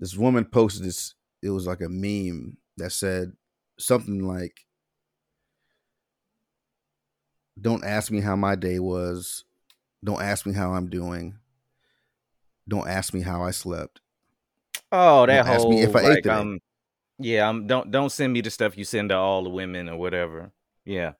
this 0.00 0.16
woman 0.16 0.44
posted 0.44 0.84
this. 0.84 1.14
It 1.42 1.50
was 1.50 1.66
like 1.66 1.80
a 1.80 1.88
meme 1.88 2.56
that 2.76 2.90
said 2.90 3.32
something 3.78 4.26
like, 4.26 4.66
"Don't 7.60 7.84
ask 7.84 8.10
me 8.10 8.20
how 8.20 8.36
my 8.36 8.54
day 8.54 8.78
was. 8.78 9.44
Don't 10.04 10.22
ask 10.22 10.46
me 10.46 10.52
how 10.52 10.72
I'm 10.72 10.88
doing. 10.88 11.38
Don't 12.68 12.88
ask 12.88 13.12
me 13.14 13.20
how 13.20 13.42
I 13.42 13.50
slept." 13.50 14.00
Oh, 14.90 15.26
that 15.26 15.44
Don't 15.44 15.54
ask 15.54 15.60
whole 15.60 15.70
me 15.70 15.82
if 15.82 15.94
I 15.94 16.00
ate 16.00 16.08
like 16.08 16.22
today. 16.24 16.34
um, 16.34 16.58
yeah, 17.18 17.48
um, 17.48 17.66
don't 17.66 17.90
don't 17.90 18.10
send 18.10 18.32
me 18.32 18.40
the 18.40 18.50
stuff 18.50 18.78
you 18.78 18.84
send 18.84 19.10
to 19.10 19.16
all 19.16 19.42
the 19.42 19.50
women 19.50 19.88
or 19.88 19.96
whatever. 19.96 20.52
Yeah. 20.84 21.12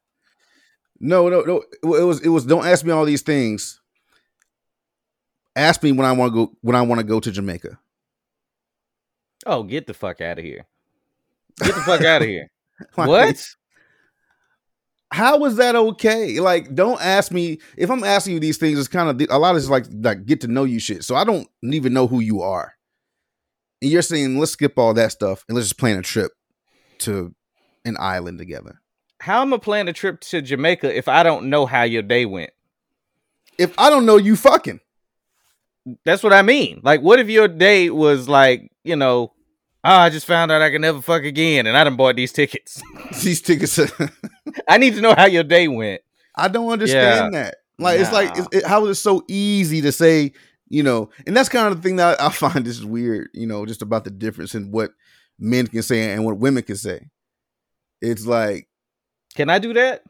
No, 1.00 1.28
no, 1.28 1.42
no. 1.42 1.62
It 1.82 2.04
was 2.04 2.20
it 2.20 2.28
was. 2.28 2.46
Don't 2.46 2.66
ask 2.66 2.84
me 2.84 2.92
all 2.92 3.04
these 3.04 3.22
things. 3.22 3.80
Ask 5.54 5.82
me 5.82 5.92
when 5.92 6.06
I 6.06 6.12
want 6.12 6.32
to 6.32 6.46
go 6.46 6.52
when 6.60 6.76
I 6.76 6.82
want 6.82 7.00
to 7.00 7.04
go 7.06 7.20
to 7.20 7.30
Jamaica. 7.30 7.78
Oh, 9.48 9.62
get 9.62 9.86
the 9.86 9.94
fuck 9.94 10.20
out 10.20 10.38
of 10.38 10.44
here. 10.44 10.66
Get 11.60 11.74
the 11.74 11.80
fuck 11.80 12.04
out 12.04 12.22
of 12.22 12.28
here. 12.28 12.50
Like, 12.96 13.08
What? 13.08 13.46
How 15.10 15.44
is 15.46 15.56
that 15.56 15.74
okay? 15.74 16.38
Like, 16.38 16.76
don't 16.76 17.00
ask 17.00 17.32
me 17.32 17.58
if 17.76 17.90
I'm 17.90 18.04
asking 18.04 18.34
you 18.34 18.40
these 18.40 18.56
things. 18.56 18.78
It's 18.78 18.86
kind 18.86 19.08
of 19.08 19.28
a 19.30 19.38
lot 19.38 19.50
of 19.50 19.56
it's 19.56 19.68
like 19.68 19.86
like 19.90 20.26
get 20.26 20.42
to 20.42 20.46
know 20.46 20.62
you 20.62 20.78
shit. 20.78 21.02
So 21.02 21.16
I 21.16 21.24
don't 21.24 21.48
even 21.64 21.92
know 21.92 22.06
who 22.06 22.20
you 22.20 22.40
are. 22.42 22.74
And 23.82 23.90
you're 23.90 24.02
saying 24.02 24.38
let's 24.38 24.52
skip 24.52 24.78
all 24.78 24.94
that 24.94 25.10
stuff 25.10 25.44
and 25.48 25.56
let's 25.56 25.66
just 25.66 25.80
plan 25.80 25.96
a 25.96 26.02
trip 26.02 26.30
to 26.98 27.34
an 27.84 27.96
island 27.98 28.38
together. 28.38 28.80
How 29.20 29.42
am 29.42 29.52
I 29.52 29.56
plan 29.56 29.88
a 29.88 29.92
trip 29.92 30.20
to 30.20 30.40
Jamaica 30.40 30.96
if 30.96 31.08
I 31.08 31.24
don't 31.24 31.50
know 31.50 31.66
how 31.66 31.82
your 31.82 32.02
day 32.02 32.26
went? 32.26 32.50
If 33.56 33.76
I 33.76 33.90
don't 33.90 34.06
know 34.06 34.18
you, 34.18 34.36
fucking 34.36 34.78
That's 36.04 36.22
what 36.22 36.32
I 36.32 36.42
mean. 36.42 36.80
Like, 36.84 37.00
what 37.00 37.18
if 37.18 37.28
your 37.28 37.48
day 37.48 37.90
was 37.90 38.28
like, 38.28 38.70
you 38.84 38.94
know, 38.94 39.32
oh, 39.88 40.00
I 40.00 40.10
just 40.10 40.26
found 40.26 40.52
out 40.52 40.62
I 40.62 40.70
can 40.70 40.82
never 40.82 41.00
fuck 41.00 41.24
again, 41.24 41.66
and 41.66 41.76
I 41.76 41.84
done 41.84 41.96
bought 41.96 42.16
these 42.16 42.32
tickets. 42.32 42.82
these 43.22 43.40
tickets. 43.40 43.78
I 44.68 44.78
need 44.78 44.94
to 44.94 45.00
know 45.00 45.14
how 45.14 45.26
your 45.26 45.44
day 45.44 45.66
went. 45.68 46.02
I 46.34 46.48
don't 46.48 46.70
understand 46.70 47.34
that. 47.34 47.56
Like 47.78 48.00
it's 48.00 48.12
like 48.12 48.36
it's, 48.36 48.48
it, 48.52 48.66
how 48.66 48.84
is 48.86 48.98
it 48.98 49.00
so 49.00 49.24
easy 49.28 49.80
to 49.82 49.92
say, 49.92 50.32
you 50.68 50.82
know? 50.82 51.10
And 51.26 51.36
that's 51.36 51.48
kind 51.48 51.68
of 51.68 51.76
the 51.76 51.82
thing 51.82 51.96
that 51.96 52.20
I 52.20 52.28
find 52.30 52.64
this 52.64 52.78
is 52.78 52.84
weird, 52.84 53.28
you 53.32 53.46
know, 53.46 53.64
just 53.66 53.82
about 53.82 54.04
the 54.04 54.10
difference 54.10 54.54
in 54.54 54.70
what 54.70 54.92
men 55.38 55.66
can 55.66 55.82
say 55.82 56.12
and 56.12 56.24
what 56.24 56.38
women 56.38 56.62
can 56.62 56.76
say. 56.76 57.08
It's 58.00 58.26
like 58.26 58.68
Can 59.34 59.48
I 59.48 59.58
do 59.58 59.72
that? 59.74 60.02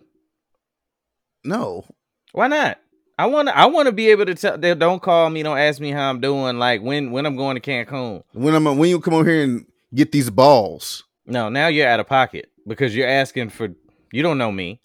no, 1.45 1.85
Why 2.33 2.49
not? 2.49 2.79
I 3.19 3.27
want 3.27 3.49
to. 3.49 3.59
I 3.59 3.67
want 3.67 3.87
to 3.87 3.93
be 3.93 4.09
able 4.11 4.27
to 4.27 4.35
tell. 4.35 4.57
They 4.57 4.75
don't 4.75 5.03
call 5.03 5.29
me. 5.31 5.43
Don't 5.43 5.59
ask 5.59 5.81
me 5.81 5.91
how 5.91 6.09
I'm 6.09 6.21
doing. 6.21 6.59
Like 6.59 6.83
when 6.83 7.11
when 7.11 7.27
I'm 7.27 7.37
going 7.37 7.61
to 7.61 7.61
Cancun. 7.61 8.23
when 8.33 8.55
I'm 8.55 8.65
when 8.79 8.89
you 8.91 9.01
come 9.01 9.15
over 9.15 9.29
here 9.29 9.43
and 9.43 9.67
get 9.95 10.13
these 10.13 10.31
balls, 10.31 11.03
No, 11.27 11.49
now 11.49 11.67
you're 11.67 11.89
out 11.89 11.99
of 12.01 12.07
pocket 12.07 12.51
because 12.67 12.95
you're 12.95 13.09
asking 13.09 13.51
for. 13.51 13.69
You 14.13 14.23
don't 14.23 14.39
know 14.39 14.53
me. 14.53 14.81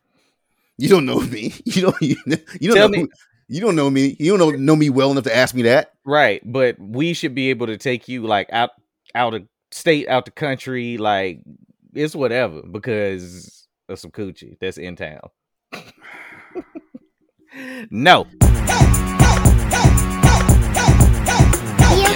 you 0.77 0.89
don't 0.89 1.05
know 1.05 1.19
me. 1.21 1.53
You 1.65 1.81
don't 1.83 2.01
you, 2.01 2.15
you 2.59 2.69
don't 2.69 2.75
Tell 2.75 2.89
know 2.89 3.03
me- 3.03 3.07
you 3.49 3.61
don't 3.61 3.75
know 3.75 3.89
me. 3.89 4.15
You 4.19 4.35
don't 4.35 4.39
know, 4.39 4.57
know 4.57 4.75
me 4.75 4.89
well 4.89 5.11
enough 5.11 5.25
to 5.25 5.35
ask 5.35 5.53
me 5.53 5.61
that. 5.63 5.91
Right, 6.05 6.41
but 6.43 6.77
we 6.79 7.13
should 7.13 7.35
be 7.35 7.49
able 7.51 7.67
to 7.67 7.77
take 7.77 8.07
you 8.07 8.25
like 8.25 8.51
out 8.51 8.71
out 9.13 9.35
of 9.35 9.43
state, 9.71 10.07
out 10.07 10.25
the 10.25 10.31
country, 10.31 10.97
like 10.97 11.39
it's 11.93 12.15
whatever 12.15 12.63
because 12.63 13.67
of 13.89 13.99
some 13.99 14.09
coochie 14.11 14.57
that's 14.59 14.77
in 14.79 14.95
town. 14.95 15.19
no, 17.91 18.25
You 18.33 18.49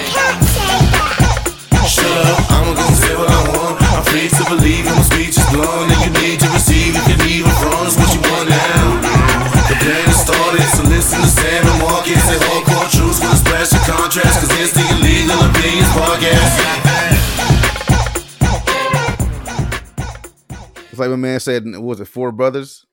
can't 0.10 0.42
say 0.50 0.82
that. 0.90 1.86
Shut 1.86 2.10
up, 2.10 2.42
I'm 2.50 2.74
gonna 2.74 2.98
say 2.98 3.14
what 3.14 3.30
I 3.30 3.42
want. 3.54 3.78
I'm 3.86 4.02
free 4.10 4.26
to 4.34 4.44
believe 4.50 4.90
and 4.90 4.98
my 4.98 5.06
speech 5.06 5.38
is 5.38 5.46
blown. 5.54 5.94
And 5.94 6.00
you 6.02 6.12
need 6.26 6.42
to 6.42 6.50
receive 6.50 6.98
if 6.98 7.06
you 7.06 7.18
leave 7.22 7.46
it 7.46 7.58
wrong. 7.62 7.86
It's 7.86 7.94
what 8.02 8.10
you 8.18 8.22
want 8.26 8.50
now. 8.50 8.98
The 9.70 9.78
plan 9.78 10.10
is 10.10 10.18
started, 10.18 10.66
so 10.74 10.82
listen 10.90 11.22
to 11.22 11.30
Sam 11.30 11.62
and 11.70 11.80
Marcus 11.86 12.26
and 12.34 12.42
hardcore 12.42 12.90
truths 12.90 13.22
with 13.22 13.38
a 13.38 13.38
special 13.38 13.78
contrast. 13.86 14.42
Cause 14.42 14.50
it's 14.58 14.74
the 14.74 14.86
illegal 14.98 15.38
opinions 15.38 15.92
podcast. 15.94 16.58
It's 20.90 20.98
like 21.00 21.12
my 21.12 21.16
man 21.16 21.40
said, 21.40 21.64
was 21.78 22.00
it 22.00 22.08
four 22.10 22.32
brothers? 22.32 22.88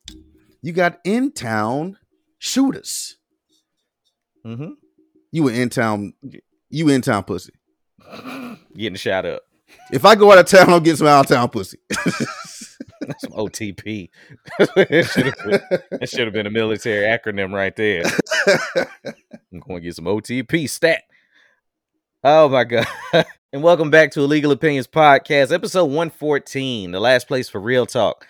You 0.61 0.73
got 0.73 1.01
in 1.05 1.33
town 1.33 1.97
shooters. 2.45 3.17
mm-hmm. 4.45 4.73
You 5.33 5.45
were 5.45 5.53
in 5.53 5.71
town. 5.71 6.13
You 6.69 6.89
in 6.91 7.01
town 7.01 7.25
pussy. 7.25 7.55
getting 8.77 8.97
shot 8.97 9.25
up. 9.25 9.43
If 9.91 10.05
I 10.05 10.15
go 10.15 10.31
out 10.31 10.39
of 10.39 10.47
town, 10.47 10.71
I'll 10.71 10.81
get 10.81 10.99
some 10.99 11.07
out 11.07 11.25
of 11.25 11.35
town 11.35 11.49
pussy. 11.49 11.79
Some 13.19 13.33
OTP. 13.33 14.09
that 14.59 15.11
should 16.09 16.27
have 16.27 16.33
been, 16.33 16.45
been 16.45 16.47
a 16.47 16.51
military 16.51 17.07
acronym 17.07 17.53
right 17.53 17.77
there. 17.77 18.03
I'm 19.53 19.61
going 19.61 19.81
to 19.83 19.87
get 19.87 19.97
some 19.97 20.07
OTP 20.07 20.71
stat. 20.71 21.03
Oh 22.23 22.49
my 22.49 22.65
god. 22.65 22.87
and 23.53 23.63
welcome 23.63 23.91
back 23.91 24.13
to 24.13 24.21
Illegal 24.21 24.53
Opinions 24.53 24.87
Podcast, 24.87 25.53
episode 25.53 25.85
114, 25.85 26.93
the 26.93 27.01
last 27.01 27.29
place 27.29 27.51
for 27.51 27.61
real 27.61 27.85
talk. 27.85 28.27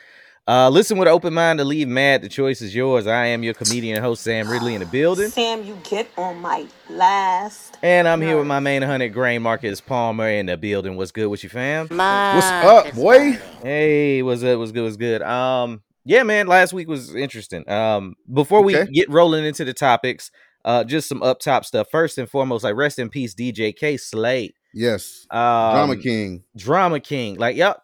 Uh, 0.46 0.68
listen 0.68 0.98
with 0.98 1.08
an 1.08 1.14
open 1.14 1.32
mind 1.32 1.58
to 1.58 1.64
leave 1.64 1.88
mad. 1.88 2.20
The 2.20 2.28
choice 2.28 2.60
is 2.60 2.74
yours. 2.74 3.06
I 3.06 3.26
am 3.26 3.42
your 3.42 3.54
comedian 3.54 3.96
and 3.96 4.04
host, 4.04 4.22
Sam 4.22 4.46
Ridley, 4.46 4.74
in 4.74 4.80
the 4.80 4.86
building. 4.86 5.30
Sam, 5.30 5.64
you 5.64 5.78
get 5.84 6.06
on 6.18 6.38
my 6.42 6.66
last. 6.90 7.78
And 7.82 8.06
I'm 8.06 8.20
here 8.20 8.36
with 8.36 8.46
my 8.46 8.60
main 8.60 8.82
100 8.82 9.08
grain 9.08 9.40
Marcus 9.40 9.80
Palmer 9.80 10.28
in 10.28 10.44
the 10.44 10.58
building. 10.58 10.96
What's 10.96 11.12
good 11.12 11.28
with 11.28 11.42
you, 11.44 11.48
fam? 11.48 11.88
My 11.90 12.34
What's 12.34 12.50
up, 12.50 12.94
boy? 12.94 13.38
Hey, 13.62 14.22
what's 14.22 14.42
up? 14.42 14.58
What's 14.58 14.72
good? 14.72 14.82
What's 14.82 14.96
good? 14.98 15.22
Um, 15.22 15.82
yeah, 16.04 16.22
man. 16.24 16.46
Last 16.46 16.74
week 16.74 16.88
was 16.88 17.14
interesting. 17.14 17.66
Um, 17.70 18.14
before 18.30 18.62
we 18.62 18.76
Okay. 18.76 18.90
get 18.92 19.08
rolling 19.08 19.46
into 19.46 19.64
the 19.64 19.72
topics, 19.72 20.30
uh, 20.66 20.84
just 20.84 21.08
some 21.08 21.22
up 21.22 21.40
top 21.40 21.64
stuff. 21.64 21.88
First 21.90 22.18
and 22.18 22.28
foremost, 22.28 22.64
like 22.64 22.74
rest 22.74 22.98
in 22.98 23.08
peace, 23.08 23.34
DJ 23.34 23.74
K 23.74 23.96
Slay, 23.96 24.52
Yes, 24.74 25.26
um, 25.30 25.72
drama 25.72 25.96
king. 25.96 26.44
Drama 26.54 27.00
King. 27.00 27.36
Like, 27.38 27.56
yep. 27.56 27.80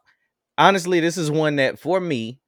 Honestly, 0.58 1.00
this 1.00 1.16
is 1.16 1.30
one 1.30 1.56
that 1.56 1.78
for 1.78 1.98
me 2.00 2.38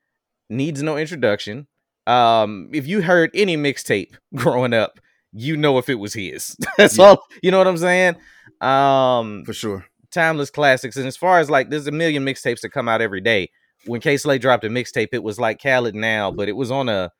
needs 0.50 0.82
no 0.82 0.96
introduction. 0.96 1.66
Um, 2.06 2.70
if 2.72 2.86
you 2.86 3.00
heard 3.02 3.30
any 3.34 3.56
mixtape 3.56 4.14
growing 4.34 4.74
up, 4.74 4.98
you 5.32 5.56
know 5.56 5.78
if 5.78 5.88
it 5.88 5.94
was 5.96 6.14
his. 6.14 6.56
That's 6.76 6.98
Yeah. 6.98 7.04
all. 7.06 7.24
You 7.42 7.50
know 7.50 7.58
what 7.58 7.66
I'm 7.68 7.78
saying? 7.78 8.16
Um, 8.60 9.44
for 9.44 9.52
sure. 9.52 9.86
timeless 10.10 10.50
classics. 10.50 10.96
And 10.96 11.06
as 11.06 11.16
far 11.16 11.38
as 11.38 11.48
like, 11.50 11.70
there's 11.70 11.86
a 11.86 11.92
million 11.92 12.24
mixtapes 12.24 12.60
that 12.60 12.70
come 12.70 12.88
out 12.88 13.00
every 13.00 13.20
day. 13.20 13.50
When 13.86 14.00
K 14.00 14.16
Slay 14.16 14.38
dropped 14.38 14.64
a 14.64 14.68
mixtape, 14.68 15.08
it 15.12 15.22
was 15.22 15.40
like 15.40 15.60
Khaled 15.60 15.94
now, 15.94 16.30
but 16.30 16.48
it 16.48 16.52
was 16.56 16.70
on 16.70 16.88
a, 16.88 17.10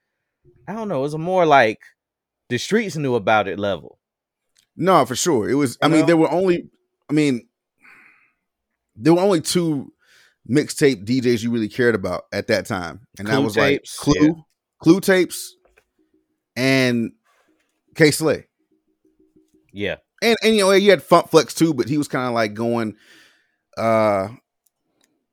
I 0.69 0.73
don't 0.75 0.89
know, 0.89 0.99
it 1.01 1.03
was 1.03 1.15
a 1.15 1.19
more 1.19 1.45
like 1.47 1.81
the 2.49 2.59
streets 2.59 2.97
knew 2.97 3.15
about 3.17 3.49
it 3.49 3.59
level. 3.59 3.99
No, 4.77 5.05
for 5.05 5.17
sure. 5.17 5.51
It 5.51 5.55
was. 5.55 5.77
I 5.83 5.87
You 5.87 5.93
mean, 5.95 6.07
there 6.07 6.17
were 6.17 6.31
only. 6.31 6.71
I 7.11 7.13
mean, 7.13 7.49
there 8.95 9.15
were 9.15 9.21
only 9.21 9.41
two 9.41 9.93
mixtape 10.49 11.05
DJs 11.05 11.43
you 11.43 11.51
really 11.51 11.69
cared 11.69 11.95
about 11.95 12.25
at 12.33 12.49
that 12.49 12.67
time, 12.67 13.07
and 13.19 13.29
that 13.29 13.35
Clue 13.35 13.45
was 13.45 13.57
like 13.57 13.85
Clue, 13.99 14.15
yeah. 14.21 14.33
Clue 14.81 15.01
tapes, 15.01 15.57
and 16.57 17.13
K 17.95 18.11
Slay. 18.11 18.47
Yeah. 19.73 19.97
and 20.23 20.37
and 20.43 20.55
you 20.55 20.63
know 20.63 20.73
you 20.73 20.91
had 20.91 21.03
Funk 21.03 21.31
Flex 21.31 21.55
too, 21.55 21.75
but 21.75 21.89
he 21.89 21.99
was 21.99 22.09
kind 22.09 22.27
of 22.27 22.35
like 22.35 22.55
going, 22.55 22.97
uh, 23.77 24.29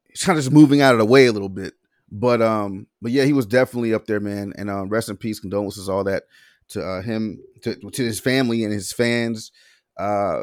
he's 0.08 0.24
kind 0.24 0.38
of 0.38 0.44
just 0.44 0.54
moving 0.54 0.82
out 0.82 0.94
of 0.94 1.00
the 1.00 1.06
way 1.06 1.26
a 1.26 1.32
little 1.32 1.50
bit. 1.50 1.74
But 2.12 2.42
um, 2.42 2.88
but 3.02 3.12
yeah, 3.12 3.26
he 3.26 3.34
was 3.34 3.46
definitely 3.46 3.94
up 3.94 4.06
there, 4.06 4.20
man. 4.20 4.54
And 4.58 4.70
um, 4.70 4.90
rest 4.90 5.10
in 5.10 5.18
peace, 5.18 5.40
condolences, 5.40 5.90
all 5.90 6.04
that 6.06 6.24
to 6.70 6.82
uh, 6.82 7.02
him, 7.02 7.40
to 7.64 7.76
to 7.76 8.04
his 8.04 8.20
family 8.20 8.64
and 8.64 8.74
his 8.74 8.92
fans. 8.92 9.52
Uh, 9.98 10.42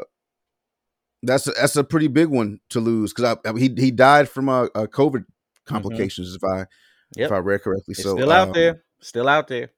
that's 1.23 1.47
a, 1.47 1.51
that's 1.51 1.75
a 1.75 1.83
pretty 1.83 2.07
big 2.07 2.27
one 2.27 2.59
to 2.69 2.79
lose 2.79 3.13
because 3.13 3.37
I, 3.45 3.49
I 3.49 3.53
he 3.57 3.73
he 3.77 3.91
died 3.91 4.29
from 4.29 4.49
a, 4.49 4.63
uh 4.75 4.87
COVID 4.87 5.25
complications 5.65 6.35
if 6.35 6.43
I 6.43 6.65
Yep. 7.15 7.27
if 7.27 7.31
I 7.31 7.37
read 7.37 7.61
correctly. 7.61 7.93
It's 7.93 8.03
so 8.03 8.13
still 8.17 8.31
out 8.31 8.49
um, 8.49 8.53
there. 8.53 8.83
Still 8.99 9.29
out 9.29 9.47
there. 9.47 9.69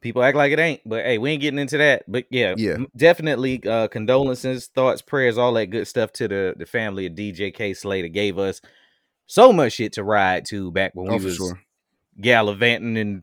People 0.00 0.22
act 0.22 0.36
like 0.36 0.50
it 0.50 0.58
ain't, 0.58 0.80
but 0.86 1.04
hey, 1.04 1.18
we 1.18 1.30
ain't 1.30 1.42
getting 1.42 1.58
into 1.58 1.76
that. 1.76 2.04
But 2.08 2.24
yeah, 2.30 2.54
Yeah. 2.56 2.78
definitely 2.96 3.62
uh 3.66 3.88
condolences, 3.88 4.68
thoughts, 4.68 5.02
prayers, 5.02 5.36
all 5.36 5.52
that 5.54 5.66
good 5.66 5.86
stuff 5.86 6.10
to 6.14 6.26
the 6.28 6.54
the 6.56 6.66
family 6.66 7.06
of 7.06 7.12
DJ 7.12 7.52
K 7.54 7.74
Slater 7.74 8.08
gave 8.08 8.38
us 8.38 8.60
so 9.26 9.52
much 9.52 9.74
shit 9.74 9.92
to 9.94 10.04
ride 10.04 10.46
to 10.46 10.72
back 10.72 10.92
when 10.94 11.12
Oh, 11.12 11.18
we 11.18 11.24
was 11.24 11.36
sure. 11.36 11.60
gallivanting 12.20 12.96
and 12.96 13.22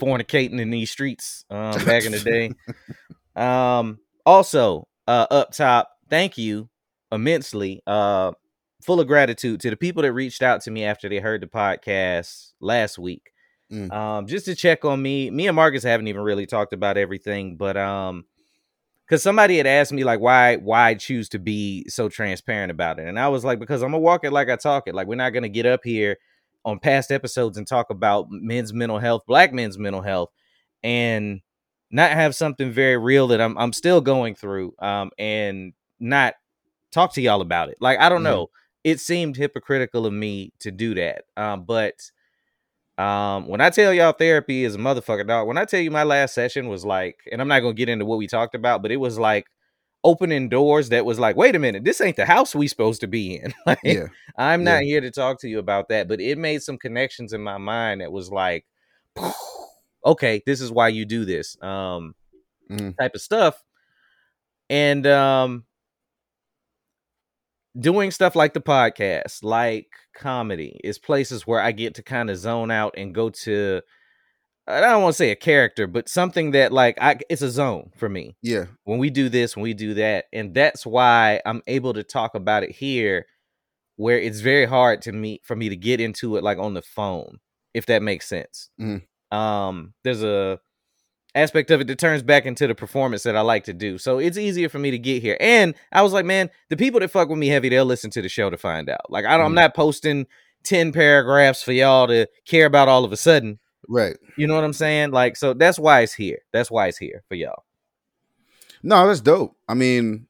fornicating 0.00 0.60
in 0.60 0.70
these 0.70 0.90
streets 0.90 1.44
um, 1.50 1.84
back 1.84 2.04
in 2.04 2.12
the 2.12 2.20
day. 2.20 2.50
Um, 3.36 4.00
also, 4.26 4.88
uh, 5.06 5.26
up 5.30 5.52
top, 5.52 5.90
thank 6.08 6.38
you 6.38 6.68
immensely. 7.12 7.82
Uh, 7.86 8.32
full 8.82 9.00
of 9.00 9.06
gratitude 9.06 9.60
to 9.60 9.70
the 9.70 9.76
people 9.76 10.02
that 10.02 10.12
reached 10.12 10.42
out 10.42 10.60
to 10.62 10.70
me 10.70 10.84
after 10.84 11.08
they 11.08 11.18
heard 11.18 11.40
the 11.40 11.46
podcast 11.46 12.52
last 12.60 12.98
week. 12.98 13.32
Mm. 13.72 13.92
Um, 13.92 14.26
just 14.26 14.46
to 14.46 14.54
check 14.54 14.84
on 14.84 15.02
me. 15.02 15.30
Me 15.30 15.46
and 15.46 15.56
Marcus 15.56 15.82
haven't 15.82 16.08
even 16.08 16.22
really 16.22 16.46
talked 16.46 16.72
about 16.72 16.96
everything, 16.96 17.56
but 17.56 17.76
um, 17.76 18.24
because 19.06 19.22
somebody 19.22 19.56
had 19.56 19.66
asked 19.66 19.92
me 19.92 20.04
like 20.04 20.20
why 20.20 20.56
why 20.56 20.88
I 20.88 20.94
choose 20.94 21.28
to 21.30 21.38
be 21.38 21.86
so 21.88 22.08
transparent 22.08 22.70
about 22.70 22.98
it, 22.98 23.06
and 23.06 23.18
I 23.18 23.28
was 23.28 23.44
like 23.44 23.58
because 23.58 23.82
I'm 23.82 23.90
gonna 23.90 23.98
walk 23.98 24.24
it 24.24 24.32
like 24.32 24.48
I 24.48 24.56
talk 24.56 24.84
it. 24.86 24.94
Like 24.94 25.06
we're 25.06 25.16
not 25.16 25.30
gonna 25.30 25.48
get 25.48 25.66
up 25.66 25.80
here 25.84 26.16
on 26.64 26.78
past 26.78 27.10
episodes 27.10 27.58
and 27.58 27.66
talk 27.66 27.90
about 27.90 28.26
men's 28.30 28.72
mental 28.72 28.98
health, 28.98 29.22
black 29.26 29.52
men's 29.52 29.78
mental 29.78 30.02
health, 30.02 30.30
and 30.82 31.40
not 31.90 32.10
have 32.10 32.34
something 32.34 32.70
very 32.70 32.96
real 32.96 33.28
that 33.28 33.40
I'm 33.40 33.56
I'm 33.58 33.72
still 33.72 34.00
going 34.00 34.34
through, 34.34 34.74
um, 34.78 35.10
and 35.18 35.72
not 36.00 36.34
talk 36.92 37.12
to 37.14 37.22
y'all 37.22 37.40
about 37.42 37.70
it. 37.70 37.78
Like 37.80 37.98
I 38.00 38.08
don't 38.08 38.20
Mhm. 38.22 38.24
know, 38.24 38.50
it 38.84 39.00
seemed 39.00 39.36
hypocritical 39.36 40.06
of 40.06 40.12
me 40.14 40.52
to 40.60 40.70
do 40.72 40.94
that, 40.96 41.24
um, 41.36 41.64
but. 41.64 41.94
Um, 42.98 43.46
when 43.46 43.60
I 43.60 43.70
tell 43.70 43.94
y'all 43.94 44.12
therapy 44.12 44.64
is 44.64 44.74
a 44.74 44.78
motherfucker 44.78 45.26
dog, 45.26 45.46
when 45.46 45.56
I 45.56 45.64
tell 45.64 45.80
you 45.80 45.90
my 45.90 46.02
last 46.02 46.34
session 46.34 46.68
was 46.68 46.84
like, 46.84 47.16
and 47.30 47.40
I'm 47.40 47.46
not 47.48 47.60
gonna 47.60 47.74
get 47.74 47.88
into 47.88 48.04
what 48.04 48.18
we 48.18 48.26
talked 48.26 48.56
about, 48.56 48.82
but 48.82 48.90
it 48.90 48.96
was 48.96 49.18
like 49.18 49.46
opening 50.04 50.48
doors 50.48 50.88
that 50.90 51.04
was 51.04 51.18
like, 51.18 51.36
wait 51.36 51.54
a 51.56 51.60
minute, 51.60 51.84
this 51.84 52.00
ain't 52.00 52.16
the 52.16 52.26
house 52.26 52.54
we 52.54 52.68
supposed 52.68 53.00
to 53.02 53.06
be 53.06 53.36
in. 53.36 53.54
like, 53.66 53.78
Yeah. 53.84 54.08
I'm 54.36 54.64
Yeah. 54.64 54.74
not 54.76 54.82
here 54.84 55.00
to 55.00 55.10
talk 55.12 55.40
to 55.42 55.48
you 55.48 55.60
about 55.60 55.88
that, 55.90 56.08
but 56.08 56.20
it 56.20 56.38
made 56.38 56.62
some 56.62 56.78
connections 56.78 57.32
in 57.32 57.42
my 57.42 57.58
mind 57.58 58.00
that 58.00 58.12
was 58.12 58.30
like, 58.30 58.66
okay, 60.04 60.42
this 60.46 60.60
is 60.60 60.70
why 60.72 60.88
you 60.88 61.04
do 61.04 61.24
this, 61.24 61.56
um, 61.62 62.14
Mhm. 62.70 62.96
type 62.98 63.14
of 63.14 63.20
stuff, 63.22 63.62
and 64.70 65.06
um, 65.06 65.64
doing 67.78 68.10
stuff 68.10 68.36
like 68.36 68.54
the 68.54 68.60
podcast, 68.60 69.42
like 69.42 69.88
comedy, 70.14 70.80
is 70.84 70.98
places 70.98 71.46
where 71.46 71.60
I 71.60 71.72
get 71.72 71.94
to 71.96 72.02
kind 72.02 72.30
of 72.30 72.36
zone 72.36 72.70
out 72.70 72.94
and 72.96 73.14
go 73.14 73.30
to. 73.30 73.80
I 74.66 74.80
don't 74.82 75.02
want 75.02 75.14
to 75.14 75.16
say 75.16 75.30
a 75.30 75.36
character, 75.36 75.86
but 75.86 76.10
something 76.10 76.50
that 76.50 76.72
like 76.72 76.98
I 77.00 77.18
it's 77.30 77.40
a 77.40 77.50
zone 77.50 77.90
for 77.96 78.08
me 78.08 78.36
Yeah. 78.42 78.66
when 78.84 78.98
we 78.98 79.08
do 79.08 79.30
this, 79.30 79.56
when 79.56 79.62
we 79.62 79.72
do 79.72 79.94
that. 79.94 80.26
And 80.32 80.52
that's 80.54 80.84
why 80.84 81.40
I'm 81.46 81.62
able 81.66 81.94
to 81.94 82.02
talk 82.04 82.34
about 82.34 82.62
it 82.64 82.72
here 82.72 83.24
where 83.96 84.18
it's 84.18 84.40
very 84.40 84.66
hard 84.66 85.00
to 85.02 85.12
me 85.12 85.40
for 85.42 85.56
me 85.56 85.70
to 85.70 85.76
get 85.76 86.00
into 86.00 86.36
it 86.36 86.44
like 86.44 86.58
on 86.58 86.74
the 86.74 86.82
phone, 86.82 87.38
if 87.72 87.86
that 87.86 88.02
makes 88.02 88.28
sense. 88.28 88.68
Mhm. 88.78 89.02
Um, 89.34 89.94
there's 90.04 90.22
a 90.22 90.60
aspect 91.34 91.70
of 91.70 91.80
it 91.80 91.86
that 91.86 91.98
turns 91.98 92.22
back 92.22 92.46
into 92.46 92.66
the 92.66 92.74
performance 92.74 93.22
that 93.22 93.36
I 93.36 93.42
like 93.42 93.64
to 93.64 93.72
do. 93.72 93.98
So 93.98 94.18
it's 94.18 94.38
easier 94.38 94.68
for 94.68 94.78
me 94.78 94.90
to 94.90 94.98
get 94.98 95.22
here. 95.22 95.36
And 95.40 95.74
I 95.92 96.02
was 96.02 96.12
like, 96.12 96.24
man, 96.24 96.50
the 96.70 96.76
people 96.76 97.00
that 97.00 97.10
fuck 97.10 97.28
with 97.28 97.38
me 97.38 97.48
heavy, 97.48 97.68
they'll 97.68 97.84
listen 97.84 98.10
to 98.12 98.22
the 98.22 98.28
show 98.28 98.50
to 98.50 98.56
find 98.56 98.88
out. 98.88 99.10
Like 99.10 99.24
I 99.24 99.36
don't, 99.36 99.46
I'm 99.46 99.52
Mhm. 99.52 99.56
not 99.56 99.74
posting 99.74 100.26
10 100.64 100.92
paragraphs 100.92 101.62
for 101.62 101.72
y'all 101.72 102.06
to 102.08 102.26
care 102.46 102.66
about 102.66 102.88
all 102.88 103.04
of 103.04 103.12
a 103.12 103.16
sudden. 103.16 103.58
Right. 103.88 104.16
You 104.36 104.46
know 104.46 104.54
what 104.54 104.64
I'm 104.64 104.72
saying? 104.72 105.12
Like, 105.12 105.36
so 105.36 105.54
that's 105.54 105.78
why 105.78 106.00
it's 106.00 106.14
here. 106.14 106.38
That's 106.52 106.70
why 106.70 106.88
it's 106.88 106.98
here 106.98 107.22
for 107.28 107.34
y'all. 107.36 107.64
No, 108.82 109.06
that's 109.06 109.20
dope. 109.20 109.56
I 109.68 109.74
mean, 109.74 110.26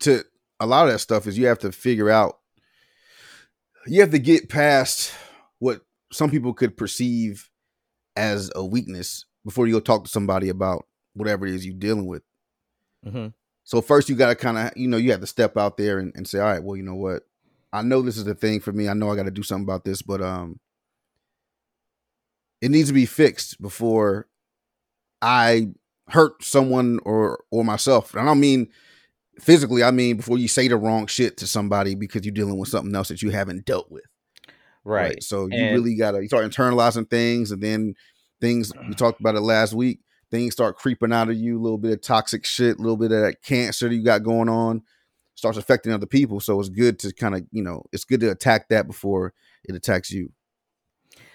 to 0.00 0.24
a 0.58 0.66
lot 0.66 0.86
of 0.86 0.92
that 0.92 0.98
stuff 0.98 1.26
is 1.26 1.38
you 1.38 1.46
have 1.46 1.58
to 1.60 1.72
figure 1.72 2.10
out. 2.10 2.38
You 3.86 4.00
have 4.00 4.10
to 4.10 4.18
get 4.18 4.48
past 4.48 5.12
what 5.58 5.80
some 6.12 6.30
people 6.30 6.52
could 6.52 6.76
perceive 6.76 7.48
as 8.16 8.50
a 8.54 8.64
weakness 8.64 9.24
before 9.44 9.66
you 9.66 9.72
go 9.74 9.80
talk 9.80 10.04
to 10.04 10.10
somebody 10.10 10.48
about 10.48 10.86
whatever 11.14 11.46
it 11.46 11.54
is 11.54 11.64
you're 11.66 11.74
dealing 11.74 12.06
with. 12.06 12.22
hmm 13.08 13.28
So 13.64 13.80
first, 13.80 14.08
you 14.08 14.14
got 14.16 14.28
to 14.28 14.34
kind 14.34 14.58
of, 14.58 14.72
you 14.76 14.88
know, 14.88 14.96
you 14.96 15.10
have 15.12 15.20
to 15.20 15.26
step 15.26 15.56
out 15.56 15.76
there 15.76 15.98
and, 15.98 16.12
and 16.14 16.26
say, 16.28 16.38
all 16.38 16.46
right, 16.46 16.62
well, 16.62 16.76
you 16.76 16.82
know 16.82 16.94
what? 16.94 17.22
I 17.72 17.82
know 17.82 18.02
this 18.02 18.16
is 18.16 18.24
the 18.24 18.34
thing 18.34 18.60
for 18.60 18.72
me. 18.72 18.88
I 18.88 18.94
know 18.94 19.10
I 19.10 19.16
got 19.16 19.24
to 19.24 19.30
do 19.30 19.42
something 19.42 19.64
about 19.64 19.84
this, 19.84 20.02
but 20.02 20.20
um, 20.20 20.58
it 22.60 22.70
needs 22.70 22.88
to 22.88 22.94
be 22.94 23.06
fixed 23.06 23.60
before 23.60 24.26
I 25.22 25.68
hurt 26.08 26.42
someone 26.42 26.98
or 27.04 27.44
or 27.50 27.64
myself. 27.64 28.12
And 28.12 28.22
I 28.22 28.24
don't 28.24 28.40
mean 28.40 28.68
physically. 29.38 29.82
I 29.82 29.90
mean 29.90 30.16
before 30.16 30.38
you 30.38 30.48
say 30.48 30.68
the 30.68 30.76
wrong 30.76 31.06
shit 31.06 31.36
to 31.38 31.46
somebody 31.46 31.94
because 31.94 32.24
you're 32.24 32.34
dealing 32.34 32.58
with 32.58 32.68
something 32.68 32.94
else 32.94 33.08
that 33.08 33.22
you 33.22 33.30
haven't 33.30 33.64
dealt 33.64 33.90
with. 33.90 34.04
Right. 34.84 35.22
So 35.22 35.46
you 35.46 35.56
And- 35.58 35.74
really 35.76 35.94
gotta 35.94 36.20
you 36.20 36.26
start 36.28 36.44
internalizing 36.50 37.08
things, 37.08 37.50
and 37.52 37.62
then 37.62 37.94
things 38.40 38.72
we 38.88 38.94
talked 38.94 39.20
about 39.20 39.34
it 39.36 39.40
last 39.40 39.72
week. 39.72 40.00
Things 40.30 40.52
start 40.52 40.76
creeping 40.76 41.12
out 41.12 41.28
of 41.28 41.36
you. 41.36 41.58
A 41.58 41.62
little 41.62 41.78
bit 41.78 41.92
of 41.92 42.00
toxic 42.02 42.44
shit, 42.44 42.78
a 42.78 42.80
little 42.80 42.96
bit 42.96 43.12
of 43.12 43.22
that 43.22 43.42
cancer 43.42 43.88
that 43.88 43.94
you 43.94 44.02
got 44.04 44.22
going 44.22 44.48
on 44.48 44.82
starts 45.34 45.58
affecting 45.58 45.92
other 45.92 46.06
people. 46.06 46.38
So 46.38 46.60
it's 46.60 46.68
good 46.68 46.98
to 47.00 47.12
kind 47.12 47.34
of 47.34 47.44
you 47.50 47.62
know 47.62 47.82
it's 47.92 48.04
good 48.04 48.20
to 48.20 48.30
attack 48.30 48.68
that 48.68 48.86
before 48.86 49.32
it 49.64 49.74
attacks 49.74 50.10
you. 50.10 50.32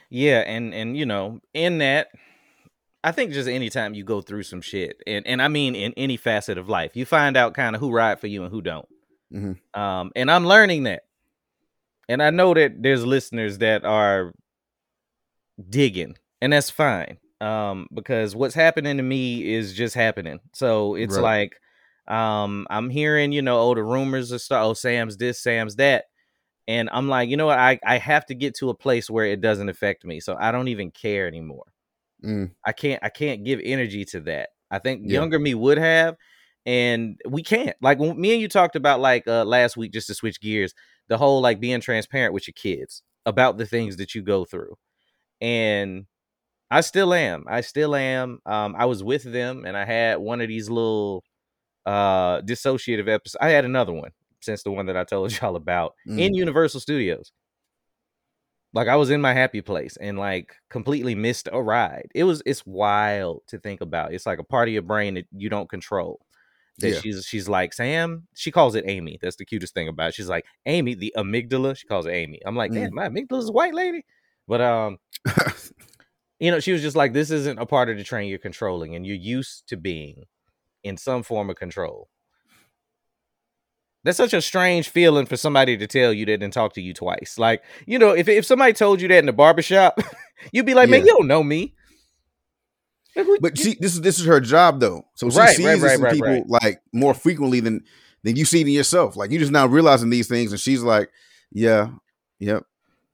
Yeah, 0.09 0.39
and 0.41 0.73
and 0.73 0.95
you 0.95 1.05
know, 1.05 1.39
in 1.53 1.79
that, 1.79 2.09
I 3.03 3.11
think 3.11 3.33
just 3.33 3.49
anytime 3.49 3.93
you 3.93 4.03
go 4.03 4.21
through 4.21 4.43
some 4.43 4.61
shit, 4.61 5.01
and 5.05 5.25
and 5.27 5.41
I 5.41 5.47
mean 5.47 5.75
in 5.75 5.93
any 5.97 6.17
facet 6.17 6.57
of 6.57 6.69
life, 6.69 6.95
you 6.95 7.05
find 7.05 7.35
out 7.35 7.53
kind 7.53 7.75
of 7.75 7.81
who 7.81 7.91
ride 7.91 8.19
for 8.21 8.27
you 8.27 8.43
and 8.43 8.51
who 8.51 8.61
don't. 8.61 8.87
Mhm. 9.33 9.57
Um, 9.77 10.11
and 10.15 10.29
I'm 10.31 10.45
learning 10.45 10.83
that, 10.83 11.03
and 12.07 12.21
I 12.21 12.29
know 12.29 12.53
that 12.53 12.81
there's 12.81 13.03
listeners 13.05 13.57
that 13.57 13.83
are 13.83 14.33
digging, 15.69 16.15
and 16.45 16.53
that's 16.53 16.71
fine. 16.71 17.19
Um, 17.42 17.88
because 17.94 18.36
what's 18.36 18.56
happening 18.56 18.97
to 18.97 19.03
me 19.03 19.53
is 19.56 19.74
just 19.75 19.95
happening. 19.95 20.39
So 20.53 20.95
it's 20.95 21.18
Right. 21.18 21.21
like, 21.21 21.53
um, 22.07 22.68
I'm 22.69 22.89
hearing, 22.89 23.33
you 23.33 23.42
know, 23.44 23.59
oh, 23.62 23.75
the 23.75 23.83
rumors 23.83 24.33
are 24.33 24.39
start. 24.39 24.65
Oh, 24.65 24.74
Sam's 24.75 25.18
this, 25.18 25.42
Sam's 25.42 25.77
that 25.77 26.06
and 26.68 26.89
I'm 26.94 27.09
like, 27.09 27.30
you 27.30 27.38
know 27.38 27.47
what? 27.47 27.59
I 27.59 27.80
I 27.86 27.97
have 28.00 28.25
to 28.27 28.36
get 28.36 28.56
to 28.57 28.69
a 28.69 28.75
place 28.75 29.09
where 29.09 29.25
it 29.27 29.42
doesn't 29.42 29.69
affect 29.69 30.06
me, 30.06 30.21
so 30.21 30.38
I 30.39 30.53
don't 30.53 30.69
even 30.69 30.92
care 30.92 31.27
anymore. 31.27 31.65
Mm, 32.24 32.56
I 32.65 32.71
can't 32.74 33.03
I 33.03 33.09
can't 33.09 33.44
give 33.45 33.59
energy 33.63 34.06
to 34.06 34.21
that. 34.21 34.50
I 34.71 34.80
think 34.80 35.03
Yeah. 35.03 35.12
younger 35.12 35.39
me 35.39 35.53
would 35.56 35.77
have, 35.77 36.15
and 36.65 37.19
we 37.30 37.44
can't. 37.44 37.75
Like 37.81 38.00
when 38.00 38.19
me 38.19 38.33
and 38.33 38.41
you 38.41 38.48
talked 38.50 38.75
about 38.75 39.00
like 39.01 39.27
uh 39.27 39.45
last 39.45 39.77
week, 39.77 39.94
just 39.94 40.07
to 40.07 40.15
switch 40.15 40.41
gears, 40.41 40.74
the 41.09 41.18
whole 41.18 41.41
like 41.41 41.59
being 41.59 41.81
transparent 41.81 42.33
with 42.33 42.48
your 42.48 42.53
kids 42.56 43.03
about 43.25 43.57
the 43.57 43.65
things 43.68 43.98
that 43.98 44.15
you 44.15 44.24
go 44.24 44.45
through, 44.45 44.75
and 45.41 46.07
I 46.71 46.81
still 46.81 47.13
am. 47.13 47.45
I 47.47 47.62
still 47.62 47.95
am. 47.95 48.39
Um, 48.45 48.75
I 48.77 48.85
was 48.85 49.03
with 49.03 49.23
them, 49.23 49.65
and 49.65 49.77
I 49.77 49.85
had 49.85 50.17
one 50.17 50.41
of 50.41 50.47
these 50.47 50.69
little 50.69 51.23
uh 51.85 52.41
dissociative 52.41 53.07
episodes. 53.07 53.38
I 53.39 53.50
had 53.50 53.63
another 53.65 53.94
one 53.94 54.12
since 54.41 54.63
the 54.63 54.71
one 54.71 54.88
that 54.88 54.97
I 54.97 55.03
told 55.03 55.31
y'all 55.41 55.56
about 55.56 55.94
Mm. 56.07 56.19
in 56.19 56.33
Universal 56.33 56.79
Studios. 56.79 57.31
Like 58.73 58.88
I 58.89 58.95
was 58.97 59.09
in 59.09 59.21
my 59.21 59.33
happy 59.33 59.62
place 59.62 59.95
and 59.97 60.17
like 60.19 60.53
completely 60.69 61.15
missed 61.15 61.47
a 61.51 61.62
ride. 61.62 62.09
It 62.13 62.23
was 62.25 62.41
it's 62.45 62.65
wild 62.65 63.41
to 63.47 63.57
think 63.59 63.81
about. 63.81 64.13
It's 64.13 64.25
like 64.25 64.39
a 64.39 64.44
part 64.44 64.67
of 64.67 64.73
your 64.73 64.81
brain 64.81 65.13
that 65.13 65.27
you 65.31 65.47
don't 65.50 65.69
control. 65.69 66.19
That 66.79 66.89
Yeah. 66.89 67.00
she's 67.00 67.25
she's 67.25 67.47
like 67.47 67.71
Sam. 67.71 68.27
She 68.35 68.51
calls 68.51 68.75
it 68.75 68.83
Amy. 68.88 69.17
That's 69.21 69.38
the 69.38 69.45
cutest 69.45 69.73
thing 69.75 69.88
about 69.88 70.09
it. 70.09 70.15
She's 70.15 70.27
like 70.27 70.45
Amy, 70.65 70.94
the 70.95 71.13
amygdala. 71.15 71.77
She 71.77 71.88
calls 71.88 72.06
it 72.06 72.12
Amy. 72.12 72.41
I'm 72.45 72.55
like, 72.57 72.72
Mm. 72.72 72.75
damn, 72.75 72.95
my 72.95 73.07
amygdala 73.07 73.39
is 73.39 73.50
a 73.50 73.53
white 73.53 73.74
lady. 73.74 74.03
But 74.48 74.60
um, 74.62 74.98
you 76.39 76.51
know, 76.51 76.60
she 76.60 76.72
was 76.72 76.82
just 76.82 76.96
like, 76.96 77.13
this 77.13 77.32
isn't 77.32 77.60
a 77.60 77.65
part 77.65 77.89
of 77.89 77.98
the 77.98 78.04
train 78.04 78.30
you're 78.30 78.39
controlling, 78.39 78.96
and 78.96 79.06
you're 79.06 79.15
used 79.15 79.68
to 79.70 79.77
being 79.77 80.25
in 80.84 80.98
some 80.98 81.24
form 81.24 81.50
of 81.50 81.56
control. 81.56 82.10
That's 84.04 84.18
such 84.18 84.34
a 84.34 84.42
strange 84.42 84.89
feeling 84.89 85.25
for 85.25 85.36
somebody 85.36 85.77
to 85.77 85.88
tell 85.88 86.13
you 86.13 86.25
that 86.27 86.44
and 86.44 86.54
talk 86.54 86.74
to 86.74 86.82
you 86.82 86.94
twice. 86.94 87.38
Like, 87.39 87.63
you 87.88 87.98
know, 87.98 88.12
if 88.12 88.27
if 88.27 88.46
somebody 88.46 88.74
told 88.74 89.01
you 89.01 89.08
that 89.08 89.18
in 89.18 89.25
the 89.25 89.34
barbershop, 89.34 90.00
you'd 90.51 90.65
be 90.68 90.75
like, 90.75 90.89
man, 90.89 91.00
Yeah. 91.00 91.06
you 91.08 91.12
don't 91.18 91.27
know 91.27 91.42
me. 91.44 91.74
Like, 93.15 93.25
who- 93.25 93.39
but 93.39 93.58
you- 93.58 93.63
she 93.63 93.75
this 93.80 93.94
is 93.96 94.01
this 94.01 94.20
is 94.20 94.25
her 94.27 94.39
job 94.39 94.80
though. 94.80 95.06
So 95.15 95.30
she 95.32 95.38
Right, 95.39 95.56
sees 95.56 95.65
right, 95.65 95.82
this 95.82 96.00
right, 96.00 96.13
in 96.13 96.20
people 96.20 96.44
like 96.48 96.82
more 96.94 97.15
frequently 97.15 97.62
than 97.62 97.84
than 98.24 98.36
you 98.36 98.46
see 98.46 98.62
it 98.62 98.68
in 98.68 98.74
yourself. 98.74 99.15
Like 99.15 99.32
you 99.32 99.39
just 99.39 99.51
now 99.51 99.65
realizing 99.65 100.12
these 100.12 100.27
things, 100.27 100.51
and 100.51 100.60
she's 100.62 100.84
like, 100.84 101.10
"Yeah, 101.51 101.89
yep, 102.38 102.63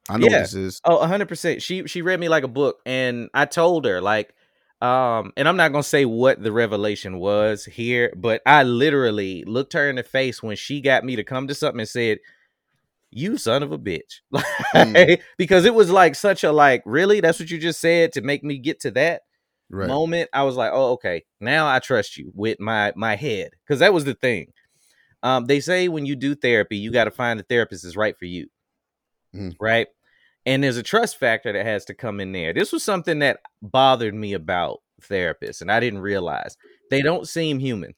I 0.10 0.18
know 0.18 0.28
Yeah. 0.28 0.34
what 0.38 0.40
this 0.40 0.54
is." 0.54 0.82
Oh, 0.86 1.06
hundred 1.06 1.28
percent. 1.30 1.62
She 1.62 1.88
she 1.88 2.02
read 2.02 2.20
me 2.20 2.30
like 2.30 2.44
a 2.44 2.48
book, 2.48 2.80
and 2.86 3.30
I 3.34 3.46
told 3.46 3.86
her 3.86 4.02
like, 4.02 4.34
um, 4.82 5.32
and 5.38 5.48
I'm 5.48 5.58
not 5.58 5.72
gonna 5.72 5.84
say 5.84 6.06
what 6.06 6.42
the 6.42 6.52
revelation 6.52 7.20
was 7.20 7.66
here, 7.66 8.14
but 8.18 8.42
I 8.46 8.64
literally 8.64 9.44
looked 9.46 9.74
her 9.74 9.90
in 9.90 9.98
the 9.98 10.04
face 10.04 10.42
when 10.44 10.56
she 10.56 10.82
got 10.82 11.04
me 11.06 11.16
to 11.18 11.24
come 11.24 11.48
to 11.48 11.56
something 11.56 11.80
and 11.82 11.90
said, 11.90 12.20
"You 13.12 13.38
son 13.38 13.64
of 13.64 13.72
a 13.72 13.78
bitch," 13.80 14.22
Mm. 14.76 15.20
because 15.38 15.66
it 15.66 15.74
was 15.76 15.92
like 15.92 16.16
such 16.16 16.44
a 16.44 16.52
like, 16.52 16.84
really, 16.86 17.20
that's 17.22 17.40
what 17.40 17.52
you 17.52 17.58
just 17.60 17.82
said 17.82 18.14
to 18.14 18.22
make 18.22 18.44
me 18.44 18.58
get 18.58 18.80
to 18.82 18.92
that 18.92 19.24
Right. 19.70 19.88
moment. 19.88 20.30
I 20.34 20.44
was 20.44 20.56
like, 20.58 20.72
oh, 20.74 20.94
okay, 20.94 21.26
now 21.42 21.68
I 21.68 21.80
trust 21.80 22.18
you 22.18 22.32
with 22.36 22.60
my 22.60 22.94
my 22.96 23.16
head, 23.18 23.52
because 23.66 23.80
that 23.80 23.94
was 23.94 24.06
the 24.06 24.16
thing. 24.16 24.54
Um, 25.24 25.46
they 25.46 25.60
say 25.62 25.88
when 25.90 26.06
you 26.08 26.16
do 26.16 26.36
therapy, 26.36 26.78
you 26.78 26.92
got 26.92 27.06
to 27.06 27.12
find 27.12 27.40
the 27.40 27.44
therapist 27.46 27.86
is 27.86 27.98
right 27.98 28.18
for 28.18 28.26
you 28.26 28.48
Mm. 29.36 29.56
right? 29.60 29.88
And 30.46 30.64
there's 30.64 30.78
a 30.78 30.84
trust 30.84 31.18
factor 31.18 31.54
that 31.54 31.66
has 31.66 31.86
to 31.86 31.94
come 31.94 32.20
in 32.20 32.32
there. 32.32 32.52
This 32.54 32.72
was 32.72 32.84
something 32.84 33.20
that 33.20 33.40
bothered 33.62 34.14
me 34.16 34.34
about 34.34 34.80
therapists, 35.02 35.62
and 35.62 35.72
I 35.72 35.80
didn't 35.80 36.00
realize 36.00 36.58
they 36.90 37.02
don't 37.02 37.28
seem 37.28 37.60
human. 37.60 37.94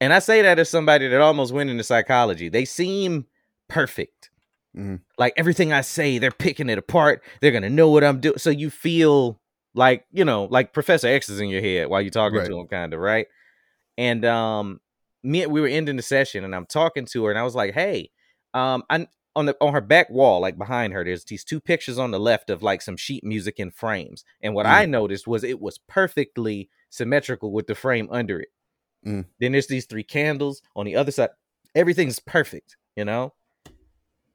And 0.00 0.12
I 0.12 0.18
say 0.18 0.42
that 0.42 0.58
as 0.58 0.68
somebody 0.70 1.08
that 1.08 1.20
almost 1.20 1.52
went 1.52 1.70
into 1.70 1.84
psychology. 1.84 2.48
They 2.48 2.64
seem 2.64 3.26
perfect. 3.68 4.30
Mhm. 4.76 5.00
Like 5.18 5.34
everything 5.36 5.72
I 5.72 5.82
say, 5.82 6.18
they're 6.18 6.30
picking 6.30 6.70
it 6.70 6.78
apart. 6.78 7.22
They're 7.40 7.50
gonna 7.52 7.68
know 7.70 7.90
what 7.90 8.02
I'm 8.04 8.20
doing. 8.20 8.38
So 8.38 8.50
you 8.50 8.70
feel 8.70 9.40
like, 9.74 10.06
you 10.10 10.24
know, 10.24 10.44
like 10.44 10.72
Professor 10.72 11.08
X 11.08 11.28
is 11.28 11.40
in 11.40 11.48
your 11.48 11.60
head 11.60 11.88
while 11.88 12.00
you're 12.00 12.10
talking 12.10 12.38
Right. 12.38 12.48
to 12.48 12.58
him, 12.58 12.66
kind 12.68 12.94
of, 12.94 13.00
right? 13.00 13.26
and 13.98 14.24
um, 14.24 14.80
me 15.22 15.44
we 15.46 15.60
were 15.60 15.66
ending 15.66 15.96
the 15.96 16.02
session, 16.02 16.44
and 16.44 16.54
I'm 16.54 16.64
talking 16.64 17.04
to 17.06 17.24
her, 17.24 17.30
and 17.30 17.38
I 17.38 17.42
was 17.42 17.54
like, 17.54 17.74
"Hey, 17.74 18.10
um, 18.54 18.82
I 18.88 19.06
on 19.36 19.46
the 19.46 19.56
on 19.60 19.72
her 19.72 19.80
back 19.80 20.10
wall, 20.10 20.40
like 20.40 20.58
behind 20.58 20.92
her, 20.92 21.04
there's 21.04 21.24
these 21.24 21.44
two 21.44 21.60
pictures 21.60 21.98
on 21.98 22.10
the 22.10 22.18
left 22.20 22.50
of 22.50 22.62
like 22.62 22.82
some 22.82 22.96
sheet 22.96 23.24
music 23.24 23.58
in 23.60 23.70
frames, 23.70 24.24
and 24.42 24.54
what 24.54 24.66
Mm. 24.66 24.70
I 24.70 24.86
noticed 24.86 25.26
was 25.26 25.44
it 25.44 25.60
was 25.60 25.78
perfectly 25.78 26.68
symmetrical 26.90 27.52
with 27.52 27.66
the 27.66 27.74
frame 27.74 28.08
under 28.10 28.40
it. 28.40 28.48
Mm. 29.06 29.26
Then 29.38 29.52
there's 29.52 29.68
these 29.68 29.86
three 29.86 30.02
candles 30.02 30.62
on 30.74 30.84
the 30.86 30.96
other 30.96 31.12
side. 31.12 31.30
Everything's 31.74 32.18
perfect, 32.18 32.76
you 32.96 33.04
know." 33.04 33.32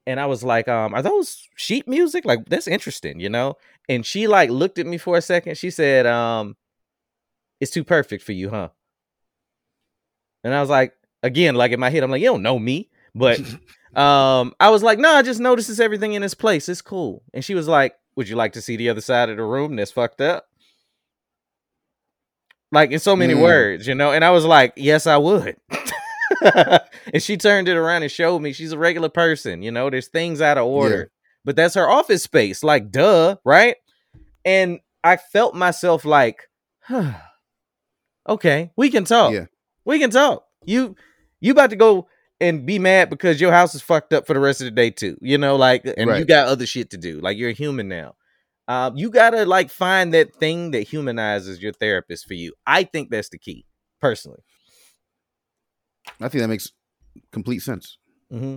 and 0.08 0.20
I 0.20 0.28
was 0.28 0.44
like, 0.44 0.68
um, 0.68 0.94
are 0.94 1.02
those 1.02 1.48
sheet 1.56 1.88
music? 1.88 2.26
Like 2.26 2.46
that's 2.48 2.68
interesting, 2.68 3.20
you 3.20 3.28
know? 3.28 3.58
And 3.90 4.06
she 4.06 4.28
like 4.28 4.52
looked 4.52 4.78
at 4.78 4.86
me 4.86 5.00
for 5.00 5.18
a 5.18 5.22
second. 5.22 5.58
She 5.58 5.72
said, 5.72 6.06
um, 6.06 6.56
it's 7.60 7.72
too 7.72 7.84
perfect 7.84 8.24
for 8.24 8.32
you, 8.32 8.52
huh? 8.52 8.70
And 10.44 10.54
I 10.54 10.62
was 10.62 10.70
like, 10.70 10.94
again, 11.24 11.56
like 11.56 11.72
in 11.72 11.80
my 11.80 11.90
head, 11.90 12.04
I'm 12.04 12.12
like, 12.12 12.22
you 12.22 12.28
don't 12.28 12.44
know 12.44 12.60
me. 12.60 12.90
But 13.16 13.42
um, 13.96 14.54
I 14.60 14.70
was 14.70 14.84
like, 14.84 15.00
no, 15.00 15.10
I 15.14 15.22
just 15.22 15.40
notices 15.40 15.80
everything 15.80 16.14
in 16.14 16.22
this 16.22 16.34
place. 16.34 16.68
It's 16.70 16.82
cool. 16.82 17.24
And 17.34 17.44
she 17.44 17.56
was 17.56 17.68
like, 17.68 17.96
Would 18.16 18.28
you 18.30 18.36
like 18.36 18.54
to 18.54 18.62
see 18.62 18.76
the 18.76 18.90
other 18.90 19.02
side 19.02 19.30
of 19.30 19.38
the 19.38 19.44
room 19.44 19.76
that's 19.76 19.92
fucked 19.92 20.22
up? 20.22 20.46
Like 22.72 22.92
in 22.92 23.00
so 23.00 23.16
many 23.16 23.34
Mm. 23.34 23.42
words, 23.42 23.88
you 23.88 23.96
know? 23.96 24.12
And 24.12 24.24
I 24.26 24.32
was 24.32 24.46
like, 24.46 24.74
Yes, 24.76 25.08
I 25.08 25.18
would. 25.18 25.58
and 26.42 27.22
she 27.22 27.38
turned 27.38 27.68
it 27.68 27.78
around 27.78 28.04
and 28.04 28.12
showed 28.12 28.40
me 28.42 28.52
she's 28.54 28.72
a 28.72 28.78
regular 28.78 29.10
person, 29.10 29.62
you 29.62 29.72
know, 29.72 29.90
there's 29.90 30.08
things 30.08 30.42
out 30.42 30.58
of 30.58 30.66
order. 30.66 31.12
But 31.46 31.56
that's 31.56 31.76
her 31.76 31.90
office 31.90 32.24
space, 32.24 32.64
like 32.64 32.90
duh, 32.92 33.36
right? 33.46 33.76
And 34.44 34.80
I 35.04 35.18
felt 35.18 35.54
myself 35.56 36.04
like, 36.04 36.50
huh, 36.82 37.14
okay, 38.28 38.72
we 38.76 38.90
can 38.90 39.06
talk. 39.06 39.32
Yeah. 39.34 39.46
We 39.86 40.00
can 40.00 40.10
talk. 40.10 40.46
You 40.66 40.96
you 41.40 41.52
about 41.52 41.70
to 41.70 41.76
go 41.76 42.08
and 42.40 42.66
be 42.66 42.80
mad 42.80 43.10
because 43.10 43.40
your 43.40 43.52
house 43.52 43.76
is 43.76 43.82
fucked 43.82 44.14
up 44.14 44.28
for 44.28 44.34
the 44.34 44.40
rest 44.40 44.62
of 44.62 44.66
the 44.66 44.72
day 44.72 44.90
too. 44.90 45.18
You 45.22 45.38
know, 45.38 45.56
like 45.56 45.86
and 45.86 46.10
you 46.18 46.26
got 46.26 46.48
other 46.48 46.66
shit 46.66 46.90
to 46.92 46.98
do. 46.98 47.20
Like 47.20 47.38
you're 47.38 47.50
a 47.50 47.54
human 47.54 47.88
now. 47.88 48.16
Um, 48.68 48.98
you 48.98 49.10
gotta 49.10 49.46
like 49.46 49.70
find 49.70 50.14
that 50.14 50.36
thing 50.36 50.72
that 50.72 50.88
humanizes 50.88 51.62
your 51.62 51.72
therapist 51.74 52.28
for 52.28 52.34
you. 52.34 52.54
I 52.66 52.84
think 52.84 53.10
that's 53.10 53.30
the 53.30 53.38
key, 53.38 53.66
personally. 54.02 54.42
I 56.20 56.30
think 56.30 56.42
that 56.42 56.48
makes 56.48 56.72
complete 57.32 57.60
sense. 57.60 57.98
Mm-hmm. 58.32 58.56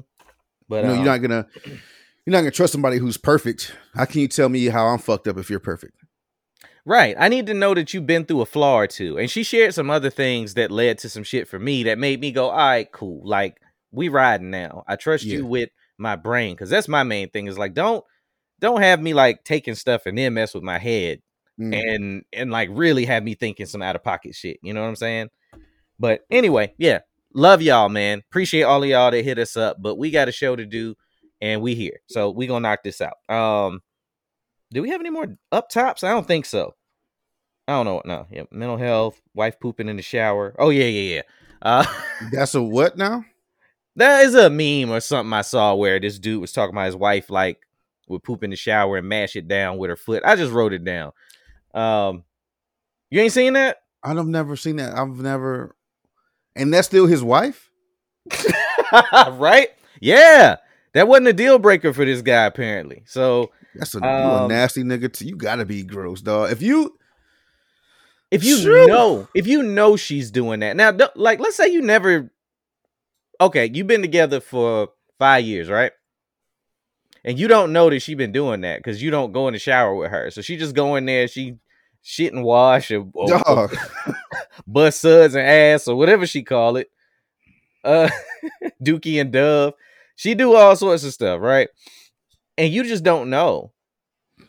But 0.69 0.77
you 0.77 0.83
know, 0.83 0.91
um, 0.91 0.97
you're 0.97 1.07
not 1.07 1.19
gonna 1.19 1.47
you're 2.25 2.33
not 2.33 2.41
gonna 2.41 2.51
trust 2.51 2.73
somebody 2.73 2.99
who's 2.99 3.19
perfect. 3.19 3.75
How 3.95 4.07
can 4.07 4.21
you 4.21 4.29
tell 4.29 4.49
me 4.49 4.67
how 4.67 4.87
I'm 4.87 4.99
fucked 4.99 5.29
up 5.29 5.37
if 5.37 5.51
you're 5.51 5.61
perfect? 5.61 5.95
Right. 6.89 7.15
I 7.19 7.29
need 7.29 7.47
to 7.49 7.55
know 7.55 7.75
that 7.75 7.93
you've 7.93 8.07
been 8.07 8.25
through 8.25 8.41
a 8.41 8.47
flaw 8.47 8.77
or 8.81 8.87
two. 8.87 9.19
And 9.19 9.31
she 9.31 9.43
shared 9.43 9.75
some 9.75 9.91
other 9.91 10.09
things 10.09 10.55
that 10.55 10.71
led 10.71 10.97
to 10.99 11.11
some 11.11 11.23
shit 11.23 11.47
for 11.47 11.59
me 11.59 11.83
that 11.83 11.99
made 11.99 12.19
me 12.19 12.33
go, 12.33 12.49
all 12.49 12.57
right, 12.57 12.91
cool. 12.91 13.21
Like, 13.29 13.61
we 13.91 14.09
riding 14.09 14.51
now. 14.51 14.85
I 14.87 14.97
trust 14.97 15.25
Yeah. 15.25 15.39
you 15.39 15.47
with 15.47 15.71
my 15.99 16.17
brain. 16.17 16.57
Cause 16.57 16.71
that's 16.71 16.89
my 16.89 17.03
main 17.03 17.31
thing 17.31 17.47
is 17.47 17.59
like, 17.59 17.75
don't 17.75 18.05
don't 18.61 18.83
have 18.83 19.01
me 19.01 19.15
like 19.15 19.45
taking 19.45 19.75
stuff 19.75 20.07
and 20.07 20.19
then 20.19 20.35
mess 20.35 20.55
with 20.55 20.63
my 20.65 20.79
head 20.79 21.21
Mm. 21.61 21.75
and 21.95 22.25
and 22.33 22.51
like 22.53 22.69
really 22.73 23.05
have 23.07 23.25
me 23.25 23.35
thinking 23.35 23.67
some 23.67 23.83
out 23.83 23.97
of 23.97 24.05
pocket 24.05 24.35
shit. 24.35 24.59
You 24.63 24.73
know 24.75 24.83
what 24.83 24.89
I'm 24.89 24.97
saying? 24.97 25.29
But 25.99 26.21
anyway, 26.31 26.73
yeah. 26.79 27.01
Love 27.35 27.61
y'all, 27.63 27.89
man. 27.89 28.21
Appreciate 28.31 28.63
all 28.63 28.83
of 28.83 28.89
y'all 28.89 29.11
that 29.11 29.25
hit 29.25 29.39
us 29.39 29.57
up. 29.57 29.77
But 29.81 29.97
we 29.97 30.11
got 30.13 30.29
a 30.29 30.33
show 30.33 30.55
to 30.55 30.65
do 30.65 30.95
and 31.41 31.61
we 31.61 31.75
here. 31.75 31.99
So 32.07 32.31
we 32.31 32.47
gonna 32.47 32.61
knock 32.69 32.83
this 32.85 33.01
out. 33.01 33.15
Um 33.29 33.81
do 34.73 34.83
we 34.83 34.91
have 34.91 35.01
any 35.01 35.11
more 35.11 35.37
up 35.51 35.69
tops? 35.69 36.05
I 36.05 36.11
don't 36.11 36.27
think 36.29 36.45
so. 36.47 36.75
I 37.67 37.73
don't 37.73 37.87
know. 37.87 38.03
No, 38.05 38.27
yeah, 38.31 38.45
mental 38.51 38.77
health, 38.77 39.21
wife 39.35 39.59
pooping 39.61 39.89
in 39.89 39.97
the 39.97 40.03
shower. 40.03 40.55
Oh 40.59 40.71
yeah, 40.71 40.85
yeah, 40.85 41.15
yeah. 41.17 41.23
Uh, 41.61 41.85
That's 42.33 42.55
a 42.55 42.63
what 42.63 42.97
now? 42.97 43.25
That 43.99 44.25
is 44.25 44.35
a 44.35 44.49
meme 44.51 44.91
or 44.91 45.01
something 45.01 45.33
I 45.33 45.43
saw 45.43 45.75
where 45.75 46.01
this 46.01 46.19
dude 46.19 46.41
was 46.41 46.53
talking 46.53 46.75
about 46.75 46.87
his 46.87 46.97
wife 46.97 47.31
like 47.31 47.61
would 48.09 48.23
poop 48.23 48.43
in 48.43 48.51
the 48.51 48.57
shower 48.57 48.97
and 48.97 49.09
mash 49.09 49.37
it 49.37 49.49
down 49.49 49.79
with 49.79 49.91
her 49.91 49.97
foot. 49.97 50.23
I 50.25 50.37
just 50.37 50.53
wrote 50.53 50.73
it 50.73 50.85
down. 50.85 51.13
Um, 51.75 52.25
you 53.11 53.21
ain't 53.21 53.33
seen 53.33 53.53
that? 53.55 53.79
I've 54.03 54.27
never 54.27 54.57
seen 54.57 54.77
that. 54.77 54.97
I've 54.97 55.19
never, 55.19 55.77
and 56.57 56.73
that's 56.73 56.87
still 56.87 57.07
his 57.07 57.23
wife. 57.23 57.71
right? 59.33 59.69
Yeah, 60.01 60.57
that 60.95 61.09
wasn't 61.09 61.29
a 61.29 61.33
deal 61.33 61.59
breaker 61.59 61.93
for 61.93 62.05
this 62.05 62.23
guy 62.23 62.45
apparently. 62.45 63.03
So 63.07 63.51
That's 63.75 63.95
a, 63.95 63.99
you 63.99 64.05
a 64.05 64.43
Um, 64.45 64.49
nasty 64.49 64.83
nigga. 64.83 65.13
Too. 65.13 65.27
You 65.27 65.37
gotta 65.37 65.65
be 65.65 65.83
gross, 65.83 66.21
dog. 66.21 66.53
If 66.53 66.63
you 66.63 66.97
if 68.31 68.45
you 68.45 68.87
know 68.87 69.29
if 69.35 69.47
you 69.47 69.63
know 69.63 69.97
she's 69.97 70.31
doing 70.31 70.61
that 70.61 70.77
now 70.77 70.95
like 71.17 71.41
let's 71.41 71.57
say 71.57 71.69
you 71.69 71.81
never 71.81 72.31
okay 73.41 73.71
you've 73.73 73.87
been 73.87 74.03
together 74.03 74.41
for 74.41 74.91
five 75.19 75.45
years 75.45 75.69
right? 75.69 75.93
And 77.25 77.39
you 77.39 77.49
don't 77.49 77.73
know 77.73 77.91
that 77.91 78.01
she's 78.01 78.17
been 78.17 78.33
doing 78.33 78.61
that 78.63 78.79
because 78.79 79.03
you 79.03 79.11
don't 79.11 79.33
go 79.33 79.49
in 79.49 79.53
the 79.53 79.59
shower 79.59 79.95
with 79.95 80.11
her. 80.11 80.31
So 80.31 80.41
she 80.41 80.57
just 80.57 80.75
go 80.75 80.95
in 80.97 81.05
there 81.05 81.27
she 81.29 81.57
shit 82.03 82.33
and 82.33 82.45
wash 82.45 82.91
or, 82.91 83.07
or, 83.13 83.29
or 83.49 83.71
bust 84.67 85.01
suds 85.01 85.35
and 85.35 85.47
ass 85.47 85.89
or 85.89 85.97
whatever 85.97 86.27
she 86.27 86.43
call 86.43 86.77
it. 86.77 86.89
Uh 87.85 88.09
dookie 88.83 89.21
and 89.21 89.33
dove. 89.33 89.75
She 90.17 90.35
do 90.35 90.55
all 90.55 90.75
sorts 90.77 91.05
of 91.05 91.13
stuff 91.13 91.41
right? 91.41 91.69
And 92.57 92.73
you 92.73 92.85
just 92.85 93.05
don't 93.05 93.31
know. 93.31 93.73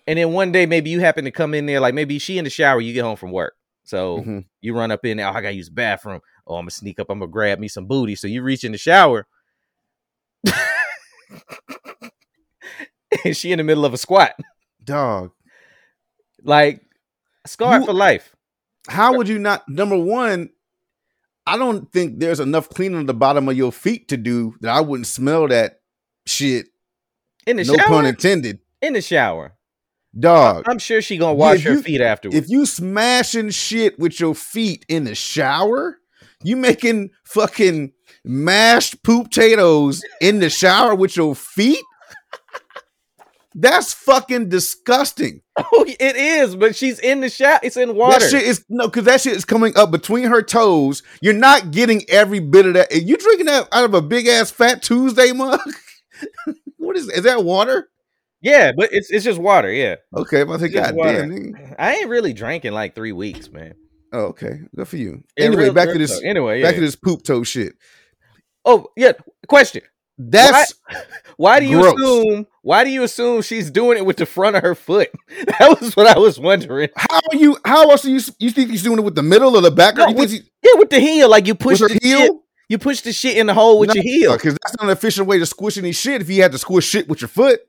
And 0.08 0.18
then 0.18 0.32
one 0.32 0.52
day 0.52 0.66
maybe 0.66 0.90
you 0.90 1.00
happen 1.00 1.26
to 1.26 1.32
come 1.32 1.54
in 1.54 1.66
there 1.66 1.80
like 1.80 1.94
maybe 1.94 2.20
she 2.20 2.38
in 2.38 2.44
the 2.44 2.50
shower 2.50 2.80
you 2.80 2.94
get 2.94 3.04
home 3.04 3.18
from 3.18 3.32
work. 3.32 3.56
So 3.84 4.20
Mhm. 4.20 4.46
you 4.62 4.76
run 4.76 4.92
up 4.92 5.04
in 5.06 5.18
there 5.18 5.28
oh, 5.28 5.32
i 5.32 5.42
gotta 5.42 5.54
use 5.54 5.68
the 5.70 5.74
bathroom 5.74 6.22
oh 6.50 6.56
i'm 6.56 6.62
gonna 6.64 6.72
sneak 6.72 7.00
up 7.00 7.08
i'm 7.10 7.20
gonna 7.20 7.32
grab 7.32 7.60
me 7.60 7.68
some 7.68 7.86
booty 7.86 8.16
so 8.16 8.28
you 8.28 8.42
reach 8.42 8.64
in 8.64 8.72
the 8.74 8.78
shower 8.78 9.28
and 13.24 13.36
she 13.38 13.52
in 13.52 13.58
the 13.58 13.64
middle 13.64 13.86
of 13.86 13.94
a 13.94 13.98
squat 13.98 14.34
dog. 14.84 15.32
like 16.44 16.82
scarred 17.46 17.82
You- 17.82 17.86
for 17.88 17.94
life 17.94 18.36
How 18.88 19.16
would 19.18 19.28
you 19.28 19.38
not? 19.38 19.68
Number 19.70 19.98
one, 20.00 20.50
I 21.46 21.58
don't 21.58 21.92
think 21.92 22.20
there's 22.20 22.40
enough 22.40 22.70
cleaning 22.70 22.98
on 22.98 23.06
the 23.06 23.14
bottom 23.14 23.48
of 23.50 23.56
your 23.58 23.72
feet 23.72 24.08
to 24.10 24.18
do 24.18 24.56
that. 24.62 24.72
I 24.76 24.82
wouldn't 24.82 25.06
smell 25.08 25.48
that 25.50 25.82
shit. 26.26 26.68
in 27.46 27.58
the 27.58 27.64
No 27.66 27.76
shower 27.76 27.88
pun 27.88 28.06
intended, 28.06 28.60
in 28.82 28.94
the 28.94 29.02
shower 29.02 29.54
dog. 30.18 30.64
i'm 30.68 30.80
sure 30.80 31.02
she 31.04 31.18
gonna 31.18 31.34
Yeah, 31.34 31.38
wash 31.38 31.58
if 31.58 31.64
her 31.66 31.72
you- 31.74 31.82
feet 31.84 32.02
afterwards 32.02 32.36
If 32.38 32.50
you 32.50 32.66
smashing 32.66 33.52
shit 33.52 34.00
with 34.00 34.20
your 34.20 34.34
feet 34.34 34.86
in 34.90 35.04
the 35.04 35.14
shower, 35.14 35.99
you 36.44 36.56
making 36.56 37.10
fucking 37.26 37.92
mashed 38.24 39.04
poop 39.04 39.26
potatoes 39.26 40.02
in 40.22 40.40
the 40.40 40.50
shower 40.50 40.96
with 40.96 41.16
your 41.16 41.36
feet. 41.36 41.80
That's 43.56 43.92
fucking 43.94 44.50
disgusting. 44.50 45.42
Oh, 45.58 45.84
it 45.88 46.16
is, 46.16 46.56
but 46.56 46.76
she's 46.76 47.00
in 47.00 47.20
the 47.22 47.30
shower. 47.30 47.60
It's 47.64 47.76
in 47.78 47.96
water. 47.96 48.20
That 48.20 48.30
shit 48.30 48.44
is 48.44 48.64
no, 48.70 48.88
because 48.88 49.06
that 49.06 49.20
shit 49.22 49.34
is 49.36 49.44
coming 49.44 49.76
up 49.76 49.92
between 49.92 50.26
her 50.26 50.42
toes. 50.42 51.02
You're 51.22 51.34
not 51.34 51.72
getting 51.72 52.04
every 52.10 52.40
bit 52.40 52.66
of 52.68 52.76
that. 52.76 52.94
And 52.94 53.10
you 53.10 53.18
drinking 53.18 53.48
that 53.48 53.68
out 53.72 53.84
of 53.86 53.94
a 53.94 54.02
big 54.02 54.28
ass 54.28 54.52
Fat 54.52 54.82
Tuesday 54.84 55.32
mug? 55.34 55.60
what 56.78 56.96
is 56.96 57.10
is 57.10 57.24
that 57.24 57.44
water? 57.44 57.90
yeah, 58.42 58.72
but 58.72 58.94
it's 58.94 59.10
it's 59.10 59.26
just 59.26 59.40
water. 59.40 59.70
Yeah, 59.72 59.96
Okay, 60.16 60.42
I'm 60.42 60.48
about 60.48 60.60
to 60.60 60.60
say, 60.62 60.66
It's 60.68 60.76
just 60.76 60.90
God 60.92 60.96
water. 60.96 61.22
damn. 61.22 61.30
nigga. 61.32 61.76
I 61.78 61.96
ain't 61.96 62.08
really 62.10 62.34
drank 62.34 62.64
in 62.66 62.74
like 62.74 62.96
three 62.96 63.12
weeks, 63.12 63.50
man. 63.50 63.74
Oh, 64.12 64.26
okay, 64.28 64.62
good 64.76 64.88
for 64.88 64.98
you. 64.98 65.24
Yeah, 65.38 65.46
anyway, 65.46 65.70
back 65.70 65.90
to 65.90 65.98
this. 65.98 66.16
talk. 66.16 66.24
Anyway, 66.26 66.62
Back 66.62 66.74
yeah. 66.74 66.80
to 66.80 66.86
this 66.86 66.96
poop 66.96 67.24
toe 67.24 67.44
shit. 67.44 67.74
Oh 68.66 68.88
yeah. 68.96 69.14
Question: 69.48 69.82
That's 70.18 70.74
Why 71.38 71.60
do 71.60 71.66
you 71.66 71.80
Gross. 71.82 71.94
assume? 71.94 72.48
Why 72.62 72.84
do 72.84 72.90
you 72.90 73.04
assume 73.04 73.42
she's 73.42 73.72
doing 73.72 73.98
it 73.98 74.06
with 74.06 74.18
the 74.18 74.26
front 74.26 74.56
of 74.56 74.62
her 74.64 74.76
foot? 74.76 75.10
That 75.60 75.78
was 75.82 75.96
what 75.96 76.08
I 76.08 76.18
was 76.20 76.40
wondering. 76.40 76.90
how 76.96 77.20
are 77.32 77.36
you. 77.36 77.58
How 77.66 77.90
else 77.90 78.02
do 78.02 78.12
you 78.12 78.20
you 78.40 78.52
think 78.52 78.70
he's 78.72 78.84
doing 78.84 79.00
it 79.00 79.04
with 79.04 79.16
the 79.16 79.24
middle 79.24 79.56
or 79.56 79.62
the 79.62 79.72
back? 79.72 79.96
No, 79.96 80.12
with- 80.12 80.32
he- 80.32 80.42
Yeah, 80.64 80.72
with 80.76 80.90
the 80.90 81.00
heel, 81.00 81.30
like 81.30 81.48
you 81.48 81.56
push 81.56 81.80
the 81.80 81.98
heel? 82.02 82.20
shit. 82.20 82.32
You 82.68 82.78
push 82.78 83.02
the 83.02 83.12
shit 83.14 83.36
in 83.38 83.48
the 83.48 83.54
hole 83.54 83.80
with 83.80 83.94
your 83.96 84.04
heel. 84.04 84.34
because 84.34 84.54
that's 84.64 84.76
not 84.78 84.86
an 84.86 84.90
efficient 84.92 85.28
way 85.28 85.40
to 85.40 85.46
squish 85.46 85.78
any 85.78 85.92
shit. 85.92 86.22
If 86.22 86.30
you 86.30 86.42
had 86.44 86.52
to 86.52 86.58
squish 86.60 86.86
shit 86.86 87.08
with 87.10 87.20
your 87.22 87.28
foot, 87.28 87.62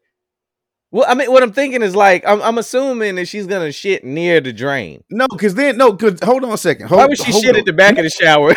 Well, 0.92 1.04
I 1.09 1.14
mean, 1.14 1.30
what 1.30 1.42
I'm 1.42 1.52
thinking 1.52 1.82
is 1.82 1.94
like 1.94 2.25
I'm, 2.26 2.42
I'm 2.42 2.59
assuming 2.59 3.14
that 3.16 3.26
she's 3.26 3.47
gonna 3.47 3.70
shit 3.73 4.04
near 4.04 4.40
the 4.40 4.52
drain. 4.52 5.04
no, 5.11 5.28
because 5.28 5.54
then 5.54 5.76
no. 5.76 5.92
Because 5.92 6.18
hold 6.23 6.42
on 6.44 6.52
a 6.52 6.56
second. 6.59 6.88
Hold, 6.88 6.99
Why 6.99 7.06
would 7.06 7.18
she 7.18 7.30
shit 7.32 7.50
on. 7.54 7.56
at 7.61 7.64
the 7.64 7.73
back 7.73 7.97
of 7.99 8.04
the 8.04 8.11
shower? 8.11 8.54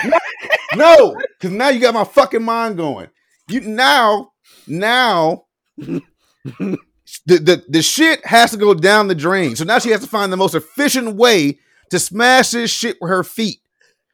No, 0.75 1.15
because 1.39 1.55
now 1.55 1.69
you 1.69 1.79
got 1.79 1.93
my 1.93 2.03
fucking 2.03 2.41
mind 2.41 2.77
going. 2.77 3.07
You 3.47 3.61
now, 3.61 4.31
now, 4.65 5.45
the, 5.77 6.07
the 7.27 7.63
the 7.69 7.81
shit 7.83 8.25
has 8.25 8.51
to 8.51 8.57
go 8.57 8.73
down 8.73 9.07
the 9.07 9.13
drain. 9.15 9.55
So 9.55 9.63
now 9.65 9.77
she 9.79 9.89
has 9.91 10.01
to 10.01 10.07
find 10.07 10.31
the 10.33 10.37
most 10.37 10.55
efficient 10.55 11.15
way 11.15 11.59
to 11.91 11.99
smash 11.99 12.51
this 12.51 12.71
shit 12.71 12.97
with 12.99 13.09
her 13.09 13.23
feet, 13.23 13.59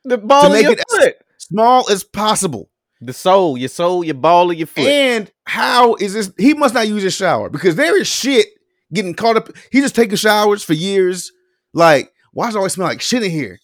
the 0.03 0.17
ball 0.17 0.47
of 0.47 0.51
make 0.51 0.63
your 0.63 0.73
it- 0.73 0.83
foot. 0.89 1.15
small 1.37 1.89
as 1.89 2.03
possible. 2.03 2.69
The 3.01 3.13
sole, 3.13 3.57
your 3.57 3.69
sole, 3.69 4.03
your 4.03 4.15
ball 4.15 4.51
of 4.51 4.57
your 4.57 4.67
foot. 4.67 4.83
And 4.85 5.31
how 5.49 5.95
is 5.95 6.13
this? 6.13 6.31
He 6.37 6.53
must 6.53 6.73
not 6.73 6.87
use 6.87 7.03
his 7.03 7.13
shower 7.15 7.49
because 7.49 7.75
there 7.75 7.99
is 7.99 8.07
shit 8.07 8.47
getting 8.93 9.13
caught 9.15 9.35
up. 9.37 9.49
He 9.71 9.81
just 9.81 9.95
taking 9.95 10.15
showers 10.15 10.63
for 10.63 10.73
years. 10.73 11.31
Like, 11.73 12.11
why 12.31 12.45
does 12.45 12.55
it 12.55 12.59
always 12.59 12.73
smell 12.73 12.87
like 12.87 13.01
shit 13.01 13.23
in 13.23 13.31
here? 13.31 13.59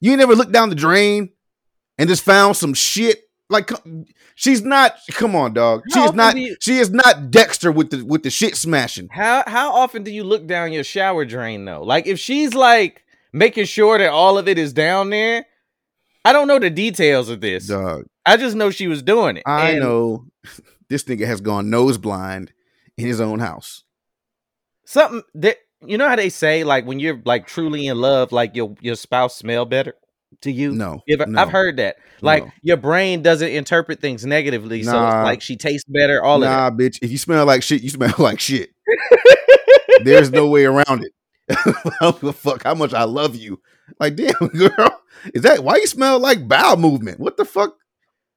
You 0.00 0.16
never 0.16 0.34
looked 0.34 0.52
down 0.52 0.68
the 0.68 0.74
drain 0.74 1.30
and 1.98 2.08
just 2.08 2.24
found 2.24 2.56
some 2.56 2.74
shit. 2.74 3.20
Like 3.50 3.70
she's 4.34 4.62
not. 4.62 4.96
Come 5.12 5.36
on, 5.36 5.52
dog. 5.52 5.82
She 5.92 6.00
is 6.00 6.12
not. 6.14 6.36
you- 6.36 6.56
She 6.60 6.78
is 6.78 6.90
not 6.90 7.30
Dexter 7.30 7.70
with 7.70 7.90
the 7.90 8.02
with 8.04 8.22
the 8.22 8.30
shit 8.30 8.56
smashing. 8.56 9.08
How 9.12 9.44
how 9.46 9.72
often 9.74 10.02
do 10.02 10.10
you 10.10 10.24
look 10.24 10.46
down 10.46 10.72
your 10.72 10.84
shower 10.84 11.24
drain 11.24 11.64
though? 11.66 11.82
Like 11.82 12.06
if 12.06 12.18
she's 12.18 12.54
like 12.54 13.02
making 13.32 13.66
sure 13.66 13.98
that 13.98 14.10
all 14.10 14.38
of 14.38 14.48
it 14.48 14.58
is 14.58 14.72
down 14.72 15.10
there, 15.10 15.44
I 16.24 16.32
don't 16.32 16.46
know 16.48 16.58
the 16.58 16.70
details 16.70 17.28
of 17.28 17.40
this. 17.40 17.66
Dog. 17.66 18.04
I 18.24 18.36
just 18.36 18.54
know 18.56 18.70
she 18.70 18.86
was 18.86 19.02
doing 19.02 19.36
it. 19.38 19.42
I 19.46 19.70
And 19.70 19.80
know 19.80 20.26
this 20.88 21.04
nigga 21.04 21.26
has 21.26 21.40
gone 21.40 21.70
nose 21.70 21.98
blind 21.98 22.52
in 22.96 23.06
his 23.06 23.20
own 23.20 23.38
house. 23.40 23.84
something 24.84 25.22
that 25.34 25.56
you 25.84 25.98
know 25.98 26.08
how 26.08 26.14
they 26.16 26.28
say 26.28 26.62
like 26.64 26.86
when 26.86 27.00
you're 27.00 27.20
like 27.24 27.46
truly 27.46 27.86
in 27.86 28.00
love, 28.00 28.30
like 28.32 28.54
your 28.54 28.74
your 28.80 28.94
spouse 28.94 29.34
smell 29.36 29.64
better 29.64 29.94
to 30.42 30.52
you. 30.52 30.72
No, 30.72 31.00
If, 31.06 31.26
no. 31.26 31.40
I've 31.40 31.50
heard 31.50 31.76
that. 31.78 31.96
Like 32.20 32.44
No. 32.44 32.52
your 32.62 32.76
brain 32.76 33.22
doesn't 33.22 33.48
interpret 33.50 34.00
things 34.00 34.24
negatively, 34.24 34.82
so 34.84 34.90
it's 35.04 35.14
like 35.24 35.42
she 35.42 35.56
tastes 35.56 35.88
better. 35.88 36.22
All 36.22 36.36
of 36.42 36.48
nah, 36.48 36.70
bitch. 36.70 36.98
If 37.02 37.10
you 37.10 37.18
smell 37.18 37.44
like 37.46 37.62
shit, 37.64 37.82
you 37.82 37.90
smell 37.90 38.14
like 38.18 38.38
shit. 38.38 38.70
There's 40.04 40.30
no 40.30 40.48
way 40.48 40.64
around 40.64 41.04
it. 41.04 41.12
I 41.50 41.92
don't 42.00 42.20
give 42.20 42.30
a 42.30 42.32
fuck 42.32 42.62
how 42.64 42.74
much 42.74 42.94
I 42.94 43.04
love 43.04 43.36
you. 43.36 43.60
Like, 43.98 44.16
damn, 44.16 44.32
girl, 44.54 45.00
is 45.34 45.42
that 45.42 45.64
why 45.64 45.76
you 45.76 45.86
smell 45.86 46.18
like 46.18 46.46
bowel 46.46 46.76
movement? 46.76 47.20
What 47.20 47.36
the 47.36 47.44
fuck? 47.44 47.76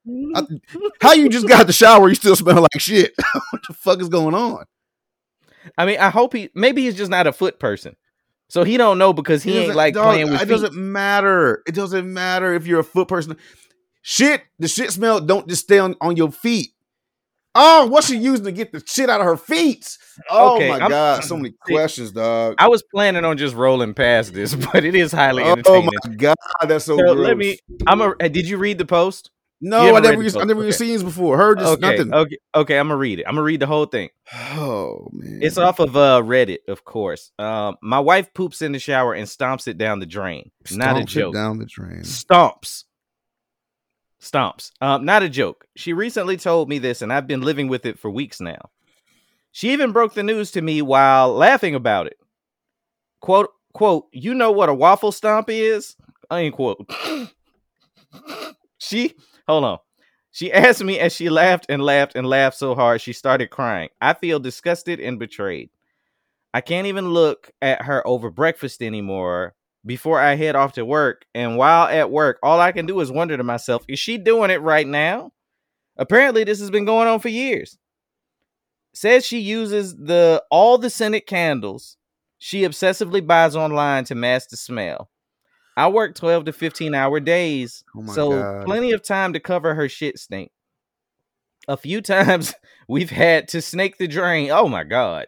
I- 0.06 0.42
mm-hmm. 0.42 0.86
how 1.00 1.12
you 1.12 1.28
just 1.28 1.48
got 1.48 1.66
the 1.66 1.72
shower? 1.72 2.08
You 2.08 2.14
still 2.14 2.36
smell 2.36 2.62
like 2.62 2.80
shit? 2.80 3.14
what 3.50 3.62
the 3.66 3.74
fuck 3.74 4.00
is 4.00 4.08
going 4.08 4.34
on? 4.34 4.64
I 5.76 5.86
mean, 5.86 5.98
I 5.98 6.10
hope 6.10 6.32
he 6.34 6.50
maybe 6.54 6.82
he's 6.82 6.96
just 6.96 7.10
not 7.10 7.26
a 7.26 7.32
foot 7.32 7.58
person. 7.58 7.96
So 8.48 8.62
he 8.62 8.76
don't 8.76 8.98
know 8.98 9.12
because 9.12 9.42
he 9.42 9.58
It 9.58 9.68
ain't 9.68 9.74
like 9.74 9.94
dog, 9.94 10.04
playing 10.04 10.30
with 10.30 10.36
It 10.36 10.44
feet. 10.44 10.48
doesn't 10.48 10.74
matter. 10.74 11.62
It 11.66 11.74
doesn't 11.74 12.12
matter 12.12 12.54
if 12.54 12.66
you're 12.66 12.80
a 12.80 12.84
foot 12.84 13.08
person. 13.08 13.36
Shit, 14.02 14.42
the 14.60 14.68
shit 14.68 14.92
smell 14.92 15.20
don't 15.20 15.48
just 15.48 15.64
stay 15.64 15.80
on, 15.80 15.96
on 16.00 16.16
your 16.16 16.30
feet. 16.30 16.70
Oh, 17.58 17.86
what's 17.86 18.06
she 18.08 18.16
using 18.18 18.44
to 18.44 18.52
get 18.52 18.72
the 18.72 18.82
shit 18.86 19.08
out 19.10 19.20
of 19.20 19.26
her 19.26 19.36
feet? 19.36 19.96
Oh 20.30 20.56
Okay, 20.56 20.68
my 20.68 20.78
I'm- 20.78 20.90
god, 20.90 21.24
so 21.24 21.36
many 21.36 21.54
questions, 21.66 22.12
dog. 22.12 22.54
I 22.58 22.68
was 22.68 22.82
planning 22.94 23.24
on 23.24 23.36
just 23.38 23.54
rolling 23.54 23.94
past 23.94 24.34
this, 24.34 24.54
but 24.72 24.84
it 24.84 24.94
is 24.94 25.10
highly 25.12 25.42
Oh 25.44 25.82
my 25.82 26.14
god, 26.16 26.36
that's 26.68 26.84
so, 26.84 26.96
So 26.96 27.02
gross. 27.02 27.16
let 27.18 27.36
me. 27.36 27.58
I'm 27.86 28.00
a. 28.00 28.14
Did 28.28 28.48
you 28.48 28.58
read 28.58 28.78
the 28.78 28.84
post? 28.86 29.30
no, 29.62 29.96
I 29.96 30.00
never, 30.00 30.22
used, 30.22 30.36
I 30.36 30.44
never 30.44 30.60
Okay. 30.60 30.66
used 30.66 30.78
scenes 30.78 31.02
before. 31.02 31.38
Heard 31.38 31.58
just 31.60 31.72
Okay, 31.82 31.96
nothing. 31.96 32.12
okay, 32.14 32.38
okay. 32.54 32.78
I'm 32.78 32.88
gonna 32.88 32.98
read 32.98 33.20
it. 33.20 33.24
I'm 33.26 33.34
gonna 33.36 33.42
read 33.42 33.60
the 33.60 33.66
whole 33.66 33.86
thing. 33.86 34.10
Oh 34.34 35.08
man, 35.12 35.38
It's 35.42 35.56
off 35.56 35.78
of 35.78 35.96
uh, 35.96 36.20
Reddit, 36.22 36.58
of 36.68 36.84
course. 36.84 37.32
Um, 37.38 37.76
my 37.82 37.98
wife 38.00 38.34
poops 38.34 38.60
in 38.60 38.72
the 38.72 38.78
shower 38.78 39.14
and 39.14 39.26
stomps 39.26 39.66
it 39.66 39.78
down 39.78 39.98
the 39.98 40.04
drain. 40.06 40.50
not 40.72 40.96
a 40.96 41.00
Stomps 41.00 41.06
joke. 41.06 41.34
down 41.34 41.58
the 41.58 41.64
drain. 41.64 42.00
Stomps. 42.02 42.84
Stomps. 44.20 44.72
Um, 44.80 45.04
not 45.04 45.22
a 45.22 45.28
joke. 45.28 45.66
She 45.76 45.92
recently 45.92 46.36
told 46.36 46.68
me 46.68 46.78
this, 46.78 47.02
and 47.02 47.12
I've 47.12 47.26
been 47.26 47.42
living 47.42 47.68
with 47.68 47.86
it 47.86 47.98
for 47.98 48.10
weeks 48.10 48.40
now. 48.40 48.70
She 49.52 49.72
even 49.72 49.92
broke 49.92 50.14
the 50.14 50.22
news 50.22 50.50
to 50.52 50.62
me 50.62 50.82
while 50.82 51.32
laughing 51.32 51.74
about 51.74 52.06
it. 52.06 52.18
Quote, 53.20 53.50
quote, 53.72 54.06
you 54.12 54.34
know 54.34 54.52
what 54.52 54.68
a 54.68 54.74
waffle 54.74 55.12
stomp 55.12 55.48
is? 55.48 55.96
Unquote. 56.30 56.90
she, 58.78 59.14
hold 59.46 59.64
on. 59.64 59.78
She 60.30 60.52
asked 60.52 60.84
me 60.84 60.98
as 60.98 61.14
she 61.14 61.30
laughed 61.30 61.66
and 61.68 61.82
laughed 61.82 62.16
and 62.16 62.26
laughed 62.26 62.58
so 62.58 62.74
hard 62.74 63.00
she 63.00 63.12
started 63.12 63.48
crying. 63.48 63.88
I 64.00 64.14
feel 64.14 64.38
disgusted 64.38 65.00
and 65.00 65.18
betrayed. 65.18 65.70
I 66.52 66.60
can't 66.60 66.86
even 66.86 67.10
look 67.10 67.50
at 67.60 67.82
her 67.82 68.06
over 68.06 68.30
breakfast 68.30 68.82
anymore 68.82 69.54
before 69.86 70.20
I 70.20 70.34
head 70.34 70.56
off 70.56 70.72
to 70.72 70.84
work. 70.84 71.24
And 71.34 71.56
while 71.56 71.86
at 71.86 72.10
work, 72.10 72.38
all 72.42 72.60
I 72.60 72.72
can 72.72 72.84
do 72.86 73.00
is 73.00 73.10
wonder 73.10 73.36
to 73.36 73.44
myself, 73.44 73.84
is 73.88 73.98
she 73.98 74.18
doing 74.18 74.50
it 74.50 74.60
right 74.60 74.86
now? 74.86 75.30
Apparently, 75.96 76.44
this 76.44 76.60
has 76.60 76.70
been 76.70 76.84
going 76.84 77.08
on 77.08 77.20
for 77.20 77.28
years. 77.28 77.78
Says 78.94 79.24
she 79.26 79.38
uses 79.38 79.94
the 79.96 80.42
all 80.50 80.78
the 80.78 80.90
scented 80.90 81.26
candles 81.26 81.96
she 82.38 82.62
obsessively 82.62 83.26
buys 83.26 83.56
online 83.56 84.04
to 84.04 84.14
mask 84.14 84.50
the 84.50 84.56
smell. 84.56 85.10
I 85.76 85.88
work 85.88 86.14
12 86.14 86.46
to 86.46 86.52
15 86.52 86.94
hour 86.94 87.20
days, 87.20 87.84
Oh 87.96 88.06
so 88.12 88.30
God. 88.30 88.64
plenty 88.66 88.92
of 88.92 89.02
time 89.02 89.32
to 89.34 89.40
cover 89.40 89.74
her 89.74 89.88
shit 89.88 90.18
stink. 90.18 90.50
A 91.68 91.76
few 91.76 92.00
times 92.02 92.54
we've 92.88 93.10
had 93.10 93.48
to 93.48 93.60
snake 93.60 93.98
the 93.98 94.08
drain. 94.08 94.50
Oh 94.50 94.68
my 94.68 94.84
god. 94.84 95.26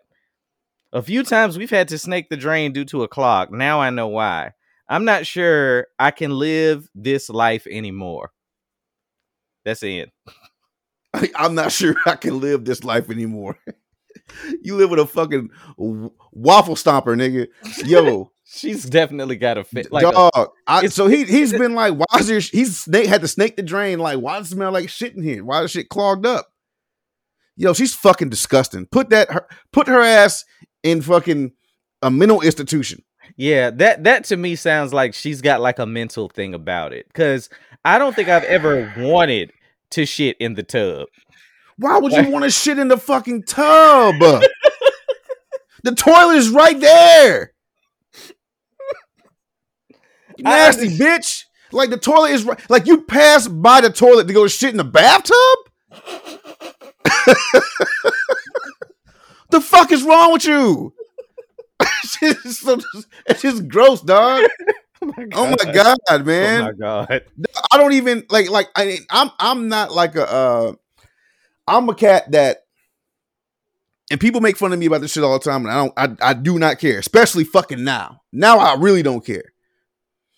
A 0.92 1.02
few 1.02 1.22
times 1.22 1.58
we've 1.58 1.70
had 1.70 1.88
to 1.88 1.98
snake 1.98 2.28
the 2.30 2.36
drain 2.36 2.72
due 2.72 2.84
to 2.86 3.02
a 3.02 3.08
clog. 3.08 3.52
Now 3.52 3.80
I 3.80 3.90
know 3.90 4.08
why. 4.08 4.52
I'm 4.88 5.04
not 5.04 5.26
sure 5.26 5.86
I 5.98 6.10
can 6.10 6.30
live 6.38 6.88
this 6.94 7.28
life 7.28 7.66
anymore. 7.66 8.30
That's 9.64 9.82
it. 9.82 10.10
I, 11.12 11.30
I'm 11.36 11.54
not 11.54 11.72
sure 11.72 11.94
I 12.06 12.16
can 12.16 12.40
live 12.40 12.64
this 12.64 12.84
life 12.84 13.10
anymore. 13.10 13.58
you 14.62 14.76
live 14.76 14.88
with 14.90 15.00
a 15.00 15.06
fucking 15.06 15.50
waffle 15.76 16.74
stomper, 16.74 17.14
nigga. 17.16 17.48
Yo, 17.86 18.32
She's 18.50 18.84
definitely 18.84 19.36
got 19.36 19.58
a 19.58 19.64
fit. 19.64 19.92
Like 19.92 20.10
dog. 20.10 20.30
I, 20.66 20.78
it's- 20.78 20.94
so 20.94 21.06
he 21.06 21.24
he's 21.24 21.52
been 21.52 21.74
like, 21.74 21.92
why 21.94 22.18
is 22.18 22.28
there? 22.28 22.40
He's 22.40 22.78
snake 22.78 23.06
had 23.06 23.20
to 23.20 23.28
snake 23.28 23.56
the 23.56 23.62
drain. 23.62 23.98
Like, 23.98 24.20
why 24.20 24.38
does 24.38 24.46
it 24.46 24.54
smell 24.54 24.72
like 24.72 24.88
shit 24.88 25.14
in 25.14 25.22
here? 25.22 25.44
Why 25.44 25.62
is 25.64 25.70
shit 25.70 25.90
clogged 25.90 26.24
up? 26.24 26.48
Yo, 27.56 27.74
she's 27.74 27.94
fucking 27.94 28.30
disgusting. 28.30 28.86
Put 28.86 29.10
that 29.10 29.30
her 29.30 29.46
put 29.70 29.86
her 29.86 30.00
ass 30.00 30.46
in 30.82 31.02
fucking 31.02 31.52
a 32.02 32.10
mental 32.10 32.40
institution. 32.40 33.02
yeah, 33.36 33.70
that 33.70 34.04
that 34.04 34.24
to 34.24 34.36
me 34.36 34.56
sounds 34.56 34.92
like 34.92 35.14
she's 35.14 35.40
got 35.40 35.60
like 35.60 35.78
a 35.78 35.86
mental 35.86 36.28
thing 36.28 36.54
about 36.54 36.92
it. 36.92 37.12
Cause 37.12 37.48
I 37.84 37.98
don't 37.98 38.14
think 38.14 38.28
I've 38.28 38.44
ever 38.44 38.92
wanted 38.98 39.52
to 39.90 40.06
shit 40.06 40.36
in 40.38 40.54
the 40.54 40.62
tub. 40.62 41.08
Why 41.76 41.98
would 41.98 42.12
you 42.12 42.30
want 42.30 42.44
to 42.44 42.50
shit 42.50 42.78
in 42.78 42.88
the 42.88 42.98
fucking 42.98 43.44
tub? 43.44 44.16
the 45.84 45.94
toilet 45.94 46.36
is 46.36 46.50
right 46.50 46.78
there. 46.78 47.52
You 50.36 50.42
I 50.44 50.50
nasty 50.50 50.88
bitch. 50.88 51.44
Like 51.70 51.90
the 51.90 51.98
toilet 51.98 52.32
is 52.32 52.44
right. 52.44 52.58
Like 52.68 52.86
you 52.86 53.02
pass 53.02 53.46
by 53.46 53.80
the 53.80 53.90
toilet 53.90 54.26
to 54.26 54.32
go 54.32 54.46
shit 54.48 54.70
in 54.70 54.76
the 54.76 54.84
bathtub? 54.84 55.36
the 59.50 59.60
fuck 59.60 59.92
is 59.92 60.02
wrong 60.02 60.32
with 60.32 60.44
you? 60.44 60.92
it's, 61.80 62.18
just 62.20 62.60
so, 62.60 62.78
it's 63.26 63.42
just 63.42 63.68
gross, 63.68 64.00
dog. 64.00 64.44
Oh 65.00 65.06
my 65.46 65.72
god, 65.72 65.96
man! 65.96 65.96
Oh 66.08 66.18
man. 66.24 66.64
my 66.64 66.72
god. 66.72 67.22
I 67.70 67.78
don't 67.78 67.92
even 67.92 68.26
like 68.30 68.50
like 68.50 68.68
I 68.74 68.98
I'm 69.10 69.30
I'm 69.38 69.68
not 69.68 69.92
like 69.92 70.16
a 70.16 70.28
uh 70.28 70.72
I'm 71.68 71.88
a 71.88 71.94
cat 71.94 72.32
that 72.32 72.64
and 74.10 74.18
people 74.18 74.40
make 74.40 74.56
fun 74.56 74.72
of 74.72 74.78
me 74.80 74.86
about 74.86 75.02
this 75.02 75.12
shit 75.12 75.22
all 75.22 75.38
the 75.38 75.44
time 75.44 75.64
and 75.66 75.70
I 75.70 75.76
don't 75.76 76.20
I, 76.20 76.30
I 76.30 76.34
do 76.34 76.58
not 76.58 76.80
care, 76.80 76.98
especially 76.98 77.44
fucking 77.44 77.84
now. 77.84 78.22
Now 78.32 78.58
I 78.58 78.74
really 78.74 79.04
don't 79.04 79.24
care. 79.24 79.52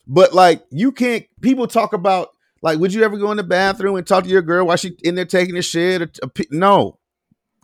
But 0.07 0.35
like 0.35 0.63
you 0.71 0.93
can't 0.93 1.25
people 1.41 1.67
talk 1.67 1.95
about 1.95 2.29
like 2.63 2.79
would 2.79 2.93
you 2.93 3.03
ever 3.03 3.17
go 3.17 3.31
in 3.31 3.39
the 3.39 3.43
bathroom 3.43 3.97
and 3.97 4.07
talk 4.07 4.25
to 4.25 4.31
your 4.31 4.43
girl 4.43 4.67
while 4.67 4.77
she 4.77 4.95
in 5.03 5.15
there 5.15 5.25
taking 5.25 5.57
a 5.57 5.63
shit 5.63 6.03
or, 6.03 6.11
or 6.23 6.31
no. 6.51 7.00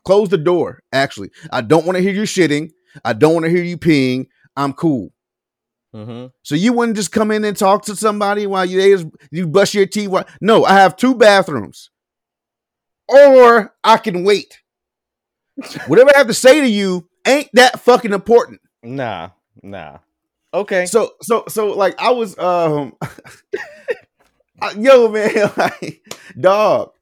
Close 0.07 0.29
the 0.31 0.39
door, 0.39 0.83
actually. 0.93 1.31
I 1.53 1.61
don't 1.61 1.85
want 1.85 1.97
to 1.97 2.03
hear 2.03 2.15
you 2.15 2.23
shitting. 2.23 2.71
I 3.05 3.13
don't 3.13 3.35
want 3.35 3.45
to 3.45 3.51
hear 3.51 3.63
you 3.65 3.77
peeing. 3.77 4.29
I'm 4.57 4.73
cool. 4.73 5.13
hmm 5.93 6.27
So 6.43 6.55
you 6.55 6.73
wouldn't 6.73 6.97
just 6.97 7.13
come 7.13 7.31
in 7.31 7.45
and 7.45 7.57
talk 7.57 7.85
to 7.87 7.97
somebody 7.97 8.47
while 8.47 8.65
you 8.65 9.11
you 9.31 9.47
brush 9.49 9.75
your 9.75 9.87
teeth. 9.87 10.09
While, 10.09 10.27
no, 10.41 10.65
I 10.65 10.75
have 10.75 10.97
two 10.97 11.15
bathrooms, 11.15 11.91
or 13.09 13.75
I 13.85 13.99
can 13.99 14.25
wait. 14.25 14.61
Whatever 15.87 16.11
I 16.15 16.19
have 16.19 16.27
to 16.29 16.35
say 16.35 16.61
to 16.61 16.69
you 16.69 17.09
ain't 17.27 17.49
that 17.55 17.81
fucking 17.81 18.13
important. 18.13 18.61
Nah, 18.83 19.31
nah. 19.63 19.99
Okay. 20.55 20.87
So, 20.87 21.13
so, 21.23 21.45
so, 21.49 21.69
like, 21.73 21.95
I 22.01 22.11
was, 22.11 22.39
um, 22.39 22.95
I- 24.63 24.73
yo, 24.79 25.09
man, 25.09 25.51
like, 25.57 26.03
dog, 26.39 26.93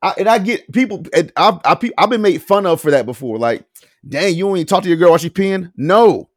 I, 0.00 0.14
and 0.18 0.28
I 0.28 0.38
get 0.38 0.70
people, 0.72 1.04
I, 1.14 1.30
I, 1.64 1.90
I've 1.98 2.10
been 2.10 2.22
made 2.22 2.42
fun 2.42 2.66
of 2.66 2.80
for 2.80 2.90
that 2.90 3.06
before. 3.06 3.38
Like, 3.38 3.64
dang, 4.06 4.34
you 4.34 4.46
only 4.46 4.64
talk 4.64 4.82
to 4.84 4.88
your 4.88 4.98
girl 4.98 5.10
while 5.10 5.18
she 5.18 5.30
peeing? 5.30 5.72
No. 5.76 6.28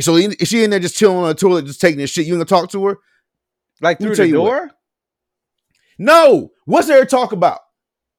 So 0.00 0.16
is 0.16 0.48
she 0.48 0.64
in 0.64 0.70
there 0.70 0.80
just 0.80 0.96
chilling 0.96 1.18
on 1.18 1.28
the 1.28 1.34
toilet, 1.34 1.66
just 1.66 1.80
taking 1.80 1.98
this 1.98 2.10
shit? 2.10 2.26
You 2.26 2.34
gonna 2.34 2.44
talk 2.44 2.70
to 2.70 2.86
her? 2.86 2.98
like 3.80 3.98
through 3.98 4.16
the 4.16 4.28
you 4.28 4.40
what. 4.40 4.48
door? 4.48 4.70
No. 5.98 6.50
What's 6.64 6.88
there 6.88 7.00
to 7.00 7.06
talk 7.06 7.32
about? 7.32 7.60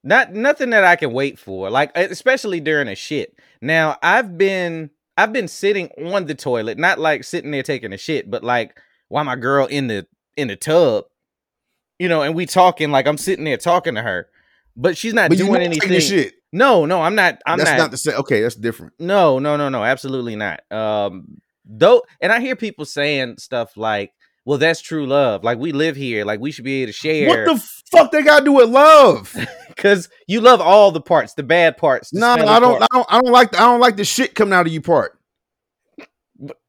Not 0.04 0.34
nothing 0.34 0.70
that 0.70 0.84
I 0.84 0.96
can 0.96 1.12
wait 1.12 1.40
for. 1.40 1.70
Like 1.70 1.92
especially 1.96 2.60
during 2.60 2.88
a 2.88 2.96
shit. 2.96 3.38
Now, 3.62 3.98
I've 4.02 4.38
been 4.38 4.92
I've 5.18 5.34
been 5.34 5.48
sitting 5.48 5.90
on 6.14 6.26
the 6.26 6.36
toilet, 6.36 6.78
not 6.78 7.00
like 7.00 7.24
sitting 7.24 7.52
there 7.52 7.64
taking 7.64 7.94
a 7.94 7.98
shit, 7.98 8.30
but 8.30 8.44
like 8.44 8.80
while 9.08 9.24
my 9.24 9.36
girl 9.36 9.66
in 9.66 9.88
the 9.88 10.08
in 10.38 10.48
the 10.48 10.56
tub, 10.56 11.06
you 12.00 12.08
know, 12.08 12.22
and 12.22 12.36
we 12.36 12.46
talking 12.46 12.92
like 12.92 13.08
I'm 13.08 13.18
sitting 13.18 13.46
there 13.46 13.58
talking 13.58 13.96
to 13.96 14.02
her, 14.02 14.30
but 14.76 14.98
she's 14.98 15.14
not 15.14 15.30
But 15.30 15.38
doing 15.38 15.62
anything. 15.62 16.00
shit. 16.00 16.34
No, 16.52 16.86
no, 16.86 17.02
I'm 17.02 17.16
not. 17.16 17.42
I'm 17.46 17.58
that's 17.58 17.72
not. 17.72 17.78
not, 17.78 17.92
the 17.92 17.98
same. 17.98 18.16
Okay, 18.16 18.42
that's 18.42 18.56
different. 18.56 18.94
No, 19.00 19.40
no, 19.40 19.58
no, 19.58 19.70
no, 19.70 19.84
absolutely 19.84 20.36
not. 20.36 20.62
Um, 20.72 21.42
though, 21.66 22.04
and 22.22 22.32
I 22.32 22.40
hear 22.40 22.56
people 22.56 22.86
saying 22.86 23.38
stuff 23.40 23.76
like, 23.76 24.14
well, 24.46 24.58
that's 24.58 24.80
true 24.80 25.06
love. 25.06 25.44
Like 25.44 25.58
we 25.58 25.72
live 25.74 25.96
here, 25.96 26.24
like 26.24 26.40
we 26.40 26.52
should 26.52 26.64
be 26.64 26.84
able 26.84 26.90
to 26.90 26.94
share. 26.94 27.28
What 27.28 27.46
the 27.46 27.70
fuck 27.92 28.12
they 28.12 28.22
got 28.22 28.40
to 28.40 28.46
do 28.46 28.54
with 28.54 28.70
love? 28.70 29.36
Because 29.76 30.08
you 30.26 30.40
love 30.40 30.62
all 30.62 30.92
the 30.92 31.02
parts, 31.02 31.34
the 31.34 31.44
bad 31.44 31.76
parts. 31.76 32.10
the 32.10 32.22
no, 32.22 32.28
I 32.30 32.62
don't. 32.62 32.82
I 32.82 32.88
don't. 32.94 33.06
I 33.10 33.20
don't 33.20 33.32
like. 33.34 33.52
The, 33.52 33.58
I 33.58 33.66
don't 33.66 33.82
like 33.82 33.98
the 33.98 34.06
shit 34.06 34.34
coming 34.34 34.54
out 34.54 34.66
of 34.66 34.72
you 34.72 34.80
part. 34.80 35.20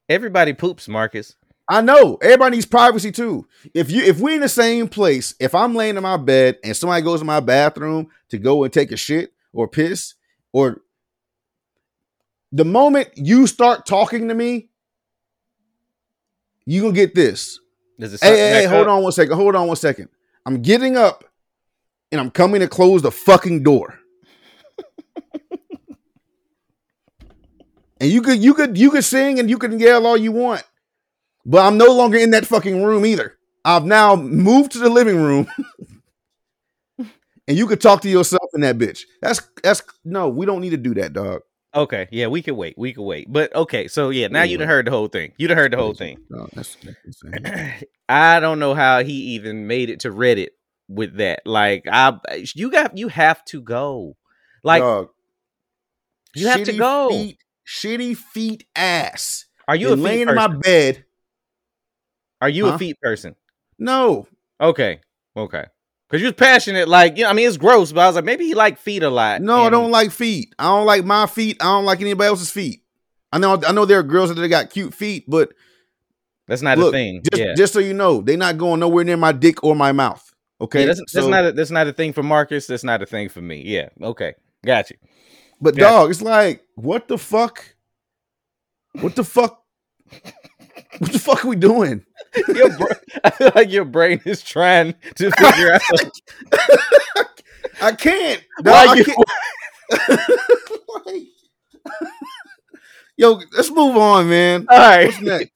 Everybody 0.08 0.52
poops, 0.54 0.88
Marcus. 0.88 1.36
I 1.68 1.80
know 1.80 2.16
everybody 2.22 2.56
needs 2.56 2.66
privacy 2.66 3.10
too. 3.10 3.46
If 3.74 3.90
you 3.90 4.02
if 4.04 4.20
we 4.20 4.34
in 4.34 4.40
the 4.40 4.48
same 4.48 4.88
place, 4.88 5.34
if 5.40 5.54
I'm 5.54 5.74
laying 5.74 5.96
in 5.96 6.02
my 6.02 6.16
bed 6.16 6.58
and 6.62 6.76
somebody 6.76 7.02
goes 7.02 7.20
in 7.20 7.26
my 7.26 7.40
bathroom 7.40 8.08
to 8.28 8.38
go 8.38 8.62
and 8.64 8.72
take 8.72 8.92
a 8.92 8.96
shit 8.96 9.32
or 9.52 9.66
piss, 9.66 10.14
or 10.52 10.82
the 12.52 12.64
moment 12.64 13.10
you 13.16 13.46
start 13.48 13.84
talking 13.84 14.28
to 14.28 14.34
me, 14.34 14.68
you 16.66 16.82
gonna 16.82 16.92
get 16.92 17.14
this. 17.14 17.58
Hey, 17.98 18.08
hey, 18.12 18.50
hey, 18.50 18.64
hold 18.66 18.86
up? 18.86 18.92
on 18.94 19.02
one 19.02 19.12
second. 19.12 19.34
Hold 19.34 19.56
on 19.56 19.66
one 19.66 19.76
second. 19.76 20.08
I'm 20.44 20.62
getting 20.62 20.96
up 20.96 21.24
and 22.12 22.20
I'm 22.20 22.30
coming 22.30 22.60
to 22.60 22.68
close 22.68 23.02
the 23.02 23.10
fucking 23.10 23.64
door. 23.64 23.98
and 28.00 28.10
you 28.10 28.22
could 28.22 28.38
you 28.38 28.54
could 28.54 28.78
you 28.78 28.90
could 28.90 29.04
sing 29.04 29.40
and 29.40 29.50
you 29.50 29.58
can 29.58 29.80
yell 29.80 30.06
all 30.06 30.16
you 30.16 30.30
want. 30.30 30.62
But 31.46 31.64
I'm 31.64 31.78
no 31.78 31.86
longer 31.94 32.18
in 32.18 32.32
that 32.32 32.44
fucking 32.44 32.82
room 32.82 33.06
either. 33.06 33.38
I've 33.64 33.84
now 33.84 34.16
moved 34.16 34.72
to 34.72 34.78
the 34.78 34.90
living 34.90 35.16
room. 35.22 35.46
and 36.98 37.56
you 37.56 37.68
could 37.68 37.80
talk 37.80 38.02
to 38.02 38.08
yourself 38.08 38.50
in 38.52 38.62
that 38.62 38.78
bitch. 38.78 39.04
That's 39.22 39.40
that's 39.62 39.80
no, 40.04 40.28
we 40.28 40.44
don't 40.44 40.60
need 40.60 40.70
to 40.70 40.76
do 40.76 40.92
that, 40.94 41.12
dog. 41.12 41.42
Okay, 41.72 42.08
yeah, 42.10 42.26
we 42.26 42.42
can 42.42 42.56
wait. 42.56 42.74
We 42.76 42.92
can 42.92 43.04
wait. 43.04 43.32
But 43.32 43.54
okay, 43.54 43.86
so 43.86 44.10
yeah, 44.10 44.26
now 44.26 44.42
you'd 44.42 44.58
done 44.58 44.66
heard 44.66 44.86
the 44.86 44.90
whole 44.90 45.06
thing. 45.06 45.32
You 45.36 45.46
done 45.46 45.56
heard 45.56 45.72
the 45.72 45.76
whole 45.76 45.94
thing. 45.94 46.18
No, 46.30 46.48
that's, 46.52 46.76
that's. 47.04 47.84
I 48.08 48.40
don't 48.40 48.58
know 48.58 48.74
how 48.74 49.04
he 49.04 49.12
even 49.34 49.68
made 49.68 49.88
it 49.88 50.00
to 50.00 50.10
Reddit 50.10 50.48
with 50.88 51.18
that. 51.18 51.42
Like, 51.46 51.84
I 51.90 52.18
you 52.54 52.72
got 52.72 52.98
you 52.98 53.06
have 53.08 53.44
to 53.46 53.60
go. 53.60 54.16
Like, 54.64 54.82
Dog, 54.82 55.10
you 56.34 56.48
have 56.48 56.64
to 56.64 56.76
go. 56.76 57.08
Feet, 57.10 57.38
shitty 57.66 58.16
feet 58.16 58.66
ass. 58.74 59.44
are 59.68 59.76
you 59.76 59.88
a 59.88 59.90
Been 59.90 59.98
feet 59.98 60.04
laying 60.04 60.28
in 60.28 60.34
my 60.34 60.48
bed. 60.48 61.04
Are 62.40 62.48
you 62.48 62.66
Huh? 62.66 62.74
a 62.74 62.78
feet 62.78 63.00
person? 63.00 63.34
No, 63.78 64.26
Okay, 64.60 65.00
okay. 65.36 65.64
Because 66.08 66.22
you 66.22 66.28
was 66.28 66.34
passionate, 66.34 66.88
like 66.88 67.16
you 67.16 67.24
know, 67.24 67.30
I 67.30 67.32
mean, 67.32 67.48
it's 67.48 67.56
gross, 67.56 67.92
but 67.92 68.00
I 68.02 68.06
was 68.06 68.16
like, 68.16 68.24
maybe 68.24 68.46
he 68.46 68.54
like 68.54 68.78
feet 68.78 69.02
a 69.02 69.10
lot. 69.10 69.40
no, 69.42 69.64
I 69.64 69.70
don't 69.70 69.90
like 69.90 70.12
feet. 70.12 70.54
I 70.58 70.64
don't 70.64 70.86
like 70.86 71.04
my 71.04 71.26
feet. 71.26 71.56
I 71.60 71.64
don't 71.64 71.84
like 71.84 72.00
anybody 72.00 72.28
else's 72.28 72.50
feet. 72.50 72.82
I 73.32 73.38
know, 73.38 73.60
I 73.66 73.72
know 73.72 73.84
there 73.84 73.98
are 73.98 74.02
girls 74.04 74.32
that 74.34 74.48
got 74.48 74.70
cute 74.70 74.94
feet, 74.94 75.24
but 75.28 75.52
That's 76.46 76.62
not 76.62 76.78
look, 76.78 76.94
a 76.94 76.96
thing. 76.96 77.22
just 77.30 77.42
yeah, 77.42 77.54
just 77.56 77.72
so 77.72 77.80
you 77.80 77.92
know, 77.92 78.20
they're 78.20 78.36
not 78.36 78.56
going 78.56 78.80
nowhere 78.80 79.04
near 79.04 79.16
my 79.16 79.32
dick 79.32 79.62
or 79.64 79.74
my 79.74 79.92
mouth. 79.92 80.22
Okay, 80.60 80.80
Yeah, 80.80 80.86
that's, 80.86 81.12
that's 81.12 81.26
not 81.26 81.44
a, 81.44 81.52
that's 81.52 81.70
not 81.72 81.86
a 81.88 81.92
thing 81.92 82.12
for 82.12 82.22
Marcus. 82.22 82.66
That's 82.66 82.84
not 82.84 83.02
a 83.02 83.06
thing 83.06 83.28
for 83.28 83.42
me. 83.42 83.62
Yeah, 83.66 83.88
okay, 84.00 84.34
got 84.64 84.88
you. 84.90 84.96
But 85.60 85.74
Yeah. 85.74 85.82
dog, 85.90 86.10
it's 86.10 86.22
like, 86.22 86.62
what 86.76 87.08
the 87.08 87.18
fuck? 87.18 87.74
What 88.92 89.16
the 89.16 89.24
fuck? 89.24 89.62
what 90.98 91.12
the 91.12 91.18
fuck 91.18 91.44
are 91.44 91.48
we 91.48 91.56
doing? 91.56 92.04
Your 92.48 92.76
bra- 92.76 92.86
I 93.24 93.30
feel 93.30 93.52
like 93.54 93.70
your 93.70 93.84
brain 93.84 94.20
is 94.24 94.42
trying 94.42 94.94
to 95.16 95.30
figure 95.30 95.72
out 95.74 95.80
I 97.82 97.92
can't. 97.92 98.42
why 98.62 98.86
I 98.88 98.94
you. 98.94 99.04
can't. 99.04 99.18
Like- 101.06 101.22
Yo, 103.16 103.40
let's 103.56 103.70
move 103.70 103.96
on, 103.96 104.28
man. 104.28 104.66
All 104.68 104.76
right, 104.78 105.06
What's 105.06 105.20
next? 105.20 105.50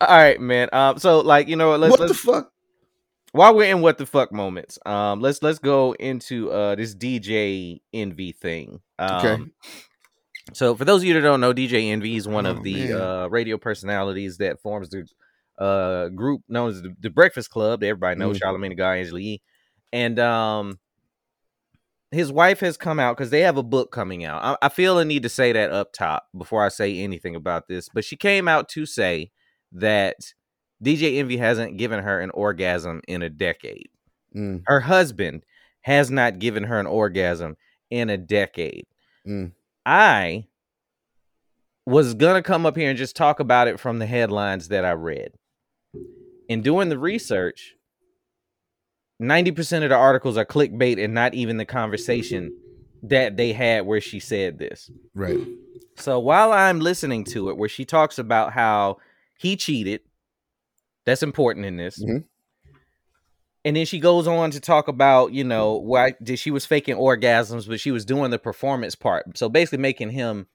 all 0.00 0.08
right, 0.08 0.40
man. 0.40 0.68
Um, 0.72 0.98
so 0.98 1.20
like 1.20 1.46
you 1.48 1.56
know 1.56 1.70
what? 1.70 1.80
Let's 1.80 1.90
what 1.92 2.00
let's 2.00 2.12
the 2.12 2.32
fuck? 2.32 2.52
while 3.32 3.54
we're 3.54 3.70
in 3.70 3.80
what 3.80 3.98
the 3.98 4.06
fuck 4.06 4.32
moments, 4.32 4.78
um, 4.86 5.20
let's 5.20 5.40
let's 5.42 5.58
go 5.60 5.92
into 5.92 6.50
uh 6.50 6.74
this 6.74 6.94
DJ 6.94 7.80
Envy 7.92 8.32
thing. 8.32 8.80
Um, 8.98 9.16
Okay. 9.16 9.42
So 10.52 10.74
for 10.74 10.84
those 10.84 11.02
of 11.02 11.08
you 11.08 11.14
that 11.14 11.20
don't 11.20 11.40
know, 11.40 11.52
DJ 11.52 11.90
Envy 11.90 12.16
is 12.16 12.26
one 12.28 12.46
Oh, 12.46 12.50
of 12.50 12.62
the 12.62 12.92
uh 12.92 13.26
radio 13.28 13.56
personalities 13.58 14.38
that 14.38 14.60
forms 14.60 14.90
the 14.90 15.06
uh 15.58 16.08
group 16.08 16.42
known 16.48 16.70
as 16.70 16.82
the, 16.82 16.94
the 17.00 17.10
Breakfast 17.10 17.50
Club 17.50 17.80
that 17.80 17.86
everybody 17.86 18.18
knows, 18.18 18.38
Mhm. 18.38 18.42
Charlamagne 18.42 18.70
tha 18.70 18.74
God, 18.76 18.92
Angela 18.92 19.20
Yee. 19.20 19.42
And 19.92 20.18
um 20.18 20.78
his 22.12 22.32
wife 22.32 22.58
has 22.60 22.76
come 22.76 22.98
out 22.98 23.16
because 23.16 23.30
they 23.30 23.42
have 23.42 23.56
a 23.56 23.62
book 23.62 23.92
coming 23.92 24.24
out. 24.24 24.42
I, 24.42 24.66
I 24.66 24.68
feel 24.68 24.98
a 24.98 25.04
need 25.04 25.22
to 25.22 25.28
say 25.28 25.52
that 25.52 25.70
up 25.70 25.92
top 25.92 26.26
before 26.36 26.64
I 26.64 26.68
say 26.68 26.98
anything 26.98 27.36
about 27.36 27.68
this, 27.68 27.88
but 27.88 28.04
she 28.04 28.16
came 28.16 28.48
out 28.48 28.68
to 28.70 28.84
say 28.84 29.30
that 29.72 30.16
DJ 30.82 31.18
Envy 31.18 31.36
hasn't 31.36 31.76
given 31.76 32.02
her 32.02 32.20
an 32.20 32.30
orgasm 32.30 33.00
in 33.06 33.22
a 33.22 33.30
decade. 33.30 33.90
Mm, 34.34 34.62
Her 34.66 34.80
husband 34.80 35.44
has 35.82 36.10
not 36.10 36.40
given 36.40 36.64
her 36.64 36.80
an 36.80 36.86
orgasm 36.86 37.56
in 37.90 38.10
a 38.10 38.16
decade. 38.16 38.86
mm. 39.26 39.52
I 39.86 40.46
was 41.86 42.14
gonna 42.14 42.42
come 42.42 42.66
up 42.66 42.76
here 42.76 42.90
and 42.90 42.98
just 42.98 43.16
talk 43.16 43.40
about 43.40 43.68
it 43.68 43.80
from 43.80 43.98
the 43.98 44.06
headlines 44.06 44.68
that 44.68 44.84
I 44.84 44.92
read. 44.92 45.32
In 46.48 46.62
doing 46.62 46.88
the 46.88 46.98
research, 46.98 47.74
90% 49.20 49.82
of 49.82 49.90
the 49.90 49.96
articles 49.96 50.36
are 50.36 50.44
clickbait 50.44 51.02
and 51.02 51.14
not 51.14 51.34
even 51.34 51.56
the 51.56 51.64
conversation 51.64 52.56
that 53.02 53.36
they 53.36 53.52
had 53.52 53.86
where 53.86 54.00
she 54.00 54.20
said 54.20 54.58
this. 54.58 54.90
Right. 55.14 55.38
So 55.96 56.18
while 56.18 56.52
I'm 56.52 56.80
listening 56.80 57.24
to 57.24 57.50
it, 57.50 57.56
where 57.56 57.68
she 57.68 57.84
talks 57.84 58.18
about 58.18 58.52
how 58.52 58.98
he 59.38 59.56
cheated, 59.56 60.00
that's 61.04 61.22
important 61.22 61.66
in 61.66 61.76
this. 61.76 62.02
Mhm. 62.02 62.24
And 63.64 63.76
then 63.76 63.84
she 63.84 64.00
goes 64.00 64.26
on 64.26 64.50
to 64.52 64.60
talk 64.60 64.88
about, 64.88 65.32
you 65.32 65.44
know, 65.44 65.74
why 65.74 66.14
did 66.22 66.38
she 66.38 66.50
was 66.50 66.64
faking 66.64 66.96
orgasms, 66.96 67.68
but 67.68 67.78
she 67.80 67.90
was 67.90 68.04
doing 68.06 68.30
the 68.30 68.38
performance 68.38 68.94
part. 68.94 69.36
So 69.36 69.48
basically 69.50 69.78
making 69.78 70.10
him 70.10 70.46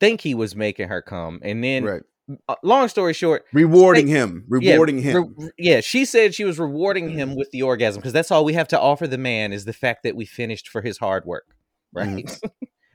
think 0.00 0.20
he 0.20 0.34
was 0.34 0.54
making 0.54 0.88
her 0.88 1.00
come. 1.00 1.40
And 1.42 1.64
then, 1.64 1.84
Right. 1.84 2.02
uh, 2.48 2.56
long 2.62 2.88
story 2.88 3.14
short, 3.14 3.44
Rewarding 3.54 4.06
him. 4.06 4.44
yeah, 4.60 4.72
Rewarding 4.74 4.98
him. 5.00 5.34
re- 5.38 5.50
yeah, 5.58 5.80
she 5.80 6.04
said 6.04 6.34
she 6.34 6.44
was 6.44 6.58
rewarding 6.58 7.08
him 7.08 7.34
with 7.36 7.50
the 7.52 7.62
orgasm 7.62 8.00
because 8.00 8.12
that's 8.12 8.30
all 8.30 8.44
we 8.44 8.52
have 8.52 8.68
to 8.68 8.78
offer 8.80 9.06
the 9.06 9.16
man 9.18 9.52
is 9.54 9.64
the 9.64 9.72
fact 9.72 10.02
that 10.02 10.14
we 10.14 10.26
finished 10.26 10.68
for 10.68 10.82
his 10.82 10.98
hard 10.98 11.24
work, 11.24 11.46
right? 11.94 12.30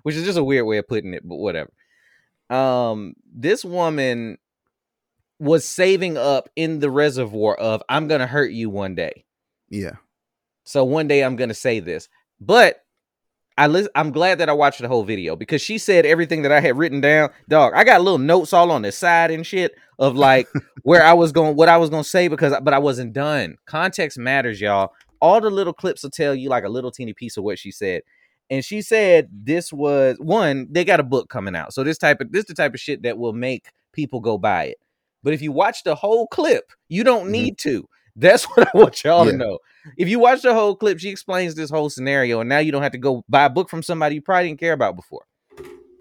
Which 0.04 0.16
is 0.16 0.24
just 0.24 0.38
a 0.38 0.44
weird 0.44 0.68
way 0.68 0.78
of 0.78 0.88
putting 0.88 1.16
it, 1.16 1.28
but 1.28 1.38
whatever. 1.38 1.72
Um, 2.52 3.16
this 3.36 3.66
woman 3.66 4.38
was 5.40 5.66
saving 5.66 6.18
up 6.18 6.50
in 6.56 6.80
the 6.80 6.90
reservoir 6.90 7.56
of 7.56 7.84
I'm 7.90 8.08
gonna 8.08 8.28
hurt 8.28 8.52
you 8.52 8.70
one 8.70 8.96
day. 8.96 9.26
yeah. 9.70 9.96
So 10.64 10.84
one 10.84 11.08
day 11.08 11.24
I'm 11.24 11.36
gonna 11.36 11.54
say 11.54 11.80
this, 11.80 12.10
but 12.40 12.84
I 13.58 13.68
lis- 13.68 13.90
I'm 13.96 14.12
glad 14.12 14.40
that 14.40 14.50
I 14.50 14.54
watched 14.54 14.82
the 14.82 14.88
whole 14.88 15.04
video 15.04 15.36
because 15.36 15.62
she 15.62 15.78
said 15.78 16.06
everything 16.06 16.42
that 16.42 16.52
I 16.52 16.60
had 16.60 16.78
written 16.78 17.00
down. 17.02 17.30
Dog, 17.48 17.74
I 17.76 17.84
got 17.84 18.02
little 18.02 18.18
notes 18.18 18.52
all 18.52 18.72
on 18.72 18.82
the 18.82 18.92
side 18.92 19.32
and 19.32 19.46
shit 19.46 19.76
of 20.00 20.16
like 20.16 20.48
where 20.84 21.04
I 21.04 21.14
was 21.14 21.32
going, 21.32 21.56
what 21.56 21.70
I 21.70 21.78
was 21.78 21.90
gonna 21.90 22.04
say 22.04 22.28
because, 22.28 22.54
but 22.64 22.74
I 22.74 22.80
wasn't 22.80 23.14
done. 23.14 23.58
Context 23.66 24.18
matters, 24.18 24.60
y'all. 24.60 24.94
All 25.22 25.40
the 25.40 25.50
little 25.50 25.74
clips 25.74 26.04
will 26.04 26.10
tell 26.10 26.36
you 26.36 26.50
like 26.50 26.66
a 26.66 26.70
little 26.70 26.92
teeny 26.92 27.14
piece 27.14 27.38
of 27.38 27.44
what 27.44 27.58
she 27.60 27.72
said. 27.72 28.02
And 28.50 28.64
she 28.64 28.82
said 28.82 29.30
this 29.32 29.72
was 29.72 30.18
one. 30.20 30.68
They 30.70 30.84
got 30.84 31.00
a 31.00 31.04
book 31.04 31.30
coming 31.30 31.56
out, 31.56 31.74
so 31.74 31.84
this 31.84 31.98
type 31.98 32.22
of 32.22 32.32
this 32.32 32.46
the 32.46 32.54
type 32.54 32.74
of 32.74 32.80
shit 32.80 33.04
that 33.04 33.18
will 33.18 33.34
make 33.34 33.72
people 33.94 34.20
go 34.20 34.38
buy 34.38 34.66
it. 34.66 34.78
But 35.26 35.34
if 35.34 35.42
you 35.42 35.52
watch 35.52 35.84
the 35.84 35.96
whole 35.96 36.28
clip, 36.28 36.72
you 36.88 37.04
don't 37.04 37.28
Mhm. 37.28 37.32
need 37.32 37.58
to. 37.64 37.86
That's 38.16 38.46
what 38.56 38.68
I 38.74 38.78
want 38.78 39.04
y'all 39.04 39.26
Yeah. 39.26 39.32
to 39.32 39.38
know. 39.38 39.60
If 39.98 40.08
you 40.08 40.20
watch 40.20 40.42
the 40.44 40.54
whole 40.54 40.76
clip, 40.76 41.00
she 41.00 41.10
explains 41.10 41.56
this 41.56 41.70
whole 41.70 41.90
scenario, 41.90 42.40
and 42.40 42.48
now 42.48 42.60
you 42.60 42.72
don't 42.72 42.82
have 42.84 42.94
to 42.94 42.98
go 42.98 43.26
buy 43.28 43.46
a 43.46 43.50
book 43.50 43.70
from 43.70 43.84
somebody 43.84 44.16
you 44.16 44.22
probably 44.22 44.48
didn't 44.50 44.60
care 44.62 44.72
about 44.74 44.96
before. 44.96 45.26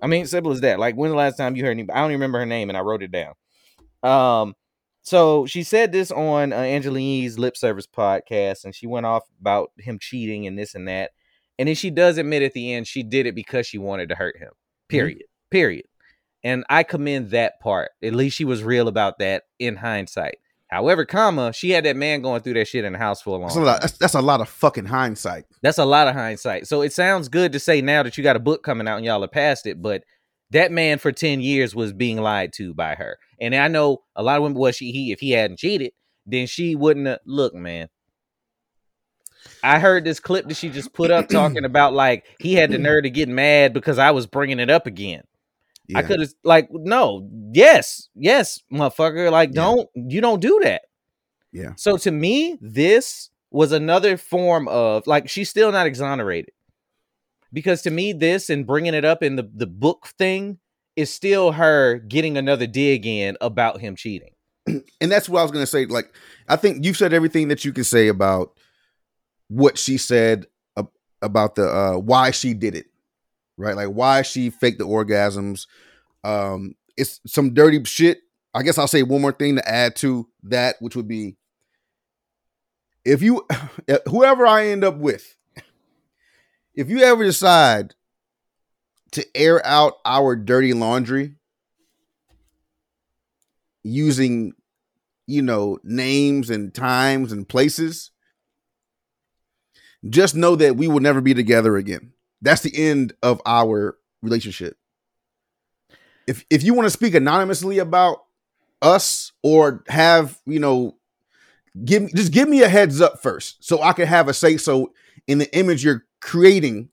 I 0.00 0.06
mean, 0.06 0.26
simple 0.26 0.52
as 0.52 0.60
that. 0.60 0.78
Like, 0.78 0.94
when's 0.94 1.12
the 1.12 1.16
last 1.16 1.37
time 1.38 1.56
you 1.56 1.64
heard 1.64 1.70
anybody? 1.72 1.96
I 1.96 2.02
don't 2.02 2.10
even 2.10 2.20
remember 2.20 2.38
her 2.38 2.46
name, 2.46 2.68
and 2.68 2.76
I 2.76 2.82
wrote 2.82 3.02
it 3.02 3.10
down. 3.10 3.32
Um, 4.02 4.54
so 5.02 5.46
she 5.46 5.62
said 5.62 5.92
this 5.92 6.10
on 6.10 6.52
uh, 6.52 6.56
Angela 6.56 7.00
Yee's 7.00 7.38
lip 7.38 7.56
service 7.56 7.87
podcast, 7.87 8.64
and 8.64 8.74
she 8.74 8.87
went 8.87 9.06
off 9.06 9.22
about 9.40 9.70
him 9.78 9.98
cheating 9.98 10.46
and 10.46 10.58
this 10.58 10.74
and 10.74 10.87
that. 10.88 11.12
And 11.58 11.68
then 11.68 11.74
she 11.76 11.90
does 11.90 12.18
admit 12.18 12.42
at 12.42 12.52
the 12.52 12.72
end 12.74 12.87
she 12.87 13.02
did 13.02 13.26
it 13.26 13.34
because 13.34 13.66
she 13.66 13.78
wanted 13.78 14.08
to 14.10 14.14
hurt 14.14 14.37
him. 14.38 14.50
Period. 14.88 15.22
Period. 15.50 15.87
And 16.44 16.64
I 16.68 16.83
commend 16.83 17.30
that 17.30 17.59
part. 17.61 17.90
At 18.02 18.14
least 18.14 18.37
she 18.37 18.44
was 18.44 18.62
real 18.62 18.87
about 18.87 19.18
that 19.18 19.44
in 19.59 19.76
hindsight. 19.76 20.37
However, 20.68 21.04
comma, 21.04 21.52
she 21.52 21.70
had 21.70 21.85
that 21.85 21.96
man 21.96 22.20
going 22.20 22.42
through 22.42 22.54
that 22.54 22.68
shit 22.68 22.85
in 22.85 22.92
the 22.92 22.98
house 22.98 23.22
for 23.22 23.30
a 23.30 23.33
long 23.35 23.42
That's 23.42 23.57
a 23.57 23.59
time. 23.59 23.66
lot. 23.66 23.80
That's, 23.80 23.98
that's 23.98 24.14
a 24.14 24.20
lot 24.20 24.40
of 24.40 24.48
fucking 24.48 24.87
hindsight. 24.87 25.46
That's 25.62 25.78
a 25.78 25.85
lot 25.85 26.09
of 26.09 26.14
hindsight. 26.14 26.66
So 26.66 26.83
it 26.83 26.92
sounds 26.92 27.28
good 27.28 27.52
to 27.52 27.61
say 27.61 27.80
now 27.80 28.02
that 28.02 28.18
you 28.18 28.24
got 28.24 28.37
a 28.37 28.40
book 28.40 28.62
coming 28.62 28.87
out 28.87 28.96
and 28.96 29.07
y'all 29.07 29.24
are 29.24 29.28
past 29.28 29.66
it, 29.66 29.80
but 29.80 30.04
that 30.50 30.72
man 30.72 30.98
for 30.98 31.12
10 31.12 31.40
years 31.40 31.74
was 31.74 31.92
being 31.92 32.20
lied 32.20 32.52
to 32.54 32.74
by 32.74 32.94
her. 32.94 33.18
And 33.40 33.54
I 33.54 33.68
know 33.68 34.02
a 34.14 34.22
lot 34.22 34.37
of 34.37 34.42
women, 34.42 34.59
well, 34.59 34.72
she, 34.72 34.90
he, 34.90 35.12
if 35.12 35.20
he 35.20 35.30
hadn't 35.30 35.59
cheated, 35.59 35.92
then 36.26 36.46
she 36.46 36.74
wouldn't 36.74 37.07
have, 37.07 37.20
look, 37.24 37.54
man. 37.54 37.88
I 39.62 39.78
heard 39.78 40.04
this 40.04 40.20
clip 40.20 40.48
that 40.48 40.57
she 40.57 40.70
just 40.70 40.92
put 40.92 41.11
up 41.11 41.28
talking 41.28 41.64
about 41.64 41.92
like 41.92 42.24
he 42.40 42.54
had 42.54 42.70
the 42.70 42.78
nerve 42.78 43.04
to 43.04 43.11
get 43.11 43.28
mad 43.28 43.72
because 43.74 43.98
I 43.98 44.11
was 44.11 44.26
bringing 44.26 44.59
it 44.59 44.70
up 44.70 44.87
again. 44.87 45.22
I 45.94 46.02
could 46.02 46.20
have 46.20 46.32
like 46.44 46.68
no, 46.70 47.28
yes, 47.52 48.08
yes, 48.14 48.62
motherfucker. 48.72 49.30
Like, 49.30 49.50
Yeah. 49.50 49.62
don't 49.62 49.88
you 49.94 50.20
don't 50.20 50.40
do 50.40 50.60
that. 50.62 50.82
Yeah. 51.52 51.72
So 51.76 51.96
to 51.98 52.10
me, 52.10 52.58
this 52.60 53.30
was 53.50 53.72
another 53.72 54.16
form 54.16 54.66
of 54.68 55.06
like 55.06 55.28
she's 55.28 55.48
still 55.50 55.70
not 55.72 55.86
exonerated. 55.86 56.52
Because 57.52 57.82
to 57.82 57.90
me, 57.90 58.12
this 58.12 58.50
and 58.50 58.66
bringing 58.66 58.94
it 58.94 59.04
up 59.04 59.22
in 59.22 59.36
the, 59.36 59.48
the 59.54 59.66
book 59.66 60.08
thing 60.18 60.58
is 60.96 61.12
still 61.12 61.52
her 61.52 61.98
getting 61.98 62.36
another 62.36 62.66
dig 62.66 63.06
in 63.06 63.36
about 63.40 63.80
him 63.80 63.94
cheating. 63.94 64.32
and 64.66 64.82
that's 65.00 65.28
what 65.28 65.40
I 65.40 65.42
was 65.42 65.52
gonna 65.52 65.66
say. 65.66 65.86
Like, 65.86 66.12
I 66.48 66.56
think 66.56 66.84
you've 66.84 66.96
said 66.96 67.12
everything 67.12 67.48
that 67.48 67.64
you 67.64 67.72
can 67.72 67.84
say 67.84 68.08
about 68.08 68.52
what 69.48 69.78
she 69.78 69.98
said 69.98 70.46
about 71.22 71.54
the 71.54 71.66
uh 71.66 71.96
why 71.98 72.30
she 72.30 72.52
did 72.54 72.74
it, 72.74 72.86
right? 73.56 73.76
Like 73.76 73.88
why 73.88 74.22
she 74.22 74.50
faked 74.50 74.78
the 74.78 74.86
orgasms. 74.86 75.66
Um, 76.22 76.74
it's 76.96 77.20
some 77.26 77.54
dirty 77.54 77.82
shit. 77.84 78.20
I 78.54 78.62
guess 78.62 78.78
I'll 78.78 78.88
say 78.88 79.02
one 79.02 79.20
more 79.20 79.32
thing 79.32 79.56
to 79.56 79.68
add 79.68 79.96
to 79.96 80.28
that, 80.44 80.76
which 80.80 80.96
would 80.96 81.08
be 81.08 81.36
if 83.04 83.22
you, 83.22 83.46
whoever 84.08 84.46
I 84.46 84.66
end 84.68 84.84
up 84.84 84.96
with, 84.96 85.36
if 86.74 86.88
you 86.88 87.00
ever 87.00 87.24
decide 87.24 87.94
to 89.12 89.24
air 89.36 89.64
out 89.64 89.94
our 90.04 90.34
dirty 90.34 90.72
laundry 90.72 91.34
using 93.84 94.54
you 95.26 95.42
know 95.42 95.78
names 95.84 96.50
and 96.50 96.74
times 96.74 97.32
and 97.32 97.48
places 97.48 98.10
just 100.08 100.34
know 100.34 100.56
that 100.56 100.76
we 100.76 100.88
will 100.88 101.00
never 101.00 101.20
be 101.20 101.32
together 101.32 101.76
again 101.76 102.12
that's 102.44 102.62
the 102.62 102.72
end 102.76 103.12
of 103.22 103.40
our 103.46 103.96
relationship 104.22 104.76
if 106.26 106.44
if 106.50 106.62
you 106.62 106.74
want 106.74 106.87
to 106.87 106.90
speak 106.90 107.14
anonymously 107.14 107.78
about 107.78 108.24
us 108.80 109.33
or 109.42 109.83
have 109.88 110.38
you 110.46 110.59
know 110.61 110.96
give 111.85 112.12
just 112.14 112.33
give 112.33 112.48
me 112.48 112.62
a 112.62 112.68
heads 112.68 113.00
up 113.00 113.20
first 113.22 113.62
so 113.64 113.83
i 113.83 113.92
can 113.92 114.07
have 114.07 114.28
a 114.28 114.35
say 114.35 114.57
so 114.57 114.92
in 115.26 115.38
the 115.38 115.57
image 115.57 115.83
you're 115.85 116.04
creating 116.20 116.88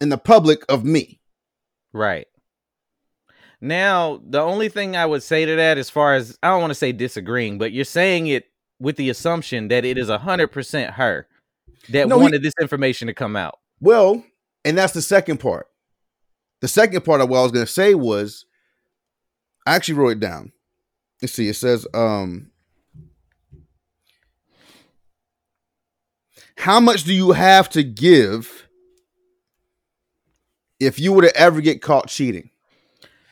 in 0.00 0.08
the 0.08 0.18
public 0.18 0.64
of 0.68 0.84
me 0.84 1.20
Right. 1.92 2.26
Now, 3.60 4.20
the 4.28 4.40
only 4.40 4.68
thing 4.68 4.96
I 4.96 5.06
would 5.06 5.22
say 5.22 5.46
to 5.46 5.54
that, 5.56 5.78
as 5.78 5.88
far 5.88 6.14
as 6.16 6.36
I 6.42 6.48
don't 6.48 6.60
want 6.60 6.72
to 6.72 6.74
say 6.74 6.90
disagreeing, 6.90 7.56
but 7.56 7.70
you're 7.72 7.84
saying 7.84 8.26
it 8.26 8.46
with 8.80 8.96
the 8.96 9.08
assumption 9.10 9.68
that 9.68 9.84
it 9.84 9.96
is 9.96 10.08
a 10.08 10.18
hundred 10.18 10.48
percent 10.48 10.94
her 10.94 11.28
that 11.90 12.08
No, 12.08 12.16
he- 12.18 12.22
wanted 12.22 12.42
this 12.42 12.52
information 12.60 13.06
to 13.06 13.14
come 13.14 13.36
out. 13.36 13.60
Well, 13.80 14.24
and 14.64 14.78
that's 14.78 14.92
the 14.92 15.02
second 15.02 15.38
part. 15.38 15.66
The 16.60 16.68
second 16.68 17.04
part 17.04 17.20
of 17.20 17.28
what 17.28 17.38
I 17.38 17.42
was 17.42 17.52
going 17.52 17.66
to 17.66 17.70
say 17.70 17.94
was 17.94 18.46
I 19.66 19.74
actually 19.74 19.94
wrote 19.94 20.10
it 20.10 20.20
down. 20.20 20.52
Let's 21.20 21.34
see. 21.34 21.48
It 21.48 21.56
says, 21.56 21.86
um, 21.94 22.50
how 26.56 26.80
much 26.80 27.04
do 27.04 27.12
you 27.12 27.32
have 27.32 27.68
to 27.70 27.82
give 27.82 28.68
if 30.80 30.98
you 30.98 31.12
were 31.12 31.22
to 31.22 31.36
ever 31.36 31.60
get 31.60 31.82
caught 31.82 32.08
cheating? 32.08 32.50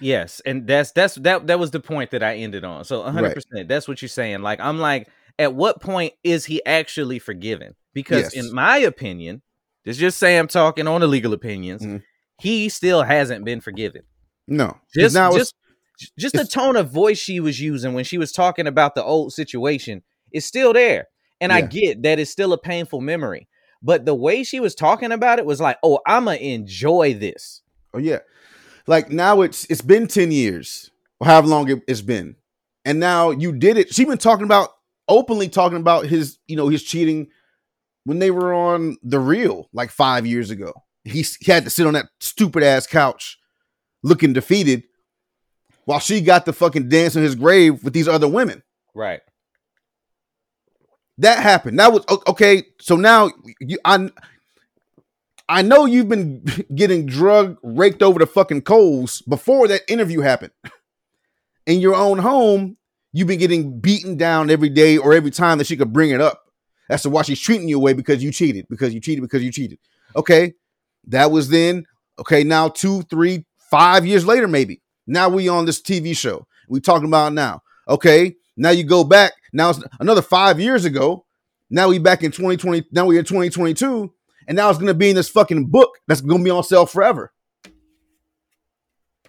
Yes, 0.00 0.40
and 0.44 0.66
that's 0.66 0.90
that's 0.92 1.14
that 1.16 1.46
that 1.46 1.60
was 1.60 1.70
the 1.70 1.78
point 1.80 2.10
that 2.10 2.22
I 2.24 2.36
ended 2.36 2.64
on. 2.64 2.84
So 2.84 3.02
100%. 3.02 3.68
That's 3.68 3.86
what 3.86 4.02
you're 4.02 4.08
saying. 4.08 4.42
Like 4.42 4.58
I'm 4.60 4.78
like 4.78 5.08
at 5.38 5.54
what 5.54 5.80
point 5.80 6.12
is 6.24 6.44
he 6.44 6.64
actually 6.66 7.18
forgiven? 7.18 7.74
Because 7.94 8.34
Yes. 8.34 8.46
in 8.46 8.52
my 8.52 8.78
opinion, 8.78 9.42
this 9.84 9.96
is 9.96 10.00
just 10.00 10.18
Sam 10.18 10.48
talking 10.48 10.86
on 10.86 11.00
the 11.00 11.06
legal 11.06 11.32
opinions, 11.32 11.82
Mhm. 11.82 12.02
he 12.40 12.68
still 12.68 13.02
hasn't 13.02 13.44
been 13.44 13.60
forgiven. 13.60 14.02
No, 14.48 14.76
Just 14.94 15.14
now 15.14 15.28
it's- 15.30 15.40
just 15.40 15.54
just 16.18 16.34
the 16.34 16.44
tone 16.44 16.74
of 16.74 16.90
voice 16.90 17.18
she 17.18 17.38
was 17.38 17.60
using 17.60 17.94
when 17.94 18.04
she 18.04 18.18
was 18.18 18.32
talking 18.32 18.66
about 18.66 18.94
the 18.96 19.04
old 19.04 19.32
situation 19.32 20.02
is 20.32 20.44
still 20.44 20.72
there. 20.72 21.06
And 21.40 21.52
I 21.52 21.60
get 21.60 22.02
that 22.02 22.18
it's 22.18 22.30
still 22.30 22.52
a 22.52 22.58
painful 22.58 23.00
memory. 23.00 23.46
But 23.82 24.04
the 24.04 24.14
way 24.14 24.42
she 24.44 24.58
was 24.60 24.74
talking 24.74 25.12
about 25.12 25.38
it 25.38 25.44
was 25.46 25.60
like, 25.60 25.76
"Oh, 25.82 25.98
I'm 26.06 26.24
going 26.24 26.38
to 26.38 26.44
enjoy 26.44 27.14
this." 27.14 27.62
Oh 27.94 27.98
yeah. 27.98 28.18
Like 28.86 29.10
now 29.10 29.42
it's 29.42 29.64
it's 29.66 29.80
been 29.82 30.06
10 30.08 30.30
years, 30.32 30.90
or 31.20 31.26
however 31.28 31.46
long 31.48 31.68
it, 31.70 31.82
it's 31.86 32.00
been. 32.00 32.36
And 32.84 32.98
now 32.98 33.30
you 33.30 33.52
did 33.52 33.76
it. 33.76 33.94
She 33.94 34.04
been 34.04 34.18
talking 34.18 34.44
about 34.44 34.70
openly 35.08 35.48
talking 35.48 35.78
about 35.78 36.06
his, 36.06 36.38
you 36.48 36.56
know, 36.56 36.68
his 36.68 36.82
cheating 36.82 37.28
when 38.04 38.18
they 38.18 38.30
were 38.30 38.52
on 38.52 38.96
the 39.02 39.20
real 39.20 39.68
like 39.72 39.90
5 39.90 40.26
years 40.26 40.50
ago. 40.50 40.72
He, 41.04 41.24
he 41.40 41.50
had 41.50 41.64
to 41.64 41.70
sit 41.70 41.86
on 41.86 41.94
that 41.94 42.06
stupid 42.20 42.62
ass 42.62 42.86
couch 42.86 43.38
looking 44.02 44.32
defeated 44.32 44.84
while 45.84 45.98
she 45.98 46.20
got 46.20 46.44
to 46.46 46.52
fucking 46.52 46.88
dance 46.88 47.16
on 47.16 47.22
his 47.22 47.34
grave 47.34 47.82
with 47.82 47.92
these 47.92 48.08
other 48.08 48.28
women. 48.28 48.62
Right. 48.94 49.20
That 51.18 51.38
happened. 51.38 51.78
That 51.78 51.92
was 51.92 52.04
okay. 52.26 52.64
So 52.80 52.96
now 52.96 53.30
you, 53.60 53.78
I, 53.84 54.08
I 55.48 55.62
know 55.62 55.84
you've 55.84 56.08
been 56.08 56.44
getting 56.74 57.06
drug 57.06 57.58
raked 57.62 58.02
over 58.02 58.18
the 58.18 58.26
fucking 58.26 58.62
coals 58.62 59.22
before 59.22 59.68
that 59.68 59.82
interview 59.88 60.20
happened. 60.20 60.52
In 61.66 61.80
your 61.80 61.94
own 61.94 62.18
home, 62.18 62.76
you've 63.12 63.28
been 63.28 63.38
getting 63.38 63.78
beaten 63.78 64.16
down 64.16 64.50
every 64.50 64.68
day 64.68 64.96
or 64.96 65.12
every 65.12 65.30
time 65.30 65.58
that 65.58 65.66
she 65.66 65.76
could 65.76 65.92
bring 65.92 66.10
it 66.10 66.20
up. 66.20 66.42
That's 66.88 67.06
why 67.06 67.22
she's 67.22 67.40
treating 67.40 67.68
you 67.68 67.76
away 67.76 67.92
because 67.92 68.22
you 68.22 68.32
cheated, 68.32 68.66
because 68.68 68.92
you 68.92 69.00
cheated, 69.00 69.22
because 69.22 69.42
you 69.42 69.52
cheated. 69.52 69.78
Okay, 70.16 70.54
that 71.08 71.30
was 71.30 71.48
then. 71.48 71.84
Okay, 72.18 72.44
now 72.44 72.68
two, 72.68 73.02
three, 73.02 73.46
five 73.70 74.04
years 74.06 74.26
later, 74.26 74.46
maybe. 74.46 74.82
Now 75.06 75.28
we 75.28 75.48
on 75.48 75.64
this 75.64 75.80
TV 75.80 76.16
show. 76.16 76.46
We 76.68 76.80
talking 76.80 77.08
about 77.08 77.32
now. 77.32 77.62
Okay, 77.88 78.36
now 78.56 78.70
you 78.70 78.84
go 78.84 79.04
back. 79.04 79.32
Now 79.52 79.70
it's 79.70 79.82
another 80.00 80.22
five 80.22 80.60
years 80.60 80.84
ago. 80.84 81.24
Now 81.70 81.88
we 81.88 81.98
back 81.98 82.22
in 82.22 82.30
2020. 82.30 82.84
Now 82.92 83.06
we're 83.06 83.18
in 83.18 83.24
2022, 83.24 84.12
and 84.46 84.56
now 84.56 84.68
it's 84.70 84.78
gonna 84.78 84.94
be 84.94 85.10
in 85.10 85.16
this 85.16 85.28
fucking 85.28 85.66
book 85.66 85.90
that's 86.06 86.20
gonna 86.20 86.44
be 86.44 86.50
on 86.50 86.62
sale 86.62 86.86
forever. 86.86 87.32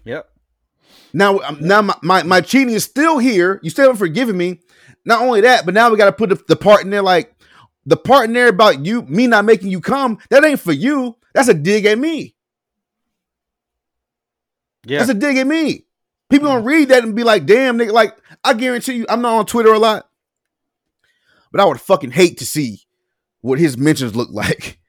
Yep. 0.04 0.30
Now, 1.14 1.40
um, 1.40 1.58
now 1.62 1.82
my, 1.82 1.96
my 2.02 2.24
my 2.24 2.42
cheating 2.42 2.74
is 2.74 2.84
still 2.84 3.20
here. 3.20 3.60
You 3.64 3.70
still 3.70 3.86
haven't 3.86 4.00
forgiven 4.00 4.36
me. 4.36 4.60
Not 5.06 5.22
only 5.22 5.42
that, 5.42 5.66
but 5.66 5.74
now 5.74 5.90
we 5.90 5.98
got 5.98 6.06
to 6.06 6.12
put 6.14 6.30
the, 6.30 6.42
the 6.48 6.56
part 6.56 6.84
in 6.84 6.90
there, 6.90 7.02
like 7.02 7.33
the 7.86 7.98
part 7.98 8.26
in 8.26 8.34
there 8.34 8.48
about 8.48 8.86
you, 8.86 9.02
me 9.04 9.28
not 9.28 9.46
making 9.46 9.70
you 9.70 9.82
come. 9.82 10.18
That 10.30 10.44
ain't 10.46 10.60
for 10.60 10.72
you. 10.72 11.18
That's 11.34 11.50
a 11.50 11.54
dig 11.54 11.86
at 11.86 11.98
me. 11.98 12.36
Yeah. 14.86 15.00
That's 15.00 15.12
a 15.12 15.14
dig 15.16 15.38
at 15.38 15.48
me. 15.48 15.86
People 16.30 16.48
gonna 16.48 16.62
read 16.62 16.90
that 16.90 17.04
and 17.04 17.16
be 17.16 17.24
like, 17.24 17.46
"Damn, 17.46 17.78
nigga!" 17.78 17.92
Like, 17.92 18.18
I 18.44 18.54
guarantee 18.54 18.94
you, 18.94 19.06
I'm 19.08 19.22
not 19.22 19.34
on 19.38 19.46
Twitter 19.46 19.72
a 19.74 19.80
lot, 19.80 20.10
but 21.52 21.62
I 21.62 21.66
would 21.66 21.80
fucking 21.80 22.12
hate 22.12 22.40
to 22.40 22.46
see 22.46 22.82
what 23.42 23.60
his 23.60 23.78
mentions 23.78 24.16
look 24.16 24.30
like. 24.32 24.80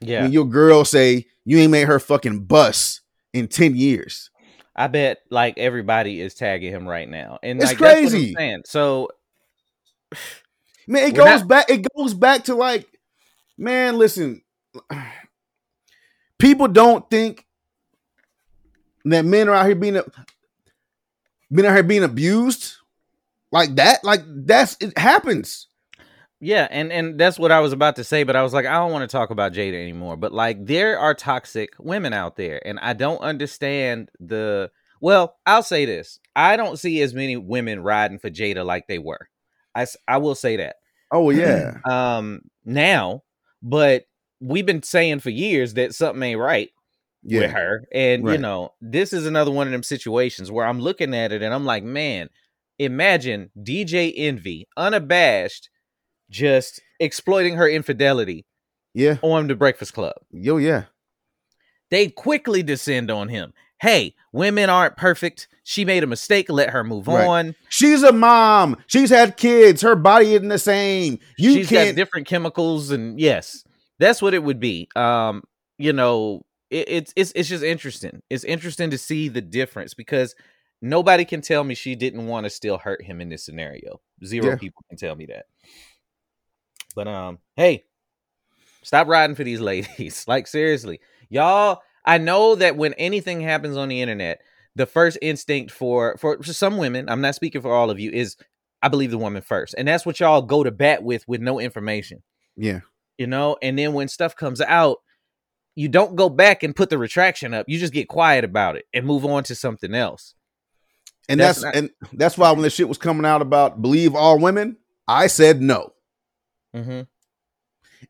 yeah. 0.00 0.22
When 0.22 0.32
your 0.32 0.46
girl 0.46 0.84
say 0.84 1.26
you 1.44 1.58
ain't 1.58 1.72
made 1.72 1.86
her 1.88 1.98
fucking 1.98 2.44
bus 2.44 3.00
in 3.32 3.48
ten 3.48 3.76
years. 3.76 4.30
I 4.74 4.86
bet 4.86 5.18
like 5.30 5.58
everybody 5.58 6.20
is 6.20 6.34
tagging 6.34 6.72
him 6.72 6.86
right 6.86 7.08
now. 7.08 7.38
And 7.42 7.60
It's 7.60 7.72
like, 7.72 7.78
that's 7.78 7.94
what 7.96 8.04
I'm 8.04 8.10
crazy. 8.10 8.34
saying. 8.34 8.62
So 8.64 9.08
Man, 10.88 11.02
it 11.04 11.12
We're 11.12 11.24
goes 11.24 11.40
not- 11.40 11.48
back. 11.48 11.70
It 11.70 11.86
goes 11.94 12.14
back 12.14 12.44
to 12.44 12.54
like, 12.54 12.86
man, 13.58 13.98
listen. 13.98 14.42
People 16.38 16.68
don't 16.68 17.08
think 17.10 17.44
that 19.04 19.24
men 19.24 19.48
are 19.48 19.54
out 19.54 19.66
here 19.66 19.74
being 19.74 20.00
men 21.50 21.64
out 21.66 21.74
here 21.74 21.82
being 21.82 22.04
abused 22.04 22.76
like 23.52 23.74
that. 23.76 24.02
Like 24.02 24.22
that's 24.26 24.76
it 24.80 24.96
happens. 24.96 25.66
Yeah, 26.40 26.68
and 26.70 26.92
and 26.92 27.18
that's 27.18 27.38
what 27.38 27.50
I 27.50 27.58
was 27.60 27.72
about 27.72 27.96
to 27.96 28.04
say, 28.04 28.22
but 28.22 28.36
I 28.36 28.42
was 28.42 28.54
like, 28.54 28.64
I 28.64 28.74
don't 28.74 28.92
want 28.92 29.08
to 29.08 29.14
talk 29.14 29.30
about 29.30 29.52
Jada 29.52 29.74
anymore. 29.74 30.16
But 30.16 30.32
like, 30.32 30.64
there 30.64 30.98
are 30.98 31.12
toxic 31.12 31.70
women 31.80 32.12
out 32.12 32.36
there, 32.36 32.64
and 32.64 32.78
I 32.80 32.92
don't 32.92 33.20
understand 33.20 34.10
the. 34.20 34.70
Well, 35.00 35.36
I'll 35.44 35.64
say 35.64 35.84
this: 35.84 36.20
I 36.36 36.56
don't 36.56 36.78
see 36.78 37.02
as 37.02 37.12
many 37.12 37.36
women 37.36 37.82
riding 37.82 38.20
for 38.20 38.30
Jada 38.30 38.64
like 38.64 38.86
they 38.86 38.98
were. 38.98 39.28
I 39.74 39.86
I 40.06 40.18
will 40.18 40.34
say 40.34 40.56
that. 40.56 40.76
Oh 41.10 41.30
yeah, 41.30 41.78
Um, 41.88 42.42
now, 42.64 43.22
but 43.62 44.04
we've 44.40 44.66
been 44.66 44.82
saying 44.82 45.20
for 45.20 45.30
years 45.30 45.74
that 45.74 45.94
something 45.94 46.22
ain't 46.22 46.40
right 46.40 46.70
with 47.24 47.42
yeah. 47.42 47.48
her. 47.48 47.84
And 47.92 48.26
you 48.28 48.38
know, 48.38 48.72
this 48.80 49.12
is 49.12 49.26
another 49.26 49.50
one 49.50 49.66
of 49.66 49.72
them 49.72 49.82
situations 49.82 50.50
where 50.50 50.66
I'm 50.66 50.80
looking 50.80 51.14
at 51.14 51.32
it 51.32 51.42
and 51.42 51.52
I'm 51.52 51.64
like, 51.64 51.82
man, 51.82 52.28
imagine 52.78 53.50
DJ 53.58 54.12
Envy, 54.16 54.68
unabashed, 54.76 55.68
just 56.30 56.80
exploiting 57.00 57.56
her 57.56 57.68
infidelity 57.68 58.46
Yeah. 58.94 59.16
on 59.22 59.48
the 59.48 59.56
Breakfast 59.56 59.94
Club. 59.94 60.14
Yo, 60.30 60.58
yeah. 60.58 60.84
They 61.90 62.08
quickly 62.08 62.62
descend 62.62 63.10
on 63.10 63.28
him. 63.28 63.52
Hey, 63.80 64.14
women 64.32 64.68
aren't 64.70 64.96
perfect. 64.96 65.48
She 65.62 65.84
made 65.84 66.02
a 66.02 66.06
mistake. 66.06 66.50
Let 66.50 66.70
her 66.70 66.82
move 66.82 67.06
Right. 67.08 67.26
on. 67.26 67.54
She's 67.68 68.02
a 68.02 68.12
mom. 68.12 68.76
She's 68.86 69.10
had 69.10 69.36
kids. 69.36 69.82
Her 69.82 69.94
body 69.94 70.34
isn't 70.34 70.48
the 70.48 70.58
same. 70.58 71.18
You 71.36 71.52
She's 71.54 71.68
can't. 71.68 71.90
got 71.90 71.96
different 71.96 72.26
chemicals, 72.26 72.90
and 72.90 73.20
yes, 73.20 73.64
that's 73.98 74.20
what 74.22 74.34
it 74.34 74.42
would 74.42 74.58
be. 74.60 74.88
Um, 74.96 75.42
you 75.78 75.92
know, 75.92 76.44
it, 76.70 76.88
it's 76.88 77.12
it's 77.16 77.32
it's 77.36 77.48
just 77.48 77.62
interesting. 77.62 78.22
It's 78.30 78.44
interesting 78.44 78.90
to 78.90 78.98
see 78.98 79.28
the 79.28 79.40
difference 79.40 79.94
because 79.94 80.34
nobody 80.82 81.24
can 81.24 81.40
tell 81.40 81.62
me 81.64 81.74
she 81.74 81.94
didn't 81.94 82.26
want 82.26 82.44
to 82.44 82.50
still 82.50 82.78
hurt 82.78 83.02
him 83.04 83.20
in 83.20 83.28
this 83.28 83.44
scenario. 83.44 84.00
Zero 84.24 84.50
Yeah. 84.50 84.56
people 84.56 84.82
can 84.88 84.98
tell 84.98 85.14
me 85.14 85.26
that. 85.26 85.46
But 86.94 87.06
um, 87.08 87.38
hey, 87.56 87.84
stop 88.82 89.06
riding 89.06 89.36
for 89.36 89.44
these 89.44 89.60
ladies. 89.60 90.24
like 90.28 90.46
seriously, 90.46 91.00
y'all. 91.28 91.82
I 92.08 92.18
know 92.18 92.56
that 92.56 92.76
when 92.76 92.94
anything 92.94 93.40
happens 93.40 93.76
on 93.76 93.88
the 93.88 94.02
internet, 94.02 94.40
the 94.74 94.86
first 94.86 95.18
instinct 95.22 95.70
for 95.70 96.16
for, 96.18 96.42
some 96.42 96.76
women, 96.78 97.08
I'm 97.08 97.20
not 97.20 97.34
speaking 97.36 97.60
for 97.62 97.72
all 97.72 97.90
of 97.90 98.00
you, 98.00 98.10
is 98.10 98.36
I 98.82 98.88
believe 98.88 99.10
the 99.12 99.18
woman 99.18 99.42
first, 99.42 99.74
and 99.78 99.86
that's 99.86 100.04
what 100.06 100.18
y'all 100.18 100.42
go 100.42 100.64
to 100.64 100.70
bat 100.70 101.02
with 101.04 101.26
with 101.28 101.40
no 101.40 101.60
information 101.60 102.22
Yeah. 102.56 102.80
you 103.18 103.26
know 103.26 103.56
and 103.62 103.78
then 103.78 103.92
when 103.92 104.08
stuff 104.08 104.34
comes 104.36 104.60
out 104.60 104.98
you 105.74 105.88
don't 105.88 106.16
go 106.16 106.28
back 106.28 106.62
and 106.64 106.74
put 106.74 106.88
the 106.90 106.98
retraction 106.98 107.54
up 107.54 107.66
you 107.68 107.78
just 107.78 107.92
get 107.92 108.08
quiet 108.08 108.44
about 108.44 108.76
it 108.76 108.84
and 108.94 109.04
move 109.06 109.24
on 109.24 109.42
to 109.44 109.54
something 109.54 109.94
else 109.94 110.34
And 111.28 111.38
That's 111.40 111.60
that's, 111.60 111.64
not- 111.64 111.76
and 111.76 111.90
that's 112.12 112.38
why 112.38 112.50
when 112.52 112.62
the 112.62 112.70
shit 112.70 112.88
was 112.88 112.98
coming 112.98 113.26
out 113.26 113.42
about 113.42 113.82
believe 113.82 114.14
all 114.14 114.38
women, 114.38 114.76
I 115.08 115.26
said 115.26 115.60
no. 115.60 115.92
mm-hmm. 116.74 117.02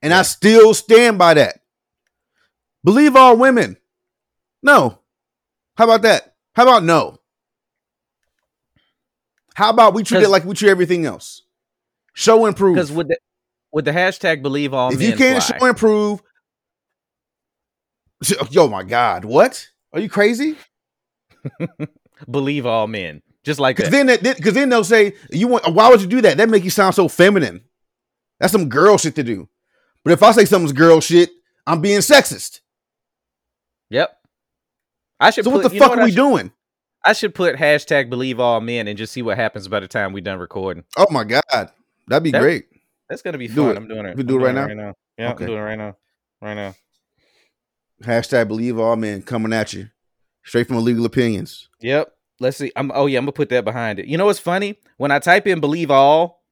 And 0.03 0.13
I 0.15 0.23
still 0.23 0.75
stand 0.75 1.19
by 1.19 1.35
that. 1.35 1.61
Believe 2.85 3.17
all 3.17 3.37
women. 3.37 3.77
No. 4.63 5.01
How 5.77 5.85
about 5.85 6.03
that? 6.03 6.35
How 6.55 6.65
about 6.65 6.85
no? 6.85 7.19
How 9.55 9.71
about 9.71 9.95
we 9.95 10.03
treat 10.05 10.23
it 10.23 10.29
like 10.29 10.45
we 10.45 10.55
treat 10.55 10.71
everything 10.71 11.05
else? 11.07 11.43
Show 12.15 12.47
and 12.47 12.57
prove. 12.57 12.75
because 12.75 12.93
with 12.93 13.09
the 13.09 13.19
with 13.73 13.85
the 13.85 13.91
hashtag 13.93 14.43
believe 14.43 14.73
all 14.75 14.93
if 14.93 15.01
you 15.03 15.15
can't 15.15 15.43
fly, 15.43 15.59
show 15.59 15.67
and 15.67 15.77
prove, 15.77 16.23
yo, 18.51 18.69
my 18.69 18.83
God, 18.83 19.25
what? 19.25 19.69
Are 19.93 20.01
you 20.01 20.09
crazy? 20.09 20.57
believe 22.31 22.67
all 22.67 22.87
men 22.87 23.23
just 23.45 23.61
like 23.61 23.77
Because 23.77 23.91
that. 23.91 24.23
then, 24.23 24.35
because 24.37 24.55
then 24.55 24.69
they'll 24.69 24.85
say, 24.85 25.15
"You 25.31 25.49
want? 25.49 25.73
Why 25.73 25.89
would 25.89 26.01
you 26.01 26.07
do 26.07 26.21
that? 26.23 26.37
That 26.37 26.49
make 26.49 26.65
you 26.65 26.71
sound 26.71 26.95
so 26.95 27.09
feminine. 27.09 27.63
That's 28.39 28.53
some 28.53 28.69
girl 28.69 28.99
shit 28.99 29.15
to 29.17 29.23
do." 29.23 29.49
But 30.05 30.13
if 30.13 30.23
I 30.23 30.33
say 30.33 30.45
something's 30.45 30.73
girl 30.73 31.01
shit, 31.01 31.31
I'm 31.67 31.81
being 31.81 32.01
sexist. 32.01 32.61
yep 33.91 34.18
i 35.21 35.31
should 35.31 35.45
So 35.45 35.51
put, 35.51 35.63
what 35.65 35.73
the 35.73 35.79
fuck 35.79 35.97
are 35.97 36.05
we 36.05 36.11
should- 36.11 36.17
doing? 36.17 36.53
I 37.05 37.13
should 37.13 37.35
put 37.35 37.57
hashtag 37.57 38.11
believe 38.11 38.41
all 38.41 38.61
men 38.61 38.89
and 38.89 38.99
just 38.99 39.13
see 39.13 39.23
what 39.23 39.37
happens 39.37 39.69
by 39.69 39.81
the 39.81 39.89
time 39.89 40.13
we 40.13 40.21
done 40.21 40.39
recording 40.39 40.85
Oh 40.97 41.07
my 41.11 41.25
god, 41.25 41.43
that'd 42.09 42.23
be 42.23 42.31
That- 42.33 42.43
great. 42.43 42.67
that's 43.09 43.23
gonna 43.23 43.39
be 43.39 43.49
Do 43.49 43.55
fun 43.55 43.71
it. 43.71 43.77
i'm 43.77 43.89
doing 43.89 44.07
it 44.07 44.17
We 44.17 44.23
do 44.25 44.37
it 44.37 44.43
right 44.43 44.55
now? 44.55 44.67
right 44.67 44.77
now 44.77 44.95
yeah 45.17 45.33
Okay. 45.33 45.45
i'm 45.45 45.49
doing 45.51 45.59
it 45.61 45.63
right 45.63 45.79
now 45.79 45.97
right 46.43 46.55
now 46.55 46.75
Hashtag 48.03 48.47
believe 48.49 48.79
all 48.79 48.95
men 48.95 49.23
coming 49.23 49.53
at 49.53 49.73
you, 49.73 49.89
straight 50.45 50.69
from 50.69 50.77
illegal 50.77 51.05
opinions. 51.05 51.69
Yep. 51.81 52.13
Let's 52.39 52.57
see. 52.57 52.71
I'm 52.77 52.93
oh 52.95 53.07
yeah, 53.07 53.19
I'm 53.19 53.25
gonna 53.25 53.33
put 53.33 53.49
that 53.49 53.65
behind 53.65 53.99
it. 53.99 54.07
You 54.07 54.17
know 54.17 54.27
what's 54.27 54.39
funny? 54.39 54.79
When 54.99 55.11
I 55.11 55.19
type 55.19 55.49
in 55.49 55.59
believe 55.59 55.91
all, 55.91 56.45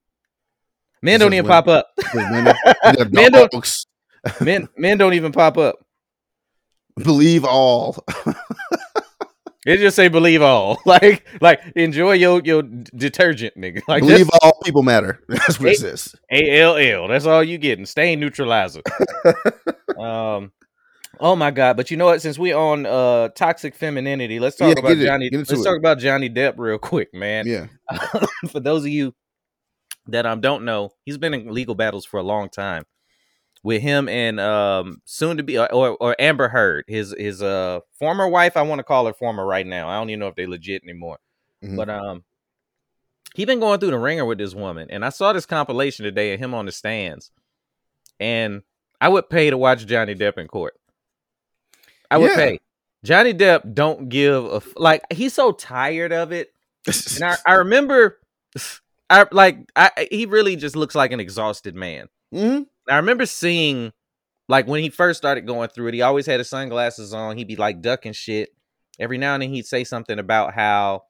men 1.03 1.21
don't 1.21 1.33
even 1.33 1.45
when- 1.45 1.53
pop 1.53 1.69
up. 1.69 1.93
women, 2.13 2.53
Men 3.13 3.31
don't- 3.31 3.85
men 4.41 4.69
men 4.77 4.99
don't 4.99 5.15
even 5.15 5.31
pop 5.31 5.57
up. 5.57 5.77
believe 6.97 7.45
all. 7.45 8.05
It 9.67 9.79
just 9.79 9.97
say 9.97 10.09
believe 10.09 10.43
all. 10.43 10.81
Like 10.87 11.27
like 11.41 11.61
enjoy 11.75 12.13
your 12.13 12.41
your 12.45 12.63
detergent, 12.63 13.57
nigga. 13.57 13.83
Like 13.89 14.03
believe 14.03 14.31
all 14.41 14.59
people 14.65 14.83
matter. 14.85 15.21
That's 15.29 15.59
what 15.59 15.71
it 15.71 15.79
says. 15.79 16.15
A 16.31 16.61
L 16.61 16.77
L. 16.77 17.09
That's 17.09 17.27
all 17.27 17.43
you 17.43 17.59
getting. 17.59 17.85
Stain 17.85 18.21
neutralizer. 18.21 18.83
um 19.99 20.53
Oh 21.19 21.35
my 21.35 21.51
god, 21.51 21.77
but 21.77 21.91
you 21.91 21.97
know 21.97 22.07
what? 22.07 22.23
Since 22.23 22.39
we 22.39 22.53
on 22.53 22.87
uh 22.87 23.31
toxic 23.31 23.75
femininity, 23.75 24.39
let's 24.39 24.57
talk 24.57 24.77
Yeah, 24.77 24.79
about. 24.79 24.99
Johnny. 24.99 25.31
Let's 25.33 25.51
it. 25.51 25.65
talk 25.65 25.79
about 25.79 25.99
Johnny 25.99 26.31
Depp 26.31 26.55
real 26.59 26.79
quick, 26.79 27.13
man. 27.13 27.47
Yeah, 27.47 27.67
for 28.51 28.61
those 28.61 28.83
of 28.85 28.91
you 28.91 29.15
that 30.07 30.27
um 30.27 30.41
don't 30.41 30.65
know, 30.65 30.91
he's 31.05 31.19
been 31.19 31.35
in 31.35 31.53
legal 31.53 31.75
battles 31.75 32.05
for 32.05 32.19
a 32.19 32.23
long 32.23 32.49
time 32.49 32.85
with 33.67 33.83
him 33.83 34.09
and 34.09 34.39
um 34.39 35.03
soon 35.07 35.37
to 35.39 35.43
be 35.43 35.59
or 35.59 35.67
or 35.69 36.15
Amber 36.21 36.49
Heard, 36.49 36.85
his 36.87 37.13
his 37.19 37.43
uh 37.43 37.81
former 37.99 38.29
wife. 38.29 38.57
I 38.57 38.63
want 38.63 38.79
to 38.79 38.85
call 38.85 39.07
her 39.07 39.13
former 39.13 39.45
right 39.45 39.67
now. 39.67 39.89
I 39.89 39.97
don't 39.99 40.09
even 40.09 40.21
know 40.21 40.29
if 40.29 40.37
they 40.37 40.47
legit 40.47 40.85
anymore. 40.85 41.19
Mhm. 41.65 41.77
But 41.77 41.91
um 41.91 42.25
he 43.35 43.45
been 43.45 43.59
going 43.59 43.81
through 43.81 43.91
the 43.91 43.99
wringer 43.99 44.25
with 44.25 44.39
this 44.39 44.55
woman, 44.55 44.87
and 44.91 45.05
I 45.05 45.09
saw 45.11 45.33
this 45.33 45.47
compilation 45.47 46.05
today 46.05 46.33
of 46.33 46.39
him 46.41 46.55
on 46.55 46.65
the 46.67 46.73
stands, 46.73 47.33
and 48.21 48.63
I 49.01 49.09
would 49.09 49.29
pay 49.29 49.51
to 49.51 49.59
watch 49.59 49.85
Johnny 49.85 50.15
Depp 50.15 50.39
in 50.39 50.47
court. 50.47 50.75
I 52.11 52.19
would 52.19 52.31
Yeah. 52.31 52.37
pay. 52.37 52.61
Johnny 53.05 53.35
Depp 53.35 53.75
don't 53.75 54.09
give 54.09 54.45
a 54.47 54.57
f- 54.57 54.73
like 54.77 55.03
he's 55.13 55.35
so 55.35 55.51
tired 55.53 56.13
of 56.13 56.31
it 56.33 56.53
and 57.17 57.25
I, 57.25 57.37
I 57.47 57.53
remember 57.55 58.19
I 59.11 59.27
like 59.33 59.59
I 59.75 60.07
he 60.11 60.27
really 60.27 60.55
just 60.57 60.77
looks 60.77 60.95
like 60.95 61.11
an 61.11 61.19
exhausted 61.21 61.75
man. 61.75 62.07
Mhm. 62.35 62.67
I 62.89 62.97
remember 62.97 63.27
seeing 63.27 63.93
like 64.49 64.67
when 64.67 64.83
he 64.83 64.91
first 64.91 65.19
started 65.19 65.47
going 65.47 65.69
through 65.69 65.89
it, 65.89 65.95
he 65.95 66.03
always 66.03 66.27
had 66.27 66.39
his 66.41 66.49
sunglasses 66.49 67.13
on, 67.13 67.37
he'd 67.37 67.49
be 67.49 67.57
like 67.57 67.81
ducking 67.83 68.13
shit. 68.13 68.51
Every 68.99 69.19
now 69.19 69.35
and 69.35 69.43
then 69.43 69.51
he'd 69.51 69.67
say 69.67 69.85
something 69.85 70.19
about 70.19 70.55
how 70.55 71.03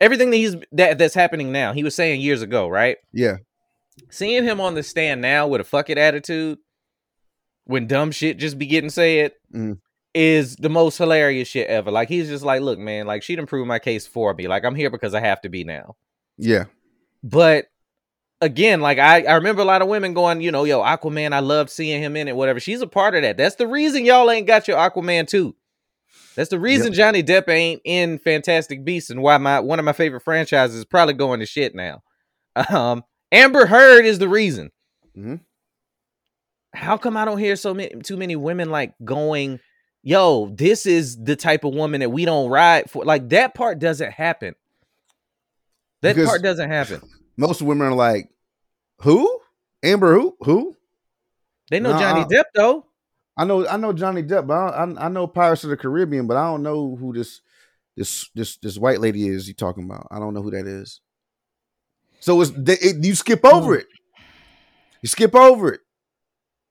everything 0.00 0.30
that 0.30 0.36
he's 0.36 0.56
that, 0.72 0.98
that's 0.98 1.14
happening 1.14 1.52
now, 1.52 1.72
he 1.72 1.82
was 1.84 1.94
saying 1.94 2.20
years 2.20 2.42
ago, 2.42 2.68
right? 2.68 2.96
yeah. 3.12 3.36
Seeing 4.10 4.44
him 4.44 4.60
on 4.60 4.74
the 4.74 4.82
stand 4.82 5.22
now 5.22 5.46
with 5.48 5.60
a 5.62 5.64
fuck 5.64 5.88
it 5.88 5.96
attitude 5.96 6.58
when 7.64 7.86
dumb 7.86 8.10
shit 8.12 8.36
just 8.36 8.58
be 8.58 8.66
getting 8.66 8.90
said 8.90 9.32
Mhm. 9.54 9.78
is 10.14 10.54
the 10.56 10.68
most 10.68 10.98
hilarious 10.98 11.48
shit 11.48 11.66
ever. 11.68 11.90
Like 11.90 12.08
he's 12.10 12.28
just 12.28 12.44
like, 12.44 12.60
look, 12.60 12.78
man, 12.78 13.06
like 13.06 13.22
she'd 13.22 13.38
improve 13.38 13.66
my 13.66 13.78
case 13.78 14.06
for 14.06 14.34
me. 14.34 14.48
Like 14.48 14.64
I'm 14.66 14.74
here 14.74 14.90
because 14.90 15.14
I 15.14 15.20
have 15.20 15.40
to 15.42 15.48
be 15.48 15.64
now. 15.64 15.96
Yeah. 16.36 16.64
But 17.22 17.66
again, 18.40 18.80
like 18.80 18.98
I, 18.98 19.22
I 19.22 19.34
remember 19.34 19.62
a 19.62 19.66
lot 19.66 19.82
of 19.82 19.88
women 19.88 20.14
going, 20.14 20.40
you 20.40 20.50
know, 20.52 20.64
yo, 20.64 20.82
Aquaman, 20.82 21.32
I 21.32 21.40
loved 21.40 21.70
seeing 21.70 22.02
him 22.02 22.16
in 22.16 22.28
it, 22.28 22.36
whatever. 22.36 22.60
She's 22.60 22.80
a 22.82 22.86
part 22.86 23.14
of 23.14 23.22
that. 23.22 23.36
That's 23.36 23.56
the 23.56 23.66
reason 23.66 24.04
y'all 24.04 24.30
ain't 24.30 24.46
got 24.46 24.68
your 24.68 24.76
Aquaman 24.76 25.26
too. 25.28 25.54
That's 26.34 26.50
the 26.50 26.60
reason 26.60 26.92
Johnny 26.92 27.22
Depp 27.22 27.48
ain't 27.48 27.80
in 27.84 28.18
Fantastic 28.18 28.84
Beasts 28.84 29.08
and 29.10 29.22
why 29.22 29.38
my 29.38 29.60
one 29.60 29.78
of 29.78 29.84
my 29.86 29.92
favorite 29.94 30.20
franchises 30.22 30.76
is 30.76 30.84
probably 30.84 31.14
going 31.14 31.40
to 31.40 31.46
shit 31.46 31.74
now. 31.74 32.02
Um, 32.70 33.04
Amber 33.32 33.66
Heard 33.66 34.04
is 34.06 34.18
the 34.18 34.28
reason. 34.28 34.70
Mhm. 35.16 35.40
How 36.74 36.96
come 36.96 37.16
I 37.16 37.24
don't 37.24 37.38
hear 37.38 37.56
so 37.56 37.72
many 37.74 38.00
too 38.02 38.16
many 38.16 38.36
women 38.36 38.70
like 38.70 38.94
going, 39.04 39.60
yo, 40.02 40.50
this 40.54 40.84
is 40.86 41.22
the 41.22 41.36
type 41.36 41.64
of 41.64 41.74
woman 41.74 42.00
that 42.00 42.10
we 42.10 42.24
don't 42.24 42.50
ride 42.50 42.90
for? 42.90 43.04
Like 43.04 43.28
that 43.30 43.54
part 43.54 43.78
doesn't 43.78 44.12
happen. 44.12 44.54
That 46.02 46.14
Because- 46.16 46.28
part 46.28 46.42
doesn't 46.42 46.70
happen. 46.70 47.00
Most 47.36 47.62
women 47.62 47.86
are 47.88 47.94
like, 47.94 48.30
who? 49.00 49.40
Amber 49.82 50.14
who? 50.14 50.36
Who? 50.40 50.76
They 51.70 51.80
know 51.80 51.92
Nah, 51.92 51.98
Johnny 52.00 52.24
Depp 52.24 52.44
though. 52.54 52.86
I 53.36 53.44
know 53.44 53.66
I 53.66 53.76
know 53.76 53.92
Johnny 53.92 54.22
Depp, 54.22 54.46
but 54.46 54.54
I, 54.54 54.84
I, 54.84 55.06
I 55.06 55.08
know 55.08 55.26
Pirates 55.26 55.64
of 55.64 55.70
the 55.70 55.76
Caribbean, 55.76 56.26
but 56.26 56.36
I 56.36 56.44
don't 56.44 56.62
know 56.62 56.96
who 56.96 57.12
this 57.12 57.40
this 57.96 58.30
this 58.34 58.56
this 58.58 58.78
white 58.78 59.00
lady 59.00 59.28
is 59.28 59.48
you 59.48 59.54
talking 59.54 59.84
about. 59.84 60.06
I 60.10 60.18
don't 60.18 60.32
know 60.34 60.42
who 60.42 60.50
that 60.52 60.66
is. 60.66 61.00
So 62.20 62.40
it's 62.40 62.50
they, 62.52 62.74
it, 62.74 63.04
you 63.04 63.14
skip 63.14 63.44
over 63.44 63.74
Hmm. 63.74 63.80
it. 63.80 63.86
You 65.02 65.08
skip 65.08 65.34
over 65.34 65.72
it. 65.74 65.80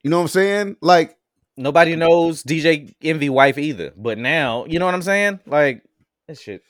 You 0.04 0.10
know 0.10 0.18
what 0.18 0.24
I'm 0.24 0.28
saying? 0.30 0.78
Like 0.82 1.18
Nobody 1.58 1.96
knows 1.96 2.44
DJ 2.44 2.94
Envy 3.02 3.30
wife 3.30 3.58
either. 3.58 3.94
But 3.96 4.18
now, 4.18 4.66
you 4.66 4.80
know 4.80 4.86
what 4.86 4.94
I'm 4.96 5.02
saying? 5.02 5.40
Like 5.46 5.84
that 6.28 6.38
shit. 6.40 6.64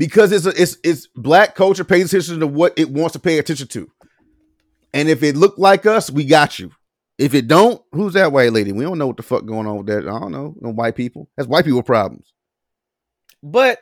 Because 0.00 0.32
it's 0.32 0.46
a, 0.46 0.62
it's 0.62 0.78
it's 0.82 1.06
black 1.14 1.54
culture 1.54 1.84
pays 1.84 2.06
attention 2.06 2.40
to 2.40 2.46
what 2.46 2.72
it 2.78 2.88
wants 2.88 3.12
to 3.12 3.18
pay 3.18 3.38
attention 3.38 3.68
to. 3.68 3.86
And 4.94 5.10
if 5.10 5.22
it 5.22 5.36
look 5.36 5.58
like 5.58 5.84
us, 5.84 6.10
we 6.10 6.24
got 6.24 6.58
you. 6.58 6.70
If 7.18 7.34
it 7.34 7.46
don't, 7.46 7.82
who's 7.92 8.14
that 8.14 8.32
white 8.32 8.54
lady? 8.54 8.72
We 8.72 8.82
don't 8.82 8.96
know 8.96 9.08
what 9.08 9.18
the 9.18 9.22
fuck 9.22 9.44
going 9.44 9.66
on 9.66 9.76
with 9.76 9.88
that. 9.88 10.08
I 10.08 10.18
don't 10.18 10.32
know. 10.32 10.54
No 10.58 10.70
white 10.70 10.96
people. 10.96 11.28
That's 11.36 11.46
white 11.46 11.66
people 11.66 11.82
problems. 11.82 12.32
But 13.42 13.78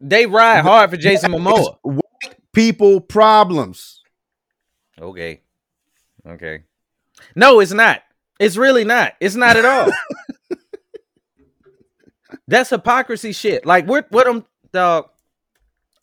they 0.00 0.24
ride 0.24 0.62
hard 0.62 0.88
for 0.88 0.96
Jason 0.96 1.32
Momoa. 1.32 1.76
White 1.82 2.36
people 2.54 3.02
problems. 3.02 4.00
Okay. 4.98 5.42
Okay. 6.26 6.62
No, 7.34 7.60
it's 7.60 7.74
not. 7.74 8.00
It's 8.40 8.56
really 8.56 8.84
not. 8.84 9.12
It's 9.20 9.36
not 9.36 9.56
at 9.56 9.66
all. 9.66 9.92
That's 12.48 12.70
hypocrisy 12.70 13.32
shit. 13.32 13.66
Like 13.66 13.86
what 13.86 14.10
what 14.10 14.26
I'm 14.26 14.46
dog. 14.72 15.10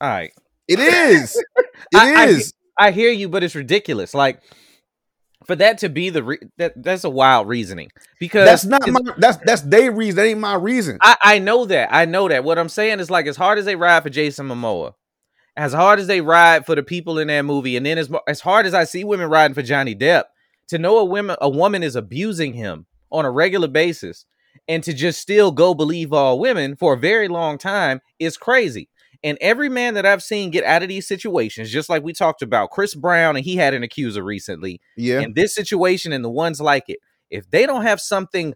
All 0.03 0.09
right. 0.09 0.31
It 0.67 0.79
is. 0.79 1.41
It 1.91 1.97
I- 1.97 2.23
I- 2.23 2.27
is. 2.27 2.53
I 2.77 2.91
hear 2.91 3.11
you, 3.11 3.29
but 3.29 3.43
it's 3.43 3.53
ridiculous. 3.55 4.13
Like 4.15 4.41
for 5.45 5.55
that 5.57 5.77
to 5.79 5.89
be 5.89 6.09
the 6.09 6.23
re- 6.23 6.39
that 6.57 6.73
that's 6.81 7.03
a 7.03 7.09
wild 7.09 7.47
reasoning 7.47 7.89
because 8.19 8.45
that's 8.45 8.65
not 8.65 8.87
my. 8.87 8.99
That's 9.17 9.37
that's 9.45 9.61
their 9.61 9.91
reason. 9.91 10.15
That 10.15 10.25
ain't 10.25 10.39
my 10.39 10.55
reason. 10.55 10.97
I, 11.01 11.17
I 11.21 11.39
know 11.39 11.65
that. 11.65 11.89
I 11.93 12.05
know 12.05 12.27
that. 12.29 12.43
What 12.43 12.57
I'm 12.57 12.69
saying 12.69 12.99
is 12.99 13.11
like 13.11 13.27
as 13.27 13.37
hard 13.37 13.59
as 13.59 13.65
they 13.65 13.75
ride 13.75 14.01
for 14.03 14.09
Jason 14.09 14.47
Momoa, 14.47 14.93
as 15.55 15.71
hard 15.73 15.99
as 15.99 16.07
they 16.07 16.21
ride 16.21 16.65
for 16.65 16.73
the 16.75 16.81
people 16.83 17.19
in 17.19 17.27
that 17.27 17.43
movie, 17.43 17.77
and 17.77 17.85
then 17.85 17.97
as 17.99 18.09
as 18.27 18.39
hard 18.41 18.65
as 18.65 18.73
I 18.73 18.85
see 18.85 19.03
women 19.03 19.29
riding 19.29 19.53
for 19.53 19.61
Johnny 19.61 19.95
Depp, 19.95 20.23
to 20.69 20.79
know 20.79 20.97
a 20.97 21.05
woman 21.05 21.35
a 21.41 21.49
woman 21.49 21.83
is 21.83 21.95
abusing 21.95 22.53
him 22.53 22.87
on 23.11 23.25
a 23.25 23.31
regular 23.31 23.67
basis, 23.67 24.25
and 24.67 24.83
to 24.83 24.93
just 24.93 25.19
still 25.21 25.51
go 25.51 25.75
believe 25.75 26.11
all 26.11 26.39
women 26.39 26.75
for 26.75 26.93
a 26.95 26.99
very 26.99 27.27
long 27.27 27.57
time 27.59 28.01
is 28.17 28.35
crazy. 28.37 28.89
And 29.23 29.37
every 29.39 29.69
man 29.69 29.93
that 29.93 30.05
I've 30.05 30.21
seen 30.21 30.51
get 30.51 30.63
out 30.65 30.83
of 30.83 30.89
these 30.89 31.07
situations, 31.07 31.71
just 31.71 31.89
like 31.89 32.03
we 32.03 32.11
talked 32.13 32.41
about, 32.41 32.71
Chris 32.71 32.93
Brown, 32.93 33.35
and 33.37 33.45
he 33.45 33.55
had 33.55 33.73
an 33.73 33.81
accuser 33.83 34.21
recently. 34.23 34.81
Yeah. 34.97 35.21
In 35.21 35.33
this 35.33 35.55
situation 35.55 36.11
and 36.11 36.23
the 36.25 36.29
ones 36.29 36.59
like 36.59 36.83
it, 36.87 36.99
if 37.29 37.49
they 37.49 37.65
don't 37.65 37.83
have 37.83 37.99
something 38.01 38.53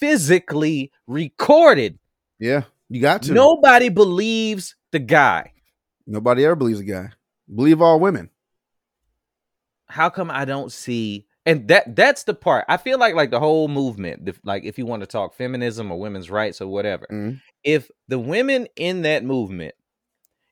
physically 0.00 0.90
recorded, 1.06 1.98
yeah. 2.38 2.62
You 2.88 3.00
got 3.00 3.22
to. 3.24 3.32
nobody 3.32 3.88
believes 3.88 4.76
the 4.92 4.98
guy. 5.00 5.52
Nobody 6.06 6.44
ever 6.44 6.54
believes 6.54 6.80
a 6.80 6.84
guy. 6.84 7.10
Believe 7.52 7.82
all 7.82 7.98
women. 7.98 8.30
How 9.88 10.10
come 10.10 10.30
I 10.30 10.44
don't 10.44 10.72
see? 10.72 11.26
And 11.44 11.68
that 11.68 11.94
that's 11.94 12.24
the 12.24 12.34
part. 12.34 12.64
I 12.68 12.76
feel 12.76 12.98
like 12.98 13.14
like 13.14 13.30
the 13.30 13.38
whole 13.40 13.68
movement, 13.68 14.36
like 14.44 14.64
if 14.64 14.78
you 14.78 14.86
want 14.86 15.00
to 15.02 15.06
talk 15.06 15.34
feminism 15.34 15.90
or 15.92 15.98
women's 15.98 16.28
rights 16.30 16.60
or 16.60 16.66
whatever, 16.68 17.06
Mhm. 17.10 17.40
if 17.62 17.88
the 18.08 18.18
women 18.18 18.66
in 18.76 19.02
that 19.02 19.24
movement, 19.24 19.74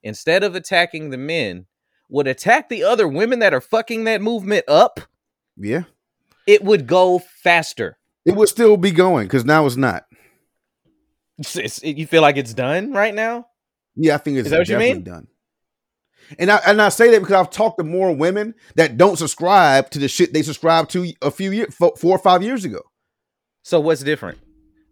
instead 0.04 0.44
of 0.44 0.54
attacking 0.54 1.10
the 1.10 1.16
men, 1.18 1.66
would 2.08 2.28
attack 2.28 2.68
the 2.68 2.84
other 2.84 3.08
women 3.08 3.40
that 3.40 3.52
are 3.54 3.60
fucking 3.60 4.04
that 4.04 4.20
movement 4.22 4.64
up, 4.68 5.00
Yeah. 5.56 5.82
it 6.46 6.62
would 6.62 6.86
go 6.86 7.18
faster. 7.18 7.98
It 8.24 8.36
would 8.36 8.48
still 8.48 8.76
be 8.76 8.92
going 8.92 9.26
because 9.26 9.44
now 9.44 9.66
it's 9.66 9.76
not. 9.76 10.04
It's- 11.38 11.56
it's- 11.56 11.82
you 11.82 12.06
feel 12.06 12.22
like 12.22 12.36
it's 12.36 12.54
done 12.54 12.92
right 12.92 13.14
now? 13.14 13.48
Yeah, 13.96 14.14
I 14.14 14.18
think 14.18 14.36
it's 14.38 14.46
Is 14.46 14.50
that 14.52 14.58
what 14.60 14.68
you 14.68 14.74
definitely 14.74 14.94
mean? 14.94 15.04
done. 15.04 15.26
And 16.38 16.50
I 16.50 16.56
and 16.66 16.80
I 16.80 16.88
say 16.88 17.10
that 17.10 17.20
because 17.20 17.34
I've 17.34 17.50
talked 17.50 17.78
to 17.78 17.84
more 17.84 18.14
women 18.14 18.54
that 18.76 18.96
don't 18.96 19.16
subscribe 19.18 19.90
to 19.90 19.98
the 19.98 20.08
shit 20.08 20.32
they 20.32 20.42
subscribed 20.42 20.90
to 20.92 21.12
a 21.20 21.30
few 21.30 21.50
years, 21.50 21.74
four 21.74 21.92
or 22.02 22.18
five 22.18 22.42
years 22.42 22.64
ago. 22.64 22.80
So 23.62 23.78
what's 23.80 24.02
different? 24.02 24.38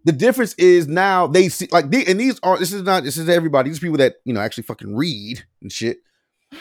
The 0.05 0.12
difference 0.12 0.55
is 0.55 0.88
now 0.88 1.26
they 1.26 1.48
see 1.48 1.68
like 1.70 1.90
the, 1.90 2.07
and 2.07 2.18
these 2.18 2.40
are 2.42 2.59
this 2.59 2.72
is 2.72 2.82
not 2.82 3.05
this 3.05 3.16
is 3.16 3.28
everybody. 3.28 3.70
These 3.70 3.78
people 3.80 3.98
that 3.98 4.16
you 4.24 4.32
know 4.32 4.40
actually 4.40 4.64
fucking 4.64 4.96
read 4.96 5.44
and 5.61 5.70
shit. 5.70 5.98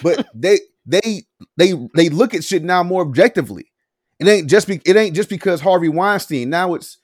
But 0.03 0.27
they 0.35 0.59
they 0.85 1.23
they 1.57 1.73
they 1.95 2.09
look 2.09 2.33
at 2.33 2.43
shit 2.43 2.63
now 2.63 2.83
more 2.83 3.01
objectively. 3.01 3.71
It 4.19 4.27
ain't 4.27 4.49
just 4.49 4.67
be, 4.67 4.79
it 4.85 4.95
ain't 4.95 5.15
just 5.15 5.29
because 5.29 5.61
Harvey 5.61 5.89
Weinstein. 5.89 6.49
Now 6.49 6.75
it's 6.75 6.97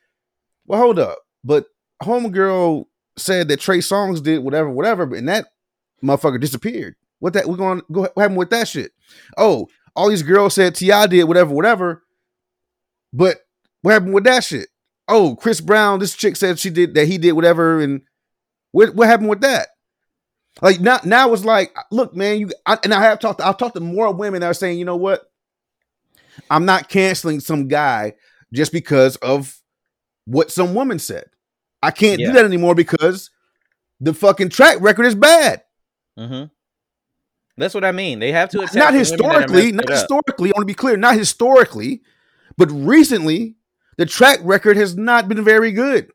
well, 0.67 0.79
hold 0.79 0.99
up. 0.99 1.17
But 1.43 1.65
homegirl 2.03 2.85
said 3.17 3.47
that 3.47 3.59
Trey 3.59 3.79
Songz 3.79 4.21
did 4.21 4.43
whatever, 4.43 4.69
whatever, 4.69 5.03
and 5.15 5.27
that 5.27 5.47
motherfucker 6.03 6.39
disappeared. 6.39 6.95
What 7.19 7.33
that 7.33 7.47
we're 7.47 7.57
gonna 7.57 7.81
go 7.91 8.01
what 8.01 8.17
happened 8.17 8.38
with 8.38 8.51
that 8.51 8.67
shit? 8.67 8.91
Oh, 9.38 9.67
all 9.95 10.09
these 10.09 10.21
girls 10.21 10.53
said 10.53 10.75
T.I. 10.75 11.07
did 11.07 11.23
whatever, 11.23 11.53
whatever. 11.53 12.03
But 13.11 13.38
what 13.81 13.93
happened 13.93 14.13
with 14.13 14.25
that 14.25 14.43
shit? 14.43 14.69
Oh, 15.08 15.36
Chris 15.36 15.62
Brown, 15.62 15.99
this 15.99 16.16
chick 16.16 16.36
said 16.36 16.60
she 16.60 16.70
did 16.70 16.93
that 16.95 17.08
he 17.08 17.18
did 17.18 17.32
whatever, 17.34 17.80
and 17.80 18.01
what 18.72 18.93
what 18.95 19.08
happened 19.08 19.30
with 19.30 19.41
that? 19.41 19.70
Like 20.62 20.80
now, 20.82 20.99
now 21.03 21.32
it's 21.34 21.45
like, 21.45 21.76
look, 21.91 22.16
man, 22.16 22.39
you 22.39 22.49
I, 22.66 22.78
and 22.84 22.93
I 22.93 23.01
have 23.01 23.20
talked. 23.20 23.41
I've 23.41 23.58
talked 23.58 23.76
to 23.76 23.82
more 23.82 24.12
women 24.14 24.41
that 24.41 24.47
are 24.47 24.53
saying, 24.53 24.80
you 24.80 24.86
know 24.86 24.95
what? 24.95 25.22
I'm 26.49 26.66
not 26.66 26.89
canceling 26.89 27.39
some 27.39 27.68
guy 27.68 28.14
just 28.53 28.72
because 28.72 29.16
of 29.18 29.60
what 30.26 30.51
some 30.51 30.74
woman 30.74 30.99
said. 30.99 31.26
I 31.82 31.91
can't 31.91 32.20
Yeah. 32.20 32.28
do 32.28 32.34
that 32.34 32.45
anymore 32.45 32.76
because 32.76 33.30
the 33.99 34.14
fucking 34.14 34.49
track 34.49 34.78
record 34.82 35.05
is 35.05 35.16
bad. 35.16 35.64
Mm-hmm. 36.18 36.45
That's 37.58 37.74
what 37.74 37.84
I 37.86 37.91
mean. 37.91 38.20
They 38.20 38.32
have 38.32 38.49
to 38.49 38.62
attack 38.62 38.76
not 38.76 38.93
the 38.93 38.99
women 38.99 39.18
that 39.18 39.30
are 39.36 39.39
historically, 39.39 39.72
not 39.72 39.89
historically. 39.89 40.49
I 40.49 40.53
want 40.58 40.62
to 40.64 40.66
be 40.66 40.74
clear, 40.76 40.97
not 40.97 41.16
historically, 41.16 42.01
but 42.58 42.70
recently, 42.72 43.57
the 43.97 44.05
track 44.05 44.39
record 44.43 44.77
has 44.77 44.95
not 44.95 45.27
been 45.27 45.43
very 45.43 45.71
good 45.71 46.11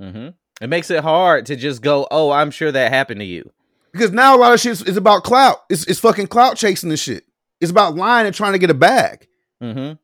hmm 0.00 0.28
It 0.60 0.68
makes 0.68 0.90
it 0.90 1.02
hard 1.02 1.46
to 1.46 1.56
just 1.56 1.82
go, 1.82 2.06
"Oh, 2.10 2.30
I'm 2.30 2.50
sure 2.50 2.72
that 2.72 2.92
happened 2.92 3.20
to 3.20 3.26
you." 3.26 3.50
because 3.92 4.10
now 4.10 4.34
a 4.34 4.38
lot 4.38 4.52
of 4.54 4.60
shit 4.60 4.72
is, 4.72 4.82
is 4.82 4.96
about 4.96 5.22
clout. 5.22 5.58
It's, 5.68 5.84
it's 5.86 6.00
fucking 6.00 6.28
clout 6.28 6.56
chasing 6.56 6.88
this 6.88 7.02
shit. 7.02 7.24
It's 7.60 7.70
about 7.70 7.94
lying 7.94 8.26
and 8.26 8.34
trying 8.34 8.52
to 8.52 8.58
get 8.58 8.70
a 8.70 8.74
bag. 8.74 9.28
Mm-hmm. 9.62 9.94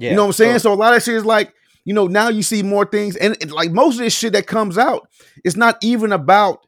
Yeah, 0.00 0.10
you 0.10 0.16
know 0.16 0.22
what 0.22 0.28
I'm 0.28 0.32
saying? 0.32 0.58
So, 0.60 0.70
So 0.70 0.72
a 0.72 0.74
lot 0.74 0.96
of 0.96 1.02
shit 1.02 1.14
is 1.14 1.24
like, 1.24 1.52
you 1.84 1.94
know, 1.94 2.06
now 2.06 2.28
you 2.28 2.42
see 2.42 2.62
more 2.62 2.86
things, 2.86 3.16
and, 3.16 3.36
and, 3.40 3.52
like 3.52 3.70
most 3.70 3.94
of 3.94 4.00
this 4.00 4.16
shit 4.16 4.32
that 4.32 4.46
comes 4.46 4.78
out, 4.78 5.08
it's 5.44 5.56
not 5.56 5.76
even 5.82 6.12
about 6.12 6.66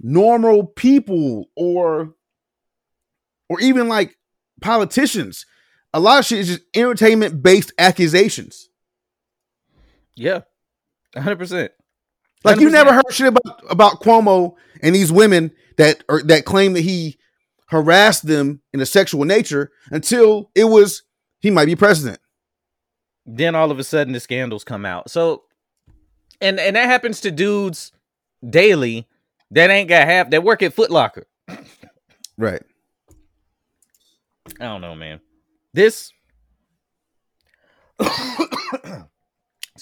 normal 0.00 0.64
people 0.66 1.48
or 1.56 2.14
or 3.48 3.60
even 3.60 3.88
like 3.88 4.16
politicians. 4.60 5.46
A 5.92 6.00
lot 6.00 6.18
of 6.18 6.26
shit 6.26 6.40
is 6.40 6.48
just 6.48 6.62
entertainment 6.74 7.42
based 7.42 7.72
accusations. 7.78 8.68
Yeah, 10.16 10.40
hundred 11.14 11.38
percent. 11.38 11.72
Like 12.44 12.60
you 12.60 12.70
never 12.70 12.92
heard 12.92 13.04
shit 13.10 13.28
about 13.28 13.62
about 13.68 14.00
Cuomo 14.00 14.54
and 14.82 14.94
these 14.94 15.12
women 15.12 15.52
that 15.78 16.02
or 16.08 16.22
that 16.24 16.44
claim 16.44 16.72
that 16.74 16.82
he 16.82 17.18
harassed 17.68 18.26
them 18.26 18.60
in 18.72 18.80
a 18.80 18.86
sexual 18.86 19.24
nature 19.24 19.70
until 19.90 20.50
it 20.54 20.64
was 20.64 21.02
he 21.40 21.50
might 21.50 21.66
be 21.66 21.76
president. 21.76 22.20
Then 23.24 23.54
all 23.54 23.70
of 23.70 23.78
a 23.78 23.84
sudden, 23.84 24.12
the 24.12 24.20
scandals 24.20 24.64
come 24.64 24.86
out. 24.86 25.10
So, 25.10 25.44
and 26.40 26.60
and 26.60 26.76
that 26.76 26.86
happens 26.86 27.20
to 27.22 27.30
dudes 27.30 27.92
daily 28.48 29.08
that 29.50 29.70
ain't 29.70 29.88
got 29.88 30.06
half 30.06 30.30
that 30.30 30.44
work 30.44 30.62
at 30.62 30.72
Foot 30.72 30.90
Locker. 30.90 31.26
Right. 32.38 32.62
I 34.60 34.64
don't 34.64 34.80
know, 34.80 34.94
man. 34.94 35.20
This 35.74 36.12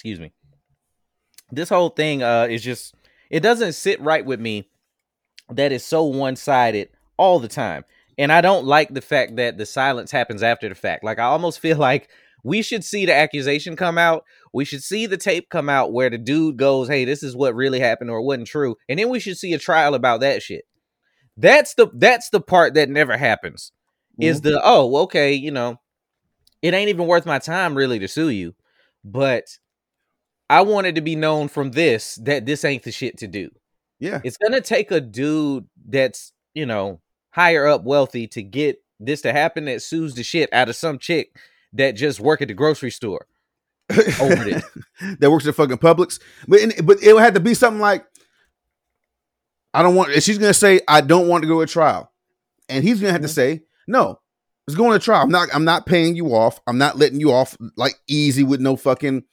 excuse 0.04 0.20
me. 0.20 0.32
This 1.50 1.70
whole 1.70 1.88
thing 1.88 2.22
uh 2.22 2.46
is 2.50 2.62
just 2.62 2.94
it 3.30 3.40
doesn't 3.40 3.72
sit 3.72 4.00
right 4.02 4.24
with 4.24 4.38
me 4.38 4.68
that 5.50 5.72
is 5.72 5.84
so 5.84 6.04
one-sided 6.04 6.90
all 7.16 7.38
the 7.38 7.48
time. 7.48 7.84
And 8.18 8.30
I 8.30 8.42
don't 8.42 8.66
like 8.66 8.92
the 8.92 9.00
fact 9.00 9.36
that 9.36 9.56
the 9.56 9.66
silence 9.66 10.10
happens 10.10 10.42
after 10.42 10.68
the 10.68 10.74
fact. 10.74 11.04
Like 11.04 11.18
I 11.18 11.24
almost 11.24 11.60
feel 11.60 11.78
like 11.78 12.10
we 12.44 12.60
should 12.60 12.84
see 12.84 13.06
the 13.06 13.14
accusation 13.14 13.76
come 13.76 13.96
out. 13.96 14.24
We 14.52 14.66
should 14.66 14.82
see 14.82 15.06
the 15.06 15.16
tape 15.16 15.48
come 15.48 15.70
out 15.70 15.94
where 15.94 16.10
the 16.10 16.18
dude 16.18 16.58
goes, 16.58 16.88
"Hey, 16.88 17.06
this 17.06 17.22
is 17.22 17.34
what 17.34 17.54
really 17.54 17.80
happened 17.80 18.10
or 18.10 18.18
it 18.18 18.24
wasn't 18.24 18.48
true." 18.48 18.76
And 18.88 18.98
then 18.98 19.08
we 19.08 19.20
should 19.20 19.38
see 19.38 19.54
a 19.54 19.58
trial 19.58 19.94
about 19.94 20.20
that 20.20 20.42
shit. 20.42 20.66
That's 21.38 21.74
the 21.74 21.88
that's 21.94 22.28
the 22.28 22.42
part 22.42 22.74
that 22.74 22.90
never 22.90 23.16
happens 23.16 23.72
is 24.20 24.42
the 24.42 24.60
oh 24.62 25.02
okay 25.02 25.32
you 25.32 25.50
know 25.50 25.80
it 26.62 26.74
ain't 26.74 26.88
even 26.88 27.06
worth 27.06 27.26
my 27.26 27.38
time 27.38 27.74
really 27.74 27.98
to 27.98 28.06
sue 28.06 28.28
you 28.28 28.54
but 29.04 29.44
i 30.54 30.60
wanted 30.60 30.94
to 30.94 31.00
be 31.00 31.16
known 31.16 31.48
from 31.48 31.70
this 31.72 32.16
that 32.16 32.46
this 32.46 32.64
ain't 32.64 32.82
the 32.82 32.92
shit 32.92 33.18
to 33.18 33.26
do 33.26 33.50
Yeah. 33.98 34.20
it's 34.24 34.36
gonna 34.36 34.60
take 34.60 34.90
a 34.90 35.00
dude 35.00 35.66
that's 35.88 36.32
you 36.54 36.66
know 36.66 37.00
higher 37.30 37.66
up 37.66 37.84
wealthy 37.84 38.26
to 38.28 38.42
get 38.42 38.82
this 39.00 39.22
to 39.22 39.32
happen 39.32 39.64
that 39.66 39.82
sues 39.82 40.14
the 40.14 40.22
shit 40.22 40.52
out 40.52 40.68
of 40.68 40.76
some 40.76 40.98
chick 40.98 41.36
that 41.72 41.92
just 41.92 42.20
work 42.20 42.40
at 42.42 42.48
the 42.48 42.54
grocery 42.54 42.90
store 42.90 43.26
over 43.90 44.48
it 44.48 44.64
that 45.20 45.30
works 45.30 45.46
at 45.46 45.54
fucking 45.54 45.78
Publix. 45.78 46.20
But 46.48 46.60
but 46.84 47.02
it 47.02 47.12
would 47.12 47.22
have 47.22 47.34
to 47.34 47.40
be 47.40 47.54
something 47.54 47.80
like, 47.80 48.06
I 49.72 49.82
don't 49.82 49.94
want. 49.94 50.12
She's 50.22 50.38
gonna 50.38 50.54
say, 50.54 50.80
I 50.88 51.00
don't 51.00 51.28
want 51.28 51.42
to 51.42 51.48
go 51.48 51.60
to 51.60 51.70
trial, 51.70 52.10
and 52.68 52.82
he's 52.82 53.00
gonna 53.00 53.12
have 53.12 53.22
to 53.22 53.26
mm-hmm. 53.26 53.34
say, 53.34 53.62
no, 53.86 54.20
it's 54.66 54.76
going 54.76 54.98
to 54.98 55.04
trial. 55.04 55.22
I'm 55.22 55.30
not. 55.30 55.48
I'm 55.52 55.64
not 55.64 55.86
paying 55.86 56.16
you 56.16 56.34
off. 56.34 56.60
I'm 56.66 56.78
not 56.78 56.96
letting 56.96 57.20
you 57.20 57.32
off 57.32 57.56
like 57.76 57.96
easy 58.08 58.42
with 58.42 58.60
no 58.60 58.76
fucking 58.76 59.24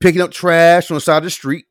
picking 0.00 0.20
up 0.20 0.30
trash 0.30 0.90
on 0.90 0.94
the 0.96 1.00
side 1.00 1.18
of 1.18 1.24
the 1.24 1.30
street 1.30 1.66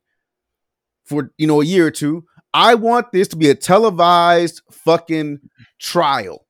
for 1.05 1.31
you 1.37 1.47
know 1.47 1.61
a 1.61 1.65
year 1.65 1.87
or 1.87 1.91
two. 1.91 2.25
I 2.53 2.75
want 2.75 3.11
this 3.11 3.27
to 3.29 3.35
be 3.35 3.49
a 3.49 3.55
televised 3.55 4.61
fucking 4.71 5.39
trial. 5.79 6.45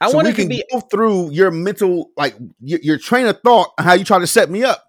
i 0.00 0.08
so 0.08 0.16
want 0.16 0.24
we 0.26 0.30
it 0.30 0.34
to 0.34 0.42
can 0.42 0.48
be 0.48 0.64
go 0.72 0.80
through 0.80 1.30
your 1.30 1.50
mental, 1.50 2.10
like 2.16 2.34
your, 2.60 2.80
your 2.82 2.98
train 2.98 3.26
of 3.26 3.40
thought, 3.42 3.72
how 3.78 3.92
you 3.92 4.04
try 4.04 4.18
to 4.18 4.26
set 4.26 4.50
me 4.50 4.64
up. 4.64 4.82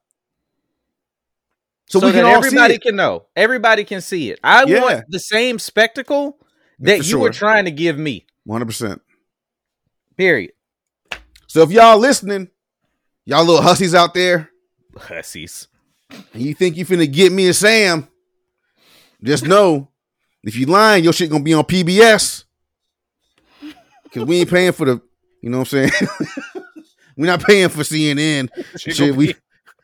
So, 1.87 1.99
so, 1.99 2.07
we 2.07 2.13
can 2.13 2.25
everybody 2.25 2.79
can 2.79 2.95
know 2.95 3.27
everybody 3.35 3.83
can 3.83 4.01
see 4.01 4.31
it 4.31 4.39
i 4.43 4.63
Yeah. 4.65 4.81
want 4.81 5.05
the 5.07 5.19
same 5.19 5.59
spectacle 5.59 6.39
that 6.79 6.99
For 6.99 7.03
you 7.03 7.19
were 7.19 7.29
trying 7.29 7.65
to 7.65 7.71
give 7.71 7.97
me 7.97 8.25
100%. 8.47 8.99
period 10.17 10.51
So 11.47 11.61
if 11.61 11.71
y'all 11.71 11.99
listening, 11.99 12.49
y'all 13.25 13.45
little 13.45 13.61
hussies 13.61 13.93
out 13.93 14.15
there, 14.15 14.49
hussies 14.97 15.67
and 16.09 16.41
you 16.41 16.53
think 16.53 16.77
you 16.77 16.85
finna 16.85 17.11
get 17.11 17.31
me 17.31 17.47
and 17.47 17.55
Sam, 17.55 18.07
just 19.23 19.45
know 19.45 19.89
if 20.43 20.55
you 20.55 20.65
lying, 20.67 21.03
your 21.03 21.13
shit 21.13 21.29
gonna 21.29 21.43
be 21.43 21.53
on 21.53 21.63
PBS. 21.63 22.43
Cause 24.13 24.23
we 24.25 24.39
ain't 24.39 24.49
paying 24.49 24.71
for 24.71 24.85
the, 24.85 25.01
you 25.41 25.49
know 25.49 25.59
what 25.59 25.73
I'm 25.73 25.89
saying? 25.89 25.91
We're 27.17 27.25
not 27.25 27.43
paying 27.43 27.69
for 27.69 27.81
CNN. 27.81 28.49
Shit 28.77 28.95
Shit, 28.95 29.15
we 29.15 29.27
be- 29.27 29.39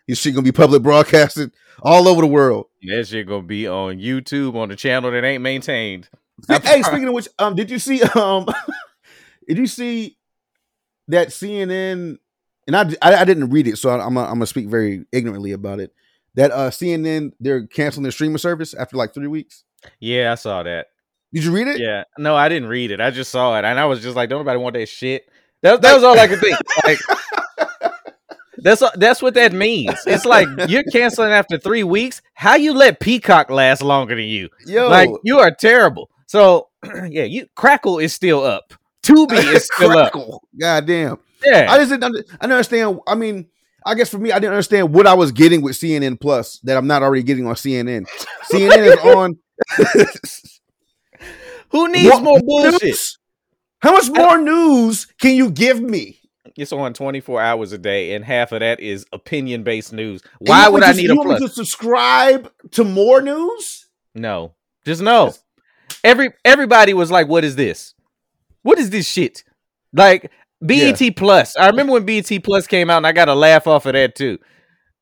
your 0.07 0.15
shit 0.15 0.33
gonna 0.33 0.43
be 0.43 0.51
public 0.51 0.81
broadcasted 0.81 1.51
all 1.81 2.07
over 2.07 2.21
the 2.21 2.27
world. 2.27 2.67
That 2.83 3.07
shit 3.07 3.27
gonna 3.27 3.43
be 3.43 3.67
on 3.67 3.97
YouTube 3.99 4.55
on 4.55 4.69
the 4.69 4.75
channel 4.75 5.11
that 5.11 5.23
ain't 5.23 5.41
maintained. 5.41 6.09
hey, 6.47 6.81
speaking 6.81 7.07
of 7.07 7.13
which, 7.13 7.27
um, 7.39 7.55
did 7.55 7.69
you 7.69 7.79
see 7.79 8.01
um 8.15 8.47
did 9.47 9.57
you 9.57 9.67
see 9.67 10.17
that 11.07 11.29
CNN 11.29 12.17
and 12.67 12.75
I, 12.75 12.81
I, 13.01 13.15
I 13.21 13.25
didn't 13.25 13.49
read 13.49 13.67
it, 13.67 13.77
so 13.77 13.89
I, 13.89 14.05
I'm 14.05 14.13
gonna 14.13 14.45
speak 14.45 14.67
very 14.67 15.05
ignorantly 15.11 15.51
about 15.51 15.79
it. 15.79 15.93
That 16.35 16.51
uh 16.51 16.69
CNN 16.69 17.33
they're 17.39 17.67
canceling 17.67 18.03
their 18.03 18.11
streaming 18.11 18.37
service 18.37 18.73
after 18.73 18.95
like 18.97 19.13
three 19.13 19.27
weeks. 19.27 19.63
Yeah, 19.99 20.31
I 20.31 20.35
saw 20.35 20.63
that. 20.63 20.87
Did 21.33 21.43
you 21.45 21.51
read 21.51 21.67
it? 21.67 21.79
Yeah, 21.79 22.03
no, 22.17 22.35
I 22.35 22.49
didn't 22.49 22.69
read 22.69 22.91
it. 22.91 22.99
I 23.01 23.09
just 23.11 23.31
saw 23.31 23.57
it, 23.57 23.65
and 23.65 23.79
I 23.79 23.85
was 23.85 24.01
just 24.01 24.15
like, 24.15 24.29
"Don't 24.29 24.39
nobody 24.39 24.59
want 24.59 24.75
that 24.75 24.87
shit." 24.87 25.27
That, 25.61 25.81
that 25.81 25.93
was 25.93 26.03
all 26.03 26.17
I 26.19 26.27
could 26.27 26.39
think. 26.39 26.57
Like, 26.83 26.99
that's 28.57 28.83
that's 28.95 29.21
what 29.21 29.33
that 29.35 29.53
means. 29.53 29.95
It's 30.05 30.25
like 30.25 30.47
you're 30.67 30.83
canceling 30.91 31.31
after 31.31 31.57
three 31.57 31.83
weeks. 31.83 32.21
How 32.33 32.55
you 32.55 32.73
let 32.73 32.99
Peacock 32.99 33.49
last 33.49 33.81
longer 33.81 34.15
than 34.15 34.25
you? 34.25 34.49
Yo, 34.65 34.87
Like 34.87 35.09
you 35.23 35.39
are 35.39 35.51
terrible. 35.51 36.09
So 36.27 36.69
yeah, 37.09 37.23
you 37.23 37.47
Crackle 37.55 37.99
is 37.99 38.13
still 38.13 38.43
up. 38.43 38.73
Tubi 39.03 39.37
is 39.53 39.65
still 39.73 39.91
up. 39.91 40.11
Crackle. 40.11 40.43
God 40.59 40.85
damn. 40.85 41.17
Yeah, 41.43 41.67
I 41.69 41.77
just 41.77 41.89
didn't. 41.91 42.25
I 42.39 42.43
understand. 42.43 42.99
I 43.07 43.15
mean, 43.15 43.47
I 43.85 43.95
guess 43.95 44.09
for 44.09 44.17
me, 44.19 44.31
I 44.31 44.39
didn't 44.39 44.53
understand 44.53 44.93
what 44.93 45.07
I 45.07 45.13
was 45.13 45.31
getting 45.31 45.61
with 45.61 45.75
CNN 45.75 46.19
Plus 46.19 46.59
that 46.63 46.77
I'm 46.77 46.87
not 46.87 47.01
already 47.03 47.23
getting 47.23 47.47
on 47.47 47.55
CNN. 47.55 48.05
CNN 48.51 48.87
is 48.87 48.99
on. 49.15 49.37
who 51.69 51.87
needs 51.91 52.09
What 52.09 52.23
more 52.23 52.39
bullshit? 52.41 52.83
news? 52.83 53.17
How 53.79 53.93
much 53.93 54.09
more 54.09 54.37
news 54.37 55.07
can 55.19 55.35
you 55.35 55.49
give 55.49 55.81
me? 55.81 56.19
It's 56.57 56.71
on 56.73 56.93
24 56.93 57.41
hours 57.41 57.71
a 57.71 57.77
day, 57.77 58.13
and 58.13 58.25
half 58.25 58.51
of 58.51 58.59
that 58.59 58.79
is 58.79 59.05
opinion 59.13 59.63
based 59.63 59.93
news. 59.93 60.21
Why 60.39 60.65
you 60.65 60.71
would 60.73 60.81
want 60.81 60.83
I 60.83 60.91
to- 60.91 60.97
need 60.97 61.09
a 61.09 61.13
you 61.13 61.17
want 61.17 61.29
me 61.29 61.37
plus? 61.37 61.49
to 61.51 61.55
subscribe 61.55 62.51
to 62.71 62.83
more 62.83 63.21
news? 63.21 63.87
No, 64.13 64.53
just 64.85 65.01
no. 65.01 65.33
Every 66.03 66.31
everybody 66.43 66.93
was 66.93 67.09
like, 67.09 67.27
"What 67.27 67.43
is 67.43 67.55
this? 67.55 67.93
What 68.63 68.77
is 68.79 68.89
this 68.89 69.07
shit?" 69.07 69.43
Like 69.93 70.29
BET 70.65 71.15
Plus. 71.15 71.55
I 71.57 71.67
remember 71.67 71.93
when 71.93 72.05
BET 72.05 72.29
Plus 72.43 72.67
came 72.67 72.89
out, 72.89 72.97
and 72.97 73.07
I 73.07 73.11
got 73.11 73.29
a 73.29 73.35
laugh 73.35 73.67
off 73.67 73.85
of 73.85 73.93
that 73.93 74.15
too. 74.15 74.37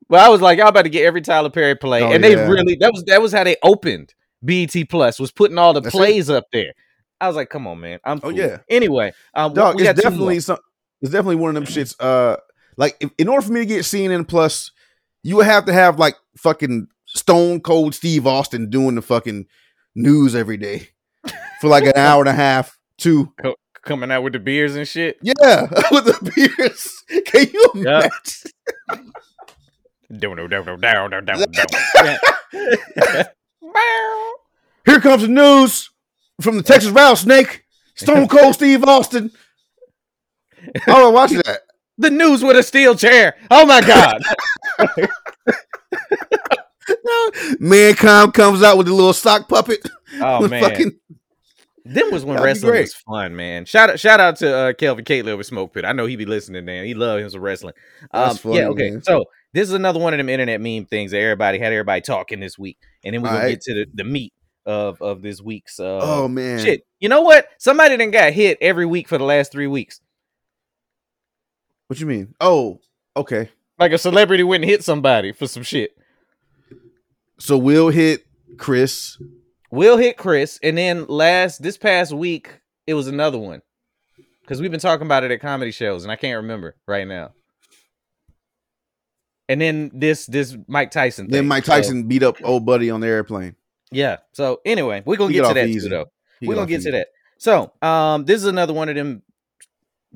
But 0.10 0.22
I 0.22 0.30
was 0.30 0.42
like, 0.42 0.58
"Y'all 0.58 0.68
about 0.70 0.84
to 0.84 0.90
get 0.90 1.06
every 1.06 1.22
Tyler 1.22 1.50
Perry 1.50 1.76
play," 1.76 2.02
Oh, 2.02 2.12
and 2.12 2.24
they 2.24 2.34
yeah. 2.36 2.48
really 2.48 2.76
that 2.80 2.92
was 2.92 3.04
that 3.06 3.22
was 3.22 3.32
how 3.32 3.44
they 3.44 3.58
opened 3.64 4.14
BET 4.44 4.74
Plus 4.90 5.20
was 5.20 5.32
putting 5.32 5.58
all 5.58 5.74
the 5.74 5.82
That's 5.82 5.94
it. 5.94 5.98
plays 5.98 6.30
up 6.30 6.46
there. 6.52 6.74
I 7.22 7.28
was 7.28 7.36
like, 7.36 7.50
"Come 7.50 7.68
on, 7.68 7.80
man, 7.80 8.00
I'm 8.04 8.20
Oh, 8.24 8.30
yeah. 8.30 8.58
Anyway, 8.70 9.12
um, 9.34 9.54
Dog, 9.54 9.76
we 9.76 9.84
got 9.84 9.92
it's 9.96 10.02
definitely 10.04 10.40
some. 10.40 10.58
It's 11.02 11.12
definitely 11.12 11.36
one 11.36 11.56
of 11.56 11.56
them 11.56 11.66
shits. 11.66 11.96
Uh, 12.00 12.38
like 12.78 12.96
if, 13.02 13.12
in 13.18 13.28
order 13.28 13.46
for 13.46 13.52
me 13.54 13.60
to 13.60 13.66
get 13.66 13.82
CNN 13.84 14.28
Plus, 14.28 14.72
you 15.24 15.36
would 15.36 15.46
have 15.46 15.66
to 15.66 15.74
have 15.74 16.00
like 16.00 16.16
fucking 16.38 16.88
Stone 17.06 17.62
Cold 17.62 17.94
Steve 17.94 18.26
Austin 18.26 18.70
doing 18.70 18.96
the 18.96 19.02
fucking 19.02 19.46
news 19.96 20.34
every 20.36 20.58
day 20.58 20.90
for 21.60 21.68
like 21.68 21.84
an 21.84 21.94
hour 21.96 22.22
and 22.22 22.30
a 22.30 22.34
half. 22.34 22.78
Two, 22.98 23.34
coming 23.90 24.12
out 24.12 24.22
with 24.22 24.34
the 24.34 24.40
beers 24.40 24.76
and 24.76 24.88
shit. 24.88 25.18
yeah, 25.24 25.62
with 25.92 26.06
the 26.06 26.32
beers. 26.36 27.04
Can 27.26 27.48
you 27.52 27.72
imagine? 27.74 28.12
Down, 30.20 30.38
down, 30.38 30.50
down, 30.50 30.66
down, 30.80 31.10
down, 31.12 31.24
down, 31.26 31.46
down. 31.52 32.18
Here 34.86 35.00
comes 35.00 35.22
the 35.22 35.28
news 35.28 35.92
from 36.42 36.58
the 36.58 36.64
Texas 36.64 36.90
Rattlesnake. 36.90 37.64
Stone 37.94 38.28
Cold 38.28 38.56
Steve 38.56 38.84
Austin. 38.86 39.30
Oh, 40.88 41.10
I 41.10 41.12
watch 41.12 41.30
that. 41.32 41.60
the 42.00 42.10
news 42.10 42.44
with 42.44 42.58
a 42.58 42.64
steel 42.64 42.96
chair. 42.96 43.36
Oh 43.52 43.68
my 43.68 43.82
god. 43.82 44.20
Mankind 47.60 48.34
comes 48.34 48.64
out 48.64 48.80
with 48.80 48.88
a 48.88 48.94
little 48.94 49.14
sock 49.14 49.48
puppet. 49.48 49.88
Oh 50.22 50.48
man. 50.48 50.64
fucking- 50.64 51.00
Them 51.90 52.12
was 52.12 52.24
when 52.24 52.36
That'd 52.36 52.46
wrestling 52.46 52.82
was 52.82 52.94
fun, 52.94 53.36
man. 53.36 53.66
Shout 53.66 53.90
out, 53.90 54.00
shout 54.00 54.20
out 54.20 54.36
to 54.38 54.56
uh, 54.56 54.74
Kelvin 54.74 55.06
Caitler 55.06 55.36
with 55.36 55.48
Smoke 55.48 55.74
Pit. 55.74 55.86
I 55.86 55.92
know 55.92 56.06
he 56.06 56.16
be 56.16 56.26
listening, 56.26 56.64
man. 56.64 56.86
He 56.86 56.94
love 56.94 57.20
him 57.20 57.30
some 57.30 57.42
wrestling. 57.42 57.74
Um, 58.12 58.28
That's 58.28 58.40
funny, 58.40 58.58
yeah, 58.58 58.68
okay. 58.68 58.92
man. 58.92 59.04
So 59.04 59.26
this 59.54 59.68
is 59.68 59.74
another 59.74 60.00
one 60.00 60.14
of 60.14 60.20
them 60.20 60.30
internet 60.30 60.62
meme 60.62 60.86
things 60.86 61.12
that 61.12 61.20
everybody 61.20 61.58
had 61.58 61.74
everybody 61.74 62.02
talking 62.02 62.40
this 62.40 62.60
week, 62.60 62.78
and 63.04 63.16
then 63.16 63.24
we're 63.24 63.30
gonna 63.30 63.40
Alright. 63.40 63.54
get 63.54 63.62
to 63.62 63.74
the, 63.74 63.86
the 63.96 64.04
meat 64.04 64.34
of 64.68 65.02
of 65.02 65.24
this 65.24 65.42
week's. 65.42 65.80
Uh, 65.80 66.00
oh 66.02 66.28
man, 66.28 66.60
shit. 66.60 66.86
You 67.00 67.10
know 67.10 67.22
what? 67.22 67.48
Somebody 67.58 67.96
then 67.96 68.12
got 68.12 68.34
hit 68.34 68.60
every 68.62 68.86
week 68.86 69.08
for 69.08 69.18
the 69.18 69.24
last 69.24 69.52
three 69.52 69.68
weeks. 69.68 70.00
What 71.88 72.00
you 72.00 72.06
mean? 72.06 72.36
Oh, 72.40 72.82
okay. 73.18 73.50
Like 73.80 73.94
a 73.94 73.98
celebrity 73.98 74.44
went 74.44 74.64
and 74.64 74.70
hit 74.70 74.84
somebody 74.84 75.32
for 75.32 75.48
some 75.48 75.64
shit. 75.64 75.98
So 77.40 77.58
we'll 77.58 77.90
hit 77.90 78.28
Chris. 78.58 79.18
Will 79.72 79.98
hit 79.98 80.18
Chris, 80.18 80.60
and 80.64 80.78
then 80.78 81.06
last 81.08 81.62
this 81.62 81.78
past 81.78 82.12
week 82.12 82.60
it 82.88 82.94
was 82.96 83.08
another 83.08 83.38
one 83.38 83.62
because 84.42 84.60
we've 84.62 84.72
been 84.72 84.80
talking 84.80 85.06
about 85.06 85.24
it 85.24 85.32
at 85.32 85.42
comedy 85.42 85.72
shows, 85.72 86.04
and 86.04 86.12
I 86.12 86.16
can't 86.16 86.38
remember 86.38 86.76
right 86.88 87.08
now. 87.08 87.32
And 89.48 89.60
then 89.60 89.92
this 89.94 90.26
this 90.26 90.56
Mike 90.68 90.92
Tyson. 90.92 91.28
Then 91.30 91.42
thing. 91.42 91.48
Mike 91.48 91.66
So, 91.66 91.74
Tyson 91.74 92.04
beat 92.08 92.24
up 92.24 92.38
old 92.44 92.66
buddy 92.66 92.90
on 92.90 93.02
the 93.02 93.08
airplane. 93.08 93.56
yeah. 93.92 94.18
So 94.34 94.62
anyway, 94.66 95.02
we're 95.06 95.18
gonna 95.18 95.32
He 95.34 95.40
get 95.40 95.48
to 95.48 95.54
that 95.56 95.68
easy. 95.68 95.88
too, 95.88 95.90
though. 95.90 96.06
He 96.40 96.48
We're 96.48 96.56
gonna 96.56 96.68
get 96.68 96.82
to 96.84 96.92
that. 96.92 97.08
So 97.38 97.72
um, 97.82 98.26
this 98.26 98.38
is 98.38 98.46
another 98.46 98.74
one 98.74 98.90
of 98.90 98.96
them 98.96 99.24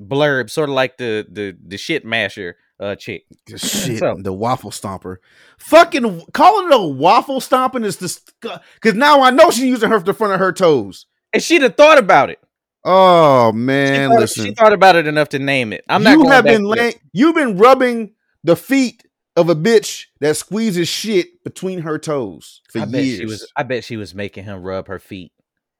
blurbs, 0.00 0.50
sort 0.50 0.68
of 0.68 0.74
like 0.74 0.98
the 0.98 1.26
the 1.28 1.56
the 1.66 1.76
shit 1.76 2.04
masher 2.04 2.56
uh 2.80 2.94
chick. 2.96 3.24
Shit, 3.48 3.98
So- 3.98 4.16
the 4.18 4.32
waffle 4.32 4.70
stomper. 4.70 5.16
Fucking 5.58 6.22
calling 6.32 6.66
it 6.68 6.74
a 6.74 6.78
waffle 6.78 7.40
stomping 7.40 7.84
is 7.84 7.96
just 7.96 8.32
because 8.40 8.94
now 8.94 9.22
I 9.22 9.30
know 9.30 9.50
she's 9.50 9.64
using 9.64 9.90
her 9.90 9.98
the 10.00 10.14
front 10.14 10.32
of 10.34 10.40
her 10.40 10.52
toes. 10.52 11.06
And 11.32 11.42
she'd 11.42 11.62
have 11.62 11.76
thought 11.76 11.98
about 11.98 12.30
it. 12.30 12.38
Oh 12.84 13.50
She 13.52 13.56
man, 13.58 14.10
thought, 14.10 14.20
listen. 14.20 14.44
she 14.44 14.54
thought 14.54 14.72
about 14.74 14.94
it 14.96 15.06
enough 15.06 15.30
to 15.30 15.38
name 15.38 15.72
it. 15.72 15.84
I'm 15.88 16.02
not. 16.02 16.12
you 16.18 16.28
have 16.28 16.44
been 16.44 16.64
laying, 16.64 16.94
you've 17.12 17.34
been 17.34 17.56
rubbing 17.56 18.12
the 18.42 18.56
feet 18.56 19.02
of 19.36 19.48
a 19.48 19.54
bitch 19.56 20.04
that 20.20 20.36
squeezes 20.36 20.86
shit 20.86 21.42
between 21.44 21.80
her 21.80 21.98
toes 21.98 22.60
for 22.70 22.80
I 22.80 22.84
bet 22.84 23.02
years. 23.04 23.18
she 23.18 23.24
was. 23.26 23.52
I 23.56 23.62
bet 23.62 23.84
she 23.84 23.96
was 23.96 24.14
making 24.14 24.44
him 24.44 24.62
rub 24.62 24.88
her 24.88 24.98
feet. 24.98 25.32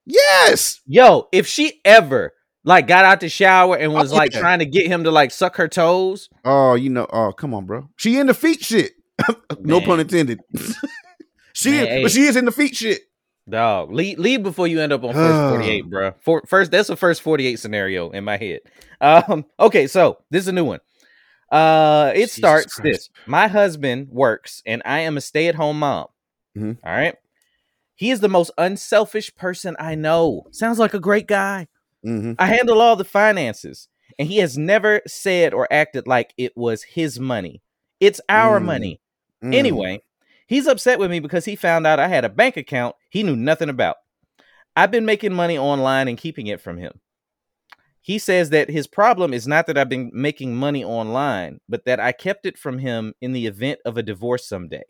yes. 0.07 0.81
Yo, 0.87 1.29
if 1.33 1.47
she 1.47 1.81
ever 1.85 2.33
like 2.65 2.87
got 2.87 3.05
out 3.05 3.21
the 3.21 3.29
shower 3.29 3.77
and 3.77 3.93
was 3.93 4.13
Oh, 4.13 4.17
like 4.17 4.33
yeah. 4.35 4.41
trying 4.41 4.59
to 4.61 4.67
get 4.67 4.87
him 4.87 5.05
to 5.05 5.11
like 5.11 5.31
suck 5.31 5.57
her 5.57 5.69
toes, 5.69 6.29
Oh, 6.45 6.75
you 6.75 6.91
know. 6.91 7.07
Oh, 7.13 7.33
come 7.33 7.55
on, 7.55 7.67
bro. 7.67 7.89
She 7.97 8.19
in 8.19 8.27
the 8.27 8.35
feet 8.35 8.65
shit. 8.65 8.93
no 9.61 9.81
pun 9.81 10.01
intended. 10.01 10.41
she, 11.53 11.71
Man, 11.71 11.83
is, 11.83 11.89
hey. 11.89 12.03
but 12.03 12.11
she 12.13 12.23
is 12.23 12.37
in 12.37 12.45
the 12.45 12.53
feet 12.53 12.75
shit. 12.77 13.03
dog, 13.49 13.93
leave 13.93 14.19
leave 14.19 14.43
before 14.43 14.67
you 14.67 14.81
end 14.81 14.93
up 14.93 15.05
on 15.05 15.13
first 15.15 15.55
forty 15.55 15.71
eight, 15.71 15.89
bro. 15.89 16.13
For, 16.23 16.43
first, 16.47 16.71
that's 16.71 16.89
the 16.89 16.97
first 16.97 17.23
forty 17.23 17.47
eight 17.47 17.59
scenario 17.61 18.11
in 18.11 18.25
my 18.25 18.37
head. 18.37 18.61
Um, 19.01 19.45
okay, 19.61 19.87
so 19.87 20.19
this 20.31 20.43
is 20.43 20.49
a 20.49 20.53
new 20.53 20.65
one. 20.65 20.81
Uh, 21.53 22.11
it 22.15 22.21
Jesus 22.21 22.35
starts 22.37 22.75
Christ. 22.75 22.83
this: 22.83 23.11
My 23.27 23.47
husband 23.49 24.09
works, 24.11 24.63
and 24.67 24.83
I 24.85 25.01
am 25.01 25.17
a 25.17 25.21
stay 25.21 25.47
at 25.49 25.55
home 25.55 25.79
mom. 25.79 26.07
Mhm. 26.57 26.79
All 26.85 26.93
right. 26.93 27.15
He 27.97 28.11
is 28.11 28.19
the 28.19 28.29
most 28.29 28.51
unselfish 28.59 29.33
person 29.37 29.77
I 29.79 29.95
know. 29.95 30.47
Sounds 30.51 30.81
like 30.81 30.95
a 30.95 30.99
great 31.01 31.29
guy. 31.29 31.69
Hmm 32.05 32.33
I 32.39 32.47
handle 32.47 32.81
all 32.81 32.97
the 32.97 33.05
finances, 33.05 33.89
and 34.19 34.29
he 34.29 34.39
has 34.39 34.59
never 34.59 35.01
said 35.07 35.55
or 35.55 35.67
acted 35.73 36.07
like 36.07 36.35
it 36.37 36.53
was 36.57 36.83
his 36.83 37.19
money. 37.19 37.63
It's 38.01 38.21
our 38.29 38.61
Mm. 38.61 38.65
money. 38.65 39.01
Anyway, 39.53 40.03
he's 40.47 40.67
upset 40.67 40.99
with 40.99 41.11
me 41.11 41.21
because 41.21 41.45
he 41.45 41.57
found 41.57 41.87
out 41.87 42.01
I 42.01 42.09
had 42.09 42.25
a 42.25 42.29
bank 42.29 42.57
account 42.57 42.97
he 43.11 43.23
knew 43.23 43.37
nothing 43.37 43.69
about. 43.69 43.97
I've 44.77 44.91
been 44.91 45.07
making 45.07 45.33
money 45.33 45.59
online 45.59 46.09
and 46.09 46.19
keeping 46.19 46.47
it 46.49 46.61
from 46.61 46.79
him. 46.79 47.01
He 48.01 48.19
says 48.19 48.51
that 48.51 48.69
his 48.69 48.87
problem 48.87 49.33
is 49.33 49.47
not 49.47 49.67
that 49.67 49.79
I've 49.79 49.89
been 49.89 50.11
making 50.13 50.55
money 50.55 50.85
online, 50.85 51.61
but 51.69 51.87
that 51.87 52.01
I 52.01 52.13
kept 52.13 52.45
it 52.45 52.59
from 52.59 52.79
him 52.79 53.15
in 53.21 53.33
the 53.33 53.47
event 53.47 53.81
of 53.85 53.97
a 53.97 54.03
divorce 54.03 54.47
someday. 54.47 54.85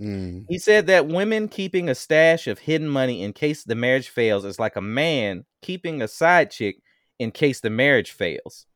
Mm. 0.00 0.46
He 0.48 0.58
said 0.58 0.86
that 0.86 1.08
women 1.08 1.48
keeping 1.48 1.88
a 1.88 1.94
stash 1.94 2.46
of 2.46 2.58
hidden 2.58 2.88
money 2.88 3.22
in 3.22 3.32
case 3.32 3.64
the 3.64 3.74
marriage 3.74 4.08
fails 4.08 4.44
is 4.44 4.58
like 4.58 4.76
a 4.76 4.80
man 4.80 5.44
keeping 5.62 6.02
a 6.02 6.08
side 6.08 6.50
chick 6.50 6.80
in 7.18 7.30
case 7.30 7.60
the 7.60 7.70
marriage 7.70 8.12
fails. 8.12 8.66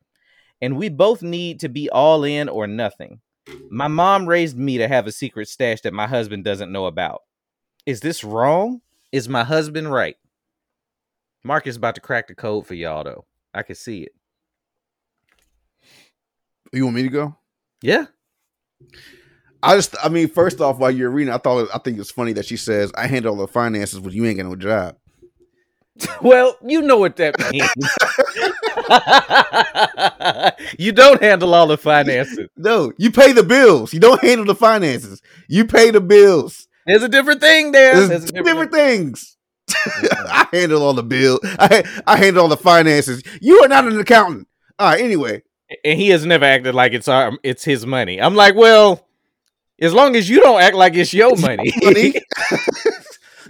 And 0.61 0.77
we 0.77 0.89
both 0.89 1.21
need 1.21 1.59
to 1.61 1.69
be 1.69 1.89
all 1.89 2.23
in 2.23 2.49
or 2.49 2.67
nothing. 2.67 3.19
My 3.69 3.87
mom 3.87 4.27
raised 4.27 4.57
me 4.57 4.77
to 4.77 4.87
have 4.87 5.07
a 5.07 5.11
secret 5.11 5.47
stash 5.47 5.81
that 5.81 5.93
my 5.93 6.07
husband 6.07 6.43
doesn't 6.43 6.71
know 6.71 6.85
about. 6.85 7.21
Is 7.85 7.99
this 7.99 8.23
wrong? 8.23 8.81
Is 9.11 9.27
my 9.27 9.43
husband 9.43 9.91
right? 9.91 10.15
Mark 11.43 11.67
is 11.67 11.75
about 11.75 11.95
to 11.95 12.01
crack 12.01 12.27
the 12.27 12.35
code 12.35 12.65
for 12.65 12.73
y'all, 12.73 13.03
though. 13.03 13.25
I 13.53 13.63
can 13.63 13.75
see 13.75 14.03
it. 14.03 14.13
You 16.71 16.85
want 16.85 16.95
me 16.95 17.03
to 17.03 17.09
go? 17.09 17.35
Yeah. 17.81 18.05
I 19.63 19.75
just, 19.75 19.95
I 20.03 20.09
mean, 20.09 20.27
first 20.27 20.59
off, 20.59 20.77
while 20.77 20.91
you're 20.91 21.09
reading, 21.09 21.33
I 21.33 21.37
thought, 21.37 21.69
I 21.73 21.77
think 21.77 21.97
it's 21.97 22.11
funny 22.11 22.33
that 22.33 22.45
she 22.45 22.57
says, 22.57 22.91
"I 22.95 23.07
handle 23.07 23.31
all 23.31 23.39
the 23.39 23.47
finances, 23.47 23.99
but 23.99 24.11
you 24.11 24.25
ain't 24.25 24.37
got 24.37 24.45
no 24.47 24.55
job." 24.55 24.97
Well, 26.21 26.57
you 26.65 26.81
know 26.81 26.97
what 26.97 27.17
that 27.17 27.39
means. 27.51 27.69
you 30.79 30.91
don't 30.91 31.21
handle 31.21 31.53
all 31.53 31.67
the 31.67 31.77
finances. 31.77 32.49
No, 32.57 32.91
you 32.97 33.11
pay 33.11 33.31
the 33.31 33.43
bills. 33.43 33.93
You 33.93 33.99
don't 33.99 34.21
handle 34.21 34.45
the 34.45 34.55
finances. 34.55 35.21
You 35.47 35.65
pay 35.65 35.91
the 35.91 36.01
bills. 36.01 36.67
There's 36.87 37.03
a 37.03 37.09
different 37.09 37.41
thing 37.41 37.71
there. 37.71 37.95
There's 37.95 38.09
There's 38.09 38.31
two 38.31 38.41
different 38.43 38.71
things. 38.71 39.37
Mm-hmm. 39.69 40.27
I 40.27 40.47
handle 40.51 40.81
all 40.81 40.93
the 40.93 41.03
bill. 41.03 41.39
I 41.43 41.83
I 42.07 42.17
handle 42.17 42.43
all 42.43 42.49
the 42.49 42.57
finances. 42.57 43.21
You 43.39 43.63
are 43.63 43.67
not 43.67 43.87
an 43.87 43.99
accountant. 43.99 44.47
All 44.79 44.89
right. 44.89 45.01
Anyway, 45.01 45.43
and 45.83 45.99
he 45.99 46.09
has 46.09 46.25
never 46.25 46.45
acted 46.45 46.75
like 46.75 46.93
it's 46.93 47.07
our 47.07 47.37
it's 47.43 47.63
his 47.63 47.85
money. 47.85 48.21
I'm 48.21 48.35
like, 48.35 48.55
well, 48.55 49.07
as 49.81 49.93
long 49.93 50.15
as 50.15 50.29
you 50.29 50.39
don't 50.41 50.61
act 50.61 50.75
like 50.75 50.95
it's 50.95 51.13
your 51.13 51.35
money. 51.37 51.73
money. 51.83 52.13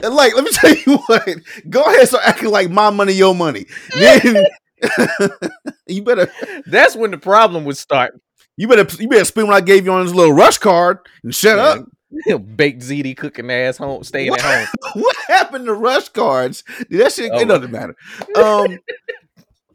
And 0.03 0.15
like, 0.15 0.35
let 0.35 0.43
me 0.43 0.49
tell 0.51 0.73
you 0.73 0.97
what. 1.05 1.29
Go 1.69 1.83
ahead, 1.83 2.07
start 2.07 2.23
acting 2.25 2.49
like 2.49 2.69
my 2.69 2.89
money, 2.89 3.13
your 3.13 3.33
money. 3.35 3.67
Then 3.97 4.43
you 5.87 6.01
better, 6.03 6.29
That's 6.65 6.95
when 6.95 7.11
the 7.11 7.17
problem 7.19 7.63
would 7.65 7.77
start. 7.77 8.19
you 8.57 8.67
better, 8.67 8.85
you 9.01 9.07
better 9.07 9.23
spend 9.23 9.47
what 9.47 9.55
I 9.55 9.61
gave 9.61 9.85
you 9.85 9.93
on 9.93 10.03
this 10.05 10.13
little 10.13 10.33
rush 10.33 10.57
card 10.57 10.97
and 11.23 11.33
shut 11.33 11.59
up. 11.59 11.85
Baked 12.55 12.81
ziti 12.81 13.15
cooking 13.15 13.49
ass 13.51 13.77
home, 13.77 14.03
staying 14.03 14.33
at 14.33 14.41
home. 14.41 14.67
what 14.95 15.15
happened 15.27 15.65
to 15.67 15.73
rush 15.73 16.09
cards? 16.09 16.63
Dude, 16.89 16.99
that 17.01 17.11
shit 17.13 17.31
Oh. 17.31 17.39
it 17.39 17.45
doesn't 17.45 17.71
matter. 17.71 17.95
Um, 18.35 18.79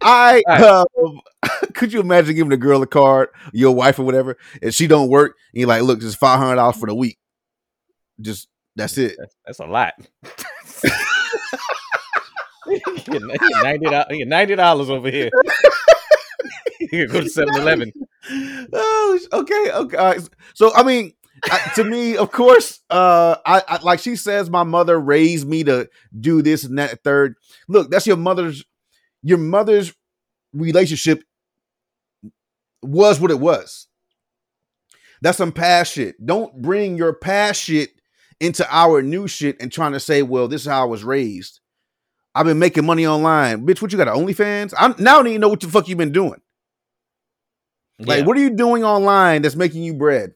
I 0.01 0.43
All 0.47 0.87
um, 1.05 1.21
could 1.75 1.93
you 1.93 2.01
imagine 2.01 2.35
giving 2.35 2.53
a 2.53 2.57
girl 2.57 2.83
a 2.83 2.87
card, 2.87 3.29
your 3.53 3.75
wife 3.75 3.99
or 3.99 4.05
whatever, 4.05 4.37
and 4.63 4.75
she 4.75 4.87
don't 4.87 5.09
work, 5.09 5.37
and 5.53 5.61
you're 5.61 5.69
like, 5.69 5.83
look, 5.83 6.03
is 6.03 6.15
five 6.15 6.39
hundred 6.39 6.57
dollars 6.57 6.77
for 6.77 6.87
the 6.87 6.95
week. 6.95 7.19
Just 8.21 8.49
that's 8.77 8.99
it. 8.99 9.17
That's, 9.19 9.35
that's 9.47 9.59
a 9.61 9.67
lot. 9.67 9.95
You 12.69 12.81
get 14.19 14.29
ninety 14.29 14.55
dollars. 14.55 14.91
Over 14.91 15.11
here. 15.11 15.31
you 16.81 16.89
can 16.89 17.07
go 17.09 17.21
to 17.21 17.27
7-Eleven. 17.27 17.93
oh, 18.73 19.21
okay, 19.33 19.71
okay. 19.73 19.97
right. 19.97 20.29
So 20.55 20.75
I 20.75 20.83
mean, 20.83 21.13
I, 21.45 21.73
to 21.77 21.85
me, 21.85 22.17
of 22.17 22.31
course, 22.31 22.81
uh, 22.91 23.37
I, 23.45 23.63
I 23.67 23.79
like 23.83 24.01
she 24.01 24.17
says, 24.17 24.51
my 24.51 24.65
mother 24.65 24.99
raised 24.99 25.49
me 25.49 25.65
to 25.65 25.89
do 26.19 26.43
this 26.43 26.65
and 26.65 26.79
that. 26.79 27.03
Third, 27.05 27.37
look, 27.69 27.91
that's 27.91 28.07
your 28.07 28.17
mother's. 28.17 28.65
Your 29.23 29.39
mother's 29.39 29.95
relationship 30.53 31.23
was 32.83 33.21
what 33.21 33.31
it 33.31 33.41
was. 33.41 33.87
That's 35.21 35.39
some 35.39 35.53
past 35.53 35.95
shit. 35.95 36.25
Don't 36.25 36.63
bring 36.63 36.97
your 36.97 37.13
past 37.13 37.63
shit 37.63 37.91
into 38.41 38.67
our 38.71 39.03
new 39.03 39.27
shit 39.27 39.61
and 39.61 39.73
trying 39.73 39.93
to 39.93 40.01
say, 40.01 40.23
well, 40.23 40.47
this 40.49 40.63
is 40.63 40.69
how 40.69 40.83
I 40.83 40.87
was 40.87 41.03
raised. 41.03 41.61
I've 42.35 42.47
been 42.47 42.61
making 42.61 42.87
money 42.87 43.07
online. 43.07 43.67
Bitch, 43.67 43.83
what 43.83 43.91
you 43.91 43.99
got, 43.99 44.07
OnlyFans? 44.09 44.73
I 44.79 44.89
now 44.99 45.17
don't 45.17 45.29
even 45.29 45.41
know 45.41 45.49
what 45.49 45.61
the 45.61 45.69
fuck 45.69 45.89
you've 45.89 45.99
been 45.99 46.13
doing. 46.13 46.41
Like, 47.99 48.21
yeah. 48.21 48.27
what 48.27 48.37
are 48.37 48.41
you 48.41 48.51
doing 48.51 48.85
online 48.85 49.43
that's 49.43 49.57
making 49.57 49.83
you 49.83 49.95
bread? 49.95 50.35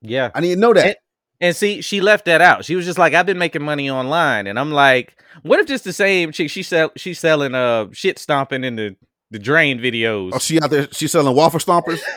yeah. 0.00 0.30
I 0.34 0.40
need 0.40 0.54
to 0.54 0.60
know 0.60 0.72
that. 0.72 0.98
And 1.40 1.54
see, 1.54 1.80
she 1.82 2.00
left 2.00 2.24
that 2.24 2.40
out. 2.40 2.64
She 2.64 2.74
was 2.76 2.84
just 2.86 2.98
like, 2.98 3.12
"I've 3.14 3.26
been 3.26 3.38
making 3.38 3.62
money 3.62 3.90
online," 3.90 4.46
and 4.46 4.58
I'm 4.58 4.72
like, 4.72 5.20
"What 5.42 5.60
if 5.60 5.66
just 5.66 5.84
the 5.84 5.92
same 5.92 6.32
chick? 6.32 6.50
She 6.50 6.62
sell, 6.62 6.90
she's 6.96 7.18
selling 7.18 7.54
uh 7.54 7.88
shit 7.92 8.18
stomping 8.18 8.64
in 8.64 8.76
the 8.76 8.96
the 9.30 9.38
drain 9.38 9.78
videos. 9.78 10.30
oh, 10.34 10.38
she 10.38 10.58
out 10.60 10.70
there, 10.70 10.88
she's 10.92 11.12
selling 11.12 11.34
waffle 11.36 11.60
stompers. 11.60 12.00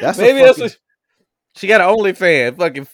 that's 0.00 0.18
Maybe 0.18 0.40
that's 0.40 0.58
what 0.58 0.76
she 1.54 1.66
got 1.66 1.80
an 1.80 1.94
OnlyFans. 1.96 2.56
Fucking 2.56 2.88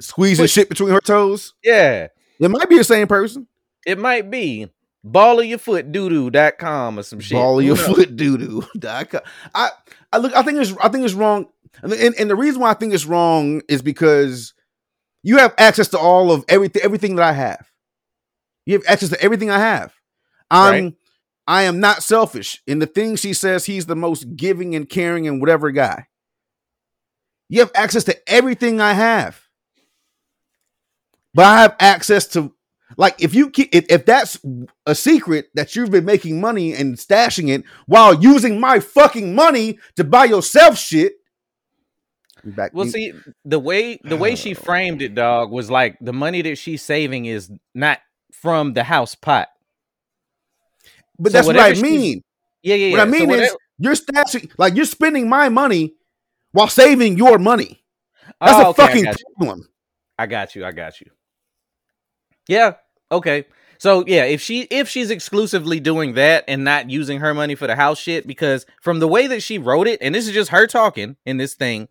squeezing 0.00 0.46
shit 0.46 0.68
between 0.68 0.90
her 0.90 1.00
toes. 1.00 1.54
yeah, 1.62 2.08
It 2.38 2.50
might 2.50 2.68
be 2.68 2.76
the 2.76 2.84
same 2.84 3.06
person. 3.06 3.46
it 3.86 3.98
might 3.98 4.30
be 4.30 4.68
ball 5.02 5.40
of 5.40 5.46
your 5.46 5.58
foot 5.58 5.92
doo-doo.com 5.92 6.98
or 6.98 7.02
some 7.02 7.20
shit. 7.20 7.36
Ball 7.36 7.58
of 7.58 7.64
your 7.64 7.76
foot 7.76 8.16
doo 8.16 8.38
doo. 8.38 8.64
I 9.54 9.70
I 10.12 10.18
look. 10.18 10.34
I 10.36 10.42
think 10.42 10.58
it's 10.58 10.72
I 10.82 10.88
think 10.88 11.04
it's 11.04 11.14
wrong. 11.14 11.46
And, 11.82 11.92
and 11.92 12.30
the 12.30 12.36
reason 12.36 12.60
why 12.60 12.70
I 12.70 12.74
think 12.74 12.94
it's 12.94 13.06
wrong 13.06 13.62
is 13.68 13.82
because 13.82 14.54
you 15.22 15.38
have 15.38 15.54
access 15.58 15.88
to 15.88 15.98
all 15.98 16.30
of 16.30 16.44
everything 16.48 16.82
everything 16.82 17.16
that 17.16 17.24
I 17.24 17.32
have. 17.32 17.66
You 18.66 18.74
have 18.74 18.84
access 18.86 19.10
to 19.10 19.20
everything 19.22 19.50
I 19.50 19.58
have. 19.58 19.92
I'm 20.50 20.84
Right. 20.84 20.94
I 21.46 21.62
am 21.64 21.80
not 21.80 22.02
selfish. 22.02 22.62
In 22.66 22.78
the 22.78 22.86
things 22.86 23.20
she 23.20 23.34
says, 23.34 23.66
he's 23.66 23.86
the 23.86 23.96
most 23.96 24.36
giving 24.36 24.74
and 24.74 24.88
caring 24.88 25.28
and 25.28 25.40
whatever 25.40 25.70
guy. 25.70 26.06
You 27.48 27.60
have 27.60 27.72
access 27.74 28.04
to 28.04 28.16
everything 28.26 28.80
I 28.80 28.94
have. 28.94 29.42
But 31.34 31.44
I 31.44 31.60
have 31.62 31.76
access 31.80 32.26
to 32.28 32.54
like 32.96 33.20
if 33.22 33.34
you 33.34 33.50
keep 33.50 33.74
if, 33.74 33.86
if 33.88 34.06
that's 34.06 34.38
a 34.86 34.94
secret 34.94 35.50
that 35.54 35.74
you've 35.74 35.90
been 35.90 36.04
making 36.04 36.40
money 36.40 36.74
and 36.74 36.96
stashing 36.96 37.48
it 37.50 37.64
while 37.86 38.14
using 38.14 38.60
my 38.60 38.80
fucking 38.80 39.34
money 39.34 39.78
to 39.96 40.04
buy 40.04 40.24
yourself 40.24 40.78
shit. 40.78 41.14
Back, 42.44 42.72
Well, 42.74 42.86
see, 42.86 43.12
the 43.44 43.58
way 43.58 43.98
the 44.04 44.16
way 44.16 44.36
she 44.36 44.54
oh. 44.54 44.58
framed 44.58 45.00
it, 45.02 45.14
dog, 45.14 45.50
was 45.50 45.70
like 45.70 45.96
the 46.00 46.12
money 46.12 46.42
that 46.42 46.56
she's 46.56 46.82
saving 46.82 47.24
is 47.26 47.50
not 47.74 48.00
from 48.32 48.74
the 48.74 48.84
house 48.84 49.14
pot. 49.14 49.48
but 51.18 51.32
so 51.32 51.38
that's 51.38 51.46
what 51.46 51.56
I 51.58 51.68
whatever 51.68 51.82
mean. 51.82 52.22
Yeah, 52.62 52.74
yeah, 52.76 52.86
yeah. 52.86 52.92
What 52.92 53.00
I 53.00 53.04
So 53.04 53.10
mean 53.10 53.30
is 53.30 53.56
you're 53.78 53.94
stashing 53.94 54.50
like 54.58 54.74
you're 54.76 54.84
spending 54.84 55.28
my 55.28 55.48
money 55.48 55.94
while 56.52 56.68
saving 56.68 57.16
your 57.18 57.38
money. 57.38 57.82
That's 58.40 58.58
Oh, 58.58 58.66
a 58.66 58.68
okay, 58.70 58.82
I 58.82 58.86
fucking 58.86 59.04
got 59.04 59.18
you. 59.18 59.24
problem. 59.36 59.68
I 60.18 60.26
got 60.26 60.54
you. 60.54 60.64
I 60.64 60.72
got 60.72 61.00
you. 61.00 61.10
Yeah. 62.48 62.74
Okay. 63.10 63.46
So 63.78 64.04
yeah, 64.06 64.24
if 64.24 64.40
she 64.40 64.62
if 64.62 64.88
she's 64.88 65.10
exclusively 65.10 65.80
doing 65.80 66.14
that 66.14 66.44
and 66.48 66.64
not 66.64 66.88
using 66.90 67.20
her 67.20 67.34
money 67.34 67.54
for 67.54 67.66
the 67.66 67.76
house 67.76 67.98
shit, 67.98 68.26
because 68.26 68.66
from 68.80 68.98
the 69.00 69.08
way 69.08 69.26
that 69.26 69.42
she 69.42 69.58
wrote 69.58 69.86
it, 69.88 70.00
and 70.00 70.14
this 70.14 70.26
is 70.26 70.32
just 70.34 70.50
her 70.50 70.66
talking 70.66 71.16
in 71.26 71.36
this 71.36 71.54
thing, 71.54 71.88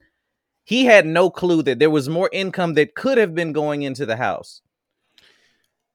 he 0.64 0.86
had 0.86 1.06
no 1.06 1.30
clue 1.30 1.62
that 1.64 1.80
there 1.80 1.90
was 1.90 2.08
more 2.10 2.30
income 2.32 2.74
that 2.76 2.96
could 2.96 3.18
have 3.18 3.36
been 3.36 3.52
going 3.54 3.82
into 3.84 4.06
the 4.06 4.16
house. 4.18 4.62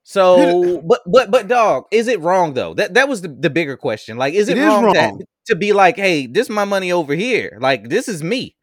So, 0.03 0.81
but 0.87 1.01
but 1.07 1.31
but 1.31 1.49
dog, 1.49 1.85
is 1.91 2.09
it 2.09 2.21
wrong 2.21 2.55
though? 2.55 2.73
That 2.75 2.95
that 2.95 3.09
was 3.09 3.21
the, 3.21 3.29
the 3.29 3.51
bigger 3.51 3.77
question. 3.77 4.17
Like, 4.17 4.33
is 4.35 4.49
it, 4.49 4.57
It 4.57 4.61
is 4.61 4.67
wrong, 4.67 4.93
to- 4.95 4.99
wrong. 5.01 5.23
To, 5.49 5.57
be 5.57 5.73
like, 5.73 5.97
hey, 5.97 6.27
this 6.27 6.47
is 6.47 6.51
my 6.51 6.65
money 6.67 6.93
over 6.93 7.15
here. 7.15 7.57
Like, 7.61 7.89
this 7.89 8.07
is 8.07 8.23
me. 8.23 8.55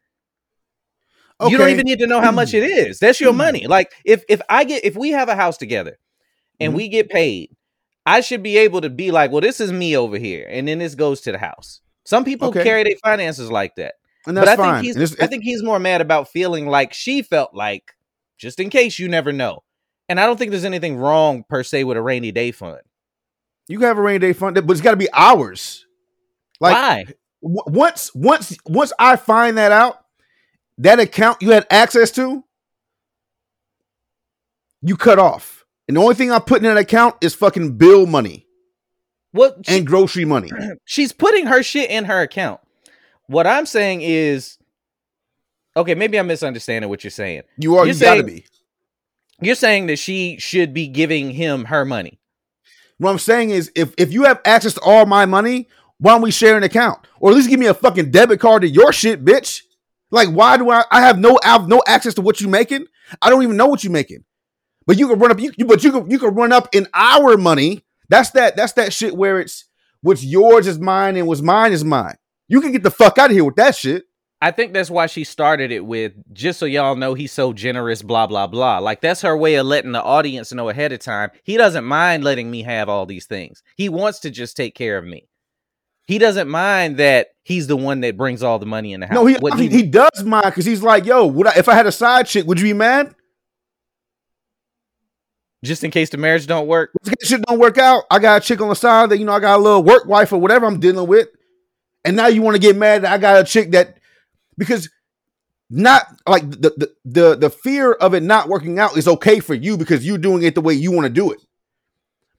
You 1.44 1.58
don't 1.58 1.68
even 1.68 1.84
need 1.84 1.98
to 1.98 2.06
know 2.06 2.20
how 2.20 2.30
much 2.30 2.54
it 2.54 2.62
is. 2.88 2.98
That's 3.00 3.20
your 3.20 3.32
money. 3.32 3.66
Like 3.66 3.92
if 4.04 4.24
if 4.28 4.40
I 4.48 4.64
get 4.64 4.84
if 4.84 4.96
we 4.96 5.10
have 5.10 5.28
a 5.28 5.36
house 5.36 5.56
together 5.58 5.98
and 6.60 6.72
Mhm. 6.72 6.76
we 6.76 6.88
get 6.88 7.10
paid, 7.10 7.50
I 8.06 8.20
should 8.22 8.42
be 8.42 8.56
able 8.58 8.80
to 8.80 8.88
be 8.90 9.10
like, 9.10 9.30
well, 9.32 9.40
this 9.40 9.60
is 9.60 9.70
me 9.72 9.96
over 9.96 10.16
here, 10.16 10.46
and 10.48 10.66
then 10.66 10.78
this 10.78 10.94
goes 10.94 11.20
to 11.22 11.32
the 11.32 11.38
house. 11.38 11.80
Some 12.04 12.24
people 12.24 12.48
Okay. 12.48 12.62
carry 12.62 12.84
their 12.84 12.96
finances 13.04 13.50
like 13.50 13.74
that, 13.76 13.94
And 14.26 14.34
but 14.34 14.44
that's 14.46 14.60
I 14.60 14.64
fine. 14.64 14.84
think 14.84 14.96
he's 14.98 15.20
I 15.20 15.26
think 15.26 15.44
he's 15.44 15.62
more 15.62 15.78
mad 15.78 16.00
about 16.00 16.28
feeling 16.28 16.66
like 16.66 16.92
she 16.92 17.22
felt 17.22 17.54
like, 17.54 17.92
just 18.38 18.58
in 18.60 18.70
case 18.70 18.98
you 18.98 19.08
never 19.08 19.32
know. 19.32 19.62
And 20.08 20.18
I 20.20 20.26
don't 20.26 20.36
think 20.38 20.50
there's 20.50 20.64
anything 20.64 20.96
wrong 20.96 21.44
per 21.48 21.62
se 21.62 21.84
with 21.84 21.96
a 21.96 22.02
rainy 22.02 22.32
day 22.32 22.50
fund. 22.52 22.80
you 23.68 23.78
can 23.78 23.86
have 23.88 23.98
a 23.98 24.02
rainy 24.02 24.18
day 24.20 24.32
fund, 24.32 24.54
but 24.54 24.70
it's 24.70 24.80
got 24.80 24.92
to 24.92 24.96
be 24.96 25.08
ours. 25.12 25.84
Like 26.60 26.74
Why? 26.74 27.04
w- 27.42 27.62
once 27.66 28.14
once 28.14 28.56
once 28.66 28.92
I 28.98 29.16
find 29.16 29.58
that 29.58 29.72
out, 29.72 29.98
that 30.78 30.98
account 31.00 31.42
you 31.42 31.50
had 31.50 31.66
access 31.70 32.10
to, 32.12 32.44
you 34.82 34.96
cut 34.96 35.18
off. 35.18 35.64
And 35.88 35.96
the 35.96 36.00
only 36.00 36.14
thing 36.14 36.32
I 36.32 36.38
put 36.38 36.58
in 36.58 36.62
that 36.64 36.76
account 36.76 37.16
is 37.20 37.34
fucking 37.34 37.76
bill 37.76 38.06
money 38.06 38.46
Well, 39.32 39.54
she- 39.64 39.76
and 39.78 39.86
grocery 39.86 40.24
money. 40.24 40.50
she's 40.84 41.12
putting 41.12 41.46
her 41.46 41.62
shit 41.62 41.90
in 41.90 42.04
her 42.04 42.20
account. 42.22 42.60
What 43.28 43.46
I'm 43.46 43.66
saying 43.66 44.02
is, 44.02 44.58
okay, 45.76 45.94
maybe 45.94 46.18
I'm 46.18 46.26
misunderstanding 46.26 46.88
what 46.88 47.04
you're 47.04 47.10
saying. 47.10 47.42
You 47.58 47.76
are 47.76 47.86
You're 47.86 47.94
you 47.94 48.00
gotta 48.00 48.20
saying- 48.22 48.26
be. 48.26 48.44
You're 49.42 49.54
saying 49.54 49.88
that 49.88 49.98
she 49.98 50.38
should 50.38 50.72
be 50.72 50.88
giving 50.88 51.30
him 51.30 51.66
her 51.66 51.84
money. 51.84 52.18
What 52.98 53.10
I'm 53.10 53.18
saying 53.18 53.50
is 53.50 53.70
if 53.74 53.92
if 53.98 54.10
you 54.10 54.24
have 54.24 54.40
access 54.46 54.72
to 54.74 54.80
all 54.80 55.04
my 55.04 55.26
money, 55.26 55.68
why 55.98 56.12
don't 56.12 56.22
we 56.22 56.30
share 56.30 56.56
an 56.56 56.62
account? 56.62 57.06
Or 57.20 57.30
at 57.30 57.36
least 57.36 57.50
give 57.50 57.60
me 57.60 57.66
a 57.66 57.74
fucking 57.74 58.10
debit 58.10 58.40
card 58.40 58.62
to 58.62 58.68
your 58.68 58.92
shit, 58.94 59.22
bitch. 59.24 59.60
Like, 60.10 60.30
why 60.30 60.56
do 60.56 60.70
I 60.70 60.84
I 60.90 61.02
have 61.02 61.18
no 61.18 61.38
I 61.44 61.48
have 61.48 61.68
no 61.68 61.82
access 61.86 62.14
to 62.14 62.22
what 62.22 62.40
you're 62.40 62.48
making? 62.48 62.86
I 63.20 63.28
don't 63.28 63.42
even 63.42 63.58
know 63.58 63.66
what 63.66 63.84
you're 63.84 63.92
making. 63.92 64.24
But 64.86 64.98
you 64.98 65.06
can 65.08 65.18
run 65.18 65.30
up 65.30 65.38
you, 65.40 65.52
you- 65.58 65.66
but 65.66 65.84
you 65.84 65.92
can 65.92 66.10
you 66.10 66.18
can 66.18 66.34
run 66.34 66.52
up 66.52 66.68
in 66.74 66.86
our 66.94 67.36
money. 67.36 67.84
That's 68.08 68.30
that 68.30 68.56
that's 68.56 68.72
that 68.74 68.94
shit 68.94 69.14
where 69.14 69.38
it's 69.40 69.64
what's 70.00 70.24
yours 70.24 70.66
is 70.66 70.78
mine 70.78 71.16
and 71.16 71.26
what's 71.26 71.42
mine 71.42 71.72
is 71.74 71.84
mine. 71.84 72.16
You 72.48 72.60
can 72.60 72.72
get 72.72 72.82
the 72.82 72.90
fuck 72.90 73.18
out 73.18 73.30
of 73.30 73.36
here 73.36 73.44
with 73.44 73.56
that 73.56 73.74
shit. 73.74 74.04
I 74.40 74.50
think 74.50 74.74
that's 74.74 74.90
why 74.90 75.06
she 75.06 75.24
started 75.24 75.72
it 75.72 75.84
with 75.84 76.12
just 76.32 76.58
so 76.58 76.66
y'all 76.66 76.94
know 76.94 77.14
he's 77.14 77.32
so 77.32 77.52
generous, 77.52 78.02
blah, 78.02 78.26
blah, 78.26 78.46
blah. 78.46 78.78
Like 78.78 79.00
that's 79.00 79.22
her 79.22 79.36
way 79.36 79.54
of 79.54 79.66
letting 79.66 79.92
the 79.92 80.02
audience 80.02 80.52
know 80.52 80.68
ahead 80.68 80.92
of 80.92 80.98
time. 81.00 81.30
He 81.42 81.56
doesn't 81.56 81.84
mind 81.84 82.22
letting 82.22 82.50
me 82.50 82.62
have 82.62 82.88
all 82.88 83.06
these 83.06 83.24
things. 83.26 83.62
He 83.76 83.88
wants 83.88 84.20
to 84.20 84.30
just 84.30 84.56
take 84.56 84.74
care 84.74 84.98
of 84.98 85.04
me. 85.04 85.26
He 86.06 86.18
doesn't 86.18 86.48
mind 86.48 86.98
that 86.98 87.28
he's 87.42 87.66
the 87.66 87.76
one 87.76 88.00
that 88.02 88.16
brings 88.16 88.42
all 88.42 88.58
the 88.58 88.66
money 88.66 88.92
in 88.92 89.00
the 89.00 89.06
house. 89.06 89.14
No, 89.14 89.26
he 89.26 89.36
I 89.36 89.56
mean, 89.56 89.70
he 89.70 89.82
does 89.82 90.22
mind 90.22 90.44
because 90.44 90.66
he's 90.66 90.82
like, 90.82 91.06
yo, 91.06 91.26
would 91.26 91.48
I, 91.48 91.54
if 91.56 91.68
I 91.68 91.74
had 91.74 91.86
a 91.86 91.92
side 91.92 92.26
chick, 92.26 92.46
would 92.46 92.60
you 92.60 92.66
be 92.66 92.72
mad? 92.74 93.14
just 95.64 95.84
in 95.84 95.90
case 95.90 96.10
the 96.10 96.16
marriage 96.16 96.46
don't 96.46 96.66
work. 96.66 96.92
Shit 97.22 97.42
don't 97.42 97.58
work 97.58 97.78
out. 97.78 98.04
I 98.10 98.18
got 98.18 98.42
a 98.42 98.44
chick 98.44 98.60
on 98.60 98.68
the 98.68 98.76
side 98.76 99.10
that 99.10 99.18
you 99.18 99.24
know 99.24 99.32
I 99.32 99.40
got 99.40 99.58
a 99.58 99.62
little 99.62 99.82
work 99.82 100.06
wife 100.06 100.32
or 100.32 100.40
whatever 100.40 100.66
I'm 100.66 100.80
dealing 100.80 101.06
with, 101.06 101.28
and 102.06 102.16
now 102.16 102.28
you 102.28 102.42
want 102.42 102.54
to 102.54 102.60
get 102.60 102.76
mad 102.76 103.02
that 103.02 103.12
I 103.12 103.18
got 103.18 103.40
a 103.40 103.44
chick 103.44 103.72
that 103.72 103.98
because 104.56 104.88
not 105.68 106.06
like 106.26 106.48
the, 106.50 106.70
the 106.76 106.94
the 107.04 107.36
the 107.36 107.50
fear 107.50 107.92
of 107.92 108.14
it 108.14 108.22
not 108.22 108.48
working 108.48 108.78
out 108.78 108.96
is 108.96 109.08
okay 109.08 109.40
for 109.40 109.54
you 109.54 109.76
because 109.76 110.06
you're 110.06 110.16
doing 110.18 110.42
it 110.44 110.54
the 110.54 110.60
way 110.60 110.74
you 110.74 110.92
want 110.92 111.06
to 111.06 111.12
do 111.12 111.32
it. 111.32 111.40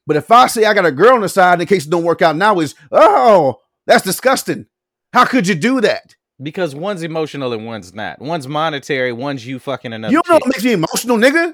But 0.06 0.16
if 0.16 0.32
I 0.32 0.48
say 0.48 0.66
I 0.66 0.74
got 0.74 0.86
a 0.86 0.92
girl 0.92 1.16
on 1.16 1.22
the 1.22 1.30
side 1.30 1.60
in 1.60 1.68
case 1.68 1.86
it 1.86 1.90
don't 1.90 2.04
work 2.06 2.22
out 2.22 2.36
now, 2.38 2.60
is 2.60 2.74
oh 2.92 3.62
that's 3.86 4.04
disgusting. 4.04 4.66
How 5.14 5.26
could 5.26 5.48
you 5.48 5.56
do 5.56 5.82
that? 5.82 6.16
Because 6.42 6.76
one's 6.76 7.04
emotional 7.04 7.52
and 7.54 7.66
one's 7.66 7.94
not. 7.94 8.20
One's 8.22 8.48
monetary, 8.48 9.12
one's 9.12 9.46
you 9.46 9.60
fucking 9.60 9.92
another. 9.92 10.12
You 10.14 10.22
don't 10.22 10.30
know 10.30 10.38
chick. 10.38 10.46
what 10.46 10.56
makes 10.56 10.64
me 10.64 10.74
emotional, 10.74 11.18
nigga. 11.18 11.54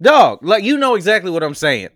Dog, 0.00 0.40
like 0.42 0.64
you 0.64 0.76
know 0.76 0.94
exactly 0.94 1.30
what 1.30 1.42
I'm 1.42 1.54
saying. 1.54 1.88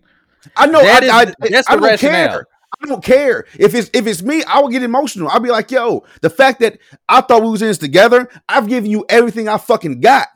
I 0.56 0.66
know. 0.66 0.80
That 0.82 1.02
I, 1.04 1.22
is- 1.24 1.34
I, 1.42 1.48
that's 1.48 1.68
I 1.68 1.74
the 1.74 1.80
don't 1.80 1.90
rationale. 1.90 2.28
care. 2.28 2.46
I 2.82 2.86
don't 2.86 3.04
care 3.04 3.46
if 3.58 3.74
it's 3.74 3.90
if 3.92 4.06
it's 4.06 4.22
me. 4.22 4.42
I 4.44 4.60
will 4.60 4.68
get 4.68 4.82
emotional. 4.82 5.28
I'll 5.28 5.40
be 5.40 5.50
like, 5.50 5.70
yo, 5.70 6.04
the 6.22 6.30
fact 6.30 6.60
that 6.60 6.78
I 7.08 7.20
thought 7.20 7.42
we 7.42 7.50
was 7.50 7.62
in 7.62 7.68
this 7.68 7.78
together. 7.78 8.28
I've 8.48 8.68
given 8.68 8.90
you 8.90 9.04
everything 9.08 9.48
I 9.48 9.58
fucking 9.58 10.00
got. 10.00 10.28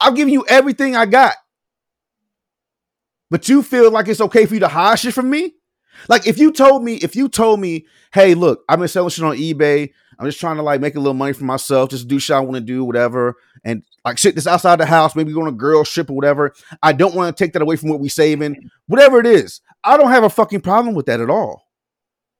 I've 0.00 0.14
given 0.14 0.32
you 0.32 0.44
everything 0.46 0.94
I 0.94 1.06
got. 1.06 1.34
But 3.30 3.48
you 3.48 3.62
feel 3.62 3.90
like 3.90 4.08
it's 4.08 4.20
okay 4.20 4.46
for 4.46 4.54
you 4.54 4.60
to 4.60 4.68
hide 4.68 4.98
shit 4.98 5.14
from 5.14 5.30
me? 5.30 5.54
Like 6.08 6.26
if 6.26 6.38
you 6.38 6.52
told 6.52 6.84
me, 6.84 6.96
if 6.96 7.16
you 7.16 7.28
told 7.28 7.60
me, 7.60 7.86
hey, 8.12 8.34
look, 8.34 8.62
I've 8.68 8.78
been 8.78 8.88
selling 8.88 9.10
shit 9.10 9.24
on 9.24 9.36
eBay. 9.36 9.90
I'm 10.18 10.26
just 10.26 10.40
trying 10.40 10.56
to 10.56 10.62
like 10.62 10.80
make 10.80 10.94
a 10.94 11.00
little 11.00 11.14
money 11.14 11.32
for 11.32 11.44
myself, 11.44 11.90
just 11.90 12.08
do 12.08 12.18
shit 12.18 12.36
I 12.36 12.40
want 12.40 12.54
to 12.54 12.60
do, 12.60 12.84
whatever. 12.84 13.34
And 13.64 13.82
like 14.04 14.18
shit 14.18 14.34
that's 14.34 14.46
outside 14.46 14.76
the 14.76 14.86
house, 14.86 15.16
maybe 15.16 15.32
go 15.32 15.42
on 15.42 15.48
a 15.48 15.52
girl 15.52 15.84
trip 15.84 16.08
or 16.08 16.14
whatever. 16.14 16.54
I 16.82 16.92
don't 16.92 17.14
want 17.14 17.36
to 17.36 17.44
take 17.44 17.52
that 17.52 17.62
away 17.62 17.76
from 17.76 17.90
what 17.90 18.00
we 18.00 18.08
saving, 18.08 18.70
whatever 18.86 19.18
it 19.18 19.26
is. 19.26 19.60
I 19.86 19.96
don't 19.96 20.10
have 20.10 20.24
a 20.24 20.30
fucking 20.30 20.60
problem 20.60 20.94
with 20.94 21.06
that 21.06 21.20
at 21.20 21.30
all. 21.30 21.62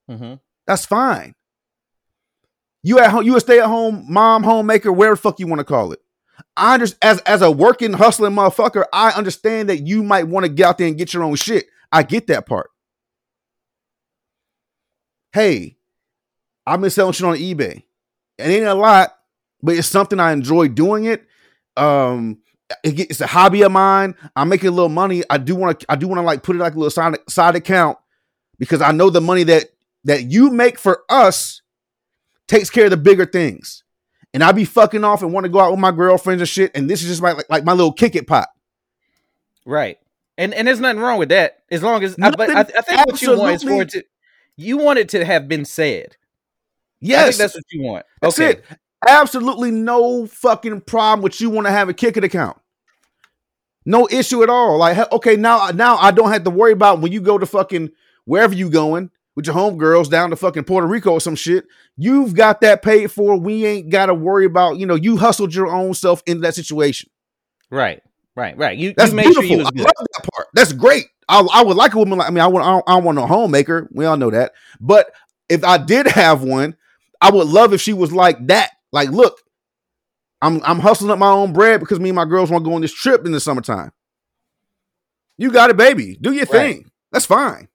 hmm 0.09 0.35
That's 0.67 0.85
fine. 0.85 1.33
You 2.83 2.99
at 2.99 3.11
home, 3.11 3.23
you 3.23 3.35
a 3.35 3.39
stay 3.39 3.59
at 3.59 3.65
home 3.65 4.05
mom, 4.07 4.43
homemaker, 4.43 4.91
whatever 4.91 5.15
the 5.15 5.21
fuck 5.21 5.39
you 5.39 5.47
want 5.47 5.59
to 5.59 5.65
call 5.65 5.91
it. 5.93 5.99
I 6.55 6.75
understand 6.75 6.99
as 7.03 7.19
as 7.21 7.41
a 7.41 7.49
working, 7.49 7.93
hustling 7.93 8.33
motherfucker, 8.33 8.85
I 8.93 9.11
understand 9.11 9.69
that 9.69 9.79
you 9.87 10.03
might 10.03 10.27
want 10.27 10.45
to 10.45 10.51
get 10.51 10.65
out 10.67 10.77
there 10.77 10.87
and 10.87 10.97
get 10.97 11.13
your 11.13 11.23
own 11.23 11.35
shit. 11.35 11.65
I 11.91 12.03
get 12.03 12.27
that 12.27 12.45
part. 12.45 12.69
Hey, 15.33 15.77
I've 16.65 16.81
been 16.81 16.89
selling 16.89 17.13
shit 17.13 17.25
on 17.25 17.35
eBay. 17.35 17.83
It 18.37 18.43
ain't 18.43 18.65
a 18.65 18.73
lot, 18.73 19.15
but 19.61 19.75
it's 19.75 19.87
something 19.87 20.19
I 20.19 20.31
enjoy 20.31 20.67
doing 20.67 21.05
it. 21.05 21.25
Um, 21.75 22.39
it's 22.83 23.21
a 23.21 23.27
hobby 23.27 23.61
of 23.63 23.71
mine. 23.71 24.15
I'm 24.35 24.49
making 24.49 24.69
a 24.69 24.71
little 24.71 24.89
money. 24.89 25.23
I 25.29 25.37
do 25.37 25.55
want 25.55 25.79
to. 25.79 25.85
I 25.89 25.95
do 25.95 26.07
want 26.07 26.19
to 26.19 26.23
like 26.23 26.43
put 26.43 26.55
it 26.55 26.59
like 26.59 26.73
a 26.73 26.77
little 26.77 26.91
side 26.91 27.17
side 27.29 27.55
account 27.55 27.97
because 28.59 28.81
I 28.81 28.91
know 28.91 29.09
the 29.09 29.21
money 29.21 29.43
that 29.43 29.65
that 30.03 30.23
you 30.23 30.49
make 30.51 30.77
for 30.79 31.03
us 31.09 31.61
takes 32.47 32.69
care 32.69 32.85
of 32.85 32.91
the 32.91 32.97
bigger 32.97 33.25
things. 33.25 33.83
And 34.33 34.43
I 34.43 34.51
be 34.51 34.65
fucking 34.65 35.03
off 35.03 35.21
and 35.23 35.33
want 35.33 35.45
to 35.45 35.49
go 35.49 35.59
out 35.59 35.71
with 35.71 35.79
my 35.79 35.91
girlfriends 35.91 36.41
and 36.41 36.49
shit. 36.49 36.71
And 36.75 36.89
this 36.89 37.01
is 37.01 37.07
just 37.07 37.21
my 37.21 37.31
like, 37.31 37.49
like 37.49 37.63
my 37.63 37.73
little 37.73 37.93
kick 37.93 38.15
it 38.15 38.27
pot. 38.27 38.49
Right. 39.65 39.97
And 40.37 40.53
and 40.53 40.67
there's 40.67 40.79
nothing 40.79 41.01
wrong 41.01 41.17
with 41.17 41.29
that 41.29 41.63
as 41.71 41.81
long 41.81 42.03
as 42.03 42.15
I, 42.21 42.31
but 42.31 42.49
I, 42.49 42.59
I 42.59 42.63
think 42.63 43.07
what 43.07 43.21
you 43.21 43.37
want 43.37 43.55
is 43.55 43.63
for 43.63 43.81
it 43.81 43.89
to 43.89 44.03
you 44.55 44.77
want 44.77 44.99
it 44.99 45.09
to 45.09 45.25
have 45.25 45.47
been 45.47 45.65
said. 45.65 46.15
I 46.15 46.15
Yes, 46.99 47.27
think 47.29 47.37
that's 47.37 47.55
what 47.55 47.63
you 47.71 47.81
want. 47.83 48.05
That's 48.21 48.39
okay. 48.39 48.59
it. 48.59 48.65
Absolutely 49.05 49.71
no 49.71 50.25
fucking 50.25 50.81
problem 50.81 51.21
with 51.21 51.39
you 51.41 51.49
want 51.49 51.67
to 51.67 51.71
have 51.71 51.89
a 51.89 51.93
kick 51.93 52.17
it 52.17 52.23
account. 52.23 52.57
No 53.85 54.07
issue 54.09 54.43
at 54.43 54.49
all. 54.49 54.77
Like, 54.77 55.11
okay, 55.11 55.35
now 55.35 55.69
now 55.69 55.97
I 55.97 56.11
don't 56.11 56.31
have 56.31 56.43
to 56.45 56.49
worry 56.49 56.73
about 56.73 56.99
when 56.99 57.11
you 57.11 57.21
go 57.21 57.37
to 57.37 57.45
fucking 57.45 57.91
wherever 58.25 58.53
you 58.53 58.69
going 58.69 59.11
with 59.35 59.45
your 59.45 59.55
homegirls 59.55 60.09
down 60.09 60.31
to 60.31 60.35
fucking 60.35 60.63
Puerto 60.63 60.87
Rico 60.87 61.11
or 61.11 61.21
some 61.21 61.35
shit. 61.35 61.65
You've 61.95 62.33
got 62.33 62.61
that 62.61 62.81
paid 62.81 63.11
for. 63.11 63.39
We 63.39 63.65
ain't 63.65 63.89
got 63.89 64.07
to 64.07 64.13
worry 64.15 64.45
about, 64.45 64.77
you 64.77 64.85
know, 64.87 64.95
you 64.95 65.15
hustled 65.15 65.53
your 65.53 65.67
own 65.67 65.93
self 65.93 66.23
into 66.25 66.41
that 66.41 66.55
situation. 66.55 67.09
Right. 67.69 68.01
Right. 68.35 68.57
Right. 68.57 68.77
You, 68.77 68.93
That's 68.97 69.11
you 69.11 69.17
beautiful. 69.17 69.43
sure 69.43 69.57
you 69.57 69.65
I 69.65 69.69
good. 69.69 69.85
love 69.85 70.07
that 70.15 70.29
part. 70.33 70.47
That's 70.53 70.73
great. 70.73 71.05
I, 71.29 71.47
I 71.53 71.63
would 71.63 71.77
like 71.77 71.93
a 71.93 71.99
woman 71.99 72.17
like 72.17 72.27
I 72.27 72.31
mean, 72.31 72.43
I, 72.43 72.47
want, 72.47 72.65
I, 72.65 72.71
don't, 72.71 72.83
I 72.87 72.95
don't 72.95 73.03
want 73.03 73.15
no 73.17 73.27
homemaker. 73.27 73.87
We 73.91 74.05
all 74.05 74.17
know 74.17 74.31
that. 74.31 74.53
But 74.79 75.11
if 75.49 75.63
I 75.63 75.77
did 75.77 76.07
have 76.07 76.43
one, 76.43 76.75
I 77.21 77.31
would 77.31 77.47
love 77.47 77.73
if 77.73 77.81
she 77.81 77.93
was 77.93 78.11
like 78.11 78.47
that. 78.47 78.71
Like, 78.97 79.09
look, 79.11 79.39
I'm 80.41 80.59
I'm 80.63 80.79
hustling 80.79 81.11
up 81.11 81.19
my 81.19 81.29
own 81.29 81.53
bread 81.53 81.79
because 81.79 81.99
me 81.99 82.09
and 82.09 82.15
my 82.15 82.25
girls 82.25 82.49
want 82.49 82.63
to 82.63 82.69
go 82.69 82.75
on 82.75 82.81
this 82.81 82.91
trip 82.93 83.25
in 83.27 83.31
the 83.31 83.39
summertime. 83.39 83.91
You 85.37 85.51
got 85.51 85.69
it, 85.69 85.77
baby. 85.77 86.17
Do 86.19 86.31
your 86.31 86.45
Right. 86.45 86.51
thing. 86.51 86.91
That's 87.11 87.27
fine. 87.27 87.67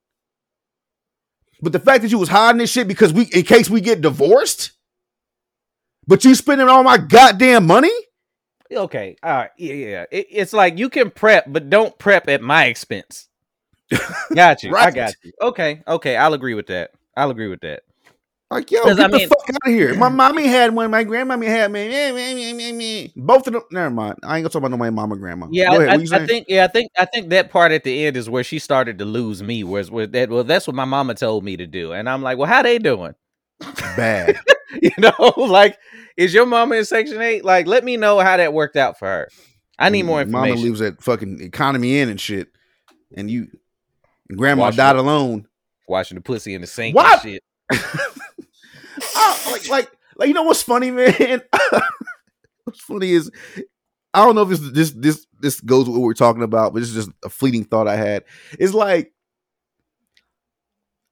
But 1.61 1.73
the 1.73 1.79
fact 1.79 2.03
that 2.03 2.11
you 2.11 2.19
was 2.19 2.29
hiding 2.29 2.59
this 2.59 2.71
shit 2.73 2.89
because 2.89 3.13
we, 3.13 3.23
in 3.27 3.45
case 3.45 3.71
we 3.71 3.81
get 3.81 4.01
divorced, 4.01 4.73
but 6.09 6.25
you 6.25 6.35
spending 6.35 6.69
all 6.69 6.83
my 6.83 6.99
goddamn 6.99 7.69
money. 7.69 7.93
Okay. 8.73 9.15
All 9.23 9.31
right. 9.33 9.51
Yeah. 9.57 9.75
Yeah. 9.75 10.05
It, 10.11 10.27
it's 10.29 10.53
like 10.53 10.77
you 10.79 10.89
can 10.89 11.11
prep, 11.13 11.45
but 11.47 11.71
don't 11.71 11.97
prep 11.99 12.29
at 12.29 12.43
my 12.43 12.65
expense. 12.65 13.29
got 14.35 14.65
you. 14.65 14.71
I 14.71 14.87
Right. 14.87 14.95
got 14.95 15.15
you. 15.23 15.31
Okay. 15.41 15.83
Okay. 15.87 16.17
I'll 16.17 16.35
agree 16.35 16.55
with 16.55 16.67
that. 16.67 16.91
I'll 17.17 17.31
agree 17.31 17.49
with 17.49 17.61
that. 17.61 17.83
Like, 18.53 18.71
yo, 18.71 18.85
get 18.85 19.01
I 19.01 19.09
the 19.09 19.27
fuck 19.27 19.49
out 19.49 19.67
of 19.67 19.73
here. 19.73 19.95
My 19.95 20.11
mommy 20.11 20.47
had 20.47 20.75
one. 20.75 20.91
My 20.91 21.07
grandmommy 21.07 21.47
had 21.47 21.73
me. 21.73 23.11
Both 23.17 23.47
of 23.47 23.55
them. 23.55 23.63
Never 23.71 23.89
mind. 23.89 24.19
I 24.23 24.37
ain't 24.37 24.45
gonna 24.45 24.51
talk 24.51 24.57
about 24.61 24.71
no 24.71 24.77
my 24.77 24.91
mama, 24.91 25.17
grandma. 25.17 25.47
Yeah, 25.51 25.75
ahead. 25.75 26.13
I, 26.13 26.23
I 26.23 26.27
think. 26.27 26.47
Yeah, 26.51 26.65
I 26.65 26.67
think. 26.67 26.93
I 26.99 27.07
think 27.07 27.31
that 27.31 27.51
part 27.51 27.73
at 27.73 27.83
the 27.83 28.05
end 28.05 28.15
is 28.15 28.29
where 28.29 28.45
she 28.45 28.59
started 28.59 28.99
to 28.99 29.07
lose 29.07 29.43
me. 29.43 29.65
Whereas, 29.65 29.91
where 29.91 30.07
that 30.07 30.29
well, 30.29 30.45
that's 30.45 30.67
what 30.67 30.77
my 30.77 30.85
mama 30.85 31.15
told 31.15 31.45
me 31.45 31.57
to 31.57 31.67
do, 31.67 31.93
and 31.95 32.11
I'm 32.11 32.21
like, 32.21 32.37
well, 32.37 32.47
how 32.47 32.61
they 32.61 32.79
doing? 32.79 33.15
bad. 33.97 34.39
you 34.83 34.91
know, 34.99 35.33
like, 35.39 35.79
is 36.19 36.35
your 36.35 36.45
mama 36.45 36.75
in 36.75 36.85
Section 36.85 37.23
Eight? 37.23 37.47
Like, 37.47 37.67
let 37.67 37.85
me 37.85 37.97
know 37.97 38.19
how 38.19 38.37
that 38.37 38.53
worked 38.53 38.77
out 38.77 38.99
for 38.99 39.07
her. 39.07 39.29
I 39.79 39.89
need 39.89 40.03
more 40.03 40.21
information. 40.21 40.57
Mama 40.57 40.63
leaves 40.63 40.81
that 40.81 41.03
fucking 41.03 41.41
economy 41.41 42.01
in 42.01 42.11
and 42.11 42.21
shit, 42.21 42.49
and 43.17 43.31
you, 43.31 43.49
and 44.29 44.37
grandma 44.37 44.65
Watch 44.65 44.77
died 44.77 44.97
it. 44.97 44.99
alone. 44.99 45.49
Washing 45.89 46.17
the 46.17 46.21
pussy 46.21 46.53
in 46.53 46.61
the 46.61 46.67
sink 46.67 46.95
What? 46.95 47.25
like, 49.51 49.69
like, 49.69 49.91
like, 50.17 50.29
you 50.29 50.35
know 50.35 50.43
what's 50.43 50.63
funny, 50.63 50.91
man? 50.91 51.43
what's 52.65 52.81
funny 52.81 53.13
is 53.13 53.31
I 54.15 54.25
don't 54.25 54.35
know 54.35 54.43
if 54.43 54.49
this 54.49 54.61
this 54.73 54.91
this 54.93 55.27
this 55.41 55.61
goes 55.61 55.87
with 55.87 55.97
what 55.97 56.05
we're 56.05 56.15
talking 56.15 56.43
about, 56.43 56.73
but 56.73 56.81
this 56.81 56.91
is 56.91 56.95
just 56.95 57.11
a 57.25 57.29
fleeting 57.29 57.65
thought 57.65 57.89
I 57.89 57.97
had. 57.97 58.25
It's 58.59 58.75
like 58.75 59.13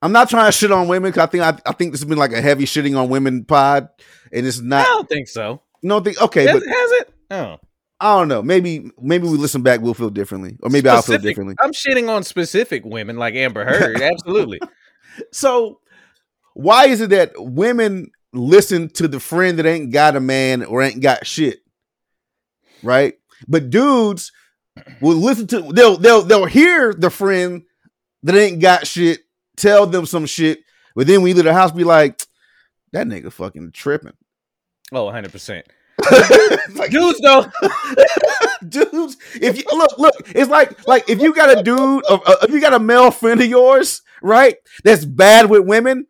I'm 0.01 0.11
not 0.11 0.29
trying 0.29 0.47
to 0.47 0.51
shit 0.51 0.71
on 0.71 0.87
women 0.87 1.11
because 1.11 1.23
I 1.27 1.29
think 1.29 1.43
I, 1.43 1.57
I 1.69 1.73
think 1.73 1.91
this 1.91 2.01
has 2.01 2.09
been 2.09 2.17
like 2.17 2.33
a 2.33 2.41
heavy 2.41 2.65
shitting 2.65 2.97
on 2.97 3.09
women 3.09 3.45
pod, 3.45 3.89
and 4.31 4.45
it's 4.45 4.59
not. 4.59 4.85
I 4.85 4.89
don't 4.89 5.09
think 5.09 5.27
so. 5.27 5.61
You 5.81 5.89
don't 5.89 6.03
think 6.03 6.21
okay, 6.21 6.45
Has, 6.45 6.59
but 6.59 6.67
has 6.67 6.91
it? 6.91 7.13
Oh, 7.31 7.57
I 7.99 8.17
don't 8.17 8.27
know. 8.27 8.41
Maybe 8.41 8.91
maybe 8.99 9.27
we 9.27 9.37
listen 9.37 9.61
back, 9.63 9.81
we'll 9.81 9.93
feel 9.93 10.09
differently, 10.09 10.57
or 10.61 10.69
maybe 10.69 10.89
I'll 10.89 11.01
feel 11.01 11.17
differently. 11.17 11.55
I'm 11.59 11.71
shitting 11.71 12.09
on 12.09 12.23
specific 12.23 12.85
women 12.85 13.17
like 13.17 13.35
Amber 13.35 13.65
Heard. 13.65 14.01
Absolutely. 14.01 14.59
So 15.33 15.80
why 16.61 16.87
is 16.87 17.01
it 17.01 17.09
that 17.11 17.33
women 17.37 18.11
listen 18.33 18.89
to 18.89 19.07
the 19.07 19.19
friend 19.19 19.59
that 19.59 19.65
ain't 19.65 19.91
got 19.91 20.15
a 20.15 20.19
man 20.19 20.63
or 20.63 20.81
ain't 20.81 21.01
got 21.01 21.27
shit? 21.27 21.59
Right? 22.83 23.15
But 23.47 23.69
dudes 23.69 24.31
will 25.01 25.17
listen 25.17 25.47
to 25.47 25.61
they'll 25.73 25.97
they'll 25.97 26.21
they'll 26.21 26.45
hear 26.45 26.93
the 26.93 27.09
friend 27.09 27.63
that 28.23 28.35
ain't 28.35 28.61
got 28.61 28.87
shit 28.87 29.21
tell 29.55 29.85
them 29.85 30.05
some 30.05 30.25
shit, 30.25 30.59
but 30.95 31.07
then 31.07 31.21
we 31.21 31.33
leave 31.33 31.43
the 31.43 31.53
house 31.53 31.71
be 31.71 31.83
like, 31.83 32.21
that 32.93 33.07
nigga 33.07 33.31
fucking 33.31 33.71
tripping. 33.71 34.13
Oh, 34.91 35.05
100 35.05 35.31
percent. 35.31 35.65
Like, 36.73 36.91
Dudes 36.91 37.19
though. 37.19 37.45
dudes, 38.67 39.17
if 39.35 39.57
you 39.57 39.63
look, 39.71 39.97
look, 39.99 40.15
it's 40.27 40.49
like 40.49 40.87
like 40.87 41.09
if 41.09 41.21
you 41.21 41.33
got 41.33 41.57
a 41.57 41.61
dude, 41.61 42.03
uh, 42.09 42.17
if 42.41 42.51
you 42.51 42.59
got 42.59 42.73
a 42.73 42.79
male 42.79 43.11
friend 43.11 43.39
of 43.39 43.45
yours, 43.45 44.01
right, 44.21 44.55
that's 44.83 45.05
bad 45.05 45.49
with 45.49 45.65
women, 45.65 46.07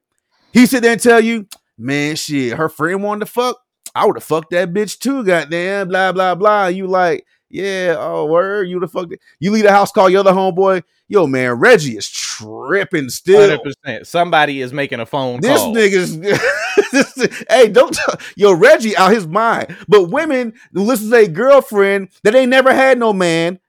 he 0.54 0.66
sit 0.66 0.82
there 0.84 0.94
and 0.94 1.02
tell 1.02 1.20
you, 1.22 1.48
man, 1.78 2.16
shit, 2.16 2.54
her 2.58 2.70
friend 2.70 3.04
wanted 3.04 3.22
to 3.26 3.32
fuck, 3.32 3.58
I 3.96 4.06
would 4.06 4.16
have 4.18 4.24
fucked 4.24 4.52
that 4.52 4.74
bitch 4.74 5.00
too, 5.00 5.24
goddamn, 5.24 5.88
blah 5.90 6.12
blah 6.12 6.36
blah. 6.36 6.68
You 6.68 6.88
like, 6.88 7.26
yeah, 7.50 7.96
oh 7.98 8.26
word, 8.26 8.70
you 8.70 8.80
the 8.80 8.88
fuck. 8.88 9.10
You 9.40 9.52
leave 9.52 9.64
the 9.64 9.72
house, 9.72 9.92
call 9.92 10.10
your 10.10 10.22
other 10.22 10.32
homeboy, 10.32 10.84
yo 11.08 11.28
man, 11.28 11.54
Reggie 11.54 11.98
is 11.98 12.10
tripping 12.10 13.10
still. 13.10 13.40
100 13.50 13.60
percent. 13.64 14.08
Somebody 14.08 14.62
is 14.62 14.72
making 14.74 15.00
a 15.00 15.06
phone 15.06 15.42
This 15.42 15.58
call. 15.60 15.74
nigga's 15.76 16.20
this- 16.20 16.40
nigga's. 16.94 17.44
hey, 17.50 17.68
don't 17.70 17.94
t- 17.94 18.02
yo 18.36 18.54
Reggie 18.54 18.96
out 18.98 19.12
his 19.12 19.28
mind. 19.28 19.76
But 19.88 20.06
women 20.10 20.54
this 20.72 21.02
is 21.02 21.12
a 21.12 21.28
girlfriend 21.28 22.10
that 22.24 22.34
ain't 22.36 22.50
never 22.50 22.74
had 22.74 22.98
no 22.98 23.12
man 23.14 23.60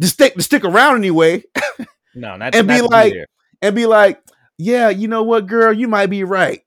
to 0.00 0.06
stick 0.06 0.34
to 0.34 0.42
stick 0.42 0.62
around 0.64 0.96
anyway 0.96 1.42
no, 2.14 2.36
not 2.36 2.54
and 2.54 2.66
not 2.66 2.74
be 2.74 2.80
to 2.80 2.86
like- 2.86 3.14
and 3.62 3.74
be 3.74 3.86
like, 3.86 4.22
yeah, 4.58 4.88
you 4.88 5.08
know 5.08 5.22
what, 5.22 5.46
girl, 5.46 5.72
you 5.72 5.88
might 5.88 6.06
be 6.06 6.24
right. 6.24 6.62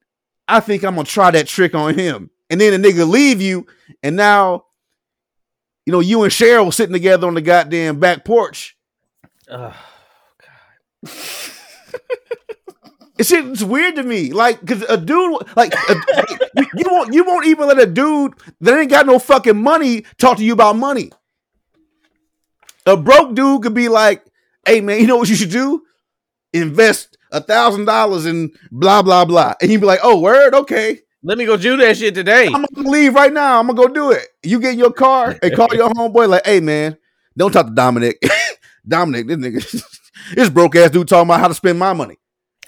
I 0.48 0.60
think 0.60 0.84
I'm 0.84 0.96
gonna 0.96 1.06
try 1.06 1.32
that 1.32 1.48
trick 1.48 1.76
on 1.76 1.94
him. 1.94 2.30
And 2.50 2.60
then 2.60 2.82
the 2.82 2.88
nigga 2.90 3.08
leave 3.08 3.42
you, 3.42 3.68
and 4.02 4.16
now 4.16 4.66
you 5.86 5.94
know 5.94 6.00
you 6.00 6.24
and 6.24 6.32
Cheryl 6.32 6.74
sitting 6.74 6.94
together 6.94 7.28
on 7.28 7.36
the 7.36 7.42
goddamn 7.42 8.00
back 8.00 8.26
porch. 8.26 8.76
Ugh. 9.50 9.74
It's 13.20 13.34
it's 13.34 13.64
weird 13.64 13.98
to 13.98 14.04
me, 14.04 14.32
like, 14.32 14.66
cause 14.66 14.82
a 14.88 14.96
dude, 14.96 15.42
like, 15.58 15.74
a, 15.74 15.96
you, 16.56 16.66
you 16.74 16.86
won't, 16.90 17.14
you 17.14 17.26
won't 17.26 17.48
even 17.48 17.68
let 17.68 17.78
a 17.78 17.86
dude 17.86 18.34
that 18.62 18.80
ain't 18.80 18.90
got 18.90 19.06
no 19.06 19.20
fucking 19.20 19.62
money 19.62 20.06
talk 20.18 20.38
to 20.38 20.44
you 20.44 20.54
about 20.54 20.78
money. 20.78 21.12
A 22.86 22.96
broke 22.96 23.36
dude 23.36 23.62
could 23.62 23.74
be 23.74 23.90
like, 23.90 24.24
"Hey 24.66 24.80
man, 24.80 25.02
you 25.02 25.08
know 25.08 25.18
what 25.18 25.28
you 25.28 25.36
should 25.36 25.52
do? 25.52 25.84
Invest 26.54 27.18
a 27.32 27.42
thousand 27.42 27.86
dollars 27.86 28.26
and 28.26 28.52
blah 28.72 29.02
blah 29.02 29.26
blah, 29.26 29.54
and 29.62 29.70
he'd 29.70 29.78
be 29.78 29.86
like, 29.86 30.00
"Oh, 30.04 30.20
word, 30.20 30.54
okay, 30.54 31.00
Let 31.24 31.38
me 31.38 31.46
go 31.46 31.58
do 31.58 31.76
that 31.78 31.98
shit 31.98 32.16
today. 32.16 32.48
I'm 32.48 32.66
gonna 32.74 32.90
leave 32.90 33.14
right 33.14 33.32
now. 33.34 33.60
I'm 33.60 33.68
gonna 33.68 33.78
go 33.88 33.94
do 33.94 34.12
it." 34.12 34.28
You 34.44 34.60
get 34.60 34.74
in 34.74 34.80
your 34.80 34.94
car 34.94 35.38
and 35.44 35.54
call 35.56 35.68
your 35.74 35.90
homeboy 35.90 36.30
like, 36.30 36.46
"Hey, 36.46 36.60
man, 36.60 36.98
don't 37.38 37.52
talk 37.52 37.68
to 37.68 37.74
Dominic. 37.74 38.22
Dominic, 38.88 39.28
this 39.28 39.38
nigga, 39.38 39.86
this 40.36 40.50
broke 40.50 40.76
ass 40.76 40.90
dude 40.92 41.08
talking 41.08 41.28
about 41.28 41.40
how 41.42 41.48
to 41.48 41.54
spend 41.54 41.78
my 41.80 41.94
money." 41.94 42.18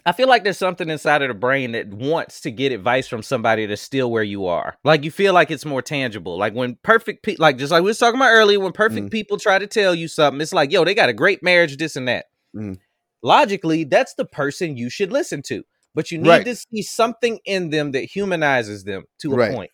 I 0.03 0.13
feel 0.13 0.27
like 0.27 0.43
there's 0.43 0.57
something 0.57 0.89
inside 0.89 1.21
of 1.21 1.27
the 1.27 1.35
brain 1.35 1.73
that 1.73 1.87
wants 1.87 2.41
to 2.41 2.49
get 2.51 2.71
advice 2.71 3.07
from 3.07 3.21
somebody 3.21 3.67
that's 3.67 3.83
still 3.83 4.09
where 4.09 4.23
you 4.23 4.47
are. 4.47 4.75
Like 4.83 5.03
you 5.03 5.11
feel 5.11 5.31
like 5.31 5.51
it's 5.51 5.63
more 5.63 5.83
tangible. 5.83 6.39
Like 6.39 6.53
when 6.55 6.75
perfect 6.81 7.21
people, 7.21 7.43
like 7.43 7.57
just 7.59 7.71
like 7.71 7.83
we 7.83 7.87
was 7.89 7.99
talking 7.99 8.19
about 8.19 8.31
earlier, 8.31 8.59
when 8.59 8.71
perfect 8.71 9.07
Mm. 9.07 9.11
people 9.11 9.37
try 9.37 9.59
to 9.59 9.67
tell 9.67 9.93
you 9.93 10.07
something, 10.07 10.41
it's 10.41 10.53
like, 10.53 10.71
yo, 10.71 10.83
they 10.83 10.95
got 10.95 11.09
a 11.09 11.13
great 11.13 11.43
marriage, 11.43 11.77
this 11.77 11.95
and 11.95 12.07
that. 12.07 12.25
Mm. 12.55 12.79
Logically, 13.23 13.83
that's 13.83 14.13
the 14.15 14.25
person 14.25 14.77
you 14.77 14.89
should 14.89 15.11
listen 15.11 15.41
to. 15.43 15.63
But 15.93 16.11
you 16.11 16.17
need 16.17 16.29
Right. 16.29 16.45
to 16.45 16.55
see 16.55 16.81
something 16.81 17.39
in 17.45 17.69
them 17.69 17.91
that 17.91 18.03
humanizes 18.05 18.83
them 18.83 19.03
to 19.19 19.33
a 19.33 19.35
Right. 19.35 19.51
point. 19.51 19.71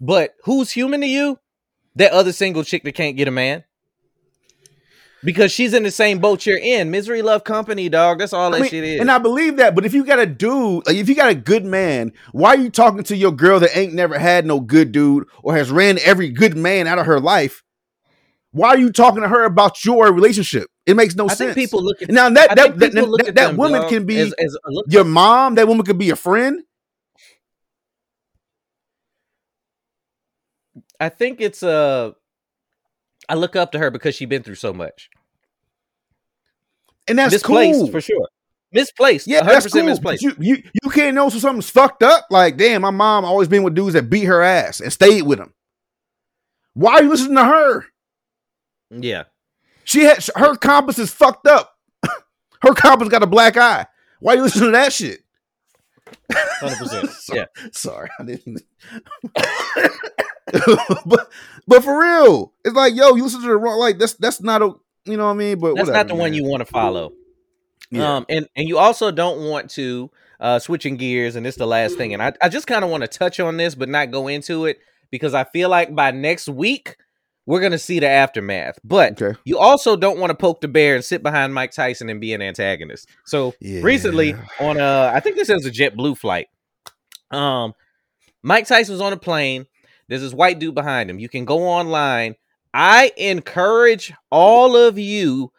But 0.00 0.34
who's 0.44 0.72
human 0.72 1.00
to 1.02 1.06
you? 1.06 1.38
That 1.94 2.12
other 2.12 2.32
single 2.32 2.64
chick 2.64 2.84
that 2.84 2.94
can't 2.94 3.16
get 3.16 3.28
a 3.28 3.30
man. 3.30 3.64
Because 5.24 5.52
she's 5.52 5.72
in 5.72 5.84
the 5.84 5.90
same 5.92 6.18
boat 6.18 6.46
you're 6.46 6.58
in. 6.58 6.90
Misery 6.90 7.22
love 7.22 7.44
company, 7.44 7.88
dog. 7.88 8.18
That's 8.18 8.32
all 8.32 8.50
that 8.50 8.56
I 8.56 8.60
mean, 8.62 8.70
shit 8.70 8.82
is. 8.82 9.00
And 9.00 9.08
I 9.08 9.18
believe 9.18 9.58
that, 9.58 9.74
but 9.76 9.84
if 9.86 9.94
you 9.94 10.04
got 10.04 10.18
a 10.18 10.26
dude, 10.26 10.84
like 10.84 10.96
if 10.96 11.08
you 11.08 11.14
got 11.14 11.30
a 11.30 11.34
good 11.36 11.64
man, 11.64 12.12
why 12.32 12.50
are 12.54 12.58
you 12.58 12.70
talking 12.70 13.04
to 13.04 13.16
your 13.16 13.30
girl 13.30 13.60
that 13.60 13.76
ain't 13.76 13.94
never 13.94 14.18
had 14.18 14.46
no 14.46 14.58
good 14.58 14.90
dude 14.90 15.28
or 15.44 15.54
has 15.54 15.70
ran 15.70 16.00
every 16.00 16.28
good 16.30 16.56
man 16.56 16.88
out 16.88 16.98
of 16.98 17.06
her 17.06 17.20
life? 17.20 17.61
Why 18.52 18.68
are 18.68 18.78
you 18.78 18.92
talking 18.92 19.22
to 19.22 19.28
her 19.28 19.44
about 19.44 19.84
your 19.84 20.12
relationship? 20.12 20.68
It 20.84 20.94
makes 20.94 21.14
no 21.14 21.24
I 21.24 21.28
sense. 21.28 21.54
think 21.54 21.54
people 21.54 21.82
look 21.82 22.02
at 22.02 22.10
now 22.10 22.28
that 22.28 22.54
that 22.54 22.78
that, 22.78 22.92
that, 22.92 23.32
that 23.34 23.56
woman 23.56 23.80
dog, 23.82 23.90
can 23.90 24.04
be 24.04 24.18
as, 24.18 24.32
as 24.34 24.56
your 24.88 25.04
mom. 25.04 25.54
That 25.54 25.66
woman 25.66 25.84
could 25.86 25.98
be 25.98 26.10
a 26.10 26.16
friend. 26.16 26.62
I 31.00 31.08
think 31.08 31.40
it's 31.40 31.62
uh 31.62 32.12
I 33.28 33.34
look 33.34 33.56
up 33.56 33.72
to 33.72 33.78
her 33.78 33.90
because 33.90 34.14
she's 34.14 34.28
been 34.28 34.42
through 34.42 34.56
so 34.56 34.72
much. 34.72 35.08
And 37.08 37.18
that's 37.18 37.32
misplaced 37.32 37.80
cool. 37.80 37.90
for 37.90 38.00
sure. 38.00 38.28
Misplaced. 38.72 39.26
Yeah, 39.26 39.42
100% 39.42 39.44
that's 39.46 39.72
cool. 39.72 39.84
misplaced. 39.84 40.22
You, 40.22 40.34
you 40.38 40.62
you 40.82 40.90
can't 40.90 41.14
know 41.14 41.28
so 41.28 41.38
something's 41.38 41.70
fucked 41.70 42.02
up. 42.02 42.26
Like, 42.30 42.56
damn, 42.56 42.82
my 42.82 42.90
mom 42.90 43.24
always 43.24 43.48
been 43.48 43.62
with 43.62 43.74
dudes 43.74 43.94
that 43.94 44.10
beat 44.10 44.24
her 44.24 44.42
ass 44.42 44.80
and 44.80 44.92
stayed 44.92 45.22
with 45.22 45.38
them. 45.38 45.54
Why 46.74 46.94
are 46.94 47.02
you 47.02 47.10
listening 47.10 47.36
to 47.36 47.44
her? 47.44 47.86
Yeah. 48.92 49.24
She 49.84 50.02
had 50.02 50.24
her 50.36 50.56
compass 50.56 50.98
is 50.98 51.10
fucked 51.10 51.46
up. 51.46 51.76
her 52.62 52.74
compass 52.74 53.08
got 53.08 53.22
a 53.22 53.26
black 53.26 53.56
eye. 53.56 53.86
Why 54.20 54.34
you 54.34 54.42
listening 54.42 54.66
to 54.66 54.72
that 54.72 54.92
shit? 54.92 55.20
100%. 56.30 57.08
Sorry. 57.10 57.38
yeah. 57.38 57.46
Sorry, 57.72 58.08
I 58.18 58.24
didn't. 58.24 58.62
but 61.06 61.30
but 61.66 61.84
for 61.84 62.00
real, 62.00 62.52
it's 62.64 62.74
like 62.74 62.94
yo, 62.94 63.14
you 63.16 63.24
listen 63.24 63.40
to 63.40 63.46
the 63.48 63.56
wrong. 63.56 63.78
Like 63.78 63.98
that's 63.98 64.14
that's 64.14 64.40
not 64.40 64.62
a 64.62 64.74
you 65.04 65.16
know 65.16 65.26
what 65.26 65.32
I 65.32 65.36
mean. 65.36 65.58
But 65.58 65.74
That's 65.74 65.88
whatever, 65.88 66.08
not 66.08 66.08
the 66.08 66.14
one 66.14 66.34
you 66.34 66.44
want 66.44 66.60
to 66.60 66.66
follow. 66.66 67.12
Yeah. 67.90 68.16
Um 68.16 68.26
and 68.28 68.48
and 68.56 68.68
you 68.68 68.78
also 68.78 69.10
don't 69.10 69.48
want 69.48 69.70
to 69.70 70.10
uh 70.40 70.58
switching 70.58 70.96
gears 70.96 71.36
and 71.36 71.44
this 71.44 71.56
the 71.56 71.66
last 71.66 71.96
thing 71.96 72.14
and 72.14 72.22
I 72.22 72.32
I 72.40 72.48
just 72.48 72.66
kind 72.66 72.84
of 72.84 72.90
want 72.90 73.02
to 73.02 73.08
touch 73.08 73.38
on 73.38 73.56
this 73.56 73.74
but 73.74 73.88
not 73.88 74.10
go 74.10 74.28
into 74.28 74.64
it 74.64 74.78
because 75.10 75.34
I 75.34 75.44
feel 75.44 75.68
like 75.68 75.94
by 75.94 76.10
next 76.10 76.48
week 76.48 76.96
we're 77.46 77.60
going 77.60 77.72
to 77.72 77.78
see 77.78 77.98
the 77.98 78.08
aftermath. 78.08 78.78
But 78.84 79.20
okay. 79.20 79.38
You 79.44 79.58
also 79.58 79.96
don't 79.96 80.18
want 80.18 80.30
to 80.30 80.34
poke 80.34 80.60
the 80.60 80.68
bear 80.68 80.94
and 80.94 81.04
sit 81.04 81.22
behind 81.22 81.52
Mike 81.54 81.72
Tyson 81.72 82.08
and 82.08 82.20
be 82.20 82.32
an 82.34 82.42
antagonist. 82.42 83.08
So 83.26 83.54
recently 83.60 84.30
Yeah. 84.30 84.44
on 84.60 84.76
a, 84.78 85.10
I 85.14 85.20
think 85.20 85.36
this 85.36 85.48
was 85.48 85.66
a 85.66 85.70
JetBlue 85.70 86.16
flight. 86.18 86.46
Um, 87.30 87.74
Mike 88.42 88.66
Tyson 88.66 88.92
was 88.94 89.00
on 89.00 89.12
a 89.12 89.16
plane. 89.16 89.66
There's 90.08 90.20
this 90.22 90.34
white 90.34 90.58
dude 90.58 90.74
behind 90.74 91.08
him. 91.10 91.18
You 91.18 91.28
can 91.28 91.44
go 91.44 91.60
online. 91.66 92.36
I 92.74 93.12
encourage 93.16 94.12
all 94.30 94.76
of 94.76 94.98
you 94.98 95.52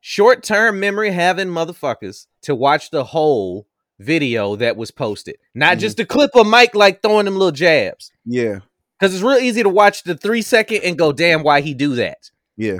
short-term 0.00 0.80
memory 0.80 1.10
having 1.10 1.48
motherfuckers 1.48 2.26
to 2.42 2.54
watch 2.54 2.90
the 2.90 3.04
whole 3.04 3.66
video 4.00 4.56
that 4.56 4.76
was 4.76 4.90
posted, 4.90 5.36
not 5.54 5.76
Mhm. 5.76 5.80
just 5.80 6.00
a 6.00 6.04
clip 6.04 6.32
of 6.34 6.46
Mike 6.46 6.74
like 6.74 7.02
throwing 7.02 7.24
them 7.26 7.34
little 7.34 7.52
jabs. 7.52 8.10
Yeah. 8.26 8.58
Because 9.02 9.16
it's 9.16 9.24
real 9.24 9.38
easy 9.38 9.64
to 9.64 9.68
watch 9.68 10.04
the 10.04 10.16
three 10.16 10.42
second 10.42 10.82
and 10.84 10.96
go, 10.96 11.10
damn, 11.10 11.42
why 11.42 11.60
he 11.60 11.74
do 11.74 11.96
that? 11.96 12.30
Yeah. 12.56 12.78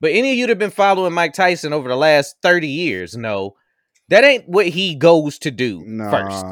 But 0.00 0.12
any 0.12 0.30
of 0.30 0.36
you 0.36 0.46
that 0.46 0.50
have 0.50 0.58
been 0.60 0.70
following 0.70 1.12
Mike 1.12 1.32
Tyson 1.32 1.72
over 1.72 1.88
the 1.88 1.96
last 1.96 2.36
30 2.42 2.68
years 2.68 3.16
know 3.16 3.56
that 4.08 4.22
ain't 4.22 4.48
what 4.48 4.68
he 4.68 4.94
goes 4.94 5.40
to 5.40 5.50
do 5.50 5.80
first. 5.98 6.46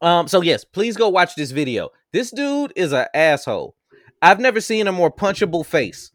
Um, 0.00 0.26
so 0.26 0.40
yes, 0.40 0.64
please 0.64 0.96
go 0.96 1.10
watch 1.10 1.34
this 1.34 1.50
video. 1.50 1.90
This 2.14 2.30
dude 2.30 2.72
is 2.76 2.94
an 2.94 3.08
asshole. 3.12 3.76
I've 4.22 4.40
never 4.40 4.62
seen 4.62 4.86
a 4.86 4.92
more 4.92 5.10
punchable 5.10 5.66
face. 5.66 6.12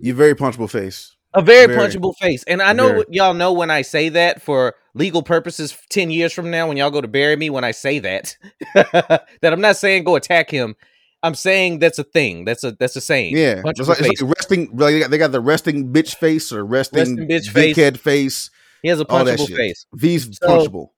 You're 0.00 0.14
very 0.14 0.36
punchable 0.36 0.70
face. 0.70 1.15
A 1.36 1.42
very, 1.42 1.66
Very. 1.66 1.78
punchable 1.78 2.14
face. 2.16 2.42
And 2.44 2.62
I 2.62 2.72
know 2.72 2.88
Very. 2.88 3.04
y'all 3.10 3.34
know 3.34 3.52
when 3.52 3.70
I 3.70 3.82
say 3.82 4.08
that 4.08 4.40
for 4.42 4.74
legal 4.94 5.22
purposes 5.22 5.76
10 5.90 6.10
years 6.10 6.32
from 6.32 6.50
now, 6.50 6.66
when 6.66 6.76
y'all 6.78 6.90
go 6.90 7.00
to 7.02 7.08
bury 7.08 7.36
me, 7.36 7.50
when 7.50 7.62
I 7.62 7.70
say 7.72 7.98
that, 8.00 8.36
that 8.74 9.26
I'm 9.52 9.60
not 9.60 9.76
saying 9.76 10.04
go 10.04 10.16
attack 10.16 10.50
him. 10.50 10.74
I'm 11.22 11.34
saying 11.34 11.78
that's 11.80 11.98
a 11.98 12.04
thing. 12.04 12.44
That's 12.44 12.64
a 12.64 12.72
that's 12.72 12.96
a 12.96 13.00
saying. 13.00 13.36
Yeah. 13.36 13.56
Punchable 13.62 13.80
It's 13.80 13.88
like, 13.88 14.00
it's 14.00 14.22
like 14.22 14.36
resting. 14.36 14.70
Like 14.76 14.92
they, 14.94 15.00
got, 15.00 15.10
they 15.10 15.18
got 15.18 15.32
the 15.32 15.40
resting 15.40 15.92
bitch 15.92 16.14
face 16.16 16.52
or 16.52 16.64
resting, 16.64 16.98
Resting 17.00 17.28
bitch 17.28 17.50
face. 17.50 17.96
face. 18.00 18.50
he 18.82 18.88
has 18.88 19.00
a 19.00 19.04
punchable 19.04 19.54
face. 19.54 19.86
V's 19.94 20.38
So- 20.38 20.48
punchable. 20.48 20.88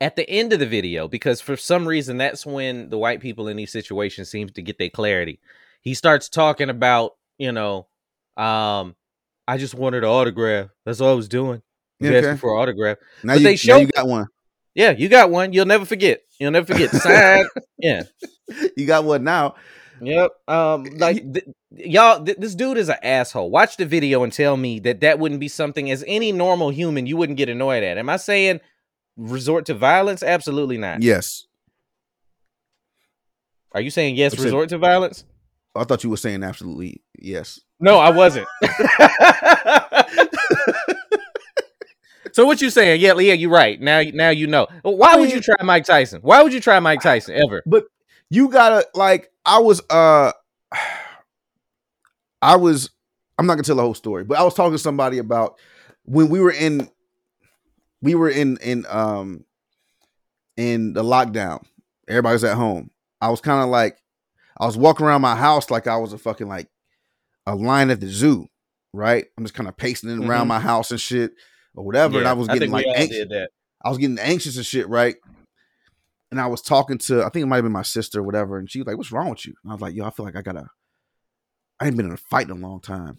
at 0.00 0.16
the 0.16 0.28
end 0.30 0.52
of 0.52 0.58
the 0.60 0.66
video 0.66 1.08
because 1.08 1.40
for 1.40 1.56
some 1.56 1.86
reason 1.86 2.16
that's 2.18 2.44
when 2.46 2.88
the 2.90 2.98
white 2.98 3.20
people 3.20 3.48
in 3.48 3.56
these 3.56 3.70
situations 3.72 4.28
seems 4.30 4.50
to 4.52 4.62
get 4.62 4.78
their 4.78 4.90
clarity 4.90 5.38
he 5.80 5.94
starts 5.94 6.28
talking 6.28 6.68
about 6.70 7.12
you 7.38 7.52
know 7.52 7.86
um 8.36 8.94
i 9.48 9.56
just 9.56 9.74
wanted 9.74 10.04
an 10.04 10.10
autograph. 10.10 10.68
That's 10.84 11.00
all 11.00 11.10
i 11.12 11.14
was 11.14 11.28
doing. 11.28 11.62
Was 12.00 12.10
Yeah, 12.10 12.18
asking 12.18 12.36
for 12.38 12.54
an 12.56 12.62
autograph. 12.62 12.98
Now 13.22 13.34
but 13.34 13.40
you, 13.42 13.46
they 13.48 13.56
showed- 13.56 13.78
you 13.80 13.86
got 13.88 14.06
one. 14.08 14.26
yeah 14.74 14.90
you 14.90 15.08
got 15.08 15.30
one. 15.30 15.52
You'll 15.52 15.66
never 15.66 15.84
forget. 15.84 16.22
You'll 16.38 16.50
never 16.52 16.66
forget. 16.72 16.90
Sign 16.92 17.46
yeah 17.78 18.02
You 18.76 18.86
got 18.86 19.04
one 19.04 19.24
now. 19.24 19.54
yep 20.00 20.30
um 20.48 20.84
like 20.98 21.32
th- 21.32 21.46
y'all 21.76 22.24
th- 22.24 22.38
this 22.38 22.54
dude 22.54 22.76
is 22.78 22.88
an 22.88 22.96
asshole. 23.02 23.50
Watch 23.50 23.76
the 23.76 23.86
video 23.86 24.22
and 24.24 24.32
tell 24.32 24.56
me 24.56 24.78
that 24.80 25.00
that 25.00 25.18
wouldn't 25.18 25.40
be 25.40 25.48
something 25.48 25.90
as 25.90 26.02
any 26.06 26.32
normal 26.32 26.70
human 26.70 27.06
you 27.06 27.16
wouldn't 27.16 27.38
get 27.38 27.48
annoyed 27.48 27.82
at. 27.84 27.98
Am 27.98 28.08
i 28.08 28.16
saying 28.16 28.60
resort 29.16 29.66
to 29.66 29.74
violence? 29.74 30.22
Absolutely 30.22 30.78
not. 30.78 31.02
Yes. 31.02 31.46
are 33.72 33.80
you 33.80 33.90
saying 33.90 34.16
yes 34.16 34.38
resort 34.38 34.68
to 34.70 34.78
violence 34.78 35.24
I 35.74 35.84
thought 35.84 36.04
you 36.04 36.10
were 36.10 36.16
saying 36.16 36.42
absolutely 36.42 37.02
yes. 37.18 37.60
No, 37.80 37.98
I 37.98 38.10
wasn't. 38.10 38.46
so 42.32 42.46
what 42.46 42.60
you 42.60 42.70
saying? 42.70 43.00
Yeah, 43.00 43.18
yeah, 43.18 43.32
you're 43.32 43.50
right. 43.50 43.80
Now, 43.80 44.02
now 44.12 44.30
you 44.30 44.46
know. 44.46 44.66
Why 44.82 45.16
would 45.16 45.32
you 45.32 45.40
try 45.40 45.56
Mike 45.62 45.84
Tyson? 45.84 46.20
Why 46.22 46.42
would 46.42 46.52
you 46.52 46.60
try 46.60 46.78
Mike 46.80 47.00
Tyson 47.00 47.34
ever? 47.34 47.62
But 47.66 47.84
you 48.30 48.48
gotta 48.48 48.86
like 48.94 49.30
I 49.44 49.58
was 49.58 49.80
uh 49.90 50.32
I 52.42 52.56
was 52.56 52.90
I'm 53.38 53.46
not 53.46 53.54
gonna 53.54 53.64
tell 53.64 53.76
the 53.76 53.82
whole 53.82 53.94
story, 53.94 54.24
but 54.24 54.38
I 54.38 54.42
was 54.42 54.54
talking 54.54 54.72
to 54.72 54.78
somebody 54.78 55.18
about 55.18 55.58
when 56.04 56.28
we 56.28 56.40
were 56.40 56.52
in 56.52 56.88
we 58.00 58.14
were 58.14 58.30
in 58.30 58.58
in 58.58 58.84
um 58.88 59.44
in 60.56 60.92
the 60.92 61.02
lockdown. 61.02 61.64
Everybody's 62.08 62.44
at 62.44 62.56
home. 62.56 62.90
I 63.20 63.30
was 63.30 63.40
kind 63.40 63.62
of 63.62 63.68
like 63.68 64.01
I 64.58 64.66
was 64.66 64.76
walking 64.76 65.06
around 65.06 65.22
my 65.22 65.36
house 65.36 65.70
like 65.70 65.86
I 65.86 65.96
was 65.96 66.12
a 66.12 66.18
fucking 66.18 66.48
like 66.48 66.68
a 67.46 67.54
lion 67.54 67.90
at 67.90 68.00
the 68.00 68.08
zoo, 68.08 68.46
right? 68.92 69.26
I'm 69.36 69.44
just 69.44 69.54
kind 69.54 69.68
of 69.68 69.76
pacing 69.76 70.10
around 70.24 70.44
Mhm. 70.46 70.48
my 70.48 70.60
house 70.60 70.90
and 70.90 71.00
shit 71.00 71.32
or 71.74 71.84
whatever. 71.84 72.18
and 72.18 72.28
I 72.28 72.32
was 72.34 72.48
getting 72.48 72.70
like 72.70 72.86
anxious. 72.94 73.26
I 73.84 73.88
was 73.88 73.98
getting 73.98 74.18
anxious 74.18 74.56
and 74.56 74.66
shit, 74.66 74.88
right? 74.88 75.16
And 76.30 76.40
I 76.40 76.46
was 76.46 76.62
talking 76.62 76.98
to, 76.98 77.22
I 77.24 77.28
think 77.28 77.42
it 77.42 77.46
might 77.46 77.56
have 77.56 77.64
been 77.64 77.72
my 77.72 77.82
sister 77.82 78.20
or 78.20 78.22
whatever, 78.22 78.58
and 78.58 78.70
she 78.70 78.78
was 78.78 78.86
like, 78.86 78.96
"What's 78.96 79.12
wrong 79.12 79.28
with 79.30 79.44
you?" 79.44 79.54
And 79.62 79.70
I 79.70 79.74
was 79.74 79.82
like, 79.82 79.94
"Yo, 79.94 80.04
I 80.06 80.10
feel 80.10 80.24
like 80.24 80.36
I 80.36 80.40
gotta, 80.42 80.68
I 81.80 81.86
ain't 81.88 81.96
been 81.96 82.06
in 82.06 82.12
a 82.12 82.16
fight 82.16 82.46
in 82.48 82.52
a 82.52 82.54
long 82.66 82.80
time, 82.80 83.18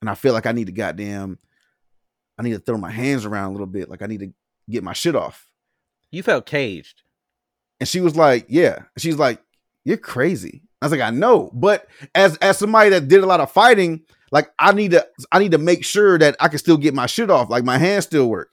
and 0.00 0.08
I 0.08 0.14
feel 0.14 0.32
like 0.32 0.46
I 0.46 0.52
need 0.52 0.66
to 0.68 0.72
goddamn, 0.72 1.38
I 2.38 2.42
need 2.42 2.52
to 2.52 2.58
throw 2.60 2.78
my 2.78 2.90
hands 2.90 3.24
around 3.26 3.48
a 3.48 3.52
little 3.52 3.66
bit, 3.66 3.88
like 3.90 4.00
I 4.00 4.06
need 4.06 4.20
to 4.20 4.32
get 4.70 4.82
my 4.84 4.92
shit 4.94 5.14
off." 5.16 5.50
You 6.10 6.22
felt 6.22 6.46
caged. 6.46 7.02
And 7.78 7.88
she 7.88 8.00
was 8.00 8.16
like, 8.16 8.46
"Yeah." 8.48 8.84
She's 8.96 9.16
like, 9.16 9.42
"You're 9.84 9.96
crazy." 9.96 10.62
I 10.82 10.86
was 10.86 10.92
like, 10.92 11.00
"I 11.00 11.10
know," 11.10 11.50
but 11.54 11.86
as 12.14 12.36
as 12.38 12.58
somebody 12.58 12.90
that 12.90 13.08
did 13.08 13.22
a 13.22 13.26
lot 13.26 13.40
of 13.40 13.50
fighting, 13.50 14.02
like 14.32 14.50
I 14.58 14.72
need 14.72 14.92
to 14.92 15.06
I 15.32 15.38
need 15.38 15.52
to 15.52 15.58
make 15.58 15.84
sure 15.84 16.18
that 16.18 16.36
I 16.40 16.48
can 16.48 16.58
still 16.58 16.76
get 16.76 16.94
my 16.94 17.06
shit 17.06 17.30
off, 17.30 17.50
like 17.50 17.64
my 17.64 17.78
hands 17.78 18.04
still 18.06 18.28
work. 18.28 18.50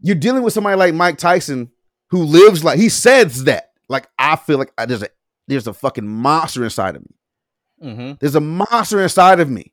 You're 0.00 0.16
dealing 0.16 0.42
with 0.42 0.52
somebody 0.52 0.76
like 0.76 0.94
Mike 0.94 1.18
Tyson 1.18 1.70
who 2.10 2.24
lives 2.24 2.62
like 2.64 2.78
he 2.78 2.88
says 2.88 3.44
that. 3.44 3.72
Like 3.88 4.08
I 4.18 4.36
feel 4.36 4.58
like 4.58 4.72
I, 4.78 4.86
there's 4.86 5.02
a 5.02 5.08
there's 5.48 5.66
a 5.66 5.72
fucking 5.74 6.06
monster 6.06 6.64
inside 6.64 6.96
of 6.96 7.02
me. 7.02 7.16
Mm-hmm. 7.82 8.12
There's 8.20 8.34
a 8.34 8.40
monster 8.40 9.00
inside 9.02 9.40
of 9.40 9.50
me, 9.50 9.72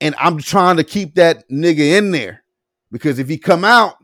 and 0.00 0.14
I'm 0.18 0.38
trying 0.38 0.76
to 0.76 0.84
keep 0.84 1.16
that 1.16 1.48
nigga 1.50 1.98
in 1.98 2.10
there. 2.12 2.42
because 2.90 3.18
if 3.18 3.28
he 3.28 3.38
come 3.38 3.64
out, 3.64 3.96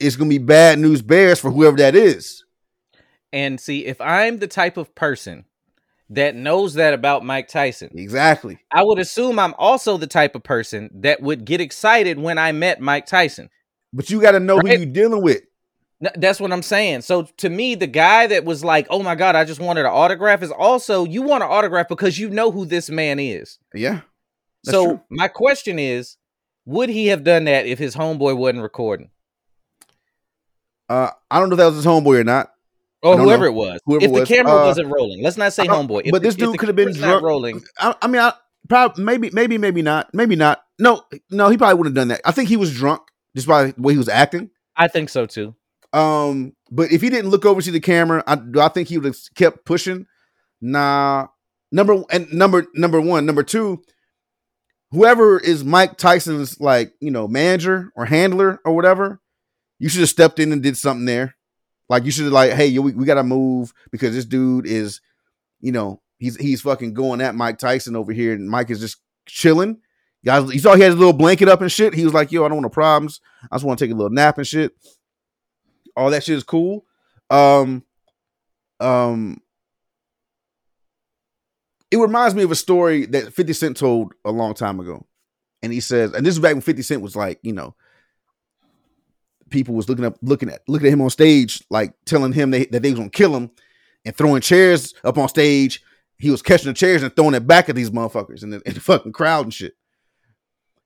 it's 0.00 0.16
gonna 0.16 0.30
be 0.30 0.38
bad 0.38 0.78
news 0.78 1.02
bears 1.02 1.40
for 1.40 1.50
whoever 1.50 1.76
that 1.78 1.94
is. 1.94 2.43
And 3.34 3.60
see, 3.60 3.84
if 3.84 4.00
I'm 4.00 4.38
the 4.38 4.46
type 4.46 4.76
of 4.76 4.94
person 4.94 5.44
that 6.08 6.36
knows 6.36 6.74
that 6.74 6.94
about 6.94 7.24
Mike 7.24 7.48
Tyson, 7.48 7.90
Exactly. 7.94 8.60
I 8.70 8.84
would 8.84 9.00
assume 9.00 9.40
I'm 9.40 9.54
also 9.58 9.96
the 9.96 10.06
type 10.06 10.36
of 10.36 10.44
person 10.44 10.88
that 11.02 11.20
would 11.20 11.44
get 11.44 11.60
excited 11.60 12.18
when 12.20 12.38
I 12.38 12.52
met 12.52 12.80
Mike 12.80 13.06
Tyson. 13.06 13.50
But 13.92 14.08
you 14.08 14.20
got 14.20 14.32
to 14.32 14.40
know 14.40 14.58
Right. 14.58 14.78
who 14.78 14.84
you're 14.84 14.92
dealing 14.92 15.22
with. 15.22 15.42
That's 16.16 16.38
what 16.38 16.52
I'm 16.52 16.62
saying. 16.62 17.00
So 17.00 17.22
to 17.38 17.48
me, 17.50 17.74
the 17.74 17.86
guy 17.88 18.28
that 18.28 18.44
was 18.44 18.62
like, 18.62 18.86
"Oh 18.88 19.02
my 19.02 19.16
god, 19.16 19.34
I 19.34 19.44
just 19.44 19.60
wanted 19.60 19.80
an 19.80 19.92
autograph," 19.92 20.42
is 20.42 20.50
also 20.52 21.04
you 21.04 21.22
want 21.22 21.42
an 21.42 21.50
autograph 21.50 21.88
because 21.88 22.18
you 22.18 22.30
know 22.30 22.52
who 22.52 22.66
this 22.66 22.88
man 22.90 23.18
is. 23.18 23.58
Yeah. 23.74 24.02
So 24.64 24.84
true. 24.86 25.00
my 25.10 25.26
question 25.28 25.78
is, 25.80 26.18
would 26.66 26.88
he 26.88 27.06
have 27.08 27.24
done 27.24 27.44
that 27.44 27.66
if 27.66 27.78
his 27.80 27.96
homeboy 27.96 28.36
wasn't 28.36 28.62
recording, 28.62 29.10
Uh, 30.88 31.10
I 31.30 31.40
don't 31.40 31.48
know 31.48 31.54
if 31.54 31.58
that 31.58 31.66
was 31.66 31.76
his 31.76 31.86
homeboy 31.86 32.20
or 32.20 32.24
not. 32.24 32.53
Or 33.04 33.18
whoever 33.18 33.44
know. 33.44 33.50
it 33.50 33.54
was? 33.54 33.80
Whoever 33.86 34.04
if 34.04 34.10
was. 34.10 34.28
the 34.28 34.34
camera 34.34 34.52
Uh, 34.52 34.64
wasn't 34.66 34.88
rolling, 34.92 35.22
let's 35.22 35.36
not 35.36 35.52
say 35.52 35.66
homeboy. 35.66 36.02
If 36.06 36.10
but 36.12 36.22
this 36.22 36.34
dude 36.34 36.58
could 36.58 36.68
have 36.68 36.76
been 36.76 36.92
drunk. 36.94 37.22
rolling. 37.22 37.62
I, 37.78 37.94
I 38.02 38.06
mean, 38.08 38.20
I 38.20 38.32
probably 38.68 39.04
maybe 39.04 39.30
maybe 39.30 39.58
maybe 39.58 39.82
not 39.82 40.12
maybe 40.12 40.34
not. 40.36 40.62
No, 40.78 41.02
no, 41.30 41.48
he 41.50 41.56
probably 41.56 41.74
wouldn't 41.76 41.96
have 41.96 42.02
done 42.02 42.08
that. 42.08 42.20
I 42.24 42.32
think 42.32 42.48
he 42.48 42.56
was 42.56 42.74
drunk 42.74 43.02
just 43.36 43.46
by 43.46 43.70
the 43.70 43.74
way 43.80 43.92
he 43.92 43.98
was 43.98 44.08
acting. 44.08 44.50
I 44.76 44.88
think 44.88 45.08
so 45.10 45.26
too. 45.26 45.54
Um, 45.92 46.54
but 46.72 46.90
if 46.90 47.00
he 47.02 47.10
didn't 47.10 47.30
look 47.30 47.44
over 47.44 47.62
to 47.62 47.70
the 47.70 47.78
camera, 47.78 48.24
I 48.26 48.34
do 48.34 48.60
I 48.60 48.68
think 48.68 48.88
he 48.88 48.98
would 48.98 49.04
have 49.04 49.16
kept 49.36 49.64
pushing. 49.64 50.06
Nah, 50.60 51.28
number 51.70 52.02
and 52.10 52.32
number 52.32 52.66
number 52.74 53.00
one, 53.00 53.26
number 53.26 53.42
two, 53.44 53.82
whoever 54.90 55.38
is 55.38 55.62
Mike 55.64 55.96
Tyson's 55.98 56.60
like 56.60 56.92
you 57.00 57.10
know 57.10 57.28
manager 57.28 57.90
or 57.96 58.06
handler 58.06 58.60
or 58.64 58.74
whatever, 58.74 59.20
you 59.78 59.88
should 59.88 60.00
have 60.00 60.08
stepped 60.08 60.38
in 60.40 60.52
and 60.52 60.62
did 60.62 60.76
something 60.76 61.04
there. 61.04 61.36
Like 61.88 62.04
you 62.04 62.10
should 62.10 62.32
like, 62.32 62.52
hey, 62.52 62.78
we, 62.78 62.92
we 62.92 63.04
gotta 63.04 63.22
move 63.22 63.72
because 63.90 64.14
this 64.14 64.24
dude 64.24 64.66
is, 64.66 65.00
you 65.60 65.72
know, 65.72 66.00
he's 66.18 66.36
he's 66.36 66.62
fucking 66.62 66.94
going 66.94 67.20
at 67.20 67.34
Mike 67.34 67.58
Tyson 67.58 67.96
over 67.96 68.12
here, 68.12 68.32
and 68.32 68.48
Mike 68.48 68.70
is 68.70 68.80
just 68.80 68.98
chilling. 69.26 69.80
Guys, 70.24 70.52
you 70.52 70.58
saw 70.58 70.74
he 70.74 70.82
had 70.82 70.92
his 70.92 70.98
little 70.98 71.12
blanket 71.12 71.48
up 71.48 71.60
and 71.60 71.70
shit. 71.70 71.92
He 71.92 72.04
was 72.04 72.14
like, 72.14 72.32
yo, 72.32 72.44
I 72.44 72.48
don't 72.48 72.56
want 72.56 72.64
no 72.64 72.70
problems. 72.70 73.20
I 73.50 73.56
just 73.56 73.64
want 73.64 73.78
to 73.78 73.84
take 73.84 73.92
a 73.92 73.96
little 73.96 74.10
nap 74.10 74.38
and 74.38 74.46
shit 74.46 74.72
all 75.96 76.10
that 76.10 76.24
shit 76.24 76.36
is 76.36 76.44
cool. 76.44 76.84
Um, 77.30 77.84
um, 78.80 79.40
it 81.90 81.96
reminds 81.96 82.34
me 82.34 82.42
of 82.42 82.50
a 82.50 82.56
story 82.56 83.06
that 83.06 83.32
50 83.32 83.52
Cent 83.52 83.76
told 83.76 84.14
a 84.24 84.32
long 84.32 84.54
time 84.54 84.80
ago. 84.80 85.06
And 85.62 85.72
he 85.72 85.80
says, 85.80 86.12
and 86.12 86.26
this 86.26 86.34
is 86.34 86.40
back 86.40 86.54
when 86.54 86.60
50 86.60 86.82
Cent 86.82 87.02
was 87.02 87.16
like, 87.16 87.38
you 87.42 87.52
know, 87.52 87.74
people 89.50 89.74
was 89.74 89.88
looking 89.88 90.04
up, 90.04 90.16
looking 90.22 90.50
at, 90.50 90.62
looking 90.68 90.88
at 90.88 90.92
him 90.92 91.00
on 91.00 91.10
stage, 91.10 91.62
like 91.70 91.94
telling 92.04 92.32
him 92.32 92.50
they, 92.50 92.66
that 92.66 92.82
they 92.82 92.90
was 92.90 92.98
gonna 92.98 93.10
kill 93.10 93.34
him 93.34 93.50
and 94.04 94.16
throwing 94.16 94.40
chairs 94.40 94.94
up 95.04 95.18
on 95.18 95.28
stage. 95.28 95.82
He 96.18 96.30
was 96.30 96.42
catching 96.42 96.68
the 96.68 96.74
chairs 96.74 97.02
and 97.02 97.14
throwing 97.14 97.34
it 97.34 97.46
back 97.46 97.68
at 97.68 97.74
these 97.74 97.90
motherfuckers 97.90 98.42
in 98.42 98.50
the, 98.50 98.60
the 98.64 98.80
fucking 98.80 99.12
crowd 99.12 99.46
and 99.46 99.54
shit. 99.54 99.74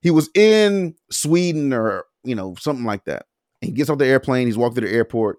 He 0.01 0.11
was 0.11 0.29
in 0.33 0.95
Sweden 1.11 1.73
or, 1.73 2.05
you 2.23 2.35
know, 2.35 2.55
something 2.55 2.85
like 2.85 3.05
that. 3.05 3.25
And 3.61 3.69
he 3.69 3.75
gets 3.75 3.89
off 3.89 3.97
the 3.97 4.05
airplane, 4.05 4.47
he's 4.47 4.57
walking 4.57 4.75
through 4.75 4.87
the 4.87 4.95
airport, 4.95 5.37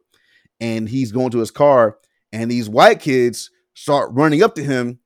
and 0.60 0.88
he's 0.88 1.12
going 1.12 1.30
to 1.30 1.38
his 1.38 1.50
car, 1.50 1.98
and 2.32 2.50
these 2.50 2.68
white 2.68 3.00
kids 3.00 3.50
start 3.74 4.10
running 4.12 4.42
up 4.42 4.54
to 4.56 4.62
him 4.62 4.98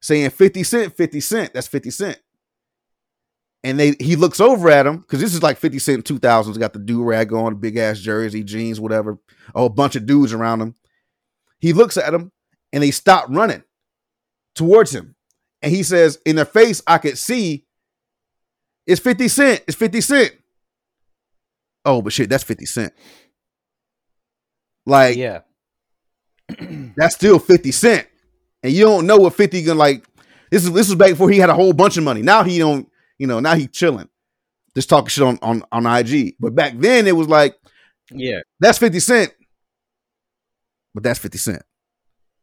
saying 0.00 0.30
50 0.30 0.62
cent, 0.64 0.96
50 0.96 1.20
cent. 1.20 1.54
That's 1.54 1.68
50 1.68 1.90
cent. 1.90 2.20
And 3.64 3.78
they 3.78 3.94
he 4.00 4.16
looks 4.16 4.40
over 4.40 4.68
at 4.70 4.86
him 4.86 4.98
because 4.98 5.20
this 5.20 5.34
is 5.34 5.42
like 5.42 5.56
50 5.56 5.78
Cent 5.78 6.04
2000s, 6.04 6.58
got 6.58 6.72
the 6.72 6.80
do 6.80 7.02
rag 7.04 7.32
on, 7.32 7.56
big 7.56 7.76
ass 7.76 8.00
jersey, 8.00 8.42
jeans, 8.42 8.80
whatever, 8.80 9.18
a 9.54 9.60
whole 9.60 9.68
bunch 9.68 9.94
of 9.94 10.04
dudes 10.04 10.32
around 10.32 10.60
him. 10.60 10.74
He 11.60 11.72
looks 11.72 11.96
at 11.96 12.12
him 12.12 12.32
and 12.72 12.82
they 12.82 12.90
stop 12.90 13.26
running 13.28 13.62
towards 14.54 14.92
him. 14.92 15.14
And 15.62 15.70
he 15.72 15.84
says, 15.84 16.18
In 16.26 16.36
their 16.36 16.44
face, 16.44 16.82
I 16.86 16.98
could 16.98 17.16
see 17.16 17.64
it's 18.86 19.00
50 19.00 19.28
Cent, 19.28 19.62
it's 19.68 19.76
50 19.76 20.00
Cent. 20.00 20.32
Oh, 21.84 22.02
but 22.02 22.12
shit, 22.12 22.28
that's 22.28 22.44
50 22.44 22.66
Cent. 22.66 22.92
Like, 24.86 25.16
Yeah. 25.16 25.40
that's 26.96 27.14
still 27.14 27.38
50 27.38 27.70
Cent. 27.70 28.08
And 28.62 28.72
you 28.72 28.84
don't 28.84 29.06
know 29.06 29.18
what 29.18 29.34
50 29.34 29.62
gonna 29.62 29.78
like. 29.78 30.04
This 30.50 30.64
is 30.64 30.72
this 30.72 30.88
was 30.88 30.96
back 30.96 31.10
before 31.10 31.30
he 31.30 31.38
had 31.38 31.50
a 31.50 31.54
whole 31.54 31.72
bunch 31.72 31.96
of 31.96 32.04
money. 32.04 32.22
Now 32.22 32.42
he 32.42 32.58
don't, 32.58 32.88
you 33.22 33.28
know, 33.28 33.38
now 33.38 33.54
he 33.54 33.68
chilling. 33.68 34.08
Just 34.74 34.88
talking 34.88 35.06
shit 35.06 35.22
on, 35.22 35.38
on 35.42 35.62
on 35.70 35.86
IG. 35.86 36.34
But 36.40 36.56
back 36.56 36.72
then 36.76 37.06
it 37.06 37.14
was 37.14 37.28
like, 37.28 37.54
Yeah. 38.10 38.40
that's 38.58 38.78
50 38.78 38.98
Cent. 38.98 39.32
But 40.92 41.04
that's 41.04 41.20
50 41.20 41.38
Cent. 41.38 41.62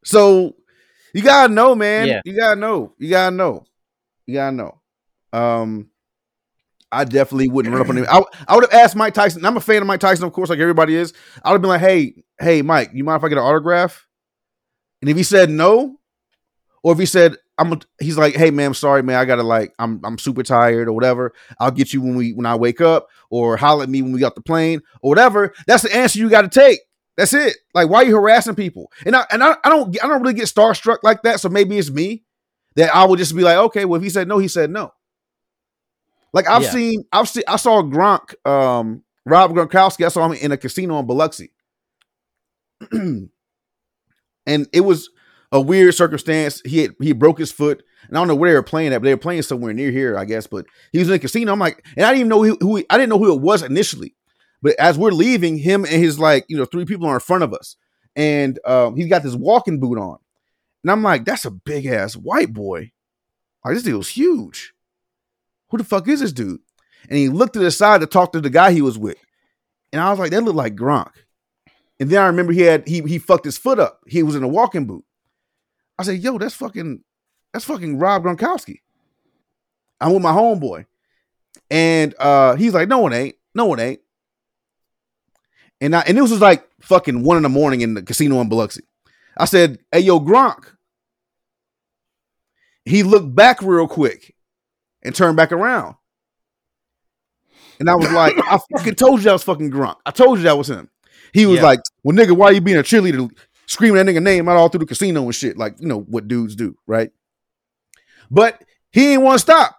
So 0.05 0.55
you 1.13 1.21
gotta 1.21 1.53
know, 1.53 1.75
man. 1.75 2.07
Yeah. 2.07 2.21
You 2.23 2.33
gotta 2.37 2.55
know. 2.55 2.93
You 2.97 3.09
gotta 3.09 3.35
know. 3.35 3.65
You 4.25 4.35
gotta 4.35 4.55
know. 4.55 4.81
Um 5.33 5.89
I 6.93 7.03
definitely 7.03 7.49
wouldn't 7.49 7.73
run 7.73 7.81
up 7.81 7.89
on 7.89 7.97
him. 7.97 8.05
I, 8.09 8.23
I 8.47 8.55
would 8.55 8.63
have 8.71 8.81
asked 8.81 8.95
Mike 8.95 9.13
Tyson. 9.13 9.43
I'm 9.45 9.57
a 9.57 9.59
fan 9.59 9.81
of 9.81 9.87
Mike 9.87 9.99
Tyson, 9.99 10.23
of 10.25 10.31
course, 10.31 10.49
like 10.49 10.59
everybody 10.59 10.95
is. 10.95 11.13
I 11.43 11.49
would 11.49 11.55
have 11.55 11.61
been 11.61 11.69
like, 11.69 11.81
hey, 11.81 12.23
hey, 12.39 12.61
Mike, 12.61 12.91
you 12.93 13.03
mind 13.03 13.19
if 13.19 13.25
I 13.25 13.27
get 13.29 13.37
an 13.37 13.43
autograph? 13.43 14.07
And 15.01 15.09
if 15.09 15.17
he 15.17 15.23
said 15.23 15.49
no, 15.51 15.99
or 16.81 16.93
if 16.93 16.99
he 16.99 17.05
said, 17.05 17.35
I'm 17.59 17.73
a, 17.73 17.79
he's 17.99 18.17
like, 18.17 18.35
hey 18.35 18.51
man, 18.51 18.67
I'm 18.67 18.73
sorry, 18.73 19.03
man, 19.03 19.17
I 19.19 19.25
gotta 19.25 19.43
like, 19.43 19.73
I'm 19.79 20.01
I'm 20.03 20.17
super 20.17 20.43
tired 20.43 20.87
or 20.87 20.93
whatever. 20.93 21.33
I'll 21.59 21.71
get 21.71 21.93
you 21.93 22.01
when 22.01 22.15
we 22.15 22.33
when 22.33 22.45
I 22.47 22.55
wake 22.55 22.81
up, 22.81 23.07
or 23.29 23.57
holler 23.57 23.83
at 23.83 23.89
me 23.89 24.01
when 24.01 24.13
we 24.13 24.19
got 24.19 24.35
the 24.35 24.41
plane, 24.41 24.81
or 25.01 25.09
whatever. 25.09 25.53
That's 25.67 25.83
the 25.83 25.95
answer 25.95 26.19
you 26.19 26.29
gotta 26.29 26.49
take. 26.49 26.79
That's 27.17 27.33
it. 27.33 27.57
Like, 27.73 27.89
why 27.89 27.99
are 27.99 28.05
you 28.05 28.15
harassing 28.15 28.55
people? 28.55 28.91
And 29.05 29.15
I 29.15 29.25
and 29.31 29.43
I, 29.43 29.57
I 29.63 29.69
don't 29.69 29.95
I 30.03 30.07
don't 30.07 30.21
really 30.21 30.33
get 30.33 30.45
starstruck 30.45 30.99
like 31.03 31.23
that. 31.23 31.39
So 31.41 31.49
maybe 31.49 31.77
it's 31.77 31.91
me 31.91 32.23
that 32.75 32.95
I 32.95 33.05
would 33.05 33.19
just 33.19 33.35
be 33.35 33.43
like, 33.43 33.57
okay, 33.57 33.85
well, 33.85 33.97
if 33.97 34.03
he 34.03 34.09
said 34.09 34.27
no, 34.27 34.37
he 34.39 34.47
said 34.47 34.69
no. 34.71 34.93
Like 36.33 36.47
I've 36.47 36.63
Yeah. 36.63 36.71
seen, 36.71 37.03
I've 37.11 37.27
seen, 37.29 37.43
I 37.47 37.55
saw 37.57 37.81
Gronk, 37.81 38.35
um, 38.47 39.03
Rob 39.25 39.51
Gronkowski. 39.51 40.05
I 40.05 40.09
saw 40.09 40.25
him 40.25 40.33
in 40.33 40.51
a 40.51 40.57
casino 40.57 40.99
in 40.99 41.07
Biloxi, 41.07 41.51
and 42.91 43.29
it 44.45 44.81
was 44.81 45.09
a 45.51 45.59
weird 45.61 45.93
circumstance. 45.95 46.61
He 46.65 46.79
had, 46.79 46.91
he 47.01 47.11
broke 47.11 47.39
his 47.39 47.51
foot, 47.51 47.83
and 48.07 48.17
I 48.17 48.21
don't 48.21 48.27
know 48.27 48.35
where 48.35 48.51
they 48.51 48.55
were 48.55 48.63
playing 48.63 48.93
at, 48.93 48.99
but 48.99 49.05
they 49.05 49.13
were 49.13 49.17
playing 49.19 49.41
somewhere 49.41 49.73
near 49.73 49.91
here, 49.91 50.17
I 50.17 50.25
guess. 50.25 50.47
But 50.47 50.65
he 50.91 50.99
was 50.99 51.09
in 51.09 51.15
a 51.15 51.19
casino. 51.19 51.51
I'm 51.51 51.59
like, 51.59 51.83
and 51.97 52.05
I 52.05 52.09
didn't 52.09 52.19
even 52.19 52.29
know 52.29 52.43
who, 52.43 52.57
who 52.61 52.75
he- 52.77 52.85
I 52.89 52.97
didn't 52.97 53.09
know 53.09 53.19
who 53.19 53.33
it 53.33 53.41
was 53.41 53.63
initially. 53.63 54.15
But 54.61 54.75
as 54.79 54.97
we're 54.97 55.11
leaving, 55.11 55.57
him 55.57 55.85
and 55.85 55.93
his 55.93 56.19
like, 56.19 56.45
you 56.49 56.57
know, 56.57 56.65
three 56.65 56.85
people 56.85 57.07
are 57.07 57.13
in 57.15 57.19
front 57.21 57.43
of 57.43 57.53
us, 57.53 57.77
and 58.15 58.59
um, 58.65 58.95
he's 58.95 59.07
got 59.07 59.23
this 59.23 59.35
walking 59.35 59.79
boot 59.79 59.97
on, 59.97 60.17
and 60.83 60.91
I'm 60.91 61.01
like, 61.01 61.25
that's 61.25 61.45
a 61.45 61.51
big 61.51 61.85
ass 61.85 62.15
white 62.15 62.53
boy. 62.53 62.91
Like 63.63 63.75
this 63.75 63.83
dude 63.83 63.95
was 63.95 64.09
huge. 64.09 64.73
Who 65.69 65.77
the 65.77 65.83
fuck 65.83 66.07
is 66.07 66.19
this 66.19 66.33
dude? 66.33 66.59
And 67.09 67.17
he 67.17 67.29
looked 67.29 67.53
to 67.53 67.59
the 67.59 67.71
side 67.71 68.01
to 68.01 68.07
talk 68.07 68.33
to 68.33 68.41
the 68.41 68.49
guy 68.49 68.71
he 68.71 68.81
was 68.81 68.97
with, 68.97 69.17
and 69.93 70.01
I 70.01 70.09
was 70.09 70.19
like, 70.19 70.31
that 70.31 70.43
looked 70.43 70.57
like 70.57 70.75
Gronk. 70.75 71.11
And 71.99 72.09
then 72.09 72.21
I 72.21 72.27
remember 72.27 72.51
he 72.53 72.61
had 72.61 72.87
he 72.87 73.01
he 73.01 73.17
fucked 73.17 73.45
his 73.45 73.57
foot 73.57 73.79
up. 73.79 74.01
He 74.07 74.23
was 74.23 74.35
in 74.35 74.43
a 74.43 74.47
walking 74.47 74.85
boot. 74.85 75.05
I 75.99 76.03
said, 76.03 76.19
yo, 76.23 76.37
that's 76.37 76.55
fucking 76.55 77.03
that's 77.53 77.65
fucking 77.65 77.99
Rob 77.99 78.23
Gronkowski. 78.23 78.79
I'm 80.01 80.13
with 80.13 80.23
my 80.23 80.31
homeboy. 80.31 80.85
And 81.69 82.15
uh 82.17 82.55
he's 82.55 82.73
like, 82.73 82.87
no, 82.87 83.05
it 83.07 83.13
ain't. 83.13 83.35
No, 83.53 83.73
it 83.73 83.79
ain't. 83.79 83.99
And 85.81 85.95
I 85.95 86.01
and 86.07 86.17
this 86.17 86.31
was 86.31 86.41
like 86.41 86.67
fucking 86.81 87.23
one 87.23 87.37
in 87.37 87.43
the 87.43 87.49
morning 87.49 87.81
in 87.81 87.93
the 87.93 88.01
casino 88.01 88.39
in 88.41 88.49
Biloxi. 88.49 88.81
I 89.37 89.45
said, 89.45 89.79
hey, 89.91 89.99
yo, 89.99 90.19
Gronk. 90.19 90.65
He 92.85 93.03
looked 93.03 93.35
back 93.35 93.61
real 93.61 93.87
quick 93.87 94.35
and 95.03 95.13
turned 95.13 95.37
back 95.37 95.51
around. 95.51 95.95
And 97.79 97.89
I 97.89 97.95
was 97.95 98.11
like, 98.11 98.33
I 98.37 98.57
fucking 98.75 98.95
told 98.95 99.19
you 99.19 99.25
that 99.25 99.33
was 99.33 99.43
fucking 99.43 99.71
Gronk. 99.71 99.97
I 100.05 100.11
told 100.11 100.37
you 100.39 100.43
that 100.45 100.57
was 100.57 100.69
him. 100.69 100.89
He 101.33 101.45
was 101.45 101.57
Yeah. 101.57 101.63
like, 101.63 101.79
well, 102.03 102.15
nigga, 102.17 102.35
why 102.35 102.47
are 102.47 102.53
you 102.53 102.61
being 102.61 102.77
a 102.77 102.83
cheerleader 102.83 103.29
screaming 103.69 104.03
that 104.03 104.11
nigga 104.11 104.21
name 104.21 104.49
out 104.49 104.57
all 104.57 104.67
through 104.67 104.79
the 104.79 104.85
casino 104.85 105.23
and 105.23 105.35
shit? 105.35 105.57
Like, 105.57 105.75
you 105.79 105.87
know, 105.87 106.01
what 106.01 106.27
dudes 106.27 106.55
do, 106.55 106.75
right? 106.87 107.11
But 108.29 108.61
he 108.91 109.01
didn't 109.01 109.23
want 109.23 109.35
to 109.35 109.39
stop. 109.39 109.75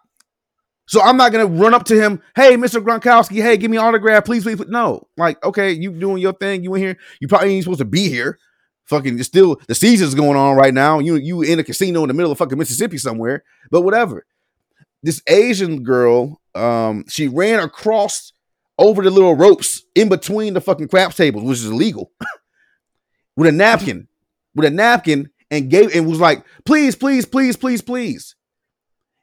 So 0.86 1.00
I'm 1.00 1.16
not 1.16 1.30
gonna 1.30 1.46
run 1.46 1.72
up 1.72 1.84
to 1.84 1.94
him, 1.94 2.20
hey, 2.34 2.56
Mr. 2.56 2.82
Gronkowski, 2.82 3.40
hey, 3.40 3.56
give 3.56 3.70
me 3.70 3.76
an 3.76 3.84
autograph, 3.84 4.24
please, 4.24 4.42
please. 4.42 4.56
please." 4.56 4.68
No, 4.68 5.06
like, 5.16 5.42
okay, 5.44 5.70
you 5.70 5.92
doing 5.92 6.20
your 6.20 6.32
thing, 6.32 6.64
you 6.64 6.74
in 6.74 6.82
here, 6.82 6.96
you 7.20 7.28
probably 7.28 7.54
ain't 7.54 7.62
supposed 7.62 7.78
to 7.78 7.84
be 7.84 8.08
here. 8.08 8.40
Fucking, 8.86 9.22
still 9.22 9.60
the 9.68 9.74
season's 9.76 10.16
going 10.16 10.36
on 10.36 10.56
right 10.56 10.74
now. 10.74 10.98
You 10.98 11.14
you 11.14 11.42
in 11.42 11.60
a 11.60 11.64
casino 11.64 12.02
in 12.02 12.08
the 12.08 12.14
middle 12.14 12.32
of 12.32 12.38
fucking 12.38 12.58
Mississippi 12.58 12.98
somewhere, 12.98 13.44
but 13.70 13.82
whatever. 13.82 14.26
This 15.04 15.22
Asian 15.28 15.84
girl, 15.84 16.40
um, 16.56 17.04
she 17.08 17.28
ran 17.28 17.60
across 17.60 18.32
over 18.76 19.02
the 19.02 19.10
little 19.10 19.36
ropes 19.36 19.84
in 19.94 20.08
between 20.08 20.54
the 20.54 20.60
fucking 20.60 20.88
craps 20.88 21.14
tables, 21.14 21.44
which 21.44 21.58
is 21.58 21.66
illegal, 21.66 22.10
with 23.40 23.48
a 23.48 23.52
napkin, 23.52 24.06
with 24.54 24.66
a 24.66 24.70
napkin, 24.70 25.30
and 25.50 25.70
gave 25.70 25.94
and 25.96 26.06
was 26.06 26.20
like, 26.20 26.44
please, 26.66 26.94
please, 26.94 27.24
please, 27.24 27.56
please, 27.56 27.80
please. 27.80 28.36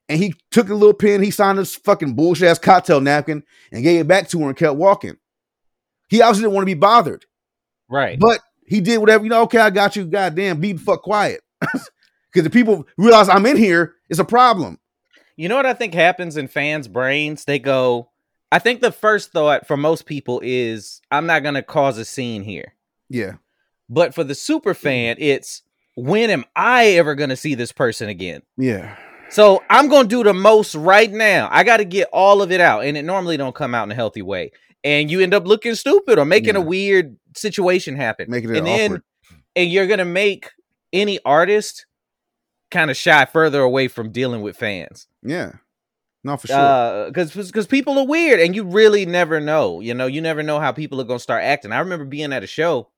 and 0.10 0.20
he 0.20 0.34
took 0.52 0.70
a 0.70 0.74
little 0.74 0.94
pen, 0.94 1.22
he 1.22 1.30
signed 1.32 1.58
this 1.60 1.76
fucking 1.76 2.16
bullshit 2.16 2.48
ass 2.48 2.58
cocktail 2.60 3.00
napkin 3.00 3.44
and 3.72 3.84
gave 3.84 4.02
it 4.02 4.08
back 4.08 4.28
to 4.30 4.40
her 4.40 4.48
and 4.50 4.58
kept 4.58 4.76
walking. 4.76 5.18
He 6.10 6.22
obviously 6.22 6.44
didn't 6.44 6.56
want 6.56 6.64
to 6.64 6.74
be 6.76 6.80
bothered, 6.80 7.26
Right. 7.90 8.20
but 8.20 8.40
he 8.66 8.82
did 8.82 8.98
whatever, 8.98 9.24
you 9.24 9.30
know, 9.30 9.44
okay, 9.44 9.60
I 9.60 9.70
got 9.70 9.96
you, 9.96 10.06
goddamn, 10.06 10.60
be 10.60 10.74
fuck 10.74 11.02
quiet. 11.04 11.42
Because 12.34 12.44
the 12.44 12.50
people 12.50 12.86
realize 12.98 13.30
I'm 13.30 13.46
in 13.46 13.56
here, 13.58 13.96
it's 14.10 14.20
a 14.20 14.26
problem. 14.26 14.80
You 15.38 15.48
know 15.50 15.56
what 15.56 15.66
I 15.66 15.74
think 15.74 15.94
happens 15.94 16.36
in 16.38 16.50
fans' 16.50 16.88
brains? 16.90 17.46
They 17.46 17.58
go, 17.58 18.10
I 18.52 18.60
think 18.60 18.82
the 18.82 18.92
first 18.92 19.32
thought 19.32 19.66
for 19.66 19.78
most 19.78 20.06
people 20.06 20.42
is, 20.44 21.02
I'm 21.10 21.26
not 21.26 21.42
going 21.42 21.56
to 21.56 21.64
cause 21.64 21.98
a 21.98 22.06
scene 22.06 22.44
here. 22.44 22.74
Yeah. 23.10 23.36
But 23.90 24.14
for 24.14 24.24
the 24.24 24.36
super 24.36 24.74
fan, 24.74 25.16
it's, 25.20 25.62
when 25.96 26.30
am 26.30 26.46
I 26.56 26.88
ever 26.92 27.16
going 27.16 27.30
to 27.30 27.36
see 27.36 27.56
this 27.56 27.72
person 27.72 28.10
again? 28.10 28.42
Yeah. 28.58 28.96
So 29.30 29.64
I'm 29.70 29.90
going 29.90 30.04
to 30.04 30.10
do 30.10 30.24
the 30.24 30.34
most 30.34 30.76
right 30.76 31.12
now. 31.12 31.50
I 31.52 31.64
got 31.64 31.78
to 31.78 31.86
get 31.86 32.08
all 32.14 32.42
of 32.42 32.52
it 32.52 32.62
out. 32.62 32.86
And 32.86 32.98
it 32.98 33.04
normally 33.04 33.38
don't 33.38 33.56
come 33.56 33.74
out 33.74 33.84
in 33.84 33.92
a 33.92 33.96
healthy 33.96 34.22
way. 34.22 34.52
And 34.84 35.10
you 35.10 35.22
end 35.22 35.34
up 35.34 35.48
looking 35.48 35.76
stupid 35.76 36.20
or 36.20 36.26
making 36.26 36.56
a 36.56 36.62
weird 36.62 37.18
situation 37.36 37.96
happen. 37.96 38.30
Making 38.30 38.52
it 38.52 38.58
and 38.58 38.68
then 38.68 38.92
awkward. 38.92 39.04
and 39.56 39.72
you're 39.72 39.88
going 39.88 40.00
to 40.00 40.06
make 40.06 40.52
any 40.94 41.20
artist 41.26 41.86
kind 42.72 42.92
of 42.92 42.98
shy 42.98 43.26
further 43.26 43.62
away 43.62 43.88
from 43.88 44.12
dealing 44.12 44.42
with 44.42 44.58
fans. 44.58 45.08
Yeah. 45.24 45.54
Not 46.24 46.42
for 46.42 46.48
sure. 46.48 46.58
Uh, 46.58 47.06
because 47.08 47.34
because 47.34 47.68
people 47.68 47.98
are 47.98 48.06
weird 48.06 48.40
and 48.40 48.56
you 48.56 48.64
really 48.66 49.06
never 49.06 49.40
know 49.40 49.80
you 49.80 49.94
know 49.94 50.08
you 50.08 50.20
never 50.20 50.44
know 50.44 50.60
how 50.60 50.74
people 50.74 51.00
are 51.00 51.06
gonna 51.06 51.20
start 51.20 51.44
acting 51.44 51.72
i 51.72 51.80
remember 51.80 52.04
being 52.04 52.34
at 52.34 52.44
a 52.44 52.48
show 52.48 52.90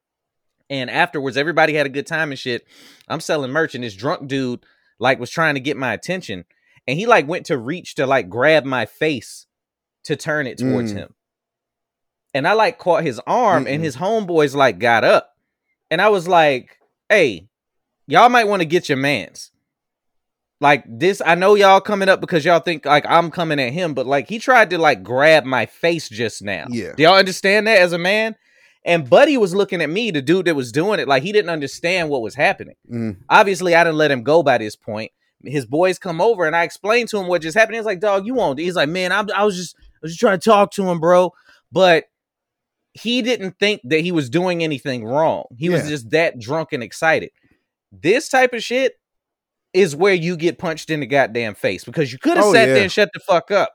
and 0.69 0.89
afterwards 0.89 1.37
everybody 1.37 1.73
had 1.73 1.85
a 1.85 1.89
good 1.89 2.05
time 2.07 2.31
and 2.31 2.39
shit 2.39 2.65
i'm 3.07 3.19
selling 3.19 3.51
merch 3.51 3.75
and 3.75 3.83
this 3.83 3.95
drunk 3.95 4.27
dude 4.27 4.63
like 4.99 5.19
was 5.19 5.29
trying 5.29 5.55
to 5.55 5.59
get 5.61 5.77
my 5.77 5.93
attention 5.93 6.45
and 6.87 6.97
he 6.97 7.05
like 7.05 7.27
went 7.27 7.45
to 7.45 7.57
reach 7.57 7.95
to 7.95 8.05
like 8.05 8.29
grab 8.29 8.65
my 8.65 8.85
face 8.85 9.45
to 10.03 10.15
turn 10.15 10.47
it 10.47 10.57
towards 10.57 10.93
Mm. 10.93 10.97
him 10.97 11.13
and 12.33 12.47
i 12.47 12.53
like 12.53 12.77
caught 12.77 13.03
his 13.03 13.19
arm 13.25 13.65
and 13.67 13.79
Mm-mm. 13.81 13.83
his 13.83 13.97
homeboys 13.97 14.55
like 14.55 14.79
got 14.79 15.03
up 15.03 15.35
and 15.89 16.01
i 16.01 16.09
was 16.09 16.27
like 16.27 16.77
hey 17.09 17.47
y'all 18.07 18.29
might 18.29 18.47
want 18.47 18.61
to 18.61 18.65
get 18.65 18.87
your 18.89 18.97
mans 18.97 19.51
like 20.61 20.83
this 20.87 21.21
i 21.25 21.35
know 21.35 21.55
y'all 21.55 21.79
coming 21.81 22.09
up 22.09 22.19
because 22.21 22.43
y'all 22.45 22.59
think 22.59 22.85
like 22.85 23.05
i'm 23.07 23.31
coming 23.31 23.59
at 23.59 23.71
him 23.73 23.93
but 23.93 24.05
like 24.05 24.27
he 24.27 24.39
tried 24.39 24.69
to 24.69 24.77
like 24.77 25.03
grab 25.03 25.45
my 25.45 25.65
face 25.65 26.09
just 26.09 26.41
now 26.41 26.65
Yeah. 26.69 26.93
do 26.95 27.03
y'all 27.03 27.15
understand 27.17 27.67
that 27.67 27.79
as 27.79 27.93
a 27.93 27.97
man 27.97 28.35
and 28.85 29.09
buddy 29.09 29.37
was 29.37 29.53
looking 29.53 29.81
at 29.81 29.89
me 29.89 30.11
the 30.11 30.21
dude 30.21 30.45
that 30.45 30.55
was 30.55 30.71
doing 30.71 30.99
it 30.99 31.07
like 31.07 31.23
he 31.23 31.31
didn't 31.31 31.49
understand 31.49 32.09
what 32.09 32.21
was 32.21 32.35
happening. 32.35 32.75
Mm. 32.91 33.17
obviously 33.29 33.75
i 33.75 33.83
didn't 33.83 33.97
let 33.97 34.11
him 34.11 34.23
go 34.23 34.41
by 34.43 34.57
this 34.57 34.75
point. 34.75 35.11
His 35.43 35.65
boys 35.65 35.97
come 35.99 36.19
over 36.21 36.45
and 36.45 36.55
i 36.55 36.63
explained 36.63 37.09
to 37.09 37.17
him 37.17 37.27
what 37.27 37.41
just 37.41 37.57
happened. 37.57 37.75
He's 37.77 37.85
like 37.85 37.99
dog 37.99 38.25
you 38.25 38.33
won't 38.33 38.59
he's 38.59 38.75
like 38.75 38.89
man 38.89 39.11
I'm, 39.11 39.27
i 39.35 39.43
was 39.43 39.55
just 39.55 39.75
i 39.79 39.97
was 40.01 40.11
just 40.11 40.19
trying 40.19 40.39
to 40.39 40.49
talk 40.49 40.71
to 40.73 40.83
him 40.89 40.99
bro. 40.99 41.31
But 41.71 42.05
he 42.93 43.21
didn't 43.21 43.57
think 43.59 43.81
that 43.83 44.01
he 44.01 44.11
was 44.11 44.29
doing 44.29 44.63
anything 44.63 45.05
wrong. 45.05 45.43
He 45.57 45.69
was 45.69 45.87
just 45.87 46.09
that 46.09 46.39
drunk 46.39 46.73
and 46.73 46.81
excited. 46.81 47.29
This 47.91 48.27
type 48.29 48.53
of 48.53 48.63
shit 48.63 48.93
is 49.73 49.95
where 49.95 50.15
you 50.15 50.35
get 50.35 50.57
punched 50.57 50.89
in 50.89 50.99
the 50.99 51.05
goddamn 51.05 51.53
face 51.53 51.83
because 51.83 52.11
you 52.11 52.17
could 52.17 52.37
have 52.37 52.45
Oh, 52.47 52.53
sat 52.53 52.67
yeah. 52.67 52.73
there 52.73 52.83
and 52.83 52.91
shut 52.91 53.11
the 53.13 53.19
fuck 53.19 53.51
up. 53.51 53.71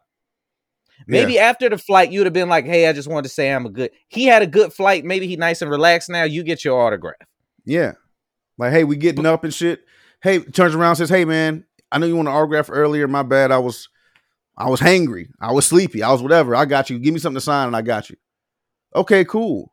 Maybe 1.06 1.38
after 1.38 1.68
the 1.68 1.78
flight, 1.78 2.12
you'd 2.12 2.26
have 2.26 2.32
been 2.32 2.48
like, 2.48 2.64
"Hey, 2.64 2.88
I 2.88 2.92
just 2.92 3.08
wanted 3.08 3.24
to 3.24 3.28
say 3.28 3.52
I'm 3.52 3.66
a 3.66 3.70
good." 3.70 3.90
He 4.08 4.24
had 4.24 4.42
a 4.42 4.46
good 4.46 4.72
flight. 4.72 5.04
Maybe 5.04 5.26
he 5.26 5.36
nice 5.36 5.60
and 5.62 5.70
relaxed. 5.70 6.08
Now 6.08 6.24
you 6.24 6.42
get 6.42 6.64
your 6.64 6.80
autograph. 6.80 7.16
Yeah. 7.64 7.92
Like, 8.58 8.72
hey, 8.72 8.84
we 8.84 8.96
getting 8.96 9.26
up 9.26 9.44
and 9.44 9.52
shit. 9.52 9.84
Hey, 10.22 10.38
turns 10.38 10.74
around 10.74 10.96
says, 10.96 11.10
Hey 11.10 11.24
man, 11.24 11.64
I 11.92 11.98
know 11.98 12.06
you 12.06 12.16
want 12.16 12.28
an 12.28 12.34
autograph 12.34 12.70
earlier. 12.70 13.06
My 13.06 13.22
bad. 13.22 13.50
I 13.50 13.58
was 13.58 13.88
I 14.56 14.70
was 14.70 14.80
hangry. 14.80 15.28
I 15.40 15.52
was 15.52 15.66
sleepy. 15.66 16.02
I 16.02 16.12
was 16.12 16.22
whatever. 16.22 16.54
I 16.54 16.64
got 16.64 16.88
you. 16.88 16.98
Give 16.98 17.12
me 17.12 17.20
something 17.20 17.36
to 17.36 17.40
sign 17.40 17.66
and 17.66 17.76
I 17.76 17.82
got 17.82 18.08
you. 18.08 18.16
Okay, 18.94 19.24
cool. 19.24 19.72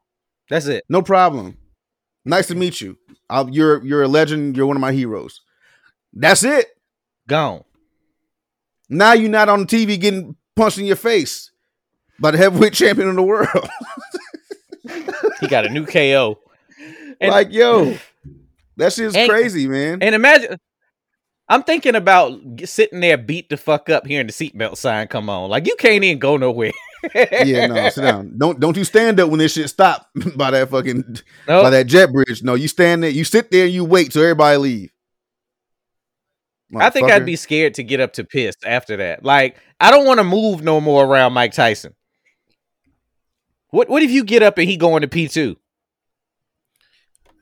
That's 0.50 0.66
it. 0.66 0.84
No 0.90 1.02
problem. 1.02 1.58
Nice 2.26 2.48
to 2.48 2.56
meet 2.56 2.82
you. 2.82 2.98
i 3.30 3.42
you're 3.44 3.84
you're 3.84 4.04
a 4.04 4.08
legend. 4.08 4.58
You're 4.58 4.66
one 4.66 4.76
of 4.76 4.82
my 4.82 4.92
heroes. 4.92 5.42
That's 6.14 6.44
it. 6.44 6.68
Gone. 7.28 7.64
Now 8.90 9.14
you're 9.14 9.30
not 9.30 9.48
on 9.48 9.68
TV 9.68 10.00
getting 10.00 10.36
punched 10.56 10.78
in 10.78 10.86
your 10.86 10.96
face 10.96 11.52
by 12.20 12.32
the 12.32 12.38
heavyweight 12.38 12.74
champion 12.74 13.10
of 13.10 13.16
the 13.16 13.24
world. 13.24 13.48
He 15.40 15.48
got 15.48 15.66
a 15.66 15.70
new 15.70 15.86
KO. 15.86 16.40
And- 17.20 17.32
like, 17.32 17.52
yo, 17.52 17.98
that 18.78 18.94
shit's 18.94 19.16
And- 19.16 19.30
crazy, 19.30 19.68
man. 19.68 20.00
And 20.02 20.14
imagine, 20.16 20.58
I'm 21.48 21.64
thinking 21.64 21.96
about 21.96 22.40
sitting 22.66 23.00
there 23.00 23.18
beat 23.18 23.50
the 23.50 23.58
fuck 23.58 23.90
up 23.90 24.06
hearing 24.08 24.28
the 24.28 24.34
seatbelt 24.34 24.78
sign 24.78 25.08
come 25.08 25.30
on. 25.30 25.50
Like 25.50 25.68
you 25.68 25.76
can't 25.78 26.04
even 26.04 26.20
go 26.20 26.38
nowhere. 26.38 26.72
yeah, 27.14 27.68
no, 27.68 27.90
sit 27.92 28.02
down. 28.02 28.38
Don't 28.38 28.60
don't 28.60 28.78
you 28.78 28.84
stand 28.84 29.20
up 29.20 29.30
when 29.30 29.40
this 29.40 29.54
shit 29.54 29.70
stop 29.70 30.08
by 30.36 30.52
that 30.52 30.70
fucking 30.70 31.04
Nope. 31.48 31.64
by 31.64 31.70
that 31.72 31.88
jet 31.88 32.12
bridge. 32.12 32.42
No, 32.44 32.54
you 32.56 32.68
stand 32.68 33.04
there, 33.04 33.10
you 33.10 33.24
sit 33.24 33.52
there, 33.52 33.66
and 33.66 33.74
you 33.74 33.84
wait 33.86 34.12
till 34.12 34.22
everybody 34.24 34.58
leave. 34.58 34.92
I 36.76 36.90
think 36.90 37.12
I'd 37.12 37.26
be 37.26 37.36
scared 37.36 37.74
to 37.76 37.84
get 37.84 38.00
up 38.00 38.14
to 38.14 38.24
piss 38.24 38.56
after 38.66 38.98
that. 38.98 39.26
Like, 39.26 39.58
I 39.80 39.92
don't 39.92 40.06
want 40.06 40.20
to 40.20 40.24
move 40.24 40.64
no 40.64 40.80
more 40.80 41.06
around 41.06 41.34
Mike 41.34 41.54
Tyson. 41.54 41.94
What 43.72 43.90
what 43.90 44.04
if 44.04 44.12
you 44.12 44.24
get 44.24 44.44
up 44.44 44.58
and 44.58 44.70
he 44.70 44.78
going 44.78 45.02
to 45.02 45.08
P 45.08 45.28
two? 45.28 45.58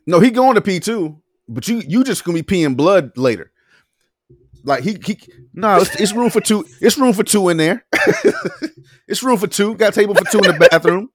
no. 0.06 0.20
He 0.20 0.32
going 0.32 0.56
to 0.56 0.62
P 0.62 0.80
two, 0.80 1.22
but 1.48 1.68
you 1.68 1.82
you 1.88 2.04
just 2.04 2.24
gonna 2.24 2.42
be 2.42 2.44
peeing 2.44 2.78
blood 2.78 3.18
later. 3.18 3.52
Like 4.64 4.84
he 4.84 4.98
he 5.04 5.20
no, 5.54 5.78
it's, 5.78 5.96
it's 6.00 6.14
room 6.14 6.30
for 6.30 6.42
two. 6.42 6.66
It's 6.82 6.98
room 6.98 7.14
for 7.14 7.24
two 7.24 7.50
in 7.50 7.58
there. 7.58 7.86
it's 9.08 9.24
room 9.24 9.38
for 9.38 9.48
two. 9.48 9.76
Got 9.76 9.90
a 9.90 10.00
table 10.00 10.16
for 10.16 10.26
two 10.32 10.40
in 10.40 10.58
the 10.58 10.68
bathroom. 10.70 11.10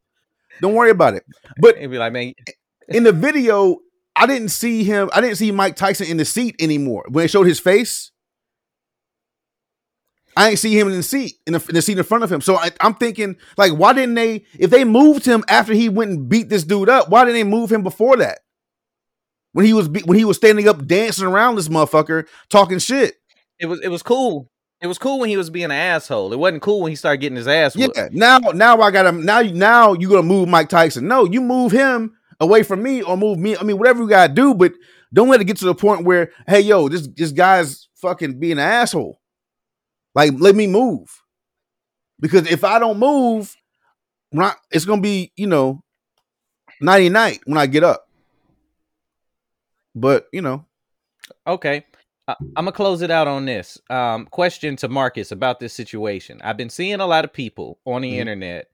Don't 0.61 0.75
worry 0.75 0.91
about 0.91 1.15
it. 1.15 1.25
But 1.59 1.79
He'd 1.79 1.89
be 1.89 1.99
like, 1.99 2.13
man, 2.13 2.35
in 2.89 3.03
the 3.03 3.13
video, 3.13 3.79
I 4.17 4.27
didn't 4.27 4.51
see 4.51 4.85
him. 4.85 5.11
I 5.13 5.21
didn't 5.21 5.37
see 5.37 5.51
Mike 5.51 5.77
Tyson 5.77 6.07
in 6.07 6.17
the 6.19 6.25
seat 6.25 6.57
anymore. 6.61 7.05
When 7.09 7.23
they 7.25 7.29
showed 7.29 7.47
his 7.47 7.59
face, 7.61 8.13
I 10.37 10.51
ain't 10.51 10.59
see 10.59 10.79
him 10.79 10.89
in 10.89 10.95
the 10.97 11.03
seat 11.03 11.35
in 11.47 11.53
the, 11.53 11.65
in 11.69 11.75
the 11.75 11.83
seat 11.83 11.97
in 11.99 12.05
front 12.05 12.25
of 12.25 12.33
him. 12.33 12.41
So 12.41 12.57
I, 12.57 12.71
I'm 12.81 12.95
thinking, 12.95 13.37
like, 13.57 13.73
why 13.73 13.93
didn't 13.93 14.15
they? 14.15 14.45
If 14.59 14.71
they 14.71 14.85
moved 14.85 15.25
him 15.25 15.45
after 15.49 15.73
he 15.73 15.89
went 15.89 16.11
and 16.11 16.29
beat 16.29 16.49
this 16.49 16.65
dude 16.65 16.89
up, 16.89 17.09
why 17.09 17.25
didn't 17.25 17.35
they 17.37 17.45
move 17.45 17.71
him 17.71 17.83
before 17.83 18.17
that? 18.17 18.41
When 19.53 19.65
he 19.65 19.73
was 19.73 19.89
be- 19.89 20.03
when 20.03 20.19
he 20.19 20.25
was 20.25 20.37
standing 20.37 20.67
up 20.69 20.85
dancing 20.87 21.27
around 21.27 21.55
this 21.55 21.69
motherfucker 21.69 22.27
talking 22.51 22.81
shit. 22.81 23.15
it 23.61 23.67
was 23.67 23.81
it 23.81 23.89
was 23.89 24.03
cool. 24.03 24.51
It 24.81 24.89
was 24.89 24.99
cool 24.99 25.21
when 25.21 25.29
he 25.31 25.37
was 25.37 25.49
being 25.51 25.67
an 25.67 25.71
asshole. 25.71 26.33
It 26.33 26.39
wasn't 26.39 26.61
cool 26.63 26.81
when 26.83 26.91
he 26.91 26.97
started 26.97 27.19
getting 27.21 27.37
his 27.37 27.47
ass 27.49 27.77
Yeah. 27.77 27.87
whooped. 27.87 28.13
Now 28.13 28.39
now 28.39 28.81
I 28.81 28.91
got 28.91 29.07
him. 29.07 29.25
Now 29.25 29.41
now 29.43 29.93
you 29.93 30.09
gonna 30.09 30.25
move 30.25 30.49
Mike 30.49 30.69
Tyson? 30.69 31.07
No, 31.07 31.25
you 31.25 31.41
move 31.41 31.71
him 31.71 32.17
away 32.45 32.63
from 32.63 32.83
me 32.83 33.03
or 33.03 33.17
move 33.17 33.39
me. 33.39 33.57
I 33.57 33.63
mean, 33.63 33.79
whatever 33.79 34.03
you 34.03 34.09
gotta 34.09 34.33
do, 34.33 34.55
but 34.55 34.73
don't 35.13 35.29
let 35.29 35.41
it 35.41 35.45
get 35.45 35.57
to 35.59 35.65
the 35.65 35.75
point 35.75 36.05
where 36.05 36.31
hey 36.47 36.61
yo, 36.61 36.89
this 36.89 37.09
this 37.17 37.33
guy's 37.33 37.89
fucking 37.97 38.39
being 38.39 38.53
an 38.53 38.59
asshole. 38.61 39.21
Like 40.15 40.33
let 40.39 40.55
me 40.55 40.67
move 40.67 41.09
because 42.21 42.51
if 42.51 42.63
I 42.65 42.79
don't 42.79 42.99
move, 42.99 43.55
I- 44.39 44.55
it's 44.71 44.85
gonna 44.85 45.03
be 45.03 45.33
you 45.37 45.47
know 45.47 45.83
nighty 46.81 47.09
night 47.09 47.41
when 47.47 47.59
I 47.59 47.67
get 47.67 47.85
up. 47.85 48.07
But 49.95 50.27
you 50.33 50.43
know, 50.43 50.65
Okay. 51.47 51.85
Uh, 52.27 52.35
I'm 52.57 52.65
gonna 52.65 52.73
close 52.73 53.03
it 53.03 53.11
out 53.11 53.29
on 53.29 53.45
this. 53.45 53.79
Um, 53.91 54.27
question 54.27 54.77
to 54.77 54.89
Marcus 54.89 55.31
about 55.31 55.61
this 55.61 55.75
situation. 55.75 56.41
I've 56.43 56.57
been 56.57 56.71
seeing 56.71 57.01
a 57.01 57.07
lot 57.07 57.25
of 57.25 57.33
people 57.35 57.79
on 57.85 58.01
the 58.03 58.13
Mhm. 58.13 58.17
internet, 58.19 58.71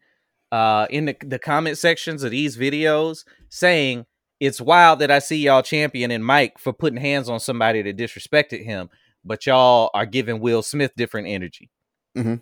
uh, 0.52 0.86
in 0.90 1.06
the, 1.06 1.16
the 1.24 1.38
comment 1.38 1.76
sections 1.78 2.22
of 2.22 2.30
these 2.30 2.56
videos 2.56 3.24
saying 3.50 4.06
it's 4.40 4.60
wild 4.60 5.00
that 5.00 5.10
I 5.10 5.18
see 5.18 5.36
y'all 5.36 5.62
championing 5.62 6.22
Mike 6.22 6.58
for 6.58 6.72
putting 6.72 6.98
hands 6.98 7.28
on 7.28 7.38
somebody 7.40 7.82
that 7.82 7.96
disrespected 7.98 8.64
him, 8.64 8.88
but 9.22 9.44
y'all 9.44 9.90
are 9.92 10.06
giving 10.06 10.40
Will 10.40 10.62
Smith 10.62 10.92
different 10.96 11.28
energy. 11.28 11.68
Mhm. 12.16 12.40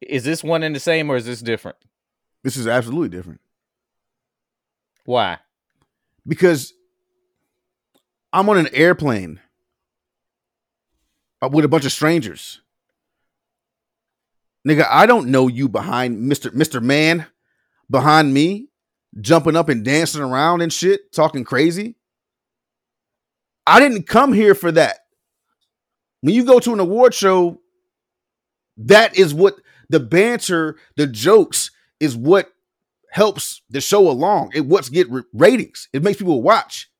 Is 0.00 0.22
this 0.22 0.44
one 0.44 0.62
and 0.62 0.76
the 0.76 0.80
same, 0.80 1.10
or 1.10 1.16
is 1.16 1.26
this 1.26 1.40
different? 1.42 1.76
this 2.44 2.56
is 2.56 2.68
absolutely 2.68 3.08
different 3.08 3.40
Why? 5.04 5.38
because 6.24 6.72
I'm 8.32 8.48
on 8.48 8.56
an 8.58 8.68
airplane 8.72 9.40
uh, 11.42 11.48
with 11.50 11.64
a 11.64 11.68
bunch 11.68 11.84
of 11.86 11.90
strangers. 11.92 12.60
Nigga, 14.68 14.86
I 14.88 15.06
don't 15.06 15.28
know 15.28 15.48
you 15.48 15.68
behind 15.68 16.30
Mr. 16.30 16.50
Mr. 16.50 16.80
Man 16.82 17.26
behind 17.90 18.32
me, 18.34 18.68
jumping 19.20 19.56
up 19.56 19.68
and 19.68 19.84
dancing 19.84 20.22
around 20.22 20.62
and 20.62 20.72
shit, 20.72 21.12
talking 21.12 21.44
crazy. 21.44 21.96
I 23.66 23.80
didn't 23.80 24.06
come 24.06 24.32
here 24.32 24.54
for 24.54 24.70
that. 24.72 24.98
When 26.20 26.34
you 26.34 26.44
go 26.44 26.60
to 26.60 26.72
an 26.72 26.80
award 26.80 27.14
show, 27.14 27.60
that 28.78 29.16
is 29.16 29.34
what 29.34 29.56
the 29.88 30.00
banter, 30.00 30.76
the 30.96 31.06
jokes 31.06 31.70
is 32.00 32.16
what 32.16 32.52
helps 33.10 33.62
the 33.70 33.80
show 33.80 34.08
along. 34.08 34.52
It 34.54 34.66
what's 34.66 34.88
get 34.88 35.08
ratings. 35.32 35.88
It 35.92 36.02
makes 36.02 36.18
people 36.18 36.42
watch. 36.42 36.90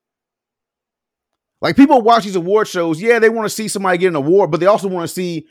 Like 1.61 1.75
people 1.75 2.01
watch 2.01 2.23
these 2.23 2.35
award 2.35 2.67
shows, 2.67 3.01
yeah, 3.01 3.19
they 3.19 3.29
want 3.29 3.45
to 3.45 3.53
see 3.53 3.67
somebody 3.67 3.97
get 3.97 4.09
an 4.09 4.15
award, 4.15 4.51
but 4.51 4.59
they 4.59 4.67
also 4.67 4.87
want 4.87 5.07
to 5.07 5.13
see 5.13 5.47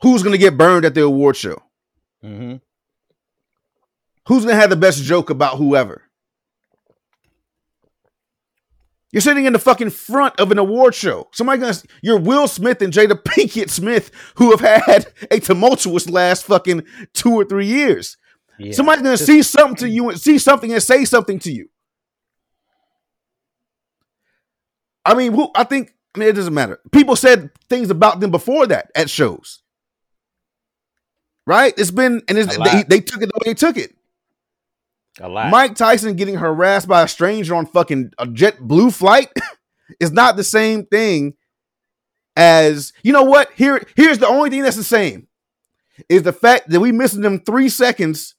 who's 0.00 0.22
going 0.22 0.32
to 0.32 0.38
get 0.38 0.56
burned 0.56 0.84
at 0.84 0.94
the 0.94 1.02
award 1.02 1.36
show. 1.36 1.62
Mm-hmm. 2.24 2.56
Who's 4.28 4.44
going 4.44 4.54
to 4.54 4.60
have 4.60 4.70
the 4.70 4.76
best 4.76 5.02
joke 5.02 5.30
about 5.30 5.56
whoever? 5.56 6.02
You're 9.10 9.22
sitting 9.22 9.46
in 9.46 9.54
the 9.54 9.58
fucking 9.58 9.88
front 9.88 10.38
of 10.38 10.52
an 10.52 10.58
award 10.58 10.94
show. 10.94 11.30
Somebody 11.32 11.62
gonna 11.62 11.74
you're 12.02 12.18
Will 12.18 12.46
Smith 12.46 12.82
and 12.82 12.92
Jada 12.92 13.12
Pinkett 13.24 13.70
Smith, 13.70 14.10
who 14.34 14.54
have 14.54 14.60
had 14.60 15.06
a 15.30 15.40
tumultuous 15.40 16.10
last 16.10 16.44
fucking 16.44 16.84
two 17.14 17.32
or 17.32 17.46
three 17.46 17.64
years. 17.64 18.18
Yeah. 18.58 18.72
Somebody's 18.72 19.02
gonna 19.02 19.16
see 19.16 19.42
something 19.42 19.76
to 19.76 19.88
you 19.88 20.10
and 20.10 20.20
see 20.20 20.36
something 20.36 20.70
and 20.70 20.82
say 20.82 21.06
something 21.06 21.38
to 21.38 21.50
you. 21.50 21.70
I 25.06 25.14
mean, 25.14 25.32
who 25.32 25.48
I 25.54 25.64
think 25.64 25.94
I 26.14 26.18
mean 26.18 26.28
it 26.28 26.34
doesn't 26.34 26.52
matter. 26.52 26.78
People 26.92 27.16
said 27.16 27.48
things 27.70 27.88
about 27.88 28.20
them 28.20 28.30
before 28.30 28.66
that 28.66 28.90
at 28.94 29.08
shows. 29.08 29.62
Right? 31.46 31.72
It's 31.78 31.90
been 31.90 32.20
and 32.28 32.36
it's, 32.36 32.54
they, 32.58 32.82
they 32.86 33.00
took 33.00 33.22
it 33.22 33.30
the 33.32 33.40
way 33.42 33.52
they 33.52 33.54
took 33.54 33.78
it. 33.78 33.94
A 35.20 35.28
lot. 35.28 35.50
Mike 35.50 35.74
Tyson 35.74 36.16
getting 36.16 36.36
harassed 36.36 36.88
by 36.88 37.02
a 37.02 37.08
stranger 37.08 37.54
on 37.54 37.66
fucking 37.66 38.12
a 38.18 38.26
JetBlue 38.26 38.92
flight 38.92 39.28
is 40.00 40.12
not 40.12 40.36
the 40.36 40.44
same 40.44 40.86
thing 40.86 41.34
as 42.36 42.92
you 43.02 43.12
know 43.12 43.24
what? 43.24 43.50
Here, 43.56 43.82
here's 43.96 44.18
the 44.18 44.28
only 44.28 44.48
thing 44.48 44.62
that's 44.62 44.76
the 44.76 44.84
same 44.84 45.26
is 46.08 46.22
the 46.22 46.32
fact 46.32 46.68
that 46.68 46.80
we 46.80 46.92
missing 46.92 47.22
them 47.22 47.40
three 47.40 47.68
seconds 47.68 48.36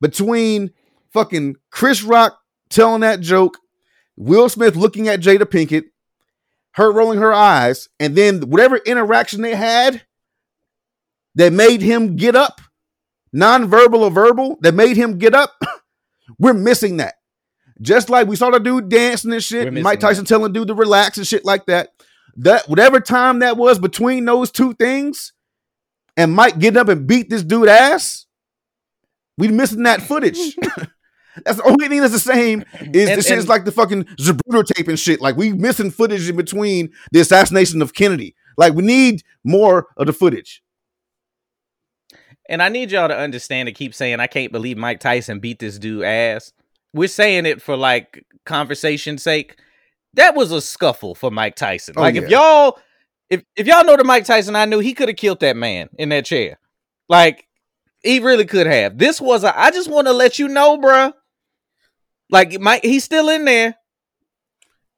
between 0.00 0.70
fucking 1.10 1.56
Chris 1.70 2.02
Rock 2.02 2.38
telling 2.68 3.00
that 3.00 3.20
joke, 3.20 3.58
Will 4.16 4.48
Smith 4.48 4.76
looking 4.76 5.08
at 5.08 5.20
Jada 5.20 5.44
Pinkett, 5.44 5.84
her 6.72 6.92
rolling 6.92 7.18
her 7.18 7.32
eyes, 7.32 7.88
and 7.98 8.14
then 8.14 8.42
whatever 8.50 8.76
interaction 8.76 9.40
they 9.40 9.54
had 9.54 10.02
that 11.34 11.52
made 11.52 11.80
him 11.80 12.16
get 12.16 12.36
up, 12.36 12.60
non-verbal 13.32 14.04
or 14.04 14.10
verbal, 14.10 14.58
that 14.60 14.74
made 14.74 14.96
him 14.96 15.18
get 15.18 15.34
up. 15.34 15.54
We're 16.38 16.54
missing 16.54 16.98
that. 16.98 17.14
Just 17.80 18.10
like 18.10 18.26
we 18.26 18.36
saw 18.36 18.50
the 18.50 18.58
dude 18.58 18.88
dancing 18.88 19.32
and 19.32 19.42
shit, 19.42 19.72
Mike 19.72 20.00
Tyson 20.00 20.24
telling 20.24 20.52
dude 20.52 20.68
to 20.68 20.74
relax 20.74 21.16
and 21.16 21.26
shit 21.26 21.44
like 21.44 21.66
that. 21.66 21.90
That 22.36 22.68
whatever 22.68 23.00
time 23.00 23.40
that 23.40 23.56
was 23.56 23.78
between 23.78 24.24
those 24.24 24.50
two 24.50 24.74
things, 24.74 25.32
and 26.16 26.34
Mike 26.34 26.58
getting 26.58 26.78
up 26.78 26.88
and 26.88 27.06
beat 27.06 27.30
this 27.30 27.42
dude 27.42 27.68
ass, 27.68 28.26
we 29.36 29.48
missing 29.48 29.84
that 29.84 30.02
footage. 30.02 30.56
that's 31.44 31.58
the 31.58 31.64
only 31.64 31.88
thing 31.88 32.00
that's 32.00 32.12
the 32.12 32.18
same. 32.18 32.64
Is 32.92 33.08
And- 33.08 33.18
this 33.18 33.26
shit 33.26 33.38
is 33.38 33.48
like 33.48 33.64
the 33.64 33.72
fucking 33.72 34.04
Zapruder 34.18 34.66
tape 34.66 34.88
and 34.88 34.98
shit. 34.98 35.20
Like 35.20 35.36
we 35.36 35.52
missing 35.52 35.90
footage 35.90 36.28
in 36.28 36.36
between 36.36 36.90
the 37.12 37.20
assassination 37.20 37.82
of 37.82 37.94
Kennedy. 37.94 38.34
Like 38.56 38.74
we 38.74 38.82
need 38.82 39.22
more 39.44 39.86
of 39.96 40.06
the 40.06 40.12
footage. 40.12 40.62
And 42.48 42.62
I 42.62 42.68
need 42.70 42.90
y'all 42.90 43.08
to 43.08 43.16
understand 43.16 43.66
to 43.66 43.72
keep 43.72 43.94
saying 43.94 44.20
I 44.20 44.26
can't 44.26 44.52
believe 44.52 44.78
Mike 44.78 45.00
Tyson 45.00 45.38
beat 45.38 45.58
this 45.58 45.78
dude 45.78 46.04
ass. 46.04 46.52
We're 46.94 47.08
saying 47.08 47.44
it 47.44 47.60
for 47.60 47.76
like 47.76 48.24
conversation's 48.46 49.22
sake. 49.22 49.58
That 50.14 50.34
was 50.34 50.50
a 50.50 50.60
scuffle 50.60 51.14
for 51.14 51.30
Mike 51.30 51.56
Tyson. 51.56 51.94
Oh, 51.96 52.00
like 52.00 52.14
if 52.14 52.28
y'all 52.30 52.78
if 53.28 53.42
if 53.56 53.66
y'all 53.66 53.84
know 53.84 53.96
the 53.96 54.04
Mike 54.04 54.24
Tyson 54.24 54.56
I 54.56 54.64
knew, 54.64 54.78
he 54.78 54.94
could 54.94 55.08
have 55.08 55.18
killed 55.18 55.40
that 55.40 55.56
man 55.56 55.90
in 55.98 56.08
that 56.08 56.24
chair. 56.24 56.58
Like 57.08 57.46
he 58.02 58.20
really 58.20 58.46
could 58.46 58.66
have. 58.66 58.96
This 58.96 59.20
was 59.20 59.44
a 59.44 59.58
I 59.58 59.70
just 59.70 59.90
want 59.90 60.06
to 60.06 60.14
let 60.14 60.38
you 60.38 60.48
know, 60.48 60.78
bruh. 60.78 61.12
Like 62.30 62.58
Mike, 62.58 62.82
he's 62.82 63.04
still 63.04 63.28
in 63.28 63.44
there. 63.44 63.76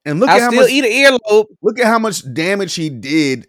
And 0.05 0.19
look 0.19 0.29
I'll 0.29 0.37
at 0.37 0.41
how 0.41 0.49
still 0.49 0.61
much 0.61 0.71
eat 0.71 0.85
an 0.85 1.19
earlobe. 1.19 1.45
look 1.61 1.79
at 1.79 1.85
how 1.85 1.99
much 1.99 2.33
damage 2.33 2.75
he 2.75 2.89
did 2.89 3.47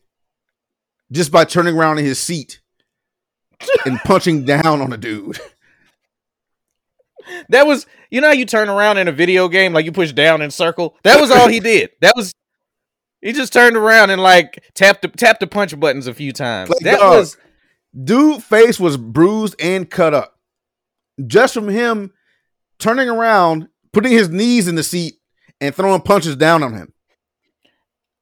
just 1.13 1.31
by 1.31 1.45
turning 1.45 1.77
around 1.77 1.99
in 1.99 2.05
his 2.05 2.19
seat 2.19 2.62
and 3.87 3.99
punching 4.01 4.45
down 4.45 4.67
on 4.67 4.93
a 4.93 4.97
dude. 4.97 5.39
That 7.51 7.69
was, 7.69 7.87
you 8.11 8.21
know, 8.21 8.27
how 8.27 8.33
you 8.33 8.45
turn 8.45 8.69
around 8.69 8.99
in 8.99 9.07
a 9.07 9.13
video 9.13 9.49
game, 9.49 9.73
like 9.73 9.85
you 9.85 9.93
push 9.93 10.11
down 10.11 10.43
and 10.43 10.53
circle. 10.53 10.97
That 11.05 11.21
was 11.21 11.31
all 11.31 11.47
he 11.47 11.61
did. 11.73 11.91
That 12.01 12.15
was, 12.17 12.33
he 13.21 13.33
just 13.33 13.53
turned 13.53 13.77
around 13.77 14.11
and 14.11 14.21
like 14.21 14.65
tapped 14.75 15.03
the 15.03 15.09
tapped 15.09 15.39
the 15.39 15.47
punch 15.47 15.79
buttons 15.79 16.09
a 16.09 16.15
few 16.15 16.33
times. 16.33 16.71
Like, 16.71 16.81
that 16.81 16.99
dog. 16.99 17.19
was, 17.19 17.37
Dude 17.95 18.43
face 18.43 18.81
was 18.81 18.97
bruised 18.97 19.55
and 19.61 19.89
cut 19.89 20.15
up. 20.15 20.39
Just 21.27 21.55
from 21.55 21.69
him 21.69 22.13
turning 22.79 23.09
around, 23.09 23.69
putting 23.93 24.13
his 24.13 24.31
knees 24.31 24.67
in 24.67 24.75
the 24.75 24.83
seat 24.83 25.17
and 25.61 25.75
throwing 25.75 26.01
punches 26.01 26.37
down 26.37 26.63
on 26.63 26.73
him. 26.73 26.93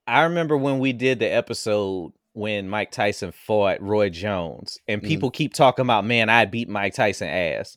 I 0.06 0.22
remember 0.22 0.56
when 0.56 0.80
we 0.80 0.92
did 0.92 1.20
the 1.20 1.32
episode 1.32 2.12
when 2.40 2.68
Mike 2.68 2.90
Tyson 2.90 3.32
fought 3.32 3.80
Roy 3.82 4.08
Jones, 4.08 4.78
Mm. 4.88 4.94
and 4.94 5.02
people 5.02 5.30
keep 5.30 5.52
talking 5.54 5.84
about, 5.84 6.04
man, 6.04 6.28
I 6.30 6.46
beat 6.46 6.68
Mike 6.68 6.94
Tyson 6.94 7.28
ass. 7.28 7.76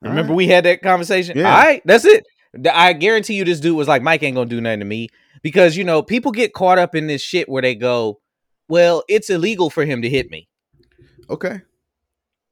Remember 0.00 0.32
we 0.34 0.46
had 0.48 0.64
that 0.64 0.82
conversation? 0.82 1.36
Yeah. 1.38 1.50
All 1.50 1.58
right, 1.64 1.82
that's 1.84 2.04
it. 2.04 2.24
I 2.72 2.92
guarantee 2.92 3.34
you 3.34 3.44
this 3.44 3.58
dude 3.60 3.76
was 3.76 3.88
like, 3.88 4.02
Mike 4.02 4.22
ain't 4.22 4.36
gonna 4.36 4.48
do 4.48 4.60
nothing 4.60 4.78
to 4.80 4.84
me. 4.84 5.08
Because 5.42 5.76
you 5.76 5.84
know, 5.84 6.02
people 6.02 6.30
get 6.30 6.52
caught 6.54 6.78
up 6.78 6.94
in 6.94 7.06
this 7.06 7.20
shit 7.22 7.48
where 7.48 7.62
they 7.62 7.74
go, 7.74 8.20
Well, 8.68 9.02
it's 9.08 9.28
illegal 9.28 9.68
for 9.70 9.84
him 9.84 10.00
to 10.02 10.08
hit 10.08 10.30
me. 10.30 10.48
Okay. 11.28 11.60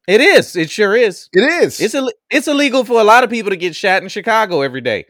It 0.09 0.21
is. 0.21 0.57
It 0.57 0.69
sure 0.71 0.97
is. 0.97 1.29
It 1.33 1.41
is. 1.63 1.81
It's 1.81 1.95
Ill- 1.95 2.13
it's 2.31 2.49
illegal 2.49 2.85
for 2.85 3.01
a 3.01 3.05
lot 3.05 3.23
of 3.25 3.31
people 3.31 3.51
to 3.51 3.57
get 3.57 3.77
shot 3.77 4.03
in 4.03 4.09
Chicago 4.09 4.61
every 4.63 4.81
day. 4.81 5.07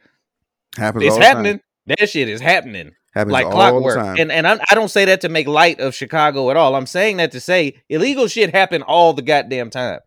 happens 0.76 1.04
It's 1.04 1.12
all 1.14 1.18
the 1.18 1.24
time. 1.24 1.36
happening. 1.36 1.60
That 1.86 2.08
shit 2.08 2.28
is 2.28 2.40
happening 2.40 2.92
Happens 3.14 3.32
like 3.32 3.46
all 3.46 3.52
clockwork. 3.52 3.94
the 3.96 4.00
time. 4.02 4.16
And 4.18 4.32
and 4.32 4.46
I'm, 4.46 4.58
I 4.70 4.74
don't 4.74 4.88
say 4.90 5.04
that 5.06 5.20
to 5.22 5.28
make 5.28 5.46
light 5.46 5.80
of 5.80 5.94
Chicago 5.94 6.50
at 6.50 6.56
all. 6.56 6.74
I'm 6.74 6.86
saying 6.86 7.18
that 7.18 7.32
to 7.32 7.40
say 7.40 7.82
illegal 7.88 8.26
shit 8.26 8.50
happen 8.54 8.82
all 8.82 9.12
the 9.12 9.22
goddamn 9.22 9.70
time. 9.70 10.00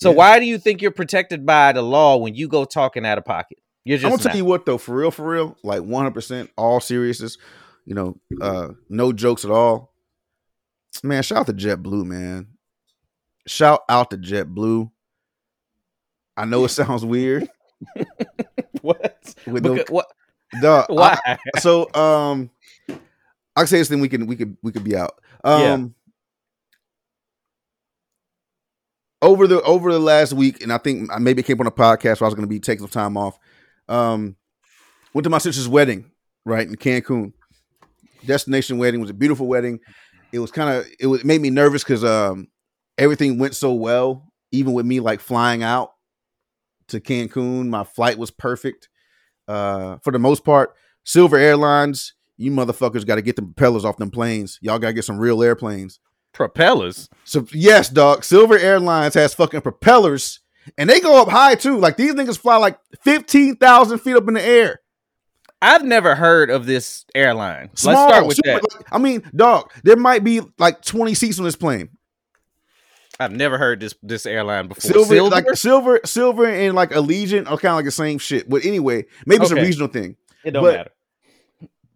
So 0.00 0.10
Yeah. 0.10 0.16
why 0.16 0.38
do 0.38 0.44
you 0.44 0.58
think 0.58 0.82
you're 0.82 0.90
protected 0.90 1.46
by 1.46 1.72
the 1.72 1.82
law 1.82 2.16
when 2.18 2.34
you 2.34 2.46
go 2.48 2.64
talking 2.64 3.06
out 3.06 3.18
of 3.18 3.24
pocket? 3.24 3.58
You're 3.84 3.96
just 3.96 4.04
I'm 4.04 4.10
gonna 4.12 4.22
tell 4.22 4.36
you 4.36 4.44
what 4.44 4.66
though, 4.66 4.76
for 4.78 4.94
real, 4.94 5.10
for 5.10 5.26
real, 5.26 5.56
like 5.64 5.80
100 5.82 6.12
percent 6.12 6.50
all 6.58 6.80
seriousness, 6.80 7.38
you 7.86 7.94
know, 7.94 8.20
uh 8.42 8.68
no 8.90 9.12
jokes 9.12 9.44
at 9.46 9.50
all. 9.50 9.94
Man, 11.02 11.22
shout 11.22 11.38
out 11.38 11.46
to 11.46 11.52
JetBlue, 11.54 12.04
man. 12.04 12.48
Shout 13.46 13.80
out 13.88 14.10
to 14.10 14.18
JetBlue. 14.18 14.90
I 16.36 16.44
know 16.44 16.64
it 16.66 16.68
sounds 16.70 17.04
weird. 17.04 17.48
what? 18.82 19.34
With 19.46 19.64
no, 19.64 19.74
Because- 19.74 20.04
what? 20.60 20.62
dog, 20.62 21.18
I- 21.26 21.38
so 21.60 21.92
um 21.94 22.50
I 23.56 23.62
can 23.62 23.66
say 23.66 23.78
this 23.78 23.88
thing 23.88 24.00
we 24.00 24.08
can 24.08 24.26
we 24.26 24.36
could 24.36 24.56
we 24.62 24.72
could 24.72 24.84
be 24.84 24.96
out. 24.96 25.18
Um 25.44 25.60
Yeah. 25.60 25.86
over 29.20 29.46
the 29.46 29.60
over 29.62 29.92
the 29.92 29.98
last 29.98 30.32
week, 30.32 30.62
and 30.62 30.72
I 30.72 30.78
think 30.78 31.10
I 31.12 31.18
maybe 31.18 31.40
it 31.40 31.46
came 31.46 31.60
on 31.60 31.66
a 31.66 31.70
podcast 31.72 32.20
where 32.20 32.26
I 32.26 32.28
was 32.28 32.34
gonna 32.34 32.46
be 32.46 32.60
taking 32.60 32.80
some 32.86 32.90
time 32.90 33.16
off. 33.16 33.38
Um 33.88 34.36
went 35.14 35.24
to 35.24 35.30
my 35.30 35.38
sister's 35.38 35.68
wedding, 35.68 36.10
right, 36.44 36.66
in 36.68 36.76
Cancun. 36.76 37.32
Destination 38.26 38.78
wedding 38.78 39.00
was 39.00 39.10
a 39.10 39.14
beautiful 39.14 39.46
wedding. 39.46 39.80
It 40.32 40.38
was 40.38 40.50
kind 40.50 40.70
of 40.70 40.86
it 41.00 41.06
was 41.06 41.20
it 41.20 41.26
made 41.26 41.40
me 41.40 41.50
nervous 41.50 41.82
because 41.82 42.04
um 42.04 42.48
everything 42.96 43.38
went 43.38 43.54
so 43.54 43.72
well, 43.74 44.30
even 44.52 44.72
with 44.72 44.86
me 44.86 45.00
like 45.00 45.20
flying 45.20 45.62
out 45.62 45.92
to 46.88 47.00
Cancun. 47.00 47.68
My 47.68 47.84
flight 47.84 48.18
was 48.18 48.30
perfect. 48.30 48.88
Uh 49.48 49.96
for 50.04 50.12
the 50.12 50.18
most 50.18 50.44
part. 50.44 50.74
Silver 51.04 51.36
Airlines, 51.38 52.12
you 52.36 52.50
motherfuckers 52.50 53.06
got 53.06 53.14
to 53.14 53.22
get 53.22 53.34
the 53.36 53.42
propellers 53.42 53.84
off 53.84 53.96
them 53.96 54.10
planes. 54.10 54.58
Y'all 54.60 54.78
got 54.78 54.88
to 54.88 54.92
get 54.92 55.04
some 55.04 55.18
real 55.18 55.42
airplanes. 55.42 56.00
Propellers. 56.32 57.08
So 57.24 57.46
yes, 57.52 57.88
dog. 57.88 58.22
Silver 58.24 58.58
Airlines 58.58 59.14
has 59.14 59.32
fucking 59.34 59.62
propellers, 59.62 60.40
and 60.76 60.88
they 60.88 61.00
go 61.00 61.20
up 61.22 61.28
high 61.28 61.54
too. 61.54 61.78
Like 61.78 61.96
these 61.96 62.12
niggas 62.14 62.38
fly 62.38 62.56
like 62.58 62.78
fifteen 63.02 63.56
thousand 63.56 63.98
feet 64.00 64.16
up 64.16 64.28
in 64.28 64.34
the 64.34 64.44
air. 64.44 64.80
I've 65.60 65.84
never 65.84 66.14
heard 66.14 66.50
of 66.50 66.66
this 66.66 67.04
airline. 67.16 67.70
Small, 67.74 67.94
Let's 67.94 68.12
start 68.12 68.26
with 68.28 68.36
super- 68.36 68.48
that. 68.50 68.74
like, 68.76 68.86
I 68.92 68.98
mean, 68.98 69.28
dog. 69.34 69.72
There 69.82 69.96
might 69.96 70.22
be 70.22 70.40
like 70.58 70.82
twenty 70.82 71.14
seats 71.14 71.38
on 71.38 71.44
this 71.44 71.56
plane. 71.56 71.88
I've 73.20 73.32
never 73.32 73.58
heard 73.58 73.80
this 73.80 73.94
this 74.02 74.26
airline 74.26 74.68
before. 74.68 74.80
Silver, 74.92 75.14
Silver? 75.14 75.30
like 75.34 75.46
silver, 75.56 76.00
silver, 76.04 76.46
and 76.46 76.74
like 76.74 76.90
Allegiant 76.90 77.50
are 77.50 77.56
kind 77.58 77.72
of 77.72 77.76
like 77.76 77.84
the 77.84 77.90
same 77.90 78.18
shit. 78.18 78.48
But 78.48 78.64
anyway, 78.64 79.06
maybe 79.26 79.42
it's 79.42 79.50
a 79.50 79.56
regional 79.56 79.88
thing. 79.88 80.16
it 80.44 80.52
don't 80.52 80.62
but- 80.62 80.76
matter. 80.76 80.90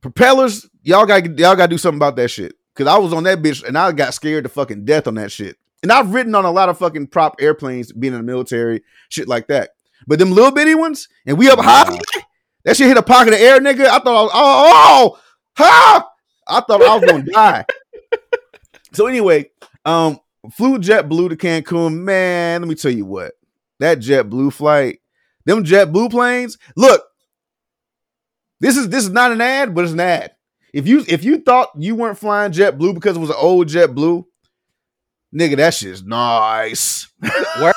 propellers, 0.00 0.68
y'all 0.82 1.06
got 1.06 1.24
y'all 1.38 1.56
got 1.56 1.66
to 1.66 1.68
do 1.68 1.78
something 1.78 1.98
about 1.98 2.16
that 2.16 2.28
shit. 2.28 2.54
Cause 2.74 2.86
I 2.86 2.96
was 2.96 3.12
on 3.12 3.24
that 3.24 3.42
bitch 3.42 3.62
and 3.62 3.76
I 3.76 3.92
got 3.92 4.14
scared 4.14 4.44
to 4.44 4.48
fucking 4.48 4.86
death 4.86 5.06
on 5.06 5.14
that 5.16 5.30
shit. 5.30 5.58
And 5.82 5.92
I've 5.92 6.14
ridden 6.14 6.34
on 6.34 6.46
a 6.46 6.50
lot 6.50 6.70
of 6.70 6.78
fucking 6.78 7.08
prop 7.08 7.36
airplanes, 7.38 7.92
being 7.92 8.14
in 8.14 8.18
the 8.20 8.24
military, 8.24 8.82
shit 9.10 9.28
like 9.28 9.48
that. 9.48 9.70
But 10.06 10.18
them 10.18 10.32
little 10.32 10.52
bitty 10.52 10.74
ones, 10.74 11.06
and 11.26 11.36
we 11.36 11.50
up 11.50 11.58
high, 11.60 11.98
that 12.64 12.76
shit 12.76 12.86
hit 12.88 12.96
a 12.96 13.02
pocket 13.02 13.34
of 13.34 13.40
air, 13.40 13.60
nigga. 13.60 13.84
I 13.86 13.98
thought 13.98 14.06
I 14.06 14.22
was, 14.22 14.30
oh, 14.32 14.70
oh, 15.14 15.20
ha! 15.58 16.08
I 16.48 16.60
thought 16.62 16.82
I 16.82 16.96
was 16.96 17.04
gonna 17.10 17.22
die. 17.32 17.64
So 18.92 19.06
anyway, 19.06 19.50
um, 19.84 20.18
flew 20.50 20.78
JetBlue 20.78 21.28
to 21.30 21.36
Cancun. 21.36 22.00
Man, 22.00 22.62
let 22.62 22.68
me 22.68 22.74
tell 22.74 22.90
you 22.90 23.04
what, 23.04 23.32
that 23.78 23.98
JetBlue 23.98 24.52
flight, 24.52 25.00
them 25.44 25.64
JetBlue 25.64 26.10
planes. 26.10 26.58
Look, 26.76 27.02
This 28.60 28.76
is 28.76 28.88
this 28.88 29.04
is 29.04 29.10
not 29.10 29.32
an 29.32 29.40
ad, 29.40 29.74
but 29.74 29.84
it's 29.84 29.92
an 29.92 30.00
ad. 30.00 30.32
If 30.72 30.86
you 30.86 31.04
if 31.08 31.24
you 31.24 31.38
thought 31.40 31.70
you 31.76 31.94
weren't 31.94 32.18
flying 32.18 32.52
JetBlue 32.52 32.94
because 32.94 33.16
it 33.16 33.20
was 33.20 33.30
an 33.30 33.36
old 33.38 33.66
JetBlue, 33.68 34.24
nigga, 35.34 35.56
that 35.56 35.74
shit's 35.74 36.02
nice. 36.02 37.08
Word? 37.60 37.72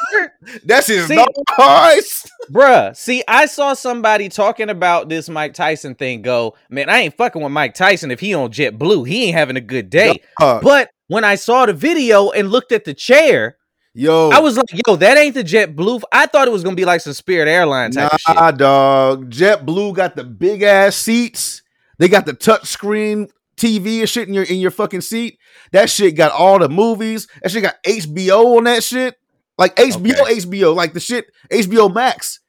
That 0.65 0.83
shit's 0.83 1.07
See- 1.07 1.25
nice. 1.57 2.25
Bruh, 2.51 2.95
see, 2.95 3.23
I 3.27 3.47
saw 3.47 3.73
somebody 3.73 4.29
talking 4.29 4.69
about 4.69 5.09
this 5.09 5.27
Mike 5.27 5.55
Tyson 5.55 5.95
thing 5.95 6.21
go, 6.21 6.55
man, 6.69 6.89
I 6.89 6.99
ain't 6.99 7.17
fucking 7.17 7.41
with 7.41 7.51
Mike 7.51 7.73
Tyson 7.73 8.11
if 8.11 8.19
he 8.19 8.35
on 8.35 8.51
JetBlue. 8.51 9.07
He 9.07 9.25
ain't 9.25 9.35
having 9.35 9.55
a 9.57 9.61
good 9.61 9.89
day. 9.89 10.21
Uh, 10.39 10.59
But 10.61 10.89
when 11.07 11.23
I 11.23 11.35
saw 11.35 11.65
the 11.65 11.73
video 11.73 12.31
and 12.31 12.49
looked 12.49 12.71
at 12.71 12.85
the 12.85 12.93
chair, 12.93 13.57
yo, 13.93 14.29
I 14.29 14.39
was 14.39 14.57
like, 14.57 14.87
yo, 14.87 14.95
that 14.95 15.17
ain't 15.17 15.35
the 15.35 15.43
JetBlue. 15.43 16.01
I 16.11 16.25
thought 16.25 16.47
it 16.47 16.51
was 16.51 16.63
gonna 16.63 16.75
be 16.75 16.85
like 16.85 17.01
some 17.01 17.13
Spirit 17.13 17.47
Airlines 17.47 17.95
type. 17.95 18.11
Nah, 18.27 18.51
dog. 18.51 19.29
JetBlue 19.29 19.93
got 19.93 20.15
the 20.15 20.23
big 20.23 20.61
ass 20.63 20.95
seats. 20.95 21.61
They 21.97 22.07
got 22.07 22.25
the 22.25 22.33
touch 22.33 22.67
screen 22.67 23.27
TV 23.57 23.99
and 23.99 24.09
shit 24.09 24.27
in 24.27 24.33
your 24.33 24.43
in 24.43 24.57
your 24.57 24.71
fucking 24.71 25.01
seat. 25.01 25.39
That 25.71 25.89
shit 25.89 26.15
got 26.15 26.31
all 26.31 26.59
the 26.59 26.69
movies. 26.69 27.27
That 27.41 27.51
shit 27.51 27.63
got 27.63 27.81
HBO 27.83 28.57
on 28.57 28.65
that 28.65 28.83
shit. 28.83 29.15
Like 29.57 29.75
HBO, 29.75 30.21
Okay. 30.21 30.35
HBO, 30.35 30.75
like 30.75 30.93
the 30.93 30.99
shit 30.99 31.27
HBO 31.51 31.93
Max, 31.93 32.41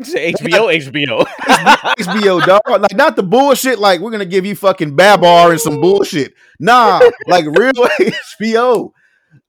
HBO, 0.00 0.74
HBO. 0.74 1.26
HBO, 1.98 2.46
dog. 2.46 2.62
Like 2.68 2.96
not 2.96 3.16
the 3.16 3.22
bullshit. 3.22 3.78
Like 3.78 4.00
we're 4.00 4.10
gonna 4.10 4.24
give 4.24 4.44
you 4.44 4.54
fucking 4.54 4.96
Babar 4.96 5.50
and 5.50 5.60
some 5.60 5.80
bullshit. 5.80 6.34
Nah, 6.58 7.00
like 7.26 7.44
real 7.46 7.72
HBO. 8.40 8.92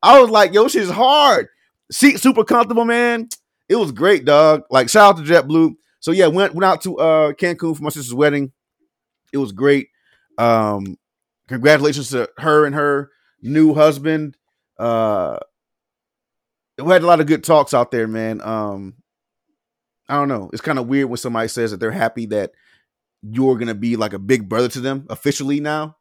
I 0.02 0.20
was 0.20 0.30
like, 0.30 0.54
yo, 0.54 0.68
shit's 0.68 0.90
hard. 0.90 1.48
Seat 1.92 2.20
super 2.20 2.44
comfortable, 2.44 2.86
man. 2.86 3.30
It 3.70 3.76
was 3.76 3.92
great, 3.92 4.26
dog. 4.26 4.64
Like 4.70 4.90
shout 4.90 5.18
out 5.18 5.26
to 5.26 5.32
JetBlue. 5.32 5.76
So 6.00 6.12
yeah, 6.12 6.28
went 6.28 6.54
went 6.54 6.66
out 6.66 6.82
to 6.82 6.98
uh 6.98 7.34
Cancun 7.34 7.76
for 7.76 7.84
my 7.84 7.90
sister's 7.90 8.14
wedding. 8.14 8.52
It 9.34 9.38
was 9.38 9.52
great. 9.52 9.90
Um, 10.38 10.98
congratulations 11.48 12.10
to 12.10 12.30
her 12.38 12.66
and 12.66 12.76
her 12.76 13.12
new 13.42 13.74
husband. 13.74 14.36
Uh, 14.78 15.38
we 16.78 16.92
had 16.92 17.04
a 17.04 17.08
lot 17.08 17.20
of 17.20 17.28
good 17.28 17.44
talks 17.44 17.74
out 17.74 17.92
there, 17.92 18.08
man. 18.08 18.42
Um, 18.42 18.96
I 20.12 20.16
don't 20.16 20.28
know. 20.28 20.50
It's 20.54 20.62
kind 20.62 20.78
of 20.80 20.88
weird 20.88 21.10
when 21.10 21.18
somebody 21.18 21.48
says 21.48 21.72
that 21.72 21.80
they're 21.80 21.92
happy 21.92 22.26
that 22.28 22.52
you're 23.24 23.56
gonna 23.58 23.74
be 23.76 23.96
like 23.96 24.14
a 24.14 24.20
big 24.20 24.50
brother 24.50 24.68
to 24.70 24.80
them 24.82 25.06
officially 25.10 25.60
now, 25.60 25.96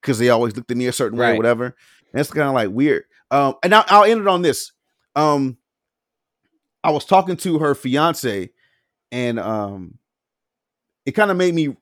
because 0.00 0.18
they 0.18 0.28
always 0.30 0.56
looked 0.56 0.70
at 0.70 0.76
me 0.76 0.86
a 0.86 0.92
certain 0.92 1.18
way 1.18 1.26
or 1.26 1.36
whatever. 1.36 1.64
And 2.12 2.20
it's 2.20 2.30
kind 2.30 2.48
of 2.48 2.54
like 2.54 2.70
weird. 2.70 3.04
Um, 3.30 3.54
and 3.62 3.74
I'll, 3.74 3.84
I'll 3.88 4.04
end 4.04 4.20
it 4.22 4.28
on 4.28 4.42
this. 4.42 4.72
Um, 5.14 5.58
I 6.82 6.90
was 6.90 7.04
talking 7.04 7.36
to 7.38 7.58
her 7.58 7.74
fiance, 7.74 8.50
and 9.12 9.38
um, 9.38 9.98
it 11.04 11.12
kind 11.12 11.30
of 11.30 11.36
made 11.36 11.54
me 11.54 11.76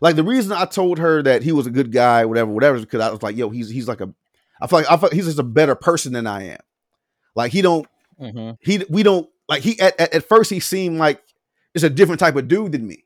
like 0.00 0.16
the 0.16 0.24
reason 0.24 0.52
I 0.52 0.64
told 0.64 0.98
her 0.98 1.22
that 1.22 1.42
he 1.42 1.52
was 1.52 1.66
a 1.66 1.70
good 1.70 1.92
guy, 1.92 2.24
whatever, 2.24 2.50
whatever, 2.50 2.76
is 2.76 2.84
because 2.84 3.00
I 3.00 3.10
was 3.10 3.22
like, 3.22 3.36
yo, 3.36 3.50
he's 3.50 3.68
he's 3.70 3.88
like 3.88 4.00
a, 4.00 4.12
I 4.60 4.66
feel 4.66 4.80
like 4.80 4.90
I 4.90 4.96
feel 4.96 5.10
he's 5.10 5.26
just 5.26 5.38
a 5.38 5.44
better 5.44 5.74
person 5.74 6.12
than 6.12 6.26
I 6.26 6.48
am. 6.50 6.60
Like 7.34 7.52
he 7.52 7.62
don't 7.62 7.86
Mhm. 8.20 8.56
he 8.60 8.84
we 8.90 9.04
don't 9.04 9.28
like 9.48 9.62
he 9.62 9.78
at, 9.80 9.98
at, 9.98 10.14
at 10.14 10.28
first 10.28 10.50
he 10.50 10.60
seemed 10.60 10.98
like 10.98 11.22
it's 11.74 11.84
a 11.84 11.90
different 11.90 12.20
type 12.20 12.36
of 12.36 12.48
dude 12.48 12.72
than 12.72 12.86
me. 12.86 13.04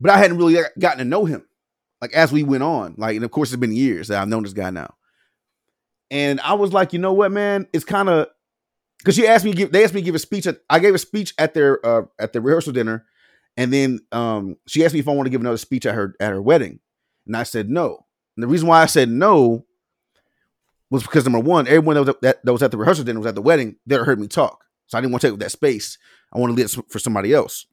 But 0.00 0.10
i 0.10 0.18
hadn't 0.18 0.38
really 0.38 0.58
gotten 0.78 0.98
to 0.98 1.04
know 1.04 1.24
him 1.24 1.44
like 2.00 2.12
as 2.12 2.32
we 2.32 2.42
went 2.42 2.62
on. 2.62 2.94
Like 2.98 3.16
and 3.16 3.24
of 3.24 3.30
course 3.30 3.52
it's 3.52 3.60
been 3.60 3.72
years 3.72 4.08
that 4.08 4.20
i've 4.20 4.28
known 4.28 4.42
this 4.42 4.52
guy 4.52 4.70
now. 4.70 4.94
And 6.10 6.40
i 6.40 6.54
was 6.54 6.72
like 6.72 6.92
you 6.92 6.98
know 6.98 7.12
what 7.12 7.32
man? 7.32 7.66
It's 7.72 7.84
kind 7.84 8.08
of 8.08 8.28
because 8.98 9.14
she 9.14 9.26
asked 9.26 9.44
me 9.44 9.52
give 9.52 9.72
they 9.72 9.84
asked 9.84 9.94
me 9.94 10.00
to 10.00 10.04
give 10.04 10.14
a 10.14 10.20
speech 10.20 10.46
at 10.46 10.58
i 10.68 10.78
gave 10.78 10.94
a 10.94 10.98
speech 10.98 11.34
at 11.38 11.54
their 11.54 11.84
uh 11.84 12.02
at 12.18 12.32
the 12.32 12.40
rehearsal 12.40 12.72
dinner. 12.72 13.06
And 13.56 13.72
then 13.72 14.00
um 14.12 14.56
she 14.66 14.84
asked 14.84 14.94
me 14.94 15.00
if 15.00 15.08
i 15.08 15.12
want 15.12 15.26
to 15.26 15.30
give 15.30 15.40
another 15.40 15.56
speech 15.56 15.86
at 15.86 15.94
her 15.94 16.14
at 16.20 16.30
her 16.32 16.42
wedding. 16.42 16.80
And 17.26 17.36
i 17.36 17.44
said 17.44 17.70
no. 17.70 18.04
And 18.36 18.42
the 18.42 18.48
reason 18.48 18.68
why 18.68 18.82
i 18.82 18.86
said 18.86 19.08
no 19.08 19.64
was 20.94 21.02
because 21.02 21.24
number 21.24 21.38
one, 21.40 21.66
everyone 21.66 21.94
that 21.94 22.00
was, 22.00 22.08
at, 22.10 22.20
that, 22.22 22.44
that 22.44 22.52
was 22.52 22.62
at 22.62 22.70
the 22.70 22.76
rehearsal 22.78 23.04
dinner 23.04 23.18
was 23.20 23.26
at 23.26 23.34
the 23.34 23.42
wedding. 23.42 23.76
They 23.86 23.96
heard 23.96 24.18
me 24.20 24.26
talk, 24.28 24.64
so 24.86 24.96
I 24.96 25.00
didn't 25.00 25.12
want 25.12 25.20
to 25.22 25.26
take 25.28 25.34
up 25.34 25.40
that 25.40 25.50
space. 25.50 25.98
I 26.32 26.38
want 26.38 26.50
to 26.50 26.54
leave 26.54 26.66
it 26.66 26.84
for 26.90 26.98
somebody 26.98 27.32
else. 27.32 27.66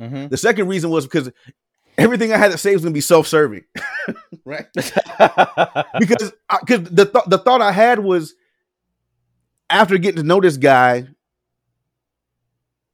Mhm. 0.00 0.30
The 0.30 0.36
second 0.36 0.68
reason 0.68 0.90
was 0.90 1.04
because 1.06 1.30
everything 1.96 2.32
I 2.32 2.36
had 2.36 2.52
to 2.52 2.58
say 2.58 2.72
was 2.72 2.82
going 2.82 2.92
to 2.92 2.96
be 2.96 3.00
self-serving, 3.00 3.64
right? 4.44 4.66
Because 5.98 6.32
because 6.60 6.84
the 6.90 7.04
th- 7.06 7.24
the 7.26 7.38
thought 7.38 7.60
I 7.62 7.72
had 7.72 7.98
was 7.98 8.34
after 9.70 9.98
getting 9.98 10.22
to 10.22 10.26
know 10.26 10.40
this 10.40 10.56
guy 10.56 11.08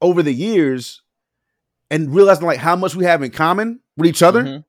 over 0.00 0.22
the 0.22 0.32
years 0.32 1.02
and 1.90 2.14
realizing 2.14 2.46
like 2.46 2.58
how 2.58 2.76
much 2.76 2.94
we 2.94 3.04
have 3.04 3.22
in 3.22 3.30
common 3.30 3.80
with 3.96 4.06
each 4.08 4.22
other 4.22 4.42
Mhm. 4.42 4.64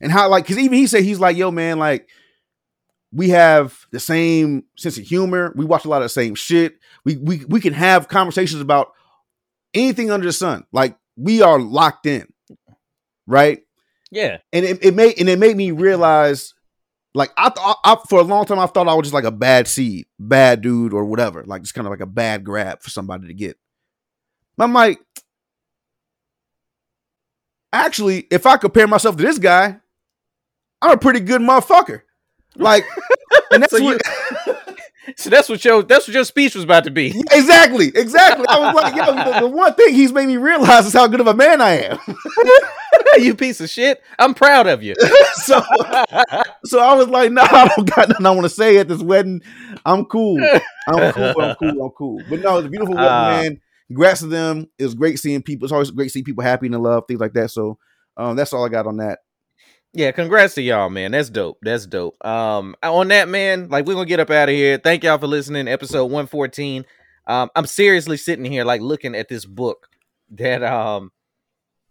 and 0.00 0.12
how 0.12 0.28
like 0.28 0.44
because 0.44 0.58
even 0.58 0.76
he 0.78 0.86
said 0.86 1.04
he's 1.04 1.20
like 1.20 1.36
yo 1.36 1.50
man 1.50 1.78
like 1.78 2.08
we 3.14 3.30
have 3.30 3.86
the 3.92 4.00
same 4.00 4.64
sense 4.76 4.98
of 4.98 5.04
humor. 5.04 5.52
We 5.56 5.64
watch 5.64 5.84
a 5.84 5.88
lot 5.88 6.02
of 6.02 6.06
the 6.06 6.08
same 6.10 6.34
shit. 6.34 6.78
We 7.04 7.16
we 7.16 7.44
we 7.46 7.60
can 7.60 7.72
have 7.72 8.08
conversations 8.08 8.60
about 8.60 8.92
anything 9.72 10.10
under 10.10 10.26
the 10.26 10.32
sun. 10.32 10.66
Like 10.72 10.96
we 11.16 11.42
are 11.42 11.58
locked 11.58 12.06
in 12.06 12.26
right? 13.26 13.60
Yeah. 14.10 14.38
and 14.52 14.64
it, 14.64 14.84
it 14.84 14.94
made 14.94 15.18
and 15.18 15.28
it 15.28 15.38
made 15.38 15.56
me 15.56 15.70
realize 15.72 16.54
like 17.14 17.32
I, 17.36 17.50
thought 17.50 17.78
I 17.84 17.96
for 18.08 18.20
a 18.20 18.24
long 18.24 18.44
time 18.44 18.58
I 18.58 18.66
thought 18.66 18.88
I 18.88 18.94
was 18.94 19.04
just 19.06 19.14
like 19.14 19.24
a 19.24 19.30
bad 19.30 19.66
seed 19.66 20.06
bad 20.18 20.60
dude 20.60 20.92
or 20.92 21.04
whatever. 21.04 21.44
Like 21.44 21.62
just 21.62 21.74
kind 21.74 21.86
of 21.86 21.90
like 21.90 22.00
a 22.00 22.06
bad 22.06 22.44
grab 22.44 22.82
for 22.82 22.90
somebody 22.90 23.26
to 23.26 23.34
get. 23.34 23.56
I'm 24.58 24.72
like 24.72 25.00
actually 27.72 28.26
if 28.30 28.46
I 28.46 28.56
compare 28.56 28.86
myself 28.86 29.16
to 29.16 29.22
this 29.22 29.38
guy 29.38 29.80
I'm 30.80 30.92
a 30.92 30.96
pretty 30.96 31.20
good 31.20 31.40
motherfucker 31.40 32.02
like 32.56 32.84
and 33.50 33.62
that's 33.62 33.70
So 33.72 33.78
you- 33.78 33.84
what 33.84 34.00
So 35.16 35.28
that's 35.28 35.50
what 35.50 35.62
your 35.62 35.82
that's 35.82 36.08
what 36.08 36.14
your 36.14 36.24
speech 36.24 36.54
was 36.54 36.64
about 36.64 36.84
to 36.84 36.90
be. 36.90 37.08
exactly 37.30 37.88
exactly 37.94 38.46
I 38.48 38.58
was 38.58 38.74
like 38.74 38.94
yo 38.94 39.04
the, 39.14 39.40
the 39.40 39.48
one 39.48 39.74
thing 39.74 39.92
he's 39.92 40.12
made 40.12 40.26
me 40.26 40.38
realize 40.38 40.86
is 40.86 40.94
how 40.94 41.06
good 41.08 41.20
of 41.20 41.26
a 41.26 41.34
man 41.34 41.60
I 41.60 41.72
am 41.82 41.98
you 43.18 43.34
piece 43.34 43.60
of 43.60 43.68
shit. 43.70 44.02
I'm 44.18 44.32
proud 44.34 44.66
of 44.66 44.82
you. 44.82 44.94
so 45.34 45.62
so 46.64 46.80
I 46.80 46.94
was 46.94 47.08
like, 47.08 47.30
no, 47.32 47.42
I 47.42 47.68
don't 47.68 47.88
got 47.88 48.08
nothing 48.08 48.26
I 48.26 48.30
want 48.30 48.44
to 48.44 48.48
say 48.48 48.78
at 48.78 48.88
this 48.88 49.02
wedding. 49.02 49.42
I'm 49.84 50.04
cool. 50.06 50.42
I'm 50.88 51.12
cool. 51.12 51.40
I'm 51.40 51.54
cool. 51.56 51.82
I'm 51.84 51.90
cool. 51.90 52.22
But 52.28 52.40
no, 52.40 52.58
it's 52.58 52.66
a 52.66 52.70
beautiful 52.70 52.94
wedding, 52.94 53.08
Ah. 53.10 53.40
man. 53.42 53.60
Congrats 53.88 54.20
to 54.20 54.26
them. 54.26 54.66
It 54.78 54.84
was 54.84 54.94
great 54.94 55.18
seeing 55.20 55.42
people. 55.42 55.66
It's 55.66 55.72
always 55.72 55.90
great 55.90 56.10
seeing 56.10 56.24
people 56.24 56.42
happy 56.42 56.66
and 56.66 56.74
in 56.74 56.82
love, 56.82 57.04
things 57.06 57.20
like 57.20 57.34
that. 57.34 57.50
So 57.50 57.78
um, 58.16 58.34
that's 58.36 58.52
all 58.52 58.64
I 58.64 58.68
got 58.68 58.86
on 58.86 58.96
that. 58.96 59.20
Yeah, 59.96 60.10
congrats 60.10 60.54
to 60.54 60.62
y'all, 60.62 60.90
man. 60.90 61.12
That's 61.12 61.30
dope. 61.30 61.58
That's 61.62 61.86
dope. 61.86 62.16
Um, 62.26 62.74
on 62.82 63.08
that, 63.08 63.28
man, 63.28 63.68
like 63.68 63.86
we're 63.86 63.94
gonna 63.94 64.06
get 64.06 64.18
up 64.18 64.30
out 64.30 64.48
of 64.48 64.54
here. 64.54 64.76
Thank 64.76 65.04
y'all 65.04 65.18
for 65.18 65.28
listening. 65.28 65.68
Episode 65.68 66.06
one 66.06 66.26
fourteen. 66.26 66.84
Um, 67.28 67.48
I'm 67.54 67.66
seriously 67.66 68.16
sitting 68.16 68.44
here 68.44 68.64
like 68.64 68.80
looking 68.80 69.14
at 69.14 69.28
this 69.28 69.44
book 69.44 69.88
that 70.32 70.64
um 70.64 71.12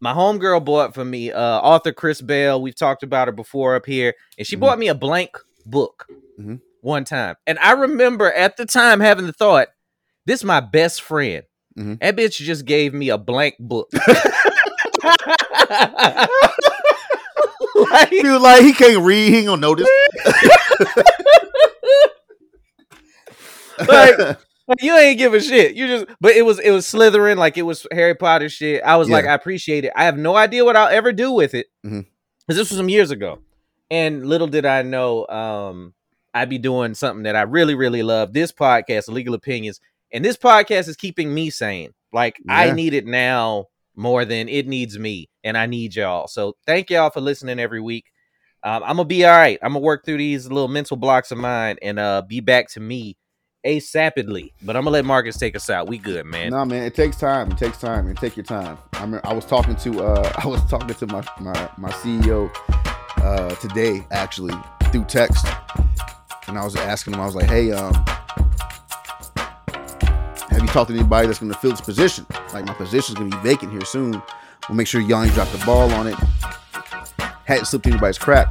my 0.01 0.11
homegirl 0.13 0.65
bought 0.65 0.93
for 0.93 1.05
me. 1.05 1.31
Uh, 1.31 1.39
author 1.59 1.93
Chris 1.93 2.19
Bell. 2.21 2.61
We've 2.61 2.75
talked 2.75 3.03
about 3.03 3.29
her 3.29 3.31
before 3.31 3.75
up 3.75 3.85
here, 3.85 4.13
and 4.37 4.45
she 4.45 4.57
Mhm. 4.57 4.59
bought 4.59 4.79
me 4.79 4.89
a 4.89 4.95
blank 4.95 5.37
book 5.65 6.05
Mhm. 6.37 6.59
one 6.81 7.05
time. 7.05 7.37
And 7.47 7.57
I 7.59 7.71
remember 7.71 8.29
at 8.33 8.57
the 8.57 8.65
time 8.65 8.99
having 8.99 9.27
the 9.27 9.33
thought, 9.33 9.69
"This 10.25 10.41
is 10.41 10.43
my 10.45 10.59
best 10.59 11.01
friend." 11.01 11.43
Mhm. 11.79 12.01
That 12.01 12.17
bitch 12.17 12.35
just 12.35 12.65
gave 12.65 12.93
me 12.93 13.07
a 13.09 13.17
blank 13.17 13.55
book. 13.59 13.89
like, 17.91 18.09
He 18.09 18.23
was 18.29 18.41
like, 18.41 18.63
he 18.63 18.73
can't 18.73 19.03
read. 19.03 19.29
He 19.29 19.37
ain't 19.39 19.47
gonna 19.47 19.61
notice. 19.61 19.87
Like, 23.87 24.17
Like, 24.65 24.81
you 24.81 24.95
ain't 24.95 25.17
give 25.17 25.33
a 25.33 25.41
shit. 25.41 25.75
You 25.75 25.87
just, 25.87 26.05
but 26.21 26.37
it 26.37 26.43
was 26.43 26.57
it 26.57 26.71
was 26.71 26.85
Slytherin, 26.85 27.35
like 27.35 27.57
it 27.57 27.63
was 27.63 27.85
Harry 27.91 28.15
Potter 28.15 28.47
shit. 28.47 28.81
I 28.81 28.95
was 28.95 29.09
like, 29.09 29.25
I 29.25 29.33
appreciate 29.33 29.83
it. 29.83 29.91
I 29.93 30.05
have 30.05 30.17
no 30.17 30.37
idea 30.37 30.63
what 30.63 30.77
I'll 30.77 30.87
ever 30.87 31.11
do 31.11 31.33
with 31.33 31.53
it 31.53 31.67
because 31.83 31.97
Mhm. 32.05 32.05
this 32.47 32.57
was 32.59 32.69
some 32.69 32.87
years 32.87 33.11
ago, 33.11 33.39
and 33.91 34.25
little 34.25 34.47
did 34.47 34.65
I 34.65 34.81
know, 34.83 35.27
um, 35.27 35.93
I'd 36.33 36.47
be 36.49 36.59
doing 36.59 36.93
something 36.93 37.23
that 37.23 37.35
I 37.35 37.41
really 37.41 37.75
really 37.75 38.03
love. 38.03 38.31
This 38.31 38.53
podcast, 38.53 39.09
Legal 39.09 39.33
Opinions, 39.33 39.81
and 40.13 40.23
this 40.23 40.37
podcast 40.37 40.87
is 40.87 40.95
keeping 40.95 41.33
me 41.33 41.49
sane. 41.49 41.93
Like 42.13 42.37
I 42.47 42.71
need 42.71 42.93
it 42.93 43.05
now 43.05 43.67
more 43.95 44.25
than 44.25 44.49
it 44.49 44.67
needs 44.67 44.97
me, 44.97 45.29
and 45.43 45.57
I 45.57 45.65
need 45.65 45.95
y'all. 45.95 46.27
So 46.27 46.55
thank 46.65 46.89
y'all 46.89 47.09
for 47.09 47.21
listening 47.21 47.59
every 47.59 47.81
week. 47.81 48.05
Um, 48.63 48.81
I'm 48.83 48.95
gonna 48.95 49.05
be 49.05 49.25
all 49.25 49.37
right. 49.37 49.59
I'm 49.61 49.73
gonna 49.73 49.83
work 49.83 50.05
through 50.05 50.17
these 50.17 50.47
little 50.47 50.69
mental 50.69 50.97
blocks 50.97 51.31
of 51.31 51.37
mine 51.37 51.77
and 51.81 51.99
uh 51.99 52.21
be 52.27 52.39
back 52.39 52.69
to 52.69 52.79
me 52.79 53.17
asapidly. 53.65 54.53
But 54.61 54.75
I'm 54.75 54.83
gonna 54.83 54.93
let 54.93 55.05
Marcus 55.05 55.37
take 55.37 55.55
us 55.55 55.69
out. 55.69 55.87
We 55.87 55.97
good, 55.97 56.25
man. 56.25 56.51
No, 56.51 56.63
man, 56.63 56.83
it 56.83 56.95
takes 56.95 57.17
time. 57.17 57.51
It 57.51 57.57
takes 57.57 57.77
time. 57.77 58.07
And 58.07 58.17
take 58.17 58.37
your 58.37 58.45
time. 58.45 58.77
I 58.93 59.05
mean, 59.05 59.21
I 59.23 59.33
was 59.33 59.45
talking 59.45 59.75
to 59.77 60.03
uh 60.03 60.33
I 60.43 60.47
was 60.47 60.63
talking 60.69 60.95
to 60.95 61.07
my 61.07 61.23
my 61.39 61.69
my 61.77 61.91
CEO 61.91 62.49
uh 63.17 63.55
today 63.55 64.05
actually 64.11 64.55
through 64.91 65.05
text. 65.05 65.45
And 66.47 66.57
I 66.57 66.63
was 66.63 66.75
asking 66.75 67.13
him, 67.13 67.21
I 67.21 67.25
was 67.25 67.35
like, 67.35 67.49
hey, 67.49 67.71
um, 67.71 67.93
have 70.53 70.61
you 70.61 70.67
talked 70.67 70.89
to 70.89 70.95
anybody 70.95 71.27
that's 71.27 71.39
gonna 71.39 71.53
fill 71.53 71.71
this 71.71 71.81
position? 71.81 72.25
Like 72.53 72.65
my 72.65 72.73
position's 72.73 73.17
gonna 73.17 73.35
be 73.35 73.49
vacant 73.49 73.71
here 73.71 73.85
soon. 73.85 74.21
We'll 74.69 74.75
make 74.75 74.87
sure 74.87 75.01
you 75.01 75.07
Yanni 75.07 75.31
dropped 75.31 75.51
the 75.51 75.65
ball 75.65 75.91
on 75.93 76.07
it. 76.07 76.15
Hadn't 77.45 77.65
slipped 77.65 77.87
anybody's 77.87 78.17
crack. 78.17 78.49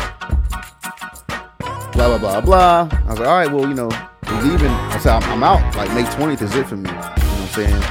Blah 1.92 2.16
blah 2.16 2.18
blah 2.18 2.40
blah. 2.40 2.88
I 2.90 3.10
was 3.10 3.18
like, 3.18 3.28
all 3.28 3.38
right, 3.38 3.50
well, 3.52 3.68
you 3.68 3.74
know, 3.74 3.88
we're 4.28 4.42
leaving. 4.42 4.68
I 4.68 4.98
said, 4.98 5.22
I'm, 5.22 5.22
I'm 5.32 5.42
out. 5.44 5.76
Like 5.76 5.92
May 5.94 6.02
20th 6.02 6.42
is 6.42 6.54
it 6.54 6.66
for 6.66 6.76
me. 6.76 6.90
You 6.90 6.96
know 6.96 7.02
what 7.02 7.20
I'm 7.20 7.48
saying? 7.48 7.82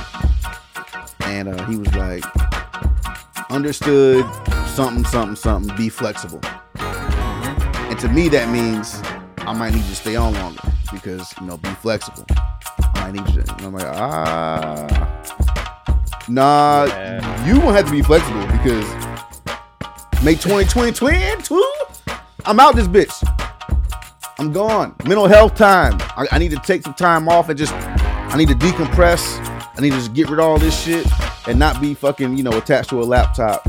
And 1.21 1.47
uh, 1.49 1.65
he 1.67 1.77
was 1.77 1.93
like, 1.95 2.25
understood. 3.49 4.25
Something, 4.67 5.03
something, 5.05 5.35
something. 5.35 5.75
Be 5.75 5.89
flexible. 5.89 6.39
And 6.75 7.99
to 7.99 8.07
me, 8.07 8.29
that 8.29 8.49
means 8.49 9.01
I 9.39 9.53
might 9.53 9.73
need 9.73 9.83
to 9.83 9.95
stay 9.95 10.15
on 10.15 10.33
longer 10.33 10.61
because 10.93 11.33
you 11.39 11.47
know, 11.47 11.57
be 11.57 11.69
flexible. 11.69 12.25
I 13.11 13.13
might 13.13 13.27
need 13.27 13.35
you. 13.35 13.41
To, 13.43 13.53
and 13.55 13.65
I'm 13.65 13.73
like, 13.73 13.87
ah, 13.87 15.23
nah. 16.29 16.85
Yeah. 16.85 17.47
You 17.47 17.59
won't 17.59 17.75
have 17.75 17.85
to 17.85 17.91
be 17.91 18.01
flexible 18.01 18.45
because 18.47 18.85
May 20.23 20.35
2020, 20.35 20.91
22. 20.91 21.73
I'm 22.45 22.59
out 22.59 22.75
this 22.75 22.87
bitch. 22.87 23.11
I'm 24.39 24.51
gone. 24.51 24.95
Mental 25.05 25.27
health 25.27 25.55
time. 25.55 25.97
I, 26.15 26.27
I 26.31 26.37
need 26.39 26.51
to 26.51 26.57
take 26.57 26.83
some 26.83 26.93
time 26.93 27.27
off 27.27 27.49
and 27.49 27.57
just. 27.57 27.73
I 27.73 28.37
need 28.37 28.47
to 28.47 28.55
decompress. 28.55 29.39
I 29.77 29.81
need 29.81 29.89
to 29.89 29.97
just 29.97 30.13
get 30.13 30.29
rid 30.29 30.39
of 30.39 30.45
all 30.45 30.57
this 30.57 30.79
shit 30.81 31.05
and 31.47 31.59
not 31.59 31.81
be 31.81 31.93
fucking, 31.93 32.37
you 32.37 32.43
know, 32.43 32.57
attached 32.57 32.89
to 32.91 33.01
a 33.01 33.03
laptop, 33.03 33.65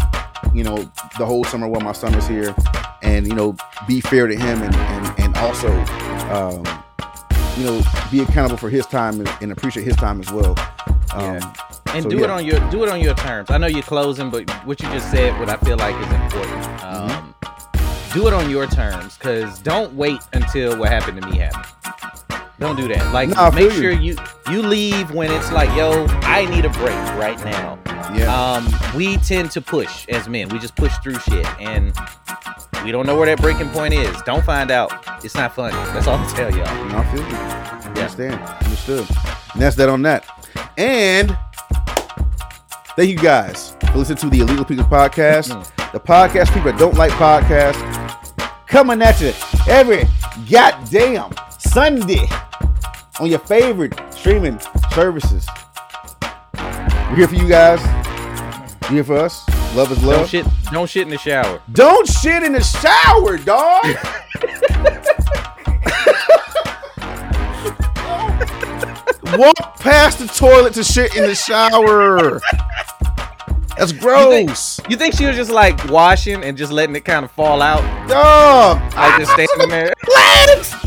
you 0.55 0.63
know, 0.63 0.77
the 1.19 1.27
whole 1.27 1.43
summer 1.45 1.67
while 1.67 1.81
my 1.81 1.93
son 1.93 2.15
is 2.15 2.29
here, 2.29 2.55
and 3.03 3.27
you 3.27 3.35
know, 3.35 3.57
be 3.89 4.01
fair 4.01 4.29
to 4.29 4.37
him 4.37 4.63
and 4.63 4.75
and 4.75 5.21
and 5.21 5.37
also, 5.39 5.69
um, 6.31 6.82
you 7.59 7.65
know, 7.65 7.83
be 8.11 8.21
accountable 8.21 8.57
for 8.57 8.71
his 8.71 8.87
time 8.87 9.21
and, 9.21 9.29
and 9.41 9.53
appreciate 9.53 9.85
his 9.85 9.97
time 9.97 10.21
as 10.21 10.31
well. 10.33 10.55
Um, 11.15 11.21
Yeah. 11.37 11.53
and 11.95 12.03
so, 12.05 12.09
do 12.11 12.19
yeah. 12.19 12.25
it 12.25 12.31
on 12.31 12.45
your 12.47 12.59
do 12.71 12.83
it 12.85 12.89
on 12.89 13.01
your 13.01 13.15
terms. 13.15 13.51
I 13.51 13.59
know 13.59 13.67
you're 13.67 13.83
closing, 13.83 14.31
but 14.31 14.49
what 14.67 14.81
you 14.81 14.89
just 14.89 15.11
said, 15.11 15.39
what 15.39 15.49
I 15.51 15.57
feel 15.59 15.77
like 15.77 15.95
is 15.97 16.13
important. 16.13 16.63
Mm-hmm. 16.63 17.11
Um, 17.11 17.35
do 18.15 18.27
it 18.27 18.33
on 18.35 18.51
your 18.51 18.67
terms, 18.67 19.17
cause 19.17 19.59
don't 19.61 19.95
wait 19.95 20.21
until 20.33 20.79
what 20.79 20.89
happened 20.91 21.21
to 21.23 21.29
me 21.29 21.39
happened. 21.39 21.67
Don't 22.59 22.77
do 22.77 22.87
that. 22.89 23.13
Like, 23.13 23.31
Nah, 23.31 23.51
make 23.51 23.73
sure 23.73 23.91
you. 23.91 24.13
you 24.13 24.17
you 24.53 24.63
leave 24.63 25.11
when 25.13 25.31
it's 25.33 25.51
like, 25.51 25.69
yo, 25.77 26.07
I 26.23 26.45
need 26.47 26.65
a 26.65 26.71
break 26.71 26.95
right 27.19 27.43
now. 27.45 27.79
Yeah. 28.15 28.33
Um, 28.35 28.69
we 28.95 29.17
tend 29.19 29.51
to 29.53 29.61
push 29.63 30.07
as 30.09 30.29
men. 30.29 30.49
We 30.51 30.59
just 30.59 30.77
push 30.77 30.93
through 30.99 31.19
shit, 31.21 31.47
and 31.61 31.93
we 32.85 32.91
don't 32.91 33.07
know 33.07 33.17
where 33.17 33.27
that 33.27 33.41
breaking 33.41 33.69
point 33.71 33.95
is. 33.95 34.21
Don't 34.23 34.45
find 34.45 34.71
out. 34.71 34.93
It's 35.25 35.35
not 35.35 35.55
funny. 35.55 35.75
That's 35.93 36.07
all 36.07 36.19
I 36.19 36.27
tell 36.29 36.51
y'all. 36.51 36.89
No, 36.89 36.99
I 36.99 37.15
feel 37.15 37.29
you. 37.29 37.37
Understand. 37.89 38.41
Understood. 38.65 39.07
And 39.53 39.63
that's 39.63 39.77
that 39.77 39.89
on 39.89 40.03
that. 40.03 40.27
And 40.77 41.37
thank 42.97 43.11
you 43.11 43.17
guys 43.17 43.77
for 43.93 43.99
listening 43.99 44.19
to 44.19 44.31
the 44.31 44.41
Illegal 44.41 44.65
People 44.65 44.85
Podcast. 44.85 45.53
Mm-hmm. 45.53 45.93
The 45.93 46.01
podcast 46.01 46.49
people 46.55 46.73
that 46.73 46.79
don't 46.79 46.95
like 46.95 47.13
podcasts 47.13 47.81
coming 48.67 49.03
at 49.03 49.21
you 49.21 49.33
every 49.69 50.05
goddamn 50.51 51.33
Sunday 51.59 52.27
on 53.21 53.29
your 53.29 53.39
favorite 53.41 53.95
streaming 54.11 54.59
services. 54.93 55.47
We're 57.11 57.17
here 57.17 57.29
for 57.29 57.35
you 57.35 57.49
guys. 57.49 57.81
You're 58.85 58.91
here 58.91 59.05
for 59.05 59.19
us. 59.19 59.52
Love 59.75 59.91
is 59.93 59.99
Don't 59.99 60.07
love. 60.07 60.29
shit. 60.29 60.47
Don't 60.71 60.89
shit 60.89 61.03
in 61.05 61.09
the 61.09 61.19
shower. 61.19 61.63
Don't 61.73 62.07
shit 62.07 62.43
in 62.43 62.53
the 62.53 62.63
shower, 62.63 63.39
dog. 63.39 63.83
Walk 69.39 69.79
past 69.81 70.19
the 70.19 70.27
toilet 70.27 70.75
to 70.75 70.85
shit 70.85 71.17
in 71.17 71.27
the 71.27 71.35
shower. 71.35 72.39
That's 73.79 73.93
gross. 73.93 74.79
You 74.91 74.97
think 74.97 75.15
she 75.15 75.25
was 75.25 75.37
just 75.37 75.51
like 75.51 75.83
washing 75.89 76.45
and 76.45 76.59
just 76.59 76.71
letting 76.71 76.95
it 76.95 77.07
kind 77.07 77.25
of 77.25 77.31
fall 77.31 77.63
out, 77.63 77.81
Dog. 78.09 78.79
like 78.95 79.19
just 79.21 79.33
standing 79.33 79.71
there? 79.71 79.95
Legs. 80.07 80.75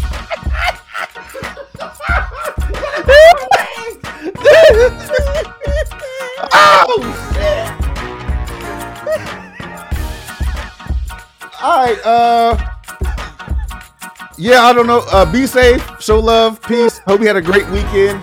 oh 6.53 7.31
shit. 7.33 7.84
All 11.65 11.83
right, 11.83 11.97
uh 12.05 12.55
Yeah, 14.37 14.65
I 14.65 14.71
don't 14.71 14.85
know. 14.85 14.99
Uh 15.11 15.25
be 15.25 15.47
safe, 15.47 15.83
show 15.99 16.19
love, 16.19 16.61
peace. 16.61 16.99
Hope 17.07 17.21
you 17.21 17.25
had 17.25 17.37
a 17.37 17.41
great 17.41 17.67
weekend. 17.71 18.21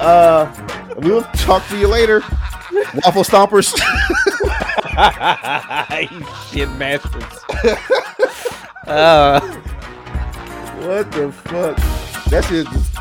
Uh 0.00 0.50
we'll 0.96 1.24
talk 1.34 1.66
to 1.68 1.76
you 1.76 1.88
later. 1.88 2.20
Waffle 3.04 3.22
stompers. 3.22 3.74
you 6.10 6.26
shit 6.50 6.70
masters. 6.78 7.44
uh, 8.86 9.40
what 10.80 11.12
the 11.12 11.32
fuck? 11.32 11.76
That 12.30 12.44
shit 12.48 12.66
just 12.68 12.96